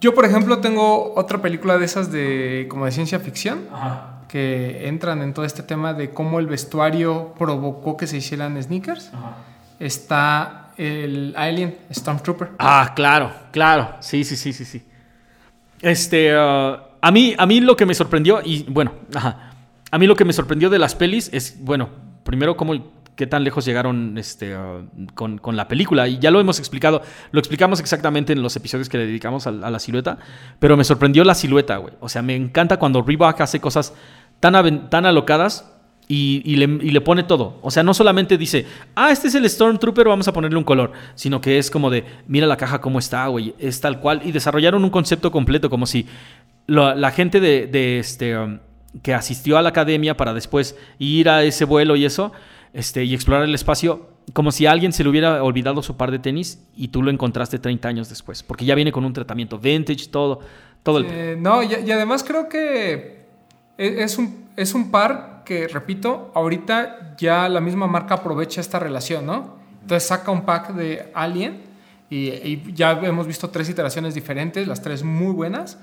Yo, 0.00 0.14
por 0.14 0.24
ejemplo, 0.24 0.58
tengo 0.60 1.12
otra 1.14 1.42
película 1.42 1.76
de 1.76 1.84
esas 1.84 2.10
de 2.10 2.66
como 2.70 2.86
de 2.86 2.92
ciencia 2.92 3.20
ficción. 3.20 3.68
que 4.26 4.86
entran 4.86 5.22
en 5.22 5.34
todo 5.34 5.44
este 5.44 5.64
tema 5.64 5.92
de 5.92 6.10
cómo 6.10 6.38
el 6.38 6.46
vestuario 6.46 7.34
provocó 7.36 7.96
que 7.96 8.06
se 8.06 8.18
hicieran 8.18 8.62
sneakers. 8.62 9.10
Está 9.80 10.69
el 10.80 11.34
Alien 11.36 11.76
Stormtrooper. 11.92 12.52
Ah, 12.58 12.92
claro, 12.96 13.30
claro. 13.52 13.96
Sí, 14.00 14.24
sí, 14.24 14.34
sí, 14.36 14.54
sí, 14.54 14.64
sí. 14.64 14.82
Este, 15.82 16.34
uh, 16.34 16.76
a, 17.00 17.10
mí, 17.10 17.34
a 17.36 17.44
mí 17.44 17.60
lo 17.60 17.76
que 17.76 17.84
me 17.84 17.94
sorprendió, 17.94 18.40
y 18.42 18.64
bueno, 18.64 18.94
ajá, 19.14 19.52
a 19.90 19.98
mí 19.98 20.06
lo 20.06 20.16
que 20.16 20.24
me 20.24 20.32
sorprendió 20.32 20.70
de 20.70 20.78
las 20.78 20.94
pelis 20.94 21.28
es, 21.34 21.62
bueno, 21.62 21.90
primero 22.24 22.56
cómo, 22.56 22.72
qué 23.14 23.26
tan 23.26 23.44
lejos 23.44 23.66
llegaron 23.66 24.16
este, 24.16 24.56
uh, 24.56 24.88
con, 25.14 25.56
la 25.56 25.68
película. 25.68 26.08
Y 26.08 26.18
ya 26.18 26.30
lo 26.30 26.40
hemos 26.40 26.58
explicado, 26.58 27.02
lo 27.30 27.40
explicamos 27.40 27.78
exactamente 27.80 28.32
en 28.32 28.42
los 28.42 28.56
episodios 28.56 28.88
que 28.88 28.96
le 28.96 29.06
dedicamos 29.06 29.46
a, 29.46 29.50
a 29.50 29.70
la 29.70 29.78
silueta, 29.78 30.18
pero 30.58 30.78
me 30.78 30.84
sorprendió 30.84 31.24
la 31.24 31.34
silueta, 31.34 31.76
güey. 31.76 31.92
O 32.00 32.08
sea, 32.08 32.22
me 32.22 32.34
encanta 32.34 32.78
cuando 32.78 33.02
Reebok 33.02 33.38
hace 33.42 33.60
cosas 33.60 33.92
tan, 34.40 34.88
tan 34.88 35.04
alocadas 35.04 35.70
y, 36.12 36.56
le, 36.56 37.00
pone 37.00 37.22
todo. 37.22 37.58
O 37.62 37.70
sea, 37.70 37.84
no 37.84 37.94
solamente 37.94 38.36
dice, 38.36 38.66
ah, 38.96 39.12
este 39.12 39.28
es 39.28 39.36
el 39.36 39.48
Stormtrooper, 39.48 40.08
vamos 40.08 40.26
a 40.26 40.32
ponerle 40.32 40.58
un 40.58 40.64
color, 40.64 40.90
sino 41.14 41.40
que 41.40 41.56
es 41.56 41.70
como 41.70 41.88
de, 41.88 42.04
mira 42.26 42.48
la 42.48 42.56
caja 42.56 42.80
cómo 42.80 42.98
está, 42.98 43.28
güey, 43.28 43.54
es 43.60 43.80
tal 43.80 44.00
cual. 44.00 44.20
Y 44.24 44.32
desarrollaron 44.32 44.82
un 44.82 44.90
concepto 44.90 45.30
completo, 45.30 45.70
como 45.70 45.86
si 45.86 46.06
la 46.66 47.10
gente 47.12 47.38
de, 47.38 48.00
este, 48.00 48.36
um, 48.36 48.58
que 49.02 49.14
asistió 49.14 49.56
a 49.56 49.62
la 49.62 49.68
academia 49.68 50.16
para 50.16 50.34
después 50.34 50.76
ir 50.98 51.28
a 51.28 51.44
ese 51.44 51.64
vuelo 51.64 51.94
y 51.94 52.04
eso, 52.04 52.32
este, 52.74 53.04
y 53.04 53.14
explorar 53.14 53.44
el 53.44 53.54
espacio, 53.54 54.08
como 54.32 54.50
si 54.50 54.66
a 54.66 54.72
alguien 54.72 54.92
se 54.92 55.04
le 55.04 55.10
hubiera 55.10 55.44
olvidado 55.44 55.80
su 55.80 55.96
par 55.96 56.10
de 56.10 56.18
tenis 56.18 56.60
y 56.74 56.88
tú 56.88 57.04
lo 57.04 57.12
encontraste 57.12 57.60
30 57.60 57.88
años 57.88 58.08
después, 58.08 58.42
porque 58.42 58.64
ya 58.64 58.74
viene 58.74 58.90
con 58.90 59.04
un 59.04 59.12
tratamiento 59.12 59.60
vintage, 59.60 60.08
todo. 60.08 60.40
todo 60.82 60.98
el... 60.98 61.40
No, 61.40 61.62
y, 61.62 61.68
y 61.86 61.90
además 61.92 62.24
creo 62.24 62.48
que 62.48 63.26
e, 63.78 64.02
es 64.02 64.18
un, 64.18 64.48
es 64.56 64.74
un 64.74 64.90
par 64.90 65.39
que, 65.50 65.66
repito, 65.66 66.30
ahorita 66.32 67.16
ya 67.18 67.48
la 67.48 67.60
misma 67.60 67.88
marca 67.88 68.14
aprovecha 68.14 68.60
esta 68.60 68.78
relación, 68.78 69.26
¿no? 69.26 69.56
Entonces 69.82 70.06
saca 70.06 70.30
un 70.30 70.42
pack 70.42 70.74
de 70.74 71.10
Alien 71.12 71.62
y, 72.08 72.72
ya 72.72 72.92
hemos 73.02 73.26
visto 73.26 73.50
tres 73.50 73.68
iteraciones 73.68 74.14
diferentes, 74.14 74.68
las 74.68 74.80
tres 74.80 75.02
muy 75.02 75.32
buenas. 75.32 75.76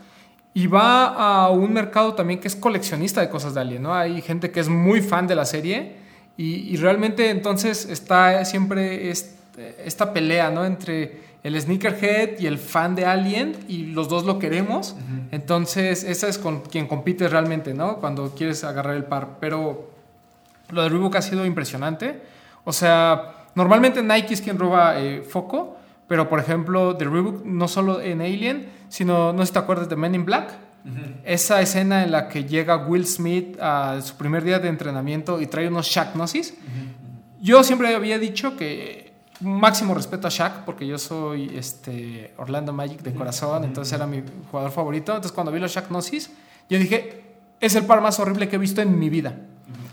Y 0.53 0.67
va 0.67 1.07
a 1.07 1.49
un 1.49 1.73
mercado 1.73 2.13
también 2.13 2.39
que 2.39 2.47
es 2.47 2.55
coleccionista 2.55 3.19
de 3.19 3.27
cosas 3.27 3.55
de 3.55 3.59
Alien, 3.59 3.83
¿no? 3.83 3.93
Hay 3.93 4.21
gente 4.21 4.51
que 4.51 4.61
es 4.61 4.69
muy 4.69 5.01
fan 5.01 5.27
de 5.27 5.35
la 5.35 5.43
serie 5.43 5.97
y, 6.37 6.77
realmente 6.77 7.29
entonces 7.29 7.89
está 7.89 8.45
siempre 8.45 9.11
esta 9.11 10.13
pelea, 10.13 10.49
¿no? 10.49 10.63
Entre 10.63 11.26
el 11.43 11.59
sneakerhead 11.59 12.39
y 12.39 12.47
el 12.47 12.57
fan 12.57 12.95
de 12.95 13.05
Alien 13.05 13.55
y 13.67 13.85
los 13.87 14.09
dos 14.09 14.25
lo 14.25 14.39
queremos. 14.39 14.95
Entonces, 15.31 16.03
esa 16.03 16.27
es 16.27 16.37
con 16.37 16.61
quien 16.61 16.87
compites 16.87 17.31
realmente, 17.31 17.73
¿no? 17.73 17.97
Cuando 17.97 18.33
quieres 18.35 18.63
agarrar 18.63 18.95
el 18.95 19.05
par. 19.05 19.37
Pero 19.39 19.91
lo 20.69 20.83
de 20.83 20.89
Reebok 20.89 21.15
ha 21.15 21.21
sido 21.21 21.45
impresionante. 21.45 22.21
O 22.63 22.73
sea, 22.73 23.47
normalmente 23.55 24.03
Nike 24.03 24.33
es 24.33 24.41
quien 24.41 24.57
roba 24.57 24.99
eh, 24.99 25.21
foco, 25.21 25.77
pero 26.07 26.27
por 26.27 26.39
ejemplo, 26.39 26.93
de 26.93 27.05
Reebok 27.05 27.45
no 27.45 27.67
solo 27.67 28.01
en 28.01 28.21
Alien, 28.21 28.69
sino, 28.89 29.31
no 29.31 29.39
sé 29.39 29.47
si 29.47 29.53
te 29.53 29.59
acuerdas 29.59 29.89
de 29.89 29.95
Men 29.95 30.15
in 30.15 30.25
Black. 30.25 30.51
Esa 31.25 31.59
escena 31.61 32.03
en 32.03 32.11
la 32.11 32.29
que 32.29 32.45
llega 32.45 32.77
Will 32.77 33.05
Smith 33.05 33.57
a 33.59 33.99
su 34.01 34.15
primer 34.15 34.43
día 34.45 34.59
de 34.59 34.69
entrenamiento 34.69 35.41
y 35.41 35.47
trae 35.47 35.67
unos 35.67 35.87
Shaq 35.87 36.15
Gnosis. 36.15 36.53
Yo 37.41 37.63
siempre 37.63 37.93
había 37.93 38.17
dicho 38.19 38.55
que 38.55 39.06
máximo 39.41 39.93
respeto 39.93 40.27
a 40.27 40.29
Shaq 40.29 40.65
porque 40.65 40.87
yo 40.87 40.97
soy 40.97 41.55
este 41.55 42.33
Orlando 42.37 42.73
Magic 42.73 43.01
de 43.01 43.13
corazón, 43.13 43.63
entonces 43.63 43.93
era 43.93 44.07
mi 44.07 44.23
jugador 44.51 44.71
favorito. 44.71 45.11
Entonces 45.11 45.31
cuando 45.31 45.51
vi 45.51 45.59
los 45.59 45.71
Shaq 45.71 45.89
Gnosis, 45.89 46.31
yo 46.69 46.77
dije, 46.77 47.23
es 47.59 47.75
el 47.75 47.85
par 47.85 48.01
más 48.01 48.19
horrible 48.19 48.47
que 48.49 48.55
he 48.55 48.59
visto 48.59 48.81
en 48.81 48.97
mi 48.97 49.09
vida. 49.09 49.35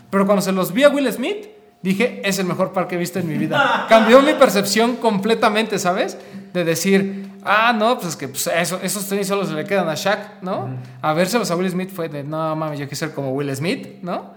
Pero 0.09 0.25
cuando 0.25 0.41
se 0.41 0.51
los 0.51 0.71
vi 0.71 0.83
a 0.83 0.89
Will 0.89 1.11
Smith, 1.11 1.47
dije, 1.81 2.21
es 2.23 2.39
el 2.39 2.45
mejor 2.45 2.73
par 2.73 2.87
que 2.87 2.95
he 2.95 2.97
visto 2.97 3.19
en 3.19 3.27
mi 3.27 3.37
vida. 3.37 3.85
Cambió 3.89 4.21
mi 4.21 4.33
percepción 4.33 4.95
completamente, 4.95 5.77
¿sabes? 5.79 6.17
De 6.53 6.63
decir, 6.63 7.31
ah, 7.43 7.73
no, 7.77 7.95
pues 7.95 8.09
es 8.09 8.15
que 8.15 8.27
pues, 8.27 8.47
eso, 8.47 8.79
esos 8.81 9.07
tenis 9.07 9.27
solo 9.27 9.45
se 9.45 9.53
le 9.53 9.65
quedan 9.65 9.87
a 9.89 9.95
Shaq, 9.95 10.41
¿no? 10.41 10.69
A 11.01 11.13
verse 11.13 11.37
a 11.37 11.55
Will 11.55 11.69
Smith 11.69 11.91
fue 11.93 12.09
de, 12.09 12.23
no 12.23 12.55
mames, 12.55 12.79
yo 12.79 12.85
quiero 12.85 12.97
ser 12.97 13.13
como 13.13 13.31
Will 13.31 13.55
Smith, 13.55 14.01
¿no? 14.01 14.33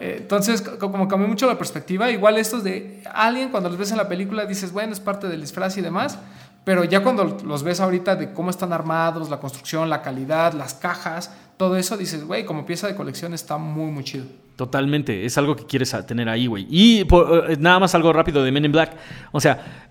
Eh, 0.00 0.18
entonces, 0.18 0.62
como 0.62 1.08
cambió 1.08 1.28
mucho 1.28 1.46
la 1.46 1.58
perspectiva, 1.58 2.10
igual 2.10 2.38
estos 2.38 2.64
de 2.64 3.02
Alien, 3.12 3.50
cuando 3.50 3.68
los 3.68 3.78
ves 3.78 3.90
en 3.90 3.96
la 3.96 4.08
película, 4.08 4.46
dices, 4.46 4.72
bueno, 4.72 4.92
es 4.92 5.00
parte 5.00 5.28
del 5.28 5.40
disfraz 5.40 5.76
y 5.76 5.80
demás, 5.80 6.18
pero 6.64 6.84
ya 6.84 7.02
cuando 7.02 7.38
los 7.44 7.62
ves 7.62 7.80
ahorita 7.80 8.16
de 8.16 8.32
cómo 8.32 8.50
están 8.50 8.72
armados, 8.72 9.30
la 9.30 9.38
construcción, 9.38 9.88
la 9.88 10.02
calidad, 10.02 10.52
las 10.52 10.74
cajas, 10.74 11.32
todo 11.56 11.76
eso, 11.76 11.96
dices, 11.96 12.24
güey, 12.24 12.44
como 12.44 12.66
pieza 12.66 12.86
de 12.86 12.94
colección 12.94 13.34
está 13.34 13.56
muy, 13.56 13.90
muy 13.90 14.04
chido. 14.04 14.26
Totalmente, 14.56 15.24
es 15.24 15.36
algo 15.38 15.54
que 15.54 15.64
quieres 15.66 15.94
tener 16.06 16.28
ahí, 16.28 16.46
güey. 16.46 16.66
Y 16.70 17.00
eh, 17.02 17.56
nada 17.58 17.78
más 17.78 17.94
algo 17.94 18.12
rápido 18.12 18.42
de 18.42 18.50
Men 18.50 18.64
in 18.64 18.72
Black. 18.72 18.96
O 19.32 19.40
sea, 19.40 19.88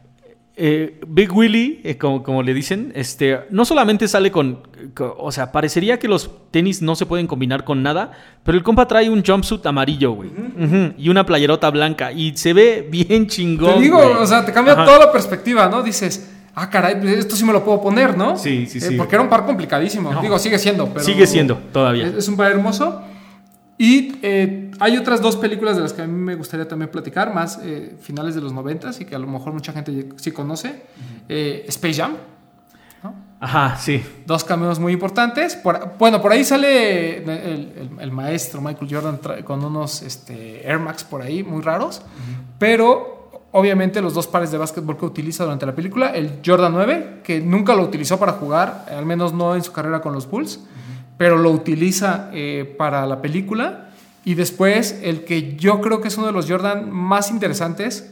eh, 0.58 1.02
Big 1.08 1.36
Willy, 1.36 1.82
eh, 1.84 1.98
como, 1.98 2.42
le 2.42 2.54
dicen, 2.54 2.92
este, 2.96 3.42
no 3.50 3.66
solamente 3.66 4.08
sale 4.08 4.32
con, 4.32 4.60
O 5.18 5.32
sea, 5.32 5.52
parecería 5.52 6.00
que 6.00 6.08
los 6.08 6.32
tenis 6.52 6.82
no 6.82 6.96
se 6.96 7.06
pueden 7.06 7.28
combinar 7.28 7.66
con 7.66 7.84
nada, 7.84 8.12
pero 8.44 8.58
el 8.58 8.64
compa 8.64 8.88
trae 8.88 9.10
un 9.10 9.24
jumpsuit 9.24 9.66
amarillo, 9.66 10.12
güey. 10.12 10.32
y 10.98 11.10
una 11.10 11.26
playerota 11.26 11.70
blanca. 11.70 12.12
Y 12.12 12.38
se 12.38 12.54
ve 12.54 12.88
bien 12.90 13.28
chingón. 13.28 13.76
Te 13.76 13.82
digo, 13.82 14.00
o 14.00 14.26
sea, 14.26 14.46
te 14.46 14.54
cambia 14.54 14.76
toda 14.76 15.00
la 15.00 15.12
perspectiva, 15.12 15.68
¿no? 15.68 15.84
Dices. 15.84 16.32
Ah, 16.58 16.70
caray, 16.70 17.00
pues, 17.02 17.18
esto 17.18 17.36
sí 17.36 17.44
me 17.44 17.52
lo 17.52 17.66
puedo 17.66 17.82
poner, 17.82 18.18
¿no? 18.18 18.38
Sí, 18.38 18.66
sí, 18.66 18.78
eh, 18.78 18.82
sí. 18.82 18.96
porque 18.96 19.16
era 19.16 19.22
un 19.22 19.30
par 19.30 19.46
complicadísimo. 19.46 20.22
Digo, 20.22 20.40
sigue 20.40 20.58
siendo, 20.58 20.88
pero. 20.88 21.04
Sigue 21.04 21.28
siendo, 21.28 21.58
todavía. 21.74 22.14
Es, 22.18 22.30
un 22.30 22.38
par 22.38 22.50
hermoso. 22.50 23.02
Y 23.78 24.20
eh, 24.22 24.72
hay 24.80 24.98
otras 24.98 25.22
dos 25.22 25.36
películas 25.36 25.76
de 25.76 25.84
las 25.84 25.92
que 25.92 26.02
a 26.02 26.08
mí 26.08 26.14
me 26.14 26.36
gustaría 26.36 26.68
también 26.68 26.90
platicar, 26.90 27.34
más 27.34 27.60
eh, 27.62 27.96
finales 28.00 28.34
de 28.34 28.42
los 28.42 28.54
noventas 28.54 29.02
y 29.02 29.06
que 29.06 29.16
a 29.16 29.20
lo 29.20 29.28
mejor 29.28 29.54
mucha 29.54 29.74
gente 29.74 30.10
sí 30.16 30.32
conoce. 30.32 30.84
Eh, 31.28 31.66
Space 31.68 31.96
Jam. 31.96 32.16
Ajá, 33.40 33.76
sí. 33.78 34.04
Dos 34.26 34.44
cameos 34.44 34.80
muy 34.80 34.94
importantes. 34.94 35.60
bueno, 36.00 36.22
por 36.22 36.32
ahí 36.32 36.46
sale 36.46 37.18
el, 37.18 38.12
maestro 38.12 38.62
Michael 38.62 38.88
Jordan 38.90 39.20
con 39.44 39.64
unos 39.64 40.02
este, 40.02 40.66
Air 40.68 40.80
Max 40.80 41.04
por 41.04 41.22
ahí 41.22 41.44
muy 41.44 41.62
raros, 41.62 42.02
pero 42.58 43.44
obviamente 43.52 44.02
los 44.02 44.14
dos 44.14 44.28
pares 44.28 44.52
de 44.52 44.58
básquetbol 44.58 44.98
que 44.98 45.06
utiliza 45.06 45.44
durante 45.44 45.66
la 45.66 45.76
película, 45.76 46.10
el 46.10 46.40
Jordan 46.44 46.74
9, 46.74 47.22
que 47.24 47.42
nunca 47.42 47.76
lo 47.76 47.84
utilizó 47.84 48.18
para 48.18 48.32
jugar, 48.34 48.86
al 48.90 49.06
menos 49.06 49.34
no 49.34 49.54
en 49.54 49.64
su 49.64 49.74
carrera 49.74 50.02
con 50.02 50.14
los 50.14 50.30
Bulls 50.30 50.62
pero 51.18 51.38
lo 51.38 51.52
utiliza 51.52 52.30
eh, 52.34 52.76
para 52.78 53.06
la 53.06 53.22
película. 53.22 53.90
Y 54.24 54.34
después 54.34 55.00
el 55.04 55.24
que 55.24 55.56
yo 55.56 55.82
creo 55.82 56.02
que 56.02 56.08
es 56.08 56.18
uno 56.18 56.28
de 56.28 56.34
los 56.34 56.50
Jordan 56.50 56.92
más 56.92 57.30
interesantes, 57.30 58.12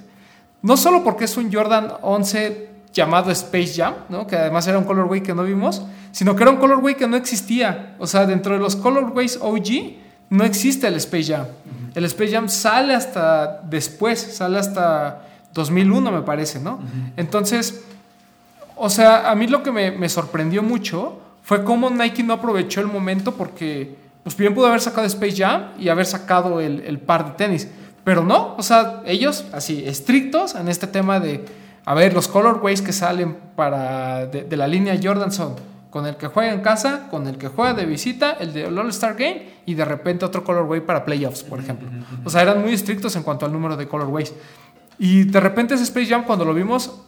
no 0.61 0.77
solo 0.77 1.03
porque 1.03 1.25
es 1.25 1.35
un 1.37 1.51
Jordan 1.51 1.93
11 2.01 2.69
llamado 2.93 3.31
Space 3.31 3.73
Jam, 3.75 3.95
¿no? 4.09 4.27
que 4.27 4.35
además 4.35 4.67
era 4.67 4.77
un 4.77 4.85
colorway 4.85 5.21
que 5.21 5.33
no 5.33 5.43
vimos, 5.43 5.81
sino 6.11 6.35
que 6.35 6.43
era 6.43 6.51
un 6.51 6.57
colorway 6.57 6.95
que 6.95 7.07
no 7.07 7.17
existía. 7.17 7.95
O 7.97 8.05
sea, 8.05 8.25
dentro 8.25 8.53
de 8.53 8.59
los 8.59 8.75
colorways 8.75 9.39
OG 9.41 9.95
no 10.29 10.43
existe 10.43 10.87
el 10.87 10.95
Space 10.95 11.33
Jam. 11.33 11.47
El 11.95 12.05
Space 12.05 12.31
Jam 12.31 12.47
sale 12.47 12.93
hasta 12.93 13.61
después, 13.63 14.19
sale 14.19 14.59
hasta 14.59 15.23
2001 15.53 16.11
me 16.11 16.21
parece, 16.21 16.59
¿no? 16.59 16.79
Entonces, 17.17 17.83
o 18.75 18.89
sea, 18.89 19.29
a 19.29 19.35
mí 19.35 19.47
lo 19.47 19.63
que 19.63 19.71
me, 19.71 19.91
me 19.91 20.09
sorprendió 20.09 20.63
mucho 20.63 21.22
fue 21.43 21.63
como 21.63 21.89
Nike 21.89 22.23
no 22.23 22.33
aprovechó 22.33 22.79
el 22.79 22.87
momento 22.87 23.33
porque 23.33 23.95
pues 24.23 24.35
bien 24.37 24.55
pudo 24.55 24.67
haber 24.67 24.79
sacado 24.79 25.05
Space 25.05 25.35
Jam 25.35 25.73
y 25.77 25.89
haber 25.89 26.05
sacado 26.05 26.61
el, 26.61 26.99
par 26.99 27.25
de 27.25 27.31
tenis. 27.33 27.67
Pero 28.05 28.23
no, 28.23 28.55
o 28.57 28.63
sea, 28.63 29.01
ellos 29.05 29.45
así, 29.51 29.83
estrictos 29.85 30.55
en 30.55 30.67
este 30.69 30.87
tema 30.87 31.19
de 31.19 31.45
A 31.85 31.93
ver, 31.93 32.13
los 32.13 32.29
colorways 32.29 32.81
que 32.81 32.93
salen 32.93 33.37
para 33.55 34.25
de, 34.25 34.57
la 34.57 34.67
línea 34.67 34.97
Jordan 35.01 35.31
son 35.31 35.55
con 35.89 36.05
el 36.05 36.15
que 36.15 36.27
juega 36.27 36.53
en 36.53 36.61
casa, 36.61 37.07
con 37.11 37.27
el 37.27 37.37
que 37.37 37.49
juega 37.49 37.73
de 37.73 37.85
visita, 37.85 38.31
el 38.39 38.51
de 38.53 38.65
All-Star 38.65 39.13
Game 39.13 39.47
y 39.65 39.75
de 39.75 39.85
repente 39.85 40.25
otro 40.25 40.43
colorway 40.43 40.81
para 40.81 41.05
playoffs, 41.05 41.43
por 41.43 41.59
ejemplo. 41.59 41.87
O 42.23 42.29
sea, 42.29 42.41
eran 42.41 42.61
muy 42.61 42.73
estrictos 42.73 43.15
en 43.15 43.23
cuanto 43.23 43.45
al 43.45 43.51
número 43.51 43.77
de 43.77 43.87
colorways. 43.87 44.33
Y 44.97 45.25
de 45.25 45.39
repente 45.39 45.75
ese 45.75 45.83
Space 45.83 46.07
Jam, 46.07 46.23
cuando 46.23 46.45
lo 46.45 46.53
vimos, 46.53 47.03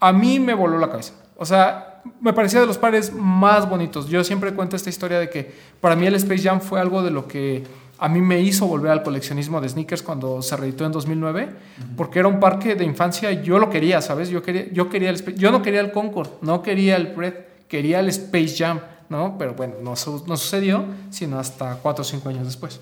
a 0.00 0.12
mí 0.12 0.38
me 0.40 0.54
voló 0.54 0.78
la 0.78 0.90
cabeza. 0.90 1.14
O 1.36 1.44
sea, 1.44 2.02
me 2.20 2.32
parecía 2.32 2.60
de 2.60 2.66
los 2.66 2.78
pares 2.78 3.12
más 3.12 3.68
bonitos. 3.68 4.08
Yo 4.08 4.24
siempre 4.24 4.52
cuento 4.54 4.76
esta 4.76 4.90
historia 4.90 5.18
de 5.18 5.30
que 5.30 5.52
para 5.80 5.96
mí 5.96 6.06
el 6.06 6.14
Space 6.16 6.42
Jam 6.42 6.60
fue 6.60 6.80
algo 6.80 7.02
de 7.02 7.10
lo 7.10 7.28
que 7.28 7.64
a 7.98 8.08
mí 8.08 8.20
me 8.20 8.40
hizo 8.40 8.66
volver 8.66 8.92
al 8.92 9.02
coleccionismo 9.02 9.60
de 9.60 9.68
sneakers 9.68 10.02
cuando 10.02 10.40
se 10.40 10.56
reeditó 10.56 10.86
en 10.86 10.92
2009, 10.92 11.48
porque 11.96 12.20
era 12.20 12.28
un 12.28 12.38
parque 12.38 12.76
de 12.76 12.84
infancia, 12.84 13.32
yo 13.32 13.58
lo 13.58 13.70
quería, 13.70 14.00
¿sabes? 14.00 14.30
Yo 14.30 14.42
quería, 14.42 14.72
yo 14.72 14.88
quería 14.88 15.10
el, 15.10 15.34
yo 15.36 15.50
no 15.50 15.62
quería 15.62 15.80
el 15.80 15.90
Concord, 15.90 16.28
no 16.40 16.62
quería 16.62 16.96
el 16.96 17.14
Red, 17.16 17.34
quería 17.66 17.98
el 17.98 18.08
Space 18.08 18.54
Jam, 18.56 18.80
¿no? 19.08 19.36
Pero 19.36 19.54
bueno, 19.54 19.74
no, 19.82 19.90
no 19.90 20.36
sucedió, 20.36 20.84
sino 21.10 21.40
hasta 21.40 21.76
cuatro 21.82 22.02
o 22.02 22.04
cinco 22.04 22.28
años 22.28 22.46
después. 22.46 22.80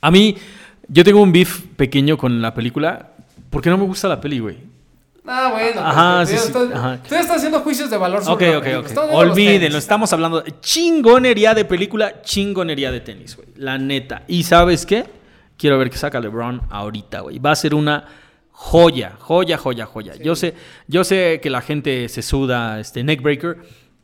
A 0.00 0.10
mí, 0.10 0.36
yo 0.88 1.04
tengo 1.04 1.20
un 1.20 1.32
beef 1.32 1.66
pequeño 1.76 2.16
con 2.16 2.40
la 2.40 2.54
película, 2.54 3.10
porque 3.50 3.68
no 3.68 3.76
me 3.76 3.84
gusta 3.84 4.08
la 4.08 4.20
peli, 4.20 4.38
güey. 4.38 4.77
Ah, 5.28 5.50
bueno. 5.52 5.80
Ajá, 5.80 6.26
sí, 6.26 6.36
sí, 6.38 6.52
Tú 6.52 7.14
estás 7.14 7.36
haciendo 7.36 7.60
juicios 7.60 7.90
de 7.90 7.96
valor 7.98 8.24
sobre 8.24 8.56
Ok, 8.56 8.64
ok, 8.66 8.86
ok. 8.92 9.12
Olvídenlo, 9.12 9.78
estamos 9.78 10.12
hablando 10.12 10.40
de 10.40 10.58
chingonería 10.60 11.54
de 11.54 11.64
película, 11.64 12.22
chingonería 12.22 12.90
de 12.90 13.00
tenis, 13.00 13.36
güey. 13.36 13.48
La 13.56 13.76
neta. 13.78 14.22
¿Y 14.26 14.44
sabes 14.44 14.86
qué? 14.86 15.04
Quiero 15.56 15.78
ver 15.78 15.90
qué 15.90 15.98
saca 15.98 16.18
LeBron 16.20 16.62
ahorita, 16.70 17.20
güey. 17.20 17.38
Va 17.38 17.50
a 17.50 17.56
ser 17.56 17.74
una 17.74 18.06
joya, 18.52 19.16
joya, 19.18 19.58
joya, 19.58 19.86
joya. 19.86 20.14
Yo 20.16 20.34
sé, 20.34 20.54
yo 20.86 21.04
sé 21.04 21.40
que 21.42 21.50
la 21.50 21.60
gente 21.60 22.08
se 22.08 22.22
suda 22.22 22.80
este 22.80 23.04
neckbreaker 23.04 23.58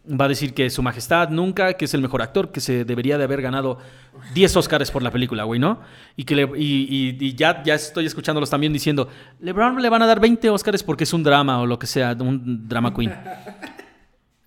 va 0.08 0.26
a 0.26 0.28
decir 0.28 0.54
que 0.54 0.68
Su 0.70 0.82
Majestad 0.82 1.30
nunca, 1.30 1.74
que 1.74 1.86
es 1.86 1.94
el 1.94 2.02
mejor 2.02 2.22
actor, 2.22 2.52
que 2.52 2.60
se 2.60 2.84
debería 2.84 3.18
de 3.18 3.24
haber 3.24 3.40
ganado 3.42 3.78
10 4.34 4.56
Oscars 4.56 4.90
por 4.90 5.02
la 5.02 5.10
película, 5.10 5.44
güey, 5.44 5.60
¿no? 5.60 5.80
Y 6.16 6.24
que 6.24 6.36
le, 6.36 6.50
y, 6.56 7.34
ya, 7.34 7.62
ya 7.62 7.74
estoy 7.74 8.06
escuchándolos 8.06 8.50
también 8.50 8.72
diciendo, 8.72 9.08
LeBron 9.40 9.80
le 9.80 9.88
van 9.88 10.02
a 10.02 10.06
dar 10.06 10.20
20 10.20 10.50
Oscars 10.50 10.82
porque 10.82 11.04
es 11.04 11.12
un 11.12 11.22
drama 11.22 11.60
o 11.60 11.66
lo 11.66 11.78
que 11.78 11.86
sea, 11.86 12.16
un 12.18 12.68
drama 12.68 12.94
queen. 12.94 13.14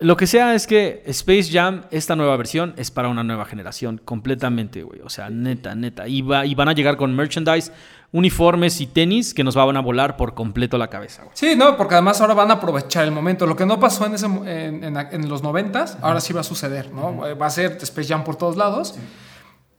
Lo 0.00 0.16
que 0.16 0.28
sea 0.28 0.54
es 0.54 0.68
que 0.68 1.02
Space 1.06 1.50
Jam, 1.50 1.82
esta 1.90 2.14
nueva 2.14 2.36
versión, 2.36 2.72
es 2.76 2.92
para 2.92 3.08
una 3.08 3.24
nueva 3.24 3.44
generación, 3.46 4.00
completamente, 4.04 4.84
güey. 4.84 5.00
O 5.00 5.08
sea, 5.08 5.28
neta, 5.28 5.74
neta. 5.74 6.06
Y, 6.06 6.22
va, 6.22 6.46
y 6.46 6.54
van 6.54 6.68
a 6.68 6.72
llegar 6.72 6.96
con 6.96 7.16
merchandise, 7.16 7.72
uniformes 8.12 8.80
y 8.80 8.86
tenis 8.86 9.34
que 9.34 9.44
nos 9.44 9.54
van 9.54 9.76
a 9.76 9.80
volar 9.80 10.16
por 10.16 10.34
completo 10.34 10.78
la 10.78 10.88
cabeza, 10.88 11.24
güey. 11.24 11.36
Sí, 11.36 11.54
no, 11.56 11.76
porque 11.76 11.94
además 11.94 12.20
ahora 12.20 12.34
van 12.34 12.50
a 12.50 12.54
aprovechar 12.54 13.04
el 13.04 13.12
momento. 13.12 13.46
Lo 13.46 13.56
que 13.56 13.66
no 13.66 13.78
pasó 13.78 14.06
en, 14.06 14.14
ese, 14.14 14.26
en, 14.26 15.28
los 15.28 15.42
noventas, 15.42 15.98
ahora 16.00 16.20
sí 16.20 16.32
va 16.32 16.40
a 16.40 16.44
suceder, 16.44 16.92
¿no? 16.92 17.18
Va 17.38 17.46
a 17.46 17.50
ser 17.50 17.78
Space 17.82 18.08
Jam 18.08 18.24
por 18.24 18.36
todos 18.36 18.56
lados. 18.56 18.94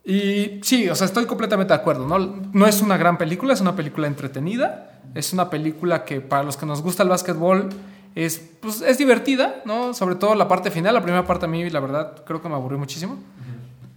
Y 0.05 0.59
sí, 0.63 0.89
o 0.89 0.95
sea, 0.95 1.05
estoy 1.05 1.25
completamente 1.25 1.73
de 1.73 1.79
acuerdo, 1.79 2.07
¿no? 2.07 2.19
No 2.53 2.67
es 2.67 2.81
una 2.81 2.97
gran 2.97 3.17
película, 3.17 3.53
es 3.53 3.61
una 3.61 3.75
película 3.75 4.07
entretenida. 4.07 5.01
Es 5.15 5.33
una 5.33 5.49
película 5.49 6.05
que 6.05 6.21
para 6.21 6.43
los 6.43 6.55
que 6.55 6.65
nos 6.65 6.81
gusta 6.81 7.03
el 7.03 7.09
básquetbol 7.09 7.69
es, 8.15 8.39
pues, 8.61 8.81
es 8.81 8.97
divertida, 8.97 9.61
¿no? 9.65 9.93
Sobre 9.93 10.15
todo 10.15 10.35
la 10.35 10.47
parte 10.47 10.71
final, 10.71 10.93
la 10.93 11.01
primera 11.01 11.25
parte 11.25 11.45
a 11.45 11.47
mí, 11.47 11.69
la 11.69 11.79
verdad, 11.79 12.23
creo 12.25 12.41
que 12.41 12.49
me 12.49 12.55
aburrió 12.55 12.77
muchísimo. 12.77 13.17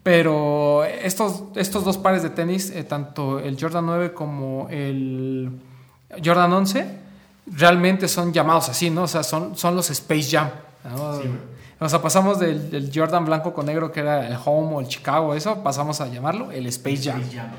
Pero 0.02 0.84
estos, 0.84 1.44
estos 1.54 1.84
dos 1.84 1.96
pares 1.96 2.22
de 2.22 2.30
tenis, 2.30 2.70
eh, 2.70 2.82
tanto 2.82 3.38
el 3.38 3.56
Jordan 3.60 3.86
9 3.86 4.12
como 4.12 4.66
el 4.68 5.50
Jordan 6.24 6.52
11, 6.52 6.86
realmente 7.46 8.08
son 8.08 8.32
llamados 8.32 8.68
así, 8.68 8.90
¿no? 8.90 9.04
O 9.04 9.08
sea, 9.08 9.22
son, 9.22 9.56
son 9.56 9.76
los 9.76 9.90
Space 9.90 10.28
Jam. 10.30 10.50
o 11.78 11.88
sea, 11.88 12.02
pasamos 12.02 12.40
del, 12.40 12.90
Jordan 12.92 13.24
blanco 13.24 13.54
con 13.54 13.66
negro, 13.66 13.92
que 13.92 14.00
era 14.00 14.26
el 14.26 14.36
Home 14.44 14.76
o 14.76 14.80
el 14.80 14.88
Chicago, 14.88 15.34
eso, 15.34 15.62
pasamos 15.62 16.00
a 16.00 16.08
llamarlo 16.08 16.50
el 16.50 16.66
Space 16.66 17.10
Jam. 17.10 17.20
Space 17.20 17.36
Jam. 17.36 17.50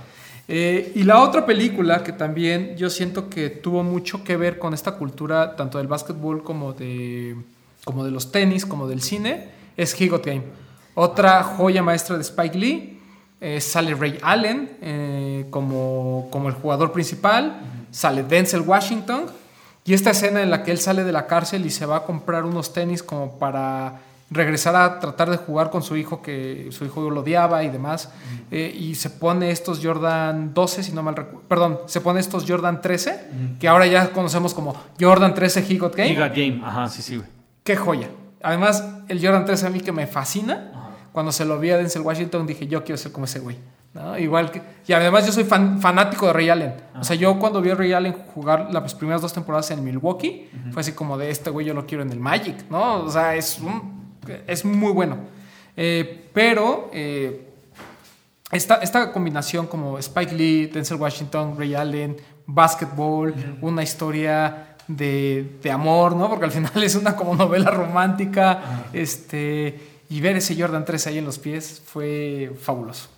Eh, 0.50 0.92
y 0.96 1.04
la 1.04 1.22
otra 1.22 1.46
película 1.46 2.04
que 2.04 2.12
también 2.12 2.76
yo 2.76 2.90
siento 2.90 3.30
que 3.30 3.50
tuvo 3.50 3.82
mucho 3.84 4.26
que 4.26 4.36
ver 4.36 4.60
con 4.60 4.74
esta 4.74 4.94
cultura, 4.94 5.56
tanto 5.56 5.78
del 5.78 5.88
básquetbol 5.88 6.44
como 6.44 6.74
de, 6.74 7.38
como 7.86 8.04
de 8.04 8.12
los 8.12 8.32
tenis, 8.34 8.66
como 8.66 8.88
del 8.88 9.02
cine, 9.02 9.48
es 9.78 10.00
He 10.00 10.10
Got 10.10 10.26
Game. 10.26 10.63
Otra 10.96 11.44
joya 11.44 11.82
maestra 11.82 12.18
de 12.18 12.22
Spike 12.22 12.58
Lee. 12.58 13.00
Eh, 13.42 13.60
sale 13.60 13.94
Ray 13.94 14.20
Allen 14.22 14.78
eh, 14.82 15.46
como, 15.50 16.28
como 16.32 16.50
el 16.50 16.56
jugador 16.56 16.92
principal. 16.92 17.62
Sale 17.92 18.24
Denzel 18.24 18.62
Washington. 18.62 19.26
Y 19.86 19.94
esta 19.94 20.12
escena 20.12 20.42
en 20.42 20.50
la 20.50 20.64
que 20.64 20.72
él 20.72 20.78
sale 20.78 21.04
de 21.04 21.12
la 21.12 21.28
cárcel 21.28 21.66
y 21.66 21.70
se 21.70 21.86
va 21.86 21.98
a 21.98 22.04
comprar 22.04 22.46
unos 22.46 22.72
tenis 22.72 23.04
como 23.04 23.38
para 23.38 24.00
regresar 24.34 24.76
a 24.76 25.00
tratar 25.00 25.30
de 25.30 25.38
jugar 25.38 25.70
con 25.70 25.84
su 25.84 25.96
hijo, 25.96 26.22
que 26.22 26.70
su 26.72 26.86
hijo 26.86 27.10
lo 27.10 27.22
odiaba 27.22 27.64
y 27.64 27.70
demás, 27.70 28.10
eh, 28.52 28.74
y 28.76 28.96
se 28.96 29.10
pone 29.10 29.52
estos 29.52 29.80
Jordan 29.84 30.54
12, 30.54 30.84
si 30.84 30.92
no 30.92 31.04
mal 31.04 31.16
recuerdo, 31.16 31.42
perdón, 31.48 31.80
se 31.86 32.02
pone 32.02 32.20
estos 32.20 32.46
Jordan 32.48 32.82
13, 32.82 33.28
que 33.60 33.68
ahora 33.68 33.86
ya 33.86 34.12
conocemos 34.12 34.54
como 34.54 34.76
Jordan 35.00 35.34
13 35.34 35.66
He 35.70 35.78
Got 35.78 35.96
Game. 35.96 36.12
He 36.12 36.16
Got 36.16 36.36
Game, 36.36 36.62
ajá, 36.64 36.90
sí, 36.90 37.02
sí, 37.02 37.22
Qué 37.64 37.76
joya. 37.76 38.10
Además, 38.42 38.84
el 39.08 39.24
Jordan 39.24 39.46
13 39.46 39.68
a 39.68 39.70
mí 39.70 39.80
que 39.80 39.92
me 39.92 40.08
fascina, 40.08 40.83
cuando 41.14 41.32
se 41.32 41.46
lo 41.46 41.58
vi 41.60 41.70
a 41.70 41.78
Denzel 41.78 42.02
Washington 42.02 42.46
dije, 42.46 42.68
yo 42.68 42.84
quiero 42.84 42.98
ser 42.98 43.14
como 43.14 43.26
ese 43.26 43.40
güey. 43.40 43.58
¿no? 43.94 44.18
Igual 44.18 44.52
que, 44.52 44.62
y 44.88 44.94
además 44.94 45.26
yo 45.26 45.32
soy 45.32 45.46
fanático 45.46 46.28
de 46.28 46.34
Ray 46.34 46.50
Allen. 46.50 46.74
O 47.00 47.04
sea, 47.04 47.16
yo 47.16 47.40
cuando 47.40 47.62
vi 47.62 47.70
a 47.70 47.76
Ray 47.76 47.94
Allen 47.94 48.14
jugar 48.34 48.70
las 48.74 48.96
primeras 48.96 49.22
dos 49.22 49.32
temporadas 49.32 49.70
en 49.72 49.84
Milwaukee, 49.84 50.50
fue 50.72 50.82
así 50.82 50.92
como 50.92 51.18
de 51.18 51.30
este 51.30 51.52
güey 51.52 51.66
yo 51.66 51.74
lo 51.74 51.86
quiero 51.86 52.04
en 52.04 52.12
el 52.12 52.20
Magic, 52.20 52.66
¿no? 52.70 53.04
O 53.04 53.10
sea, 53.10 53.36
es 53.36 53.60
un 53.60 54.04
es 54.48 54.66
muy 54.66 54.92
bueno. 54.92 55.18
Eh, 55.76 56.30
pero 56.34 56.90
eh, 56.94 57.50
esta, 58.52 58.76
esta, 58.76 59.12
combinación 59.12 59.68
como 59.68 59.98
Spike 59.98 60.34
Lee, 60.36 60.68
Denzel 60.68 60.98
Washington, 60.98 61.56
Ray 61.58 61.76
Allen, 61.76 62.18
basketball, 62.46 63.34
una 63.62 63.84
historia 63.84 64.76
de, 64.88 65.58
de, 65.62 65.72
amor, 65.72 66.16
¿no? 66.16 66.30
Porque 66.30 66.46
al 66.46 66.52
final 66.52 66.72
es 66.84 66.96
una 66.96 67.16
como 67.16 67.36
novela 67.36 67.72
romántica. 67.72 68.86
Este, 68.94 69.93
y 70.14 70.22
ver 70.22 70.36
ese 70.36 70.56
Jordan 70.56 70.86
3 70.86 71.08
ahí 71.08 71.18
en 71.18 71.26
los 71.26 71.40
pies 71.40 71.82
fue 71.86 72.52
fabuloso. 72.62 73.10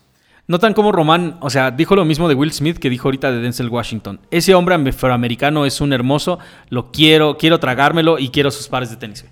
Notan 0.47 0.73
como 0.73 0.91
Román, 0.91 1.37
o 1.41 1.49
sea, 1.49 1.71
dijo 1.71 1.95
lo 1.95 2.05
mismo 2.05 2.29
de 2.29 2.35
Will 2.35 2.53
Smith 2.53 2.77
que 2.77 2.89
dijo 2.89 3.07
ahorita 3.07 3.31
de 3.31 3.39
Denzel 3.39 3.67
Washington. 3.67 4.19
Ese 4.31 4.53
hombre 4.53 4.75
afroamericano 4.75 5.65
es 5.65 5.81
un 5.81 5.91
hermoso, 5.91 6.39
lo 6.69 6.91
quiero, 6.91 7.37
quiero 7.37 7.59
tragármelo 7.59 8.19
y 8.19 8.29
quiero 8.29 8.49
sus 8.49 8.67
pares 8.67 8.91
de 8.91 8.95
tenis. 8.95 9.25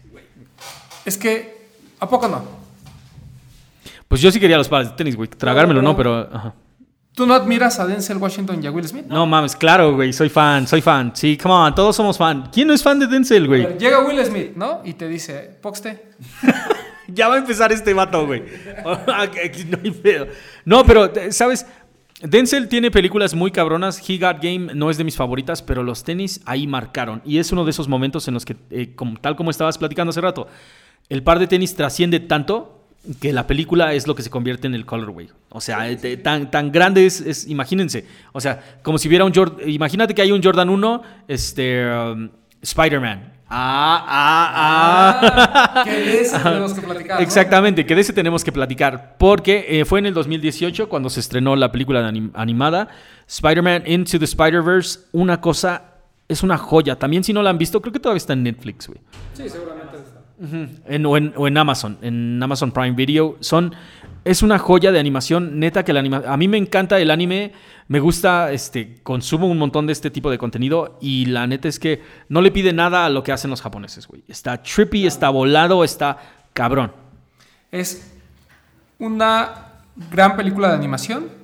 Es 1.06 1.18
que 1.18 1.53
¿A 2.03 2.10
poco 2.10 2.27
no? 2.27 2.44
Pues 4.10 4.19
yo 4.19 4.30
sí 4.30 4.38
quería 4.38 4.57
los 4.57 4.68
pares 4.68 4.90
de 4.90 4.95
tenis, 4.98 5.15
güey. 5.15 5.30
Tragármelo, 5.30 5.81
no, 5.81 5.95
pero. 5.95 6.53
¿Tú 7.15 7.26
no 7.26 7.34
admiras 7.34 7.80
a 7.80 7.88
Denzel 7.88 8.18
Washington 8.18 8.61
y 8.61 8.68
a 8.68 8.72
Will 8.72 8.85
Smith? 8.85 9.06
No, 9.07 9.26
mames, 9.26 9.56
claro, 9.56 9.95
güey. 9.95 10.11
Soy 10.11 10.27
fan, 10.27 10.68
soy 10.68 10.81
fan. 10.81 11.14
Sí, 11.15 11.38
come 11.38 11.53
on, 11.53 11.73
todos 11.73 11.95
somos 11.95 12.18
fan. 12.18 12.49
¿Quién 12.52 12.68
no 12.68 12.73
es 12.73 12.84
fan 12.84 12.99
de 12.99 13.07
Denzel, 13.07 13.48
güey? 13.48 13.77
Llega 13.77 14.02
Will 14.06 14.22
Smith, 14.26 14.52
¿no? 14.57 14.81
Y 14.84 14.95
te 14.95 15.07
dice, 15.07 15.57
Poxte. 15.61 16.10
ya 17.08 17.28
va 17.28 17.36
a 17.36 17.38
empezar 17.40 17.72
este 17.72 17.94
vato, 17.94 18.26
güey. 18.26 18.44
no 18.86 19.16
hay 19.16 19.30
No, 20.66 20.86
pero, 20.86 21.12
¿sabes? 21.32 21.66
Denzel 22.22 22.70
tiene 22.70 22.90
películas 22.90 23.34
muy 23.34 23.52
cabronas. 23.52 24.02
He 24.08 24.18
Got 24.18 24.42
Game 24.42 24.74
no 24.74 24.90
es 24.90 24.98
de 24.98 25.04
mis 25.04 25.18
favoritas, 25.18 25.62
pero 25.62 25.84
los 25.84 26.04
tenis 26.04 26.42
ahí 26.46 26.68
marcaron. 26.68 27.22
Y 27.26 27.38
es 27.38 27.52
uno 27.52 27.66
de 27.66 27.72
esos 27.72 27.88
momentos 27.88 28.28
en 28.28 28.34
los 28.34 28.46
que, 28.46 28.56
eh, 28.70 28.96
tal 29.20 29.36
como 29.36 29.52
estabas 29.52 29.78
platicando 29.78 30.12
hace 30.12 30.22
rato, 30.22 30.48
el 31.10 31.22
par 31.22 31.40
de 31.40 31.48
tenis 31.48 31.76
trasciende 31.76 32.22
tanto 32.22 32.80
que 33.20 33.34
la 33.34 33.46
película 33.46 33.94
es 33.94 34.08
lo 34.08 34.16
que 34.16 34.22
se 34.22 34.30
convierte 34.30 34.68
en 34.68 34.76
el 34.76 34.86
colorway. 34.86 35.30
O 35.50 35.60
sea, 35.60 35.90
eh, 35.90 36.18
tan, 36.18 36.50
tan 36.50 36.72
grande 36.72 37.06
es, 37.06 37.48
imagínense. 37.48 38.06
O 38.32 38.40
sea, 38.40 38.80
como 38.82 38.98
si 38.98 39.10
hubiera 39.10 39.26
un 39.26 39.34
Jordan, 39.34 39.70
imagínate 39.70 40.16
que 40.16 40.22
hay 40.22 40.32
un 40.32 40.42
Jordan 40.42 40.70
1, 40.70 41.02
este, 41.28 41.86
um, 41.86 42.30
Spider-Man. 42.62 43.33
Ah, 43.56 44.04
ah, 44.08 45.22
ah. 45.76 45.84
que 45.84 45.92
de 45.92 46.22
ese 46.22 46.40
tenemos 46.44 46.74
que 46.74 46.82
platicar. 46.82 47.22
Exactamente, 47.22 47.86
que 47.86 47.94
de 47.94 48.02
ese 48.02 48.12
tenemos 48.14 48.44
que 48.44 48.52
platicar. 48.52 49.16
Porque 49.20 49.66
eh, 49.70 49.86
fue 49.86 50.00
en 50.00 50.08
el 50.08 50.16
2018 50.16 50.90
cuando 50.90 51.10
se 51.12 51.20
estrenó 51.20 51.56
la 51.56 51.72
película 51.72 52.12
animada, 52.34 52.88
Spider-Man 53.28 53.84
Into 53.86 54.18
the 54.18 54.26
Spider-Verse. 54.26 55.02
Una 55.12 55.40
cosa, 55.40 55.84
es 56.28 56.42
una 56.42 56.58
joya. 56.58 56.98
También 56.98 57.24
si 57.24 57.32
no 57.32 57.44
la 57.44 57.52
han 57.52 57.60
visto, 57.60 57.80
creo 57.80 57.94
que 57.94 58.00
todavía 58.00 58.18
está 58.18 58.34
en 58.34 58.42
Netflix, 58.42 58.88
güey. 58.88 59.00
Sí, 59.34 59.48
seguramente 59.48 59.84
en, 60.88 61.06
o, 61.06 61.18
en, 61.48 61.58
Amazon, 61.58 61.98
en 62.02 62.42
Amazon 62.42 62.72
Prime 62.72 62.92
Video. 62.92 63.38
Son, 63.40 63.74
es 64.26 64.41
una 64.41 64.58
joya 64.58 64.91
de 64.91 65.00
animación, 65.00 65.60
neta 65.60 65.84
que 65.84 65.94
la 65.94 66.00
anima, 66.00 66.24
a 66.26 66.38
mí 66.38 66.48
me 66.48 66.58
encanta 66.58 67.00
el 67.00 67.12
anime, 67.12 67.52
me 67.88 68.00
gusta, 68.00 68.52
este, 68.52 69.00
consumo 69.04 69.48
un 69.48 69.58
montón 69.58 69.86
de 69.86 69.94
este 69.94 70.10
tipo 70.10 70.32
de 70.32 70.38
contenido 70.38 70.98
y 71.02 71.26
la 71.26 71.45
neta 71.45 71.68
es 71.68 71.80
que 71.80 72.02
no 72.30 72.41
le 72.41 72.52
pide 72.52 72.72
nada 72.72 73.06
a 73.06 73.10
lo 73.10 73.24
que 73.24 73.32
hacen 73.34 73.50
los 73.50 73.62
japoneses, 73.62 74.08
güey. 74.08 74.24
Está 74.28 74.62
trippy, 74.64 75.06
está 75.06 75.30
volado, 75.30 75.84
está 75.84 76.18
cabrón. 76.54 76.94
Es 77.72 78.14
una 79.00 79.74
gran 80.12 80.38
película 80.38 80.70
de 80.70 80.76
animación. 80.76 81.44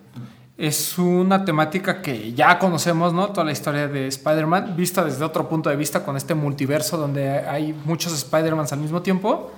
es 0.60 0.98
una 0.98 1.46
temática 1.46 2.02
que 2.02 2.34
ya 2.34 2.60
conocemos, 2.60 3.14
¿no? 3.14 3.28
Toda 3.30 3.46
la 3.46 3.54
historia 3.54 3.88
de 3.88 4.08
Spider-Man, 4.08 4.76
vista 4.76 5.06
desde 5.06 5.24
otro 5.24 5.48
punto 5.48 5.70
de 5.70 5.78
vista 5.78 6.04
con 6.04 6.18
este 6.18 6.36
multiverso 6.36 6.98
donde 6.98 7.30
hay 7.30 7.74
muchos 7.86 8.12
Spider-Mans 8.14 8.74
al 8.74 8.80
mismo 8.80 9.02
tiempo. 9.02 9.54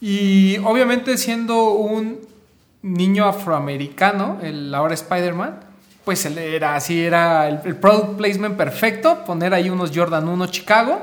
Y 0.00 0.56
obviamente 0.64 1.18
siendo 1.18 1.72
un 1.72 2.31
niño 2.82 3.26
afroamericano, 3.26 4.38
el 4.42 4.74
ahora 4.74 4.94
Spider-Man, 4.94 5.60
pues 6.04 6.26
él 6.26 6.38
era 6.38 6.74
así, 6.74 7.00
era 7.00 7.48
el, 7.48 7.76
product 7.76 8.16
placement 8.16 8.56
perfecto, 8.56 9.24
poner 9.24 9.54
ahí 9.54 9.70
unos 9.70 9.92
Jordan 9.94 10.28
1 10.28 10.46
Chicago, 10.48 11.00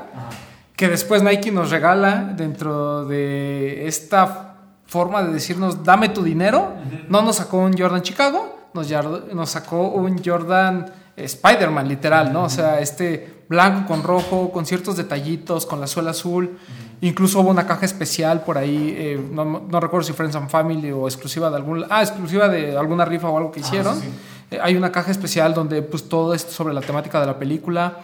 que 0.76 0.88
después 0.90 1.24
Nike 1.24 1.52
nos 1.52 1.72
regala 1.72 2.34
dentro 2.36 3.06
de 3.06 3.88
esta 3.88 4.56
forma 4.86 5.24
de 5.24 5.34
decirnos, 5.34 5.84
dame 5.84 6.10
tu 6.10 6.24
dinero, 6.24 6.74
no 7.08 7.22
nos 7.22 7.38
sacó 7.38 7.60
un 7.60 7.78
Jordan 7.78 8.02
Chicago, 8.02 8.70
nos, 8.74 8.90
nos 9.34 9.50
sacó 9.50 9.90
un 9.90 10.22
Jordan 10.24 10.92
Spider-Man, 11.16 11.88
literal, 11.88 12.34
¿no? 12.34 12.44
O 12.44 12.50
sea, 12.50 12.80
este 12.80 13.44
blanco 13.50 13.88
con 13.88 14.04
rojo, 14.04 14.52
con 14.52 14.66
ciertos 14.66 14.96
detallitos, 14.96 15.66
con 15.66 15.82
la 15.82 15.88
suela 15.88 16.12
azul. 16.12 16.58
Incluso 17.02 17.40
hubo 17.40 17.50
una 17.50 17.66
caja 17.66 17.86
especial 17.86 18.44
por 18.44 18.58
ahí, 18.58 18.94
eh, 18.98 19.30
no, 19.32 19.80
recuerdo 19.80 20.06
si 20.06 20.14
Friends 20.14 20.36
and 20.36 20.50
Family 20.50 20.92
o 20.92 21.08
exclusiva 21.08 21.50
de 21.50 21.56
algún, 21.56 21.86
ah, 21.90 22.02
exclusiva 22.02 22.50
de 22.50 22.78
alguna 22.78 23.06
rifa 23.06 23.30
o 23.30 23.38
algo 23.38 23.52
que 23.52 23.62
ah, 23.62 23.64
hicieron. 23.66 24.02
Eh, 24.52 24.60
hay 24.62 24.76
una 24.76 24.92
caja 24.92 25.12
especial 25.12 25.54
donde 25.54 25.82
pues 25.82 26.10
todo 26.10 26.34
es 26.34 26.42
sobre 26.42 26.74
la 26.74 26.82
temática 26.82 27.20
de 27.20 27.26
la 27.26 27.40
película. 27.40 28.00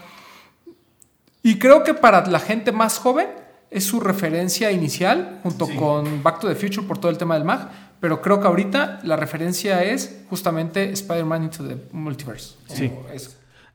Y 1.44 1.60
creo 1.60 1.84
que 1.84 1.94
para 1.94 2.26
la 2.26 2.40
gente 2.40 2.72
más 2.72 2.98
joven 2.98 3.28
es 3.70 3.84
su 3.84 4.00
referencia 4.00 4.72
inicial, 4.72 5.40
junto 5.44 5.68
con 5.76 6.24
Back 6.24 6.40
to 6.40 6.48
the 6.48 6.56
Future 6.56 6.88
por 6.88 6.98
todo 6.98 7.12
el 7.12 7.18
tema 7.18 7.36
del 7.36 7.44
MAG 7.44 7.70
pero 8.00 8.22
creo 8.22 8.40
que 8.40 8.46
ahorita 8.46 9.00
la 9.04 9.16
referencia 9.16 9.84
es 9.84 10.18
justamente 10.30 10.92
Spider-Man 10.92 11.44
Into 11.44 11.68
the 11.68 11.78
Multiverse. 11.92 12.56
Sí. 12.68 12.92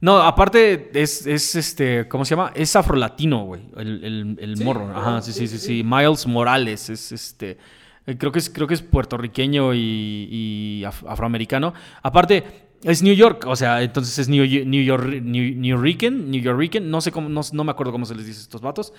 No, 0.01 0.19
aparte 0.19 0.91
es, 0.95 1.27
es, 1.27 1.55
este, 1.55 2.09
¿cómo 2.09 2.25
se 2.25 2.35
llama? 2.35 2.53
Es 2.55 2.75
afrolatino, 2.75 3.45
güey, 3.45 3.63
el, 3.77 4.37
el, 4.41 4.57
morro. 4.65 4.91
Ajá, 4.95 5.21
sí, 5.21 5.33
sí, 5.33 5.47
sí, 5.47 5.59
sí, 5.59 5.83
Miles 5.85 6.27
Morales 6.27 6.89
es 6.89 7.13
este, 7.13 7.59
eh, 8.07 8.17
creo 8.17 8.33
que 8.33 8.39
es, 8.39 8.49
creo 8.49 8.67
que 8.67 8.75
es 8.75 8.83
puertorriqueño 8.83 9.75
y, 9.75 10.85
afroamericano. 10.85 11.75
Aparte, 12.03 12.45
es 12.83 13.03
New 13.03 13.15
York, 13.15 13.45
o 13.47 13.55
sea, 13.57 13.83
entonces 13.83 14.19
es 14.19 14.29
New, 14.29 14.45
New 14.67 14.83
York, 14.83 15.05
New, 15.05 15.55
New 15.57 15.79
New 15.79 16.81
no 16.83 17.01
sé 17.03 17.13
cómo, 17.13 17.29
no, 17.29 17.43
no 17.53 17.65
me 17.65 17.71
acuerdo 17.71 17.93
cómo 17.93 18.07
se 18.07 18.15
les 18.15 18.25
dice 18.25 18.39
a 18.39 18.43
estos 18.43 18.63
vatos. 18.63 18.95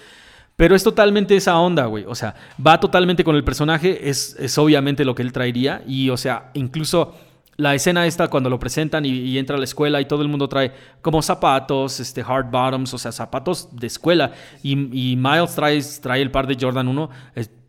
Pero 0.56 0.76
es 0.76 0.84
totalmente 0.84 1.36
esa 1.36 1.58
onda, 1.58 1.86
güey. 1.86 2.06
O 2.08 2.14
sea, 2.14 2.36
va 2.64 2.80
totalmente 2.80 3.24
con 3.24 3.36
el 3.36 3.44
personaje, 3.44 4.10
es, 4.10 4.36
es 4.38 4.56
obviamente 4.60 5.04
lo 5.04 5.16
que 5.16 5.24
él 5.24 5.32
traería. 5.32 5.82
Y, 5.88 6.10
o 6.10 6.18
sea, 6.18 6.52
incluso 6.54 7.16
la 7.62 7.76
escena 7.76 8.08
esta 8.08 8.28
cuando 8.28 8.50
lo 8.50 8.58
presentan 8.58 9.06
y, 9.06 9.38
entra 9.38 9.56
a 9.56 9.60
la 9.60 9.66
escuela 9.66 10.02
y 10.02 10.06
todo 10.06 10.24
el 10.24 10.28
mundo 10.28 10.50
trae 10.50 10.74
como 11.04 11.22
zapatos, 11.22 12.00
este, 12.00 12.22
hard 12.22 12.50
bottoms, 12.50 12.92
o 12.96 12.98
sea, 12.98 13.12
zapatos 13.12 13.70
de 13.72 13.86
escuela. 13.86 14.32
Y, 14.64 14.76
Miles 14.76 15.54
trae, 15.54 15.80
trae 16.02 16.24
el 16.24 16.32
par 16.32 16.48
de 16.48 16.58
Jordan 16.60 16.88
1. 16.88 17.10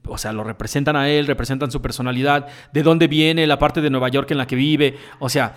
o 0.06 0.18
sea, 0.18 0.32
lo 0.32 0.44
representan 0.44 0.96
a 0.96 1.10
él, 1.10 1.26
representan 1.26 1.70
su 1.70 1.82
personalidad, 1.82 2.46
de 2.72 2.82
dónde 2.82 3.06
viene, 3.06 3.46
la 3.46 3.58
parte 3.58 3.82
de 3.82 3.90
Nueva 3.90 4.08
York 4.08 4.30
en 4.30 4.38
la 4.38 4.46
que 4.46 4.56
vive. 4.56 4.96
O 5.18 5.28
sea, 5.28 5.54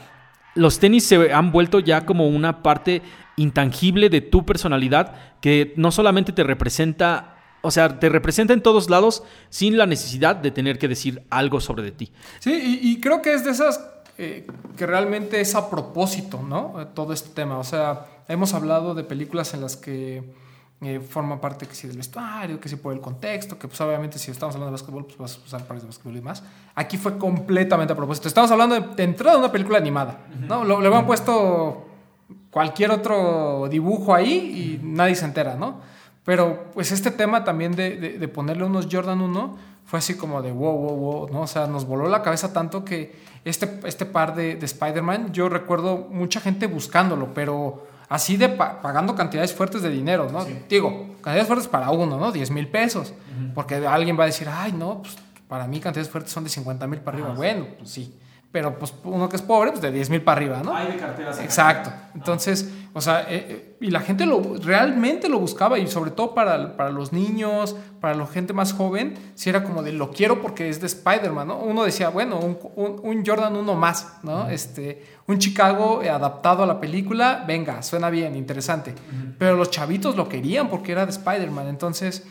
los 0.54 0.80
tenis 0.80 1.08
se 1.08 1.32
han 1.32 1.54
vuelto 1.54 1.80
ya 1.80 2.06
como 2.06 2.28
una 2.28 2.62
parte 2.62 3.02
intangible 3.38 4.10
de 4.10 4.20
tu 4.20 4.46
personalidad 4.46 5.14
que 5.40 5.74
no 5.78 5.92
solamente 5.92 6.34
te 6.34 6.44
representa, 6.44 7.38
o 7.62 7.72
sea, 7.72 8.00
te 8.00 8.10
representa 8.10 8.52
en 8.52 8.62
todos 8.62 8.90
lados 8.90 9.24
sin 9.50 9.78
la 9.78 9.86
necesidad 9.86 10.36
de 10.36 10.52
tener 10.52 10.78
que 10.78 10.90
decir 10.90 11.24
algo 11.30 11.62
sobre 11.62 11.84
de 11.84 11.92
ti. 11.92 12.12
Sí, 12.40 12.80
y, 12.82 13.00
creo 13.00 13.22
que 13.22 13.34
es 13.34 13.46
de 13.46 13.52
esas 13.52 13.95
eh, 14.18 14.48
que 14.78 14.86
realmente 14.86 15.42
es 15.42 15.56
a 15.56 15.70
propósito, 15.70 16.42
¿no? 16.42 16.88
Todo 16.94 17.14
este 17.14 17.30
tema. 17.30 17.58
O 17.58 17.64
sea, 17.64 18.06
hemos 18.28 18.54
hablado 18.54 18.96
de 18.96 19.04
películas 19.04 19.54
en 19.54 19.62
las 19.62 19.76
que 19.76 20.24
eh, 20.82 21.00
forma 21.00 21.40
parte 21.40 21.66
que 21.66 21.74
si 21.74 21.88
del 21.88 21.98
vestuario, 21.98 22.60
que 22.60 22.70
si 22.70 22.76
por 22.76 22.94
el 22.94 23.00
contexto, 23.00 23.58
que 23.58 23.68
pues 23.68 23.80
obviamente 23.82 24.20
si 24.20 24.30
estamos 24.30 24.56
hablando 24.56 24.76
de 24.76 24.82
básquetbol, 24.82 25.06
pues 25.06 25.18
vas 25.18 25.38
a 25.38 25.46
usar 25.46 25.68
pares 25.68 25.84
de 25.84 25.88
básquetbol 25.88 26.18
y 26.18 26.22
más. 26.22 26.44
Aquí 26.76 26.98
fue 26.98 27.18
completamente 27.18 27.94
a 27.94 27.96
propósito. 27.96 28.28
Estamos 28.28 28.52
hablando 28.52 28.80
de, 28.80 29.04
entrada 29.04 29.34
de 29.34 29.40
una 29.40 29.52
película 29.52 29.78
animada, 29.78 30.28
¿no? 30.40 30.64
Lo, 30.64 30.82
le 30.82 30.88
habían 30.88 31.06
puesto 31.06 31.88
cualquier 32.52 32.92
otro 32.92 33.68
dibujo 33.70 34.14
ahí 34.14 34.80
y 34.82 34.86
nadie 34.86 35.16
se 35.16 35.26
entera, 35.26 35.56
¿no? 35.56 35.82
Pero 36.24 36.72
pues 36.74 36.92
este 36.92 37.12
tema 37.12 37.44
también 37.44 37.76
de, 37.76 38.18
de, 38.18 38.28
ponerle 38.28 38.66
unos 38.66 38.88
Jordan 38.92 39.22
1 39.22 39.58
fue 39.86 40.00
así 40.00 40.16
como 40.16 40.42
de 40.42 40.52
wow, 40.52 40.78
wow, 40.78 40.96
wow, 40.96 41.30
¿no? 41.32 41.42
O 41.42 41.48
sea, 41.48 41.68
nos 41.68 41.86
voló 41.86 42.10
la 42.10 42.22
cabeza 42.22 42.52
tanto 42.52 42.84
que 42.84 43.16
este, 43.46 43.80
este 43.86 44.06
par 44.06 44.36
de, 44.36 44.56
de 44.56 44.66
Spider-Man, 44.66 45.32
yo 45.32 45.48
recuerdo 45.50 46.08
mucha 46.10 46.40
gente 46.40 46.68
buscándolo, 46.68 47.34
pero 47.34 47.88
así 48.10 48.38
de 48.38 48.50
pagando 48.50 49.16
cantidades 49.16 49.54
fuertes 49.54 49.82
de 49.82 49.90
dinero, 49.90 50.30
¿no? 50.32 50.46
Digo, 50.68 51.16
cantidades 51.22 51.48
fuertes 51.48 51.68
para 51.68 51.92
uno, 51.92 52.20
¿no? 52.20 52.32
10 52.32 52.52
mil 52.52 52.68
pesos. 52.68 53.14
Porque 53.54 53.76
alguien 53.76 54.18
va 54.20 54.24
a 54.24 54.28
decir, 54.28 54.48
ay, 54.52 54.72
no, 54.72 55.02
pues 55.02 55.18
para 55.48 55.68
mí 55.68 55.80
cantidades 55.80 56.10
fuertes 56.10 56.34
son 56.34 56.44
de 56.44 56.50
50 56.50 56.88
mil 56.88 57.00
para 57.00 57.18
arriba. 57.18 57.34
bueno, 57.34 57.68
pues 57.78 57.92
sí 57.92 58.20
pero 58.56 58.80
pues 58.80 58.94
uno 59.04 59.28
que 59.28 59.36
es 59.36 59.42
pobre, 59.42 59.72
pues 59.72 59.82
de 59.82 59.92
10 59.92 60.12
mil 60.12 60.22
para 60.22 60.38
arriba, 60.38 60.62
¿no? 60.64 60.74
Hay 60.74 60.88
de 60.88 60.96
carteras. 60.96 61.42
Exacto. 61.42 61.92
Entonces, 62.14 62.72
o 62.94 63.02
sea, 63.02 63.24
eh, 63.24 63.26
eh, 63.50 63.78
y 63.82 63.92
la 63.92 64.00
gente 64.00 64.26
lo, 64.26 64.42
realmente 64.64 65.28
lo 65.28 65.40
buscaba 65.40 65.78
y 65.78 65.88
sobre 65.88 66.12
todo 66.12 66.34
para, 66.34 66.78
para 66.78 66.90
los 66.90 67.12
niños, 67.12 67.76
para 68.00 68.16
la 68.16 68.26
gente 68.26 68.54
más 68.54 68.72
joven, 68.72 69.16
si 69.34 69.50
era 69.50 69.62
como 69.62 69.84
de 69.84 69.92
lo 69.92 70.12
quiero 70.12 70.42
porque 70.42 70.70
es 70.70 70.80
de 70.80 70.88
Spider-Man, 70.88 71.50
¿no? 71.50 71.58
Uno 71.58 71.84
decía, 71.84 72.08
bueno, 72.08 72.40
un, 72.40 72.58
un, 72.78 73.26
Jordan 73.26 73.58
uno 73.58 73.76
más, 73.76 74.20
¿no? 74.24 74.48
Este, 74.48 75.04
un 75.28 75.38
Chicago 75.38 76.00
adaptado 76.10 76.64
a 76.64 76.66
la 76.66 76.80
película, 76.80 77.44
venga, 77.46 77.84
suena 77.84 78.10
bien, 78.10 78.38
interesante. 78.38 78.96
Pero 79.38 79.58
los 79.58 79.70
chavitos 79.70 80.16
lo 80.16 80.30
querían 80.30 80.70
porque 80.70 80.94
era 80.94 81.06
de 81.06 81.12
Spider-Man, 81.12 81.68
entonces... 81.68 82.26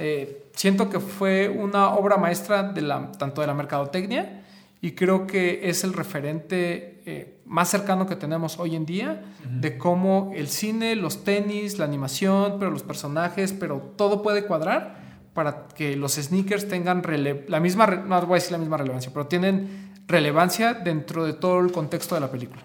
Eh, 0.00 0.44
siento 0.54 0.88
que 0.88 1.00
fue 1.00 1.48
una 1.48 1.88
obra 1.88 2.18
maestra 2.18 2.62
de 2.62 2.82
la, 2.82 3.10
tanto 3.18 3.40
de 3.40 3.48
la 3.48 3.54
mercadotecnia 3.54 4.37
y 4.80 4.92
creo 4.92 5.26
que 5.26 5.68
es 5.68 5.84
el 5.84 5.92
referente 5.92 7.02
eh, 7.04 7.40
más 7.46 7.68
cercano 7.68 8.06
que 8.06 8.16
tenemos 8.16 8.58
hoy 8.58 8.76
en 8.76 8.86
día 8.86 9.22
de 9.50 9.76
cómo 9.78 10.32
el 10.36 10.48
cine, 10.48 10.94
los 10.94 11.24
tenis, 11.24 11.78
la 11.78 11.84
animación, 11.84 12.56
pero 12.58 12.70
los 12.70 12.82
personajes, 12.82 13.52
pero 13.52 13.94
todo 13.96 14.22
puede 14.22 14.44
cuadrar 14.44 15.08
para 15.34 15.68
que 15.68 15.96
los 15.96 16.14
sneakers 16.14 16.68
tengan 16.68 17.02
la 17.48 17.60
misma, 17.60 17.86
no 17.86 18.20
voy 18.22 18.32
a 18.32 18.34
decir 18.34 18.52
la 18.52 18.58
misma 18.58 18.76
relevancia, 18.76 19.10
pero 19.12 19.26
tienen 19.26 19.92
relevancia 20.06 20.74
dentro 20.74 21.24
de 21.24 21.34
todo 21.34 21.60
el 21.60 21.70
contexto 21.70 22.14
de 22.14 22.20
la 22.20 22.30
película. 22.30 22.60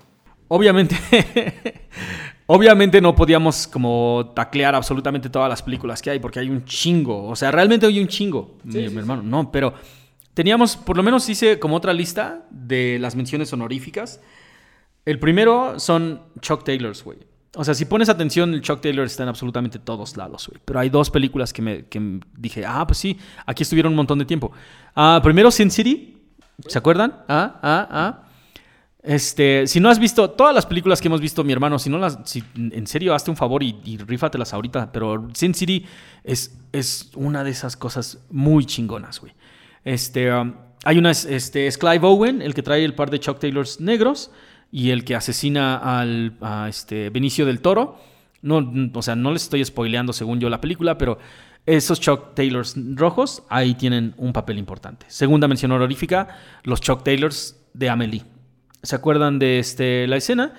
Obviamente, 0.47 0.95
obviamente 2.47 2.99
no 2.99 3.15
podíamos 3.15 3.67
como 3.67 4.31
taclear 4.35 4.75
absolutamente 4.75 5.29
todas 5.29 5.49
las 5.49 5.61
películas 5.61 6.01
que 6.01 6.09
hay, 6.09 6.19
porque 6.19 6.39
hay 6.39 6.49
un 6.49 6.65
chingo, 6.65 7.27
o 7.27 7.35
sea, 7.35 7.51
realmente 7.51 7.85
hay 7.85 7.99
un 7.99 8.07
chingo, 8.07 8.57
mi, 8.63 8.83
hermano, 8.83 9.23
no, 9.23 9.51
pero 9.51 9.73
Teníamos, 10.33 10.77
por 10.77 10.97
lo 10.97 11.03
menos 11.03 11.27
hice 11.29 11.59
como 11.59 11.75
otra 11.75 11.93
lista 11.93 12.45
de 12.49 12.97
las 12.99 13.15
menciones 13.15 13.53
honoríficas. 13.53 14.19
El 15.05 15.19
primero 15.19 15.79
son 15.79 16.21
Chuck 16.41 16.63
Taylors, 16.63 17.03
güey. 17.03 17.19
O 17.55 17.63
sea, 17.63 17.75
si 17.75 17.85
pones 17.85 18.09
atención, 18.09 18.51
el 18.53 18.61
Chuck 18.61 18.81
Taylor 18.81 19.05
está 19.05 19.23
en 19.23 19.29
absolutamente 19.29 19.77
todos 19.77 20.17
lados, 20.17 20.47
güey. 20.47 20.59
Pero 20.65 20.79
hay 20.79 20.89
dos 20.89 21.11
películas 21.11 21.53
que 21.53 21.61
me 21.61 21.85
dije, 22.35 22.65
ah, 22.65 22.85
pues 22.87 22.97
sí, 22.97 23.17
aquí 23.45 23.61
estuvieron 23.61 23.93
un 23.93 23.97
montón 23.97 24.17
de 24.17 24.25
tiempo. 24.25 24.51
Ah, 24.95 25.19
primero, 25.21 25.51
Sin 25.51 25.69
City. 25.69 26.17
¿Se 26.67 26.77
acuerdan? 26.79 27.23
Ah, 27.27 27.59
ah, 27.61 27.87
ah. 27.91 28.23
Este, 29.03 29.67
si 29.67 29.79
no 29.79 29.89
has 29.89 29.99
visto 29.99 30.31
todas 30.31 30.55
las 30.55 30.65
películas 30.65 30.99
que 31.01 31.09
hemos 31.09 31.21
visto, 31.21 31.43
mi 31.43 31.51
hermano, 31.51 31.77
si 31.77 31.89
no 31.89 31.99
las, 31.99 32.17
si, 32.23 32.43
en 32.55 32.87
serio, 32.87 33.13
hazte 33.13 33.29
un 33.29 33.37
favor 33.37 33.61
y, 33.61 33.79
y 33.83 33.97
rífatelas 33.97 34.51
ahorita. 34.53 34.91
Pero 34.91 35.27
Sin 35.33 35.53
City 35.53 35.85
es, 36.23 36.57
es 36.71 37.11
una 37.13 37.43
de 37.43 37.51
esas 37.51 37.77
cosas 37.77 38.17
muy 38.31 38.65
chingonas, 38.65 39.19
güey. 39.19 39.33
Este, 39.85 40.33
um, 40.33 40.53
hay 40.83 40.97
una, 40.97 41.11
este, 41.11 41.67
es 41.67 41.77
Clive 41.77 42.05
Owen, 42.05 42.41
el 42.41 42.53
que 42.53 42.63
trae 42.63 42.83
el 42.83 42.95
par 42.95 43.09
de 43.09 43.19
Chuck 43.19 43.39
Taylors 43.39 43.79
negros 43.79 44.31
y 44.71 44.89
el 44.89 45.03
que 45.03 45.15
asesina 45.15 45.77
al 45.77 46.37
a 46.41 46.67
este, 46.67 47.09
Benicio 47.09 47.45
del 47.45 47.61
Toro. 47.61 47.97
No, 48.41 48.91
o 48.93 49.01
sea, 49.01 49.15
no 49.15 49.31
les 49.31 49.43
estoy 49.43 49.63
spoileando 49.63 50.11
según 50.11 50.39
yo 50.39 50.49
la 50.49 50.59
película, 50.59 50.97
pero 50.97 51.17
esos 51.65 52.01
Chuck 52.01 52.35
Taylors 52.35 52.75
rojos 52.95 53.43
ahí 53.49 53.75
tienen 53.75 54.13
un 54.17 54.33
papel 54.33 54.57
importante. 54.57 55.05
Segunda 55.07 55.47
mención 55.47 55.71
honorífica, 55.71 56.27
los 56.63 56.81
Chuck 56.81 57.03
Taylors 57.03 57.57
de 57.73 57.89
Amelie. 57.89 58.23
¿Se 58.81 58.97
acuerdan 58.97 59.39
de 59.39 59.59
este, 59.59 60.07
la 60.07 60.17
escena? 60.17 60.55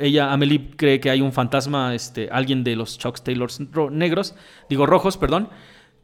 ella, 0.00 0.32
Amelie, 0.32 0.70
cree 0.76 0.98
que 0.98 1.08
hay 1.08 1.20
un 1.20 1.32
fantasma, 1.32 1.94
este, 1.94 2.28
alguien 2.32 2.64
de 2.64 2.74
los 2.74 2.98
Chuck 2.98 3.20
Taylors 3.20 3.60
negros, 3.92 4.34
digo 4.68 4.86
rojos, 4.86 5.16
perdón, 5.16 5.48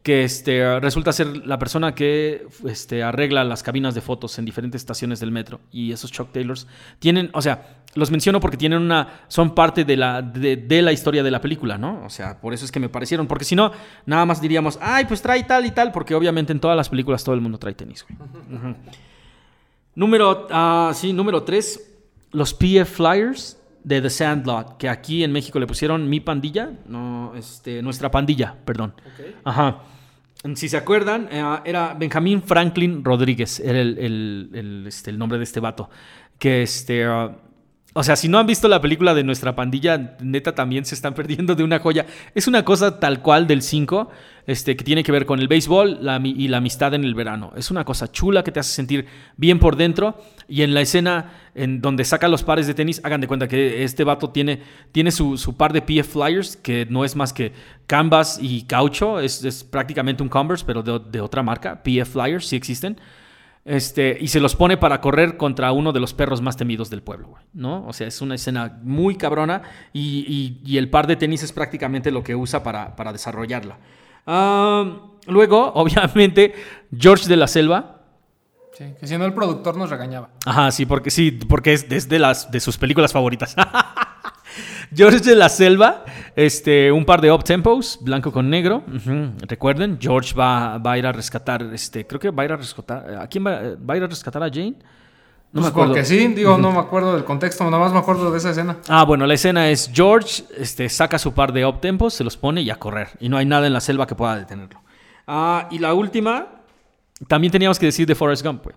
que 0.03 0.23
este, 0.23 0.79
resulta 0.79 1.11
ser 1.11 1.45
la 1.45 1.59
persona 1.59 1.93
que 1.93 2.47
este, 2.65 3.03
arregla 3.03 3.43
las 3.43 3.61
cabinas 3.61 3.93
de 3.93 4.01
fotos 4.01 4.39
en 4.39 4.45
diferentes 4.45 4.81
estaciones 4.81 5.19
del 5.19 5.31
metro. 5.31 5.59
Y 5.71 5.91
esos 5.91 6.11
Chuck 6.11 6.31
Taylors 6.31 6.67
tienen, 6.99 7.29
o 7.33 7.41
sea, 7.41 7.83
los 7.93 8.11
menciono 8.11 8.39
porque 8.39 8.57
tienen 8.57 8.81
una, 8.81 9.21
son 9.27 9.53
parte 9.53 9.83
de 9.83 9.97
la, 9.97 10.21
de, 10.21 10.81
la 10.81 10.91
historia 10.91 11.23
de 11.23 11.31
la 11.31 11.41
película, 11.41 11.77
¿no? 11.77 12.03
O 12.05 12.09
sea, 12.09 12.39
por 12.39 12.53
eso 12.53 12.63
es 12.63 12.71
que 12.71 12.79
me 12.79 12.89
parecieron, 12.89 13.27
porque 13.27 13.43
si 13.43 13.55
no, 13.55 13.71
nada 14.05 14.25
más 14.25 14.39
diríamos, 14.39 14.77
ay, 14.81 15.05
pues 15.05 15.21
trae 15.21 15.43
tal 15.43 15.65
y 15.65 15.71
tal, 15.71 15.91
porque 15.91 16.15
obviamente 16.15 16.53
en 16.53 16.59
todas 16.59 16.77
las 16.77 16.89
películas 16.89 17.23
todo 17.23 17.35
el 17.35 17.41
mundo 17.41 17.57
trae 17.57 17.73
tenis. 17.73 18.05
Número, 19.95 20.47
uh, 20.51 20.93
sí, 20.93 21.11
número 21.11 21.41
3, 21.41 21.95
los 22.31 22.53
PF 22.53 22.85
Flyers 22.85 23.57
de 23.87 24.01
The 24.01 24.09
Sandlot, 24.09 24.77
que 24.77 24.89
aquí 24.89 25.23
en 25.23 25.31
México 25.31 25.59
le 25.59 25.65
pusieron 25.65 26.09
mi 26.09 26.19
pandilla, 26.19 26.71
no, 26.87 27.33
este, 27.37 27.81
nuestra 27.81 28.11
pandilla, 28.11 28.53
perdón. 28.65 28.93
Ajá. 29.45 29.79
Si 30.55 30.67
se 30.67 30.75
acuerdan, 30.75 31.29
eh, 31.31 31.59
era 31.63 31.93
Benjamín 31.93 32.43
Franklin 32.43 33.03
Rodríguez, 33.03 33.61
era 33.61 33.79
el, 33.79 34.83
este, 34.85 35.11
el 35.11 35.17
nombre 35.17 35.37
de 35.37 35.45
este 35.45 35.61
vato. 35.61 35.89
Que 36.37 36.63
este. 36.63 37.07
Uh, 37.09 37.31
o 37.97 38.03
sea, 38.03 38.15
si 38.15 38.27
no 38.27 38.37
han 38.37 38.45
visto 38.45 38.67
la 38.67 38.79
película 38.79 39.15
de 39.15 39.23
nuestra 39.23 39.55
pandilla, 39.55 40.15
neta 40.21 40.53
también 40.53 40.85
se 40.85 40.93
están 40.93 41.13
perdiendo 41.15 41.55
de 41.55 41.63
una 41.63 41.79
joya. 41.79 42.05
Es 42.35 42.47
una 42.47 42.63
cosa 42.63 42.99
tal 42.99 43.23
cual 43.23 43.47
del 43.47 43.63
5, 43.63 44.11
este, 44.45 44.77
que 44.77 44.83
tiene 44.83 45.03
que 45.03 45.11
ver 45.11 45.25
con 45.25 45.39
el 45.39 45.47
béisbol 45.47 45.99
y 46.23 46.47
la 46.47 46.57
amistad 46.57 46.93
en 46.93 47.03
el 47.03 47.15
verano. 47.15 47.53
Es 47.55 47.71
una 47.71 47.83
cosa 47.85 48.11
chula 48.11 48.43
que 48.43 48.51
te 48.51 48.59
hace 48.59 48.71
sentir 48.71 49.07
bien 49.35 49.57
por 49.57 49.77
dentro. 49.77 50.15
Y 50.47 50.61
en 50.61 50.75
la 50.75 50.81
escena 50.81 51.33
en 51.55 51.81
donde 51.81 52.05
saca 52.05 52.27
los 52.27 52.43
pares 52.43 52.67
de 52.67 52.75
tenis, 52.75 53.01
hagan 53.03 53.19
de 53.19 53.27
cuenta 53.27 53.47
que 53.47 53.83
este 53.83 54.03
vato 54.03 54.29
tiene, 54.29 54.61
tiene 54.91 55.09
su, 55.09 55.55
par 55.57 55.73
de 55.73 55.81
PF 55.81 56.07
Flyers, 56.13 56.55
que 56.55 56.85
no 56.87 57.03
es 57.03 57.15
más 57.15 57.33
que 57.33 57.51
canvas 57.87 58.37
y 58.39 58.61
caucho. 58.65 59.19
Es, 59.19 59.63
prácticamente 59.63 60.21
un 60.21 60.29
Converse, 60.29 60.63
pero 60.67 60.83
de, 60.83 61.01
de 61.09 61.19
otra 61.19 61.41
marca. 61.41 61.81
PF 61.81 62.11
Flyers, 62.11 62.45
sí 62.45 62.55
existen. 62.55 62.97
Este, 63.67 64.17
y 64.21 64.29
se 64.29 64.39
los 64.39 64.55
pone 64.55 64.77
para 64.77 65.01
correr 65.01 65.35
contra 65.35 65.73
uno 65.73 65.91
de 65.91 65.99
los 65.99 66.13
perros 66.13 66.41
más 66.41 66.55
temidos 66.55 66.89
del 66.89 67.03
pueblo, 67.03 67.33
¿no? 67.51 67.85
O 67.85 67.91
sea, 67.91 68.07
es 68.07 68.21
una 68.21 68.35
escena 68.35 68.79
muy 68.81 69.17
cabrona 69.17 69.61
y, 69.91 70.77
el 70.77 70.89
par 70.89 71.05
de 71.05 71.17
tenis 71.17 71.43
es 71.43 71.51
prácticamente 71.51 72.09
lo 72.09 72.23
que 72.23 72.33
usa 72.33 72.63
para, 72.63 73.11
desarrollarla. 73.11 73.77
luego, 75.27 75.71
obviamente, 75.75 76.55
George 76.97 77.27
de 77.27 77.35
la 77.35 77.47
Selva. 77.47 78.03
Sí, 78.71 78.85
que 78.97 79.05
si 79.05 79.17
no 79.17 79.25
el 79.25 79.33
productor 79.33 79.75
nos 79.75 79.89
regañaba. 79.89 80.29
Ajá, 80.45 80.71
sí, 80.71 80.85
porque 80.85 81.11
sí, 81.11 81.31
porque 81.31 81.73
es, 81.73 82.07
de, 82.07 82.19
las, 82.19 82.49
de 82.49 82.61
sus 82.61 82.77
películas 82.77 83.11
favoritas. 83.11 83.53
George 84.93 85.19
de 85.19 85.35
la 85.35 85.49
Selva, 85.49 86.05
este, 86.35 86.91
un 86.91 87.03
par 87.05 87.19
de 87.21 87.31
up 87.31 87.43
tempos, 87.43 87.99
blanco 88.01 88.31
con 88.31 88.49
negro. 88.49 88.83
Recuerden, 89.41 89.97
George 89.99 90.33
va, 90.33 90.77
va, 90.77 90.93
a 90.93 90.97
ir 90.97 91.05
a 91.05 91.11
rescatar, 91.11 91.61
este, 91.73 92.07
creo 92.07 92.19
que 92.19 92.29
va 92.31 92.43
a 92.43 92.45
ir 92.45 92.51
a 92.53 92.55
rescatar. 92.55 93.15
¿A 93.21 93.27
quién 93.27 93.45
va, 93.45 93.93
a 93.93 93.97
ir 93.97 94.03
a 94.03 94.07
rescatar 94.07 94.41
a 94.43 94.49
Jane? 94.49 94.75
No 95.51 95.61
me 95.61 95.61
pues 95.61 95.67
acuerdo. 95.67 95.93
Porque 95.93 96.05
sí, 96.05 96.27
digo, 96.27 96.57
no 96.57 96.71
me 96.71 96.79
acuerdo 96.79 97.13
del 97.13 97.23
contexto, 97.23 97.63
nada 97.65 97.79
más 97.79 97.91
me 97.91 97.99
acuerdo 97.99 98.31
de 98.31 98.37
esa 98.37 98.51
escena. 98.51 98.77
Ah, 98.87 99.03
bueno, 99.03 99.25
la 99.25 99.33
escena 99.33 99.69
es 99.69 99.89
George 99.93 100.43
este, 100.57 100.89
saca 100.89 101.19
su 101.19 101.33
par 101.33 101.51
de 101.51 101.65
up 101.65 101.79
tempos, 101.79 102.13
se 102.13 102.23
los 102.23 102.37
pone 102.37 102.61
y 102.61 102.69
a 102.69 102.75
correr. 102.75 103.09
Y 103.19 103.29
no 103.29 103.37
hay 103.37 103.45
nada 103.45 103.67
en 103.67 103.73
la 103.73 103.81
selva 103.81 104.07
que 104.07 104.15
pueda 104.15 104.37
detenerlo. 104.37 104.81
Ah, 105.25 105.67
y 105.71 105.79
la 105.79 105.93
última, 105.93 106.47
también 107.27 107.51
teníamos 107.51 107.79
que 107.79 107.87
decir 107.87 108.07
de 108.07 108.15
Forrest 108.15 108.45
Gump, 108.45 108.61
pues. 108.63 108.75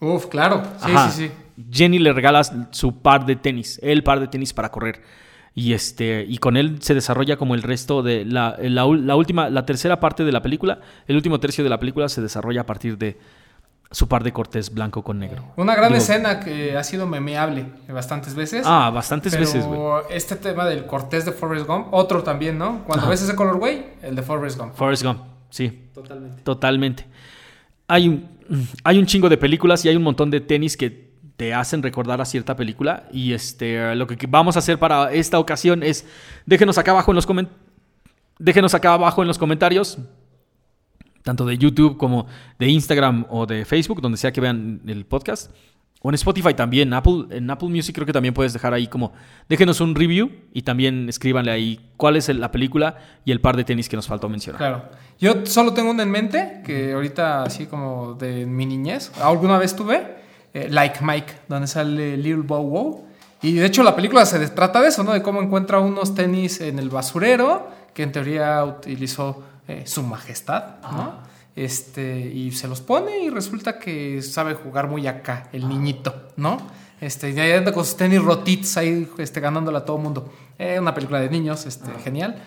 Uf, 0.00 0.26
claro. 0.26 0.62
Sí, 0.78 0.90
sí, 0.90 1.10
sí. 1.10 1.30
Jenny 1.70 1.98
le 1.98 2.14
regala 2.14 2.42
su 2.70 3.02
par 3.02 3.26
de 3.26 3.36
tenis, 3.36 3.78
el 3.82 4.02
par 4.02 4.18
de 4.20 4.28
tenis 4.28 4.54
para 4.54 4.70
correr 4.70 5.02
y 5.54 5.72
este 5.72 6.24
y 6.28 6.38
con 6.38 6.56
él 6.56 6.80
se 6.80 6.94
desarrolla 6.94 7.36
como 7.36 7.54
el 7.54 7.62
resto 7.62 8.02
de 8.02 8.24
la, 8.24 8.56
la, 8.60 8.84
última 8.86 9.50
la 9.50 9.66
tercera 9.66 10.00
parte 10.00 10.24
de 10.24 10.32
la 10.32 10.42
película. 10.42 10.80
El 11.06 11.16
último 11.16 11.40
tercio 11.40 11.64
de 11.64 11.70
la 11.70 11.78
película 11.78 12.08
se 12.08 12.22
desarrolla 12.22 12.62
a 12.62 12.66
partir 12.66 12.96
de 12.98 13.18
su 13.90 14.06
par 14.06 14.22
de 14.22 14.32
cortés 14.32 14.72
blanco 14.72 15.02
con 15.02 15.18
negro. 15.18 15.44
Una 15.56 15.74
gran 15.74 15.92
escena 15.94 16.38
que 16.38 16.76
ha 16.76 16.84
sido 16.84 17.06
memeable 17.08 17.66
bastantes 17.88 18.34
veces. 18.34 18.64
Ah 18.64 18.90
bastantes 18.90 19.36
veces 19.36 19.66
güey. 19.66 20.02
este 20.10 20.36
tema 20.36 20.66
del 20.66 20.86
cortés 20.86 21.24
de 21.24 21.32
Forrest 21.32 21.66
Gump 21.66 21.88
otro 21.90 22.22
también 22.22 22.56
no 22.56 22.84
cuando 22.86 23.08
ves 23.08 23.22
ese 23.22 23.34
colorway 23.34 23.94
el 24.02 24.14
de 24.14 24.22
Forrest 24.22 24.58
Gump. 24.58 24.74
Forrest 24.74 25.02
Gump 25.02 25.20
sí. 25.50 25.88
Totalmente. 25.92 26.42
Totalmente. 26.42 27.06
Hay 27.88 28.08
un, 28.08 28.28
hay 28.84 28.98
un 28.98 29.06
chingo 29.06 29.28
de 29.28 29.36
películas 29.36 29.84
y 29.84 29.88
hay 29.88 29.96
un 29.96 30.04
montón 30.04 30.30
de 30.30 30.40
tenis 30.40 30.76
que 30.76 31.09
te 31.40 31.54
hacen 31.54 31.82
recordar 31.82 32.20
a 32.20 32.26
cierta 32.26 32.54
película. 32.54 33.08
Y 33.14 33.32
este, 33.32 33.94
lo 33.94 34.06
que 34.06 34.26
vamos 34.26 34.56
a 34.56 34.58
hacer 34.58 34.78
para 34.78 35.10
esta 35.10 35.38
ocasión 35.38 35.82
es, 35.82 36.04
déjenos 36.44 36.76
acá 36.76 36.90
abajo 36.90 37.12
en 37.12 37.16
los 37.16 37.26
déjenos 38.38 38.74
acá 38.74 38.92
abajo 38.92 39.22
en 39.22 39.28
los 39.28 39.38
comentarios, 39.38 39.96
tanto 41.22 41.46
de 41.46 41.56
YouTube 41.56 41.96
como 41.96 42.26
de 42.58 42.68
Instagram 42.68 43.24
o 43.30 43.46
de 43.46 43.64
Facebook, 43.64 44.02
donde 44.02 44.18
sea 44.18 44.32
que 44.32 44.42
vean 44.42 44.82
el 44.86 45.06
podcast. 45.06 45.50
O 46.02 46.10
en 46.10 46.14
Spotify 46.16 46.52
también, 46.52 46.92
Apple, 46.92 47.24
en 47.30 47.48
Apple 47.48 47.70
Music 47.70 47.94
creo 47.94 48.06
que 48.06 48.12
también 48.12 48.34
puedes 48.34 48.52
dejar 48.52 48.74
ahí 48.74 48.86
como, 48.86 49.14
déjenos 49.48 49.80
un 49.80 49.94
review 49.94 50.30
y 50.52 50.60
también 50.60 51.08
escríbanle 51.08 51.52
ahí 51.52 51.80
cuál 51.96 52.16
es 52.16 52.28
la 52.28 52.50
película 52.50 52.98
y 53.24 53.32
el 53.32 53.40
par 53.40 53.56
de 53.56 53.64
tenis 53.64 53.88
que 53.88 53.96
nos 53.96 54.06
faltó 54.06 54.28
mencionar. 54.28 54.58
Claro. 54.58 54.90
Yo 55.18 55.46
solo 55.46 55.72
tengo 55.72 55.90
una 55.90 56.02
en 56.02 56.10
mente, 56.10 56.60
que 56.66 56.92
ahorita 56.92 57.44
así 57.44 57.64
como 57.64 58.12
de 58.12 58.44
mi 58.44 58.66
niñez, 58.66 59.10
alguna 59.22 59.56
vez 59.56 59.74
tuve, 59.74 60.19
eh, 60.52 60.68
like 60.70 60.98
Mike, 61.02 61.32
donde 61.48 61.66
sale 61.66 62.16
Little 62.16 62.42
Bow 62.42 62.62
Wow. 62.62 63.04
Y 63.42 63.54
de 63.54 63.66
hecho 63.66 63.82
la 63.82 63.96
película 63.96 64.26
se 64.26 64.46
trata 64.48 64.80
de 64.80 64.88
eso, 64.88 65.02
¿no? 65.02 65.12
De 65.12 65.22
cómo 65.22 65.40
encuentra 65.40 65.78
unos 65.80 66.14
tenis 66.14 66.60
en 66.60 66.78
el 66.78 66.90
basurero 66.90 67.68
que 67.94 68.02
en 68.02 68.12
teoría 68.12 68.64
utilizó 68.64 69.42
eh, 69.66 69.84
su 69.86 70.02
majestad, 70.02 70.80
¿no? 70.82 71.30
Este, 71.56 72.18
y 72.20 72.52
se 72.52 72.68
los 72.68 72.80
pone 72.80 73.20
y 73.20 73.30
resulta 73.30 73.78
que 73.78 74.22
sabe 74.22 74.54
jugar 74.54 74.88
muy 74.88 75.06
acá, 75.06 75.48
el 75.52 75.68
niñito, 75.68 76.28
¿no? 76.36 76.58
Este, 77.00 77.30
y 77.30 77.52
anda 77.52 77.72
con 77.72 77.84
sus 77.84 77.96
tenis 77.96 78.22
rotitos 78.22 78.76
ahí 78.76 79.08
este, 79.18 79.40
ganándola 79.40 79.78
a 79.78 79.84
todo 79.84 79.96
el 79.96 80.02
mundo. 80.02 80.32
Es 80.58 80.78
una 80.78 80.92
película 80.94 81.18
de 81.20 81.30
niños, 81.30 81.64
este, 81.64 81.90
genial 82.04 82.42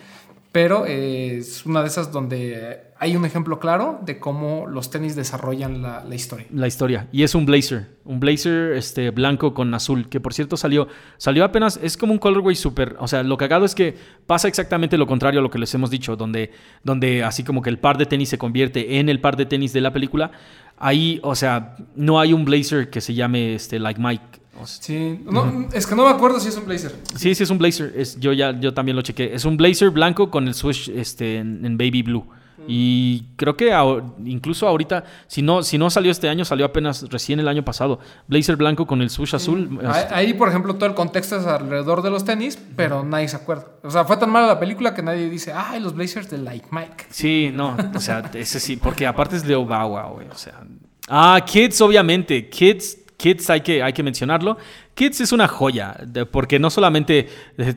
pero 0.54 0.86
eh, 0.86 1.38
es 1.38 1.66
una 1.66 1.82
de 1.82 1.88
esas 1.88 2.12
donde 2.12 2.82
hay 3.00 3.16
un 3.16 3.24
ejemplo 3.24 3.58
claro 3.58 3.98
de 4.04 4.20
cómo 4.20 4.68
los 4.68 4.88
tenis 4.88 5.16
desarrollan 5.16 5.82
la, 5.82 6.14
historia. 6.14 6.46
La 6.52 6.68
historia. 6.68 7.08
Y 7.10 7.24
es 7.24 7.34
un 7.34 7.44
blazer, 7.44 7.88
un 8.04 8.20
blazer 8.20 8.74
este, 8.74 9.10
blanco 9.10 9.52
con 9.52 9.74
azul, 9.74 10.08
que 10.08 10.20
por 10.20 10.32
cierto 10.32 10.56
salió, 10.56 10.86
salió 11.16 11.44
apenas, 11.44 11.80
es 11.82 11.96
como 11.96 12.12
un 12.12 12.20
colorway 12.20 12.54
súper, 12.54 12.94
o 13.00 13.08
sea, 13.08 13.24
lo 13.24 13.36
cagado 13.36 13.64
es 13.64 13.74
que 13.74 13.96
pasa 14.28 14.46
exactamente 14.46 14.96
lo 14.96 15.08
contrario 15.08 15.40
a 15.40 15.42
lo 15.42 15.50
que 15.50 15.58
les 15.58 15.74
hemos 15.74 15.90
dicho, 15.90 16.14
donde, 16.14 16.52
donde 16.84 17.24
así 17.24 17.42
como 17.42 17.60
que 17.60 17.70
el 17.70 17.80
par 17.80 17.98
de 17.98 18.06
tenis 18.06 18.28
se 18.28 18.38
convierte 18.38 19.00
en 19.00 19.08
el 19.08 19.20
par 19.20 19.36
de 19.36 19.46
tenis 19.46 19.72
de 19.72 19.80
la 19.80 19.92
película, 19.92 20.30
ahí, 20.78 21.18
o 21.24 21.34
sea, 21.34 21.74
no 21.96 22.20
hay 22.20 22.32
un 22.32 22.44
blazer 22.44 22.90
que 22.90 23.00
se 23.00 23.12
llame 23.12 23.56
este, 23.56 23.80
Like 23.80 24.00
Mike 24.00 24.43
Sí, 24.64 25.20
no, 25.24 25.68
es 25.72 25.86
que 25.86 25.94
no 25.94 26.04
me 26.04 26.10
acuerdo 26.10 26.40
si 26.40 26.48
es 26.48 26.56
un 26.56 26.64
blazer. 26.64 26.94
Sí, 27.16 27.34
sí 27.34 27.42
es 27.42 27.50
un 27.50 27.58
blazer. 27.58 27.92
Es, 27.96 28.18
yo 28.18 28.32
ya, 28.32 28.58
yo 28.58 28.72
también 28.72 28.96
lo 28.96 29.02
chequé. 29.02 29.34
Es 29.34 29.44
un 29.44 29.56
blazer 29.56 29.90
blanco 29.90 30.30
con 30.30 30.48
el 30.48 30.54
switch 30.54 30.88
este, 30.88 31.38
en, 31.38 31.76
baby 31.76 32.02
blue. 32.02 32.26
Y 32.66 33.24
creo 33.36 33.56
que 33.58 33.76
incluso 34.24 34.66
ahorita, 34.66 35.04
si 35.26 35.42
no, 35.42 35.62
si 35.62 35.76
no 35.76 35.90
salió 35.90 36.10
este 36.10 36.30
año, 36.30 36.46
salió 36.46 36.64
apenas 36.64 37.02
recién 37.10 37.38
el 37.40 37.48
año 37.48 37.62
pasado. 37.62 37.98
Blazer 38.26 38.56
blanco 38.56 38.86
con 38.86 39.02
el 39.02 39.10
swoosh 39.10 39.34
azul. 39.34 39.80
Ahí, 40.10 40.32
por 40.32 40.48
ejemplo, 40.48 40.74
todo 40.76 40.88
el 40.88 40.94
contexto 40.94 41.36
es 41.36 41.46
alrededor 41.46 42.00
de 42.00 42.08
los 42.08 42.24
tenis, 42.24 42.58
pero 42.74 43.04
nadie 43.04 43.28
se 43.28 43.36
acuerda. 43.36 43.66
O 43.82 43.90
sea, 43.90 44.04
fue 44.04 44.16
tan 44.16 44.30
mala 44.30 44.46
la 44.46 44.58
película 44.58 44.94
que 44.94 45.02
nadie 45.02 45.28
dice, 45.28 45.52
ay, 45.52 45.80
los 45.80 45.94
Blazers 45.94 46.30
de 46.30 46.38
Like 46.38 46.68
Mike. 46.70 47.06
Sí, 47.10 47.50
no, 47.52 47.76
o 47.94 48.00
sea, 48.00 48.30
ese 48.32 48.58
sí, 48.60 48.76
porque 48.78 49.06
aparte 49.06 49.36
es 49.36 49.44
de 49.44 49.54
Obawa, 49.56 50.08
güey. 50.10 50.28
O 50.28 50.38
sea. 50.38 50.62
Ah, 51.08 51.44
Kids, 51.44 51.82
obviamente. 51.82 52.48
Kids 52.48 53.03
Kids 53.16 53.48
hay 53.50 53.60
que, 53.60 53.82
hay 53.82 53.92
que 53.92 54.02
mencionarlo. 54.02 54.58
Kids 54.94 55.20
es 55.20 55.32
una 55.32 55.48
joya, 55.48 55.96
porque 56.30 56.58
no 56.58 56.70
solamente 56.70 57.28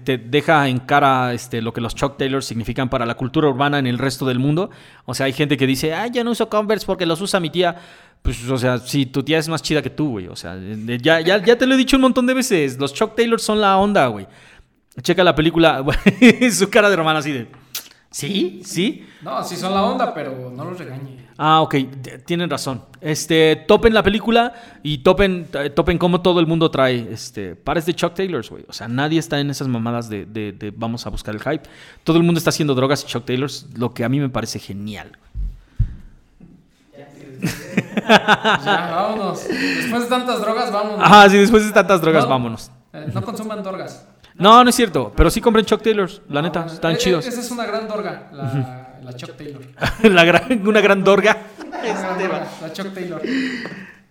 te 0.03 0.17
deja 0.17 0.67
en 0.67 0.79
cara 0.79 1.33
este, 1.33 1.61
lo 1.61 1.73
que 1.73 1.81
los 1.81 1.95
Chuck 1.95 2.17
Taylors 2.17 2.45
significan 2.45 2.89
para 2.89 3.05
la 3.05 3.15
cultura 3.15 3.47
urbana 3.47 3.79
en 3.79 3.87
el 3.87 3.97
resto 3.97 4.25
del 4.25 4.39
mundo. 4.39 4.69
O 5.05 5.13
sea, 5.13 5.27
hay 5.27 5.33
gente 5.33 5.57
que 5.57 5.67
dice, 5.67 5.93
ay, 5.93 6.11
yo 6.13 6.23
no 6.23 6.31
uso 6.31 6.49
Converse 6.49 6.85
porque 6.85 7.05
los 7.05 7.21
usa 7.21 7.39
mi 7.39 7.49
tía. 7.49 7.75
Pues, 8.21 8.49
o 8.49 8.57
sea, 8.57 8.79
si 8.79 9.05
tu 9.05 9.23
tía 9.23 9.37
es 9.37 9.47
más 9.47 9.61
chida 9.61 9.81
que 9.81 9.89
tú, 9.89 10.11
güey. 10.11 10.27
O 10.27 10.35
sea, 10.35 10.57
ya, 11.01 11.21
ya, 11.21 11.43
ya 11.43 11.57
te 11.57 11.65
lo 11.65 11.75
he 11.75 11.77
dicho 11.77 11.97
un 11.97 12.01
montón 12.01 12.25
de 12.25 12.33
veces. 12.33 12.77
Los 12.79 12.93
Chuck 12.93 13.15
Taylors 13.15 13.43
son 13.43 13.61
la 13.61 13.77
onda, 13.77 14.07
güey. 14.07 14.27
Checa 15.01 15.23
la 15.23 15.35
película, 15.35 15.85
su 16.51 16.69
cara 16.69 16.89
de 16.89 16.95
romano 16.95 17.19
así 17.19 17.31
de... 17.31 17.47
¿Sí? 18.09 18.61
¿Sí? 18.63 19.07
No, 19.21 19.43
sí 19.43 19.55
son 19.55 19.73
la 19.73 19.83
onda, 19.83 20.13
pero 20.13 20.51
no 20.51 20.65
los 20.65 20.77
regañe. 20.77 21.27
Ah, 21.37 21.61
ok, 21.61 21.75
tienen 22.25 22.49
razón. 22.49 22.83
Este, 22.99 23.55
topen 23.67 23.93
la 23.93 24.01
película 24.01 24.53
y 24.81 24.99
topen, 24.99 25.47
topen 25.75 25.97
cómo 25.99 26.21
todo 26.21 26.39
el 26.39 26.47
mundo 26.47 26.71
trae 26.71 27.09
este, 27.11 27.55
pares 27.55 27.85
de 27.85 27.93
Chuck 27.93 28.15
Taylors, 28.15 28.49
güey. 28.49 28.65
O 28.67 28.73
sea, 28.73 28.87
nadie 28.87 29.19
está 29.19 29.39
en 29.39 29.51
esas 29.51 29.67
mamadas 29.67 30.09
de, 30.09 30.25
de, 30.25 30.73
vamos 30.75 31.05
a 31.05 31.09
buscar 31.09 31.35
el 31.35 31.41
hype. 31.41 31.69
Todo 32.03 32.17
el 32.17 32.23
mundo 32.23 32.39
está 32.39 32.49
haciendo 32.49 32.73
drogas 32.73 33.03
y 33.03 33.07
Chuck 33.07 33.25
Taylors, 33.25 33.67
lo 33.75 33.93
que 33.93 34.03
a 34.03 34.09
mí 34.09 34.19
me 34.19 34.29
parece 34.29 34.57
genial. 34.57 35.11
ya, 38.09 38.91
vámonos. 38.95 39.47
Después 39.47 40.03
de 40.03 40.09
tantas 40.09 40.41
drogas, 40.41 40.71
vámonos. 40.71 41.01
Ah, 41.03 41.27
sí, 41.29 41.37
después 41.37 41.65
de 41.65 41.71
tantas 41.71 42.01
drogas, 42.01 42.27
vámonos. 42.27 42.71
Eh, 42.93 43.11
no 43.13 43.21
consuman 43.21 43.61
drogas. 43.61 44.07
No, 44.39 44.63
no 44.63 44.69
es 44.69 44.75
cierto, 44.75 45.11
pero 45.15 45.29
sí 45.29 45.41
compren 45.41 45.65
Chuck 45.65 45.81
Taylors, 45.81 46.21
la 46.29 46.41
neta, 46.41 46.65
están 46.65 46.93
eh, 46.93 46.97
chidos. 46.97 47.25
Esa 47.25 47.41
es 47.41 47.49
una 47.51 47.65
gran 47.65 47.87
dorga, 47.87 48.29
la, 48.31 49.13
Chuck 49.15 49.35
Taylor. 49.35 49.61
una 50.03 50.81
gran 50.81 51.03
dorga. 51.03 51.37
La, 52.61 52.73
Chuck 52.73 52.93
Taylor. 52.93 53.21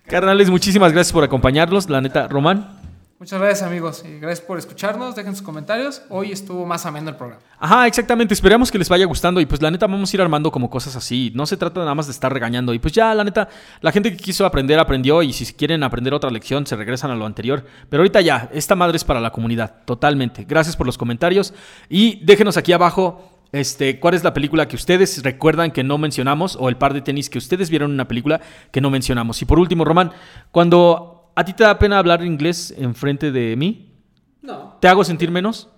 Carnales, 0.05 0.49
muchísimas 0.49 0.91
gracias 0.91 1.13
por 1.13 1.23
acompañarnos, 1.23 1.89
la 1.89 2.01
neta, 2.01 2.27
Román. 2.27 2.76
Muchas 3.19 3.39
gracias 3.39 3.67
amigos 3.67 4.03
y 4.07 4.19
gracias 4.19 4.45
por 4.45 4.59
escucharnos, 4.59 5.15
dejen 5.15 5.35
sus 5.35 5.43
comentarios. 5.43 6.03
Hoy 6.09 6.31
estuvo 6.31 6.67
más 6.67 6.85
ameno 6.85 7.09
el 7.09 7.15
programa. 7.15 7.41
Ajá, 7.57 7.87
exactamente, 7.87 8.35
esperamos 8.35 8.69
que 8.69 8.77
les 8.77 8.87
vaya 8.89 9.07
gustando 9.07 9.41
y 9.41 9.47
pues 9.47 9.59
la 9.59 9.71
neta 9.71 9.87
vamos 9.87 10.13
a 10.13 10.15
ir 10.15 10.21
armando 10.21 10.51
como 10.51 10.69
cosas 10.69 10.95
así. 10.95 11.31
No 11.33 11.47
se 11.47 11.57
trata 11.57 11.79
nada 11.79 11.95
más 11.95 12.05
de 12.05 12.11
estar 12.11 12.31
regañando 12.31 12.75
y 12.75 12.79
pues 12.79 12.93
ya 12.93 13.15
la 13.15 13.23
neta, 13.23 13.49
la 13.81 13.91
gente 13.91 14.11
que 14.11 14.17
quiso 14.17 14.45
aprender 14.45 14.77
aprendió 14.77 15.23
y 15.23 15.33
si 15.33 15.51
quieren 15.51 15.81
aprender 15.81 16.13
otra 16.13 16.29
lección 16.29 16.67
se 16.67 16.75
regresan 16.75 17.09
a 17.09 17.15
lo 17.15 17.25
anterior. 17.25 17.65
Pero 17.89 18.01
ahorita 18.01 18.21
ya, 18.21 18.51
esta 18.53 18.75
madre 18.75 18.97
es 18.97 19.03
para 19.03 19.19
la 19.19 19.31
comunidad, 19.31 19.83
totalmente. 19.85 20.45
Gracias 20.47 20.75
por 20.75 20.85
los 20.85 20.99
comentarios 20.99 21.55
y 21.89 22.23
déjenos 22.23 22.55
aquí 22.55 22.71
abajo 22.71 23.33
este, 23.51 23.99
¿Cuál 23.99 24.13
es 24.13 24.23
la 24.25 24.33
película 24.33 24.67
que 24.67 24.75
ustedes 24.75 25.23
recuerdan 25.23 25.71
que 25.71 25.81
no 25.81 25.97
mencionamos 25.97 26.57
o 26.59 26.67
el 26.67 26.75
par 26.75 26.93
de 26.93 27.01
tenis 27.01 27.29
que 27.29 27.37
ustedes 27.37 27.69
vieron 27.69 27.91
en 27.91 27.95
una 27.95 28.07
película 28.07 28.41
que 28.71 28.81
no 28.81 28.89
mencionamos? 28.89 29.41
Y 29.41 29.45
por 29.45 29.57
último, 29.57 29.85
Román, 29.85 30.11
cuando 30.51 31.16
¿A 31.37 31.45
ti 31.45 31.53
te 31.53 31.63
da 31.63 31.77
pena 31.77 31.99
hablar 31.99 32.23
inglés 32.23 32.73
enfrente 32.75 33.31
de 33.31 33.55
mí? 33.55 33.93
No. 34.41 34.75
¿Te 34.81 34.87
hago 34.87 35.03
sentir 35.03 35.29
menos? 35.29 35.69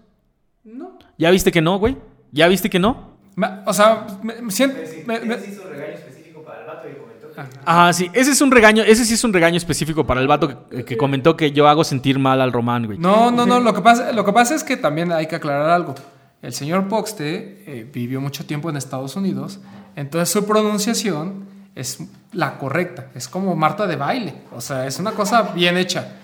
No. 0.64 0.98
¿Ya 1.18 1.30
viste 1.32 1.52
que 1.52 1.60
no, 1.60 1.78
güey? 1.78 1.98
¿Ya 2.32 2.48
viste 2.48 2.70
que 2.70 2.80
no? 2.80 3.20
o 3.66 3.74
sea, 3.74 4.08
me, 4.24 4.50
siento... 4.52 4.78
Me, 5.06 5.20
me, 5.20 5.36
hizo 5.36 5.64
un 5.64 5.70
regaño 5.70 5.96
específico 5.96 6.44
para 6.44 6.62
el 6.62 6.66
vato 6.66 6.88
y 6.88 6.94
comentó 6.94 7.30
que... 7.32 7.42
Ah, 7.66 7.92
sí. 7.92 8.10
Ese 8.14 8.32
es 8.32 8.40
un 8.40 8.52
regaño, 8.52 8.84
ese 8.84 9.04
sí 9.04 9.16
es 9.16 9.24
un 9.26 9.34
regaño 9.34 9.58
específico 9.58 10.08
para 10.08 10.22
el 10.22 10.30
vato 10.30 10.70
que, 10.70 10.96
comentó 10.96 11.36
que 11.36 11.52
yo 11.52 11.68
hago 11.68 11.84
sentir 11.84 12.20
mal 12.20 12.40
al 12.40 12.54
Román, 12.54 12.86
güey. 12.86 12.98
No, 12.98 13.30
no, 13.30 13.46
no. 13.46 13.60
Lo 13.60 13.74
que, 13.74 13.82
pasa, 13.82 14.14
lo 14.14 14.24
que 14.24 14.32
pasa 14.32 14.56
es 14.56 14.64
que 14.64 14.78
también 14.78 15.12
hay 15.12 15.28
que 15.28 15.36
aclarar 15.36 15.72
algo. 15.72 15.94
El 16.42 16.54
señor 16.54 16.88
Poxte 16.88 17.66
eh, 17.68 17.90
vivió 17.94 18.22
mucho 18.22 18.46
tiempo 18.46 18.70
en 18.70 18.78
Estados 18.78 19.18
Unidos, 19.18 19.60
entonces 19.98 20.30
su 20.30 20.46
pronunciación 20.46 21.49
es 21.80 22.00
la 22.34 22.58
correcta. 22.58 23.08
Es 23.16 23.28
como 23.28 23.56
Marta 23.56 23.88
de 23.88 23.96
baile. 23.96 24.34
O 24.56 24.62
sea, 24.62 24.86
es 24.86 25.00
una 25.00 25.12
cosa 25.12 25.42
bien 25.54 25.78
hecha. 25.78 26.16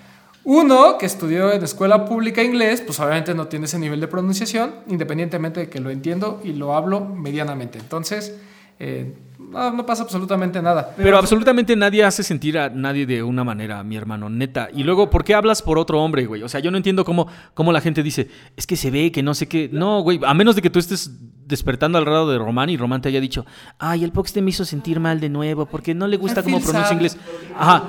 Uno 0.44 0.96
que 0.96 1.06
estudió 1.06 1.52
en 1.52 1.64
escuela 1.64 2.04
pública 2.04 2.42
inglés, 2.42 2.80
pues 2.80 3.00
obviamente 3.00 3.34
no 3.34 3.48
tiene 3.48 3.64
ese 3.64 3.80
nivel 3.80 4.00
de 4.00 4.06
pronunciación, 4.06 4.76
independientemente 4.86 5.60
de 5.60 5.68
que 5.68 5.80
lo 5.80 5.90
entiendo 5.90 6.40
y 6.44 6.52
lo 6.52 6.74
hablo 6.74 7.00
medianamente. 7.00 7.80
Entonces, 7.80 8.36
eh, 8.78 9.12
no, 9.50 9.86
pasa 9.86 10.02
absolutamente 10.02 10.60
nada. 10.60 10.94
Pero, 10.96 11.18
absolutamente 11.18 11.76
nadie 11.76 12.04
hace 12.04 12.22
sentir 12.22 12.58
a 12.58 12.68
nadie 12.68 13.06
de 13.06 13.22
una 13.22 13.44
manera, 13.44 13.82
mi 13.82 13.96
hermano, 13.96 14.28
neta. 14.28 14.68
Y 14.72 14.82
luego, 14.82 15.10
¿por 15.10 15.24
qué 15.24 15.34
hablas 15.34 15.62
por 15.62 15.78
otro 15.78 16.02
hombre, 16.02 16.26
güey? 16.26 16.42
O 16.42 16.48
sea, 16.48 16.60
yo 16.60 16.70
no 16.70 16.76
entiendo 16.76 17.04
cómo, 17.04 17.26
cómo 17.54 17.72
la 17.72 17.80
gente 17.80 18.02
dice, 18.02 18.28
es 18.56 18.66
que 18.66 18.76
se 18.76 18.90
ve 18.90 19.12
que 19.12 19.22
no 19.22 19.34
sé 19.34 19.48
qué. 19.48 19.68
No, 19.72 20.00
güey, 20.00 20.20
a 20.24 20.34
menos 20.34 20.56
de 20.56 20.62
que 20.62 20.70
tú 20.70 20.78
estés 20.78 21.10
despertando 21.46 21.98
al 21.98 22.04
lado 22.04 22.30
de 22.30 22.38
Román 22.38 22.70
y 22.70 22.76
Román 22.76 23.00
te 23.00 23.08
haya 23.08 23.20
dicho, 23.20 23.46
ay, 23.78 24.04
el 24.04 24.12
Poxte 24.12 24.42
me 24.42 24.50
hizo 24.50 24.64
sentir 24.64 24.98
mal 24.98 25.20
de 25.20 25.28
nuevo 25.28 25.66
porque 25.66 25.94
no 25.94 26.06
le 26.06 26.16
gusta 26.16 26.42
cómo 26.42 26.60
pronuncia 26.60 26.92
inglés. 26.92 27.16
Ajá. 27.56 27.84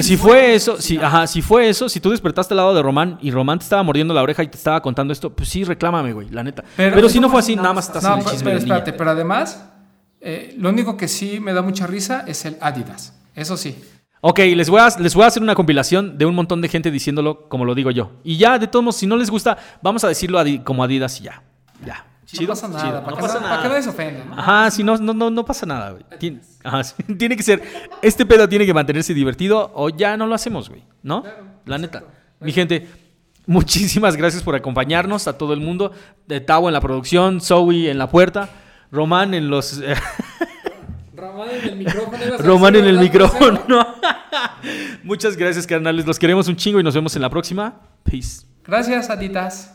Si 0.00 0.16
fue 0.16 0.54
eso, 0.54 0.80
si, 0.80 0.96
ajá, 0.98 1.26
si 1.28 1.40
fue 1.40 1.68
eso, 1.68 1.88
si 1.88 2.00
tú 2.00 2.10
despertaste 2.10 2.52
al 2.52 2.56
lado 2.56 2.74
de 2.74 2.82
Román 2.82 3.18
y 3.22 3.30
Román 3.30 3.60
te 3.60 3.62
estaba 3.62 3.82
mordiendo 3.84 4.12
la 4.12 4.22
oreja 4.22 4.42
y 4.42 4.48
te 4.48 4.56
estaba 4.56 4.82
contando 4.82 5.12
esto, 5.12 5.30
pues 5.30 5.48
sí, 5.48 5.62
reclámame, 5.62 6.12
güey, 6.12 6.28
la 6.30 6.42
neta. 6.42 6.64
Pero, 6.76 7.08
si 7.08 7.20
no 7.20 7.30
fue 7.30 7.38
así, 7.38 7.54
nada 7.54 7.72
más 7.72 7.86
estás 7.86 8.04
en 8.04 8.12
el 8.12 8.24
chisme. 8.24 8.44
Pero 8.44 8.58
espérate, 8.58 8.92
pero 8.92 9.10
además, 9.10 9.67
eh, 10.20 10.54
lo 10.58 10.70
único 10.70 10.96
que 10.96 11.08
sí 11.08 11.40
me 11.40 11.52
da 11.52 11.62
mucha 11.62 11.86
risa 11.86 12.24
es 12.26 12.44
el 12.44 12.56
Adidas. 12.60 13.14
Eso 13.34 13.56
sí. 13.56 13.76
Ok, 14.20 14.40
les 14.40 14.68
voy, 14.68 14.80
a, 14.80 14.88
les 14.98 15.14
voy 15.14 15.24
a 15.24 15.26
hacer 15.28 15.42
una 15.42 15.54
compilación 15.54 16.18
de 16.18 16.26
un 16.26 16.34
montón 16.34 16.60
de 16.60 16.68
gente 16.68 16.90
diciéndolo 16.90 17.48
como 17.48 17.64
lo 17.64 17.74
digo 17.74 17.92
yo. 17.92 18.10
Y 18.24 18.36
ya, 18.36 18.58
de 18.58 18.66
todos 18.66 18.84
modos, 18.84 18.96
si 18.96 19.06
no 19.06 19.16
les 19.16 19.30
gusta, 19.30 19.56
vamos 19.80 20.02
a 20.02 20.08
decirlo 20.08 20.40
como 20.64 20.82
Adidas 20.82 21.20
y 21.20 21.24
ya. 21.24 21.42
Ya. 21.84 22.04
no 22.40 22.46
pasa 22.48 22.66
nada. 22.66 23.04
Para, 23.04 23.16
no 23.16 23.26
que, 23.26 23.40
nada. 23.40 23.62
que 23.62 23.68
nadie 23.68 23.82
se 23.82 23.90
ofenda. 23.90 24.24
Ajá, 24.36 24.70
si 24.72 24.82
no, 24.82 24.96
no, 24.96 25.14
no, 25.14 25.30
no 25.30 25.44
pasa 25.44 25.66
nada, 25.66 25.92
güey. 25.92 26.04
Tiene, 26.18 26.40
tiene 27.18 27.36
que 27.36 27.44
ser. 27.44 27.62
Este 28.02 28.26
pedo 28.26 28.48
tiene 28.48 28.66
que 28.66 28.74
mantenerse 28.74 29.14
divertido 29.14 29.70
o 29.74 29.88
ya 29.88 30.16
no 30.16 30.26
lo 30.26 30.34
hacemos, 30.34 30.68
güey. 30.68 30.82
¿No? 31.02 31.22
La 31.64 31.78
neta. 31.78 32.02
Mi 32.40 32.50
gente, 32.50 32.88
muchísimas 33.46 34.16
gracias 34.16 34.42
por 34.42 34.56
acompañarnos 34.56 35.28
a 35.28 35.38
todo 35.38 35.52
el 35.52 35.60
mundo. 35.60 35.92
De 36.26 36.40
Tavo 36.40 36.68
en 36.68 36.72
la 36.72 36.80
producción, 36.80 37.40
Zoe 37.40 37.88
en 37.88 37.98
la 37.98 38.10
puerta. 38.10 38.48
Román 38.90 39.34
en 39.34 39.48
los... 39.50 39.80
Román 41.14 41.50
en 41.50 41.64
el 41.68 41.76
micrófono. 41.76 42.38
Román 42.38 42.76
en 42.76 42.84
el 42.86 42.98
micrófono. 42.98 43.60
Muchas 45.02 45.36
gracias, 45.36 45.66
carnales. 45.66 46.06
Los 46.06 46.18
queremos 46.18 46.48
un 46.48 46.56
chingo 46.56 46.80
y 46.80 46.82
nos 46.82 46.94
vemos 46.94 47.14
en 47.16 47.22
la 47.22 47.30
próxima. 47.30 47.80
Peace. 48.04 48.46
Gracias, 48.64 49.10
aditas. 49.10 49.74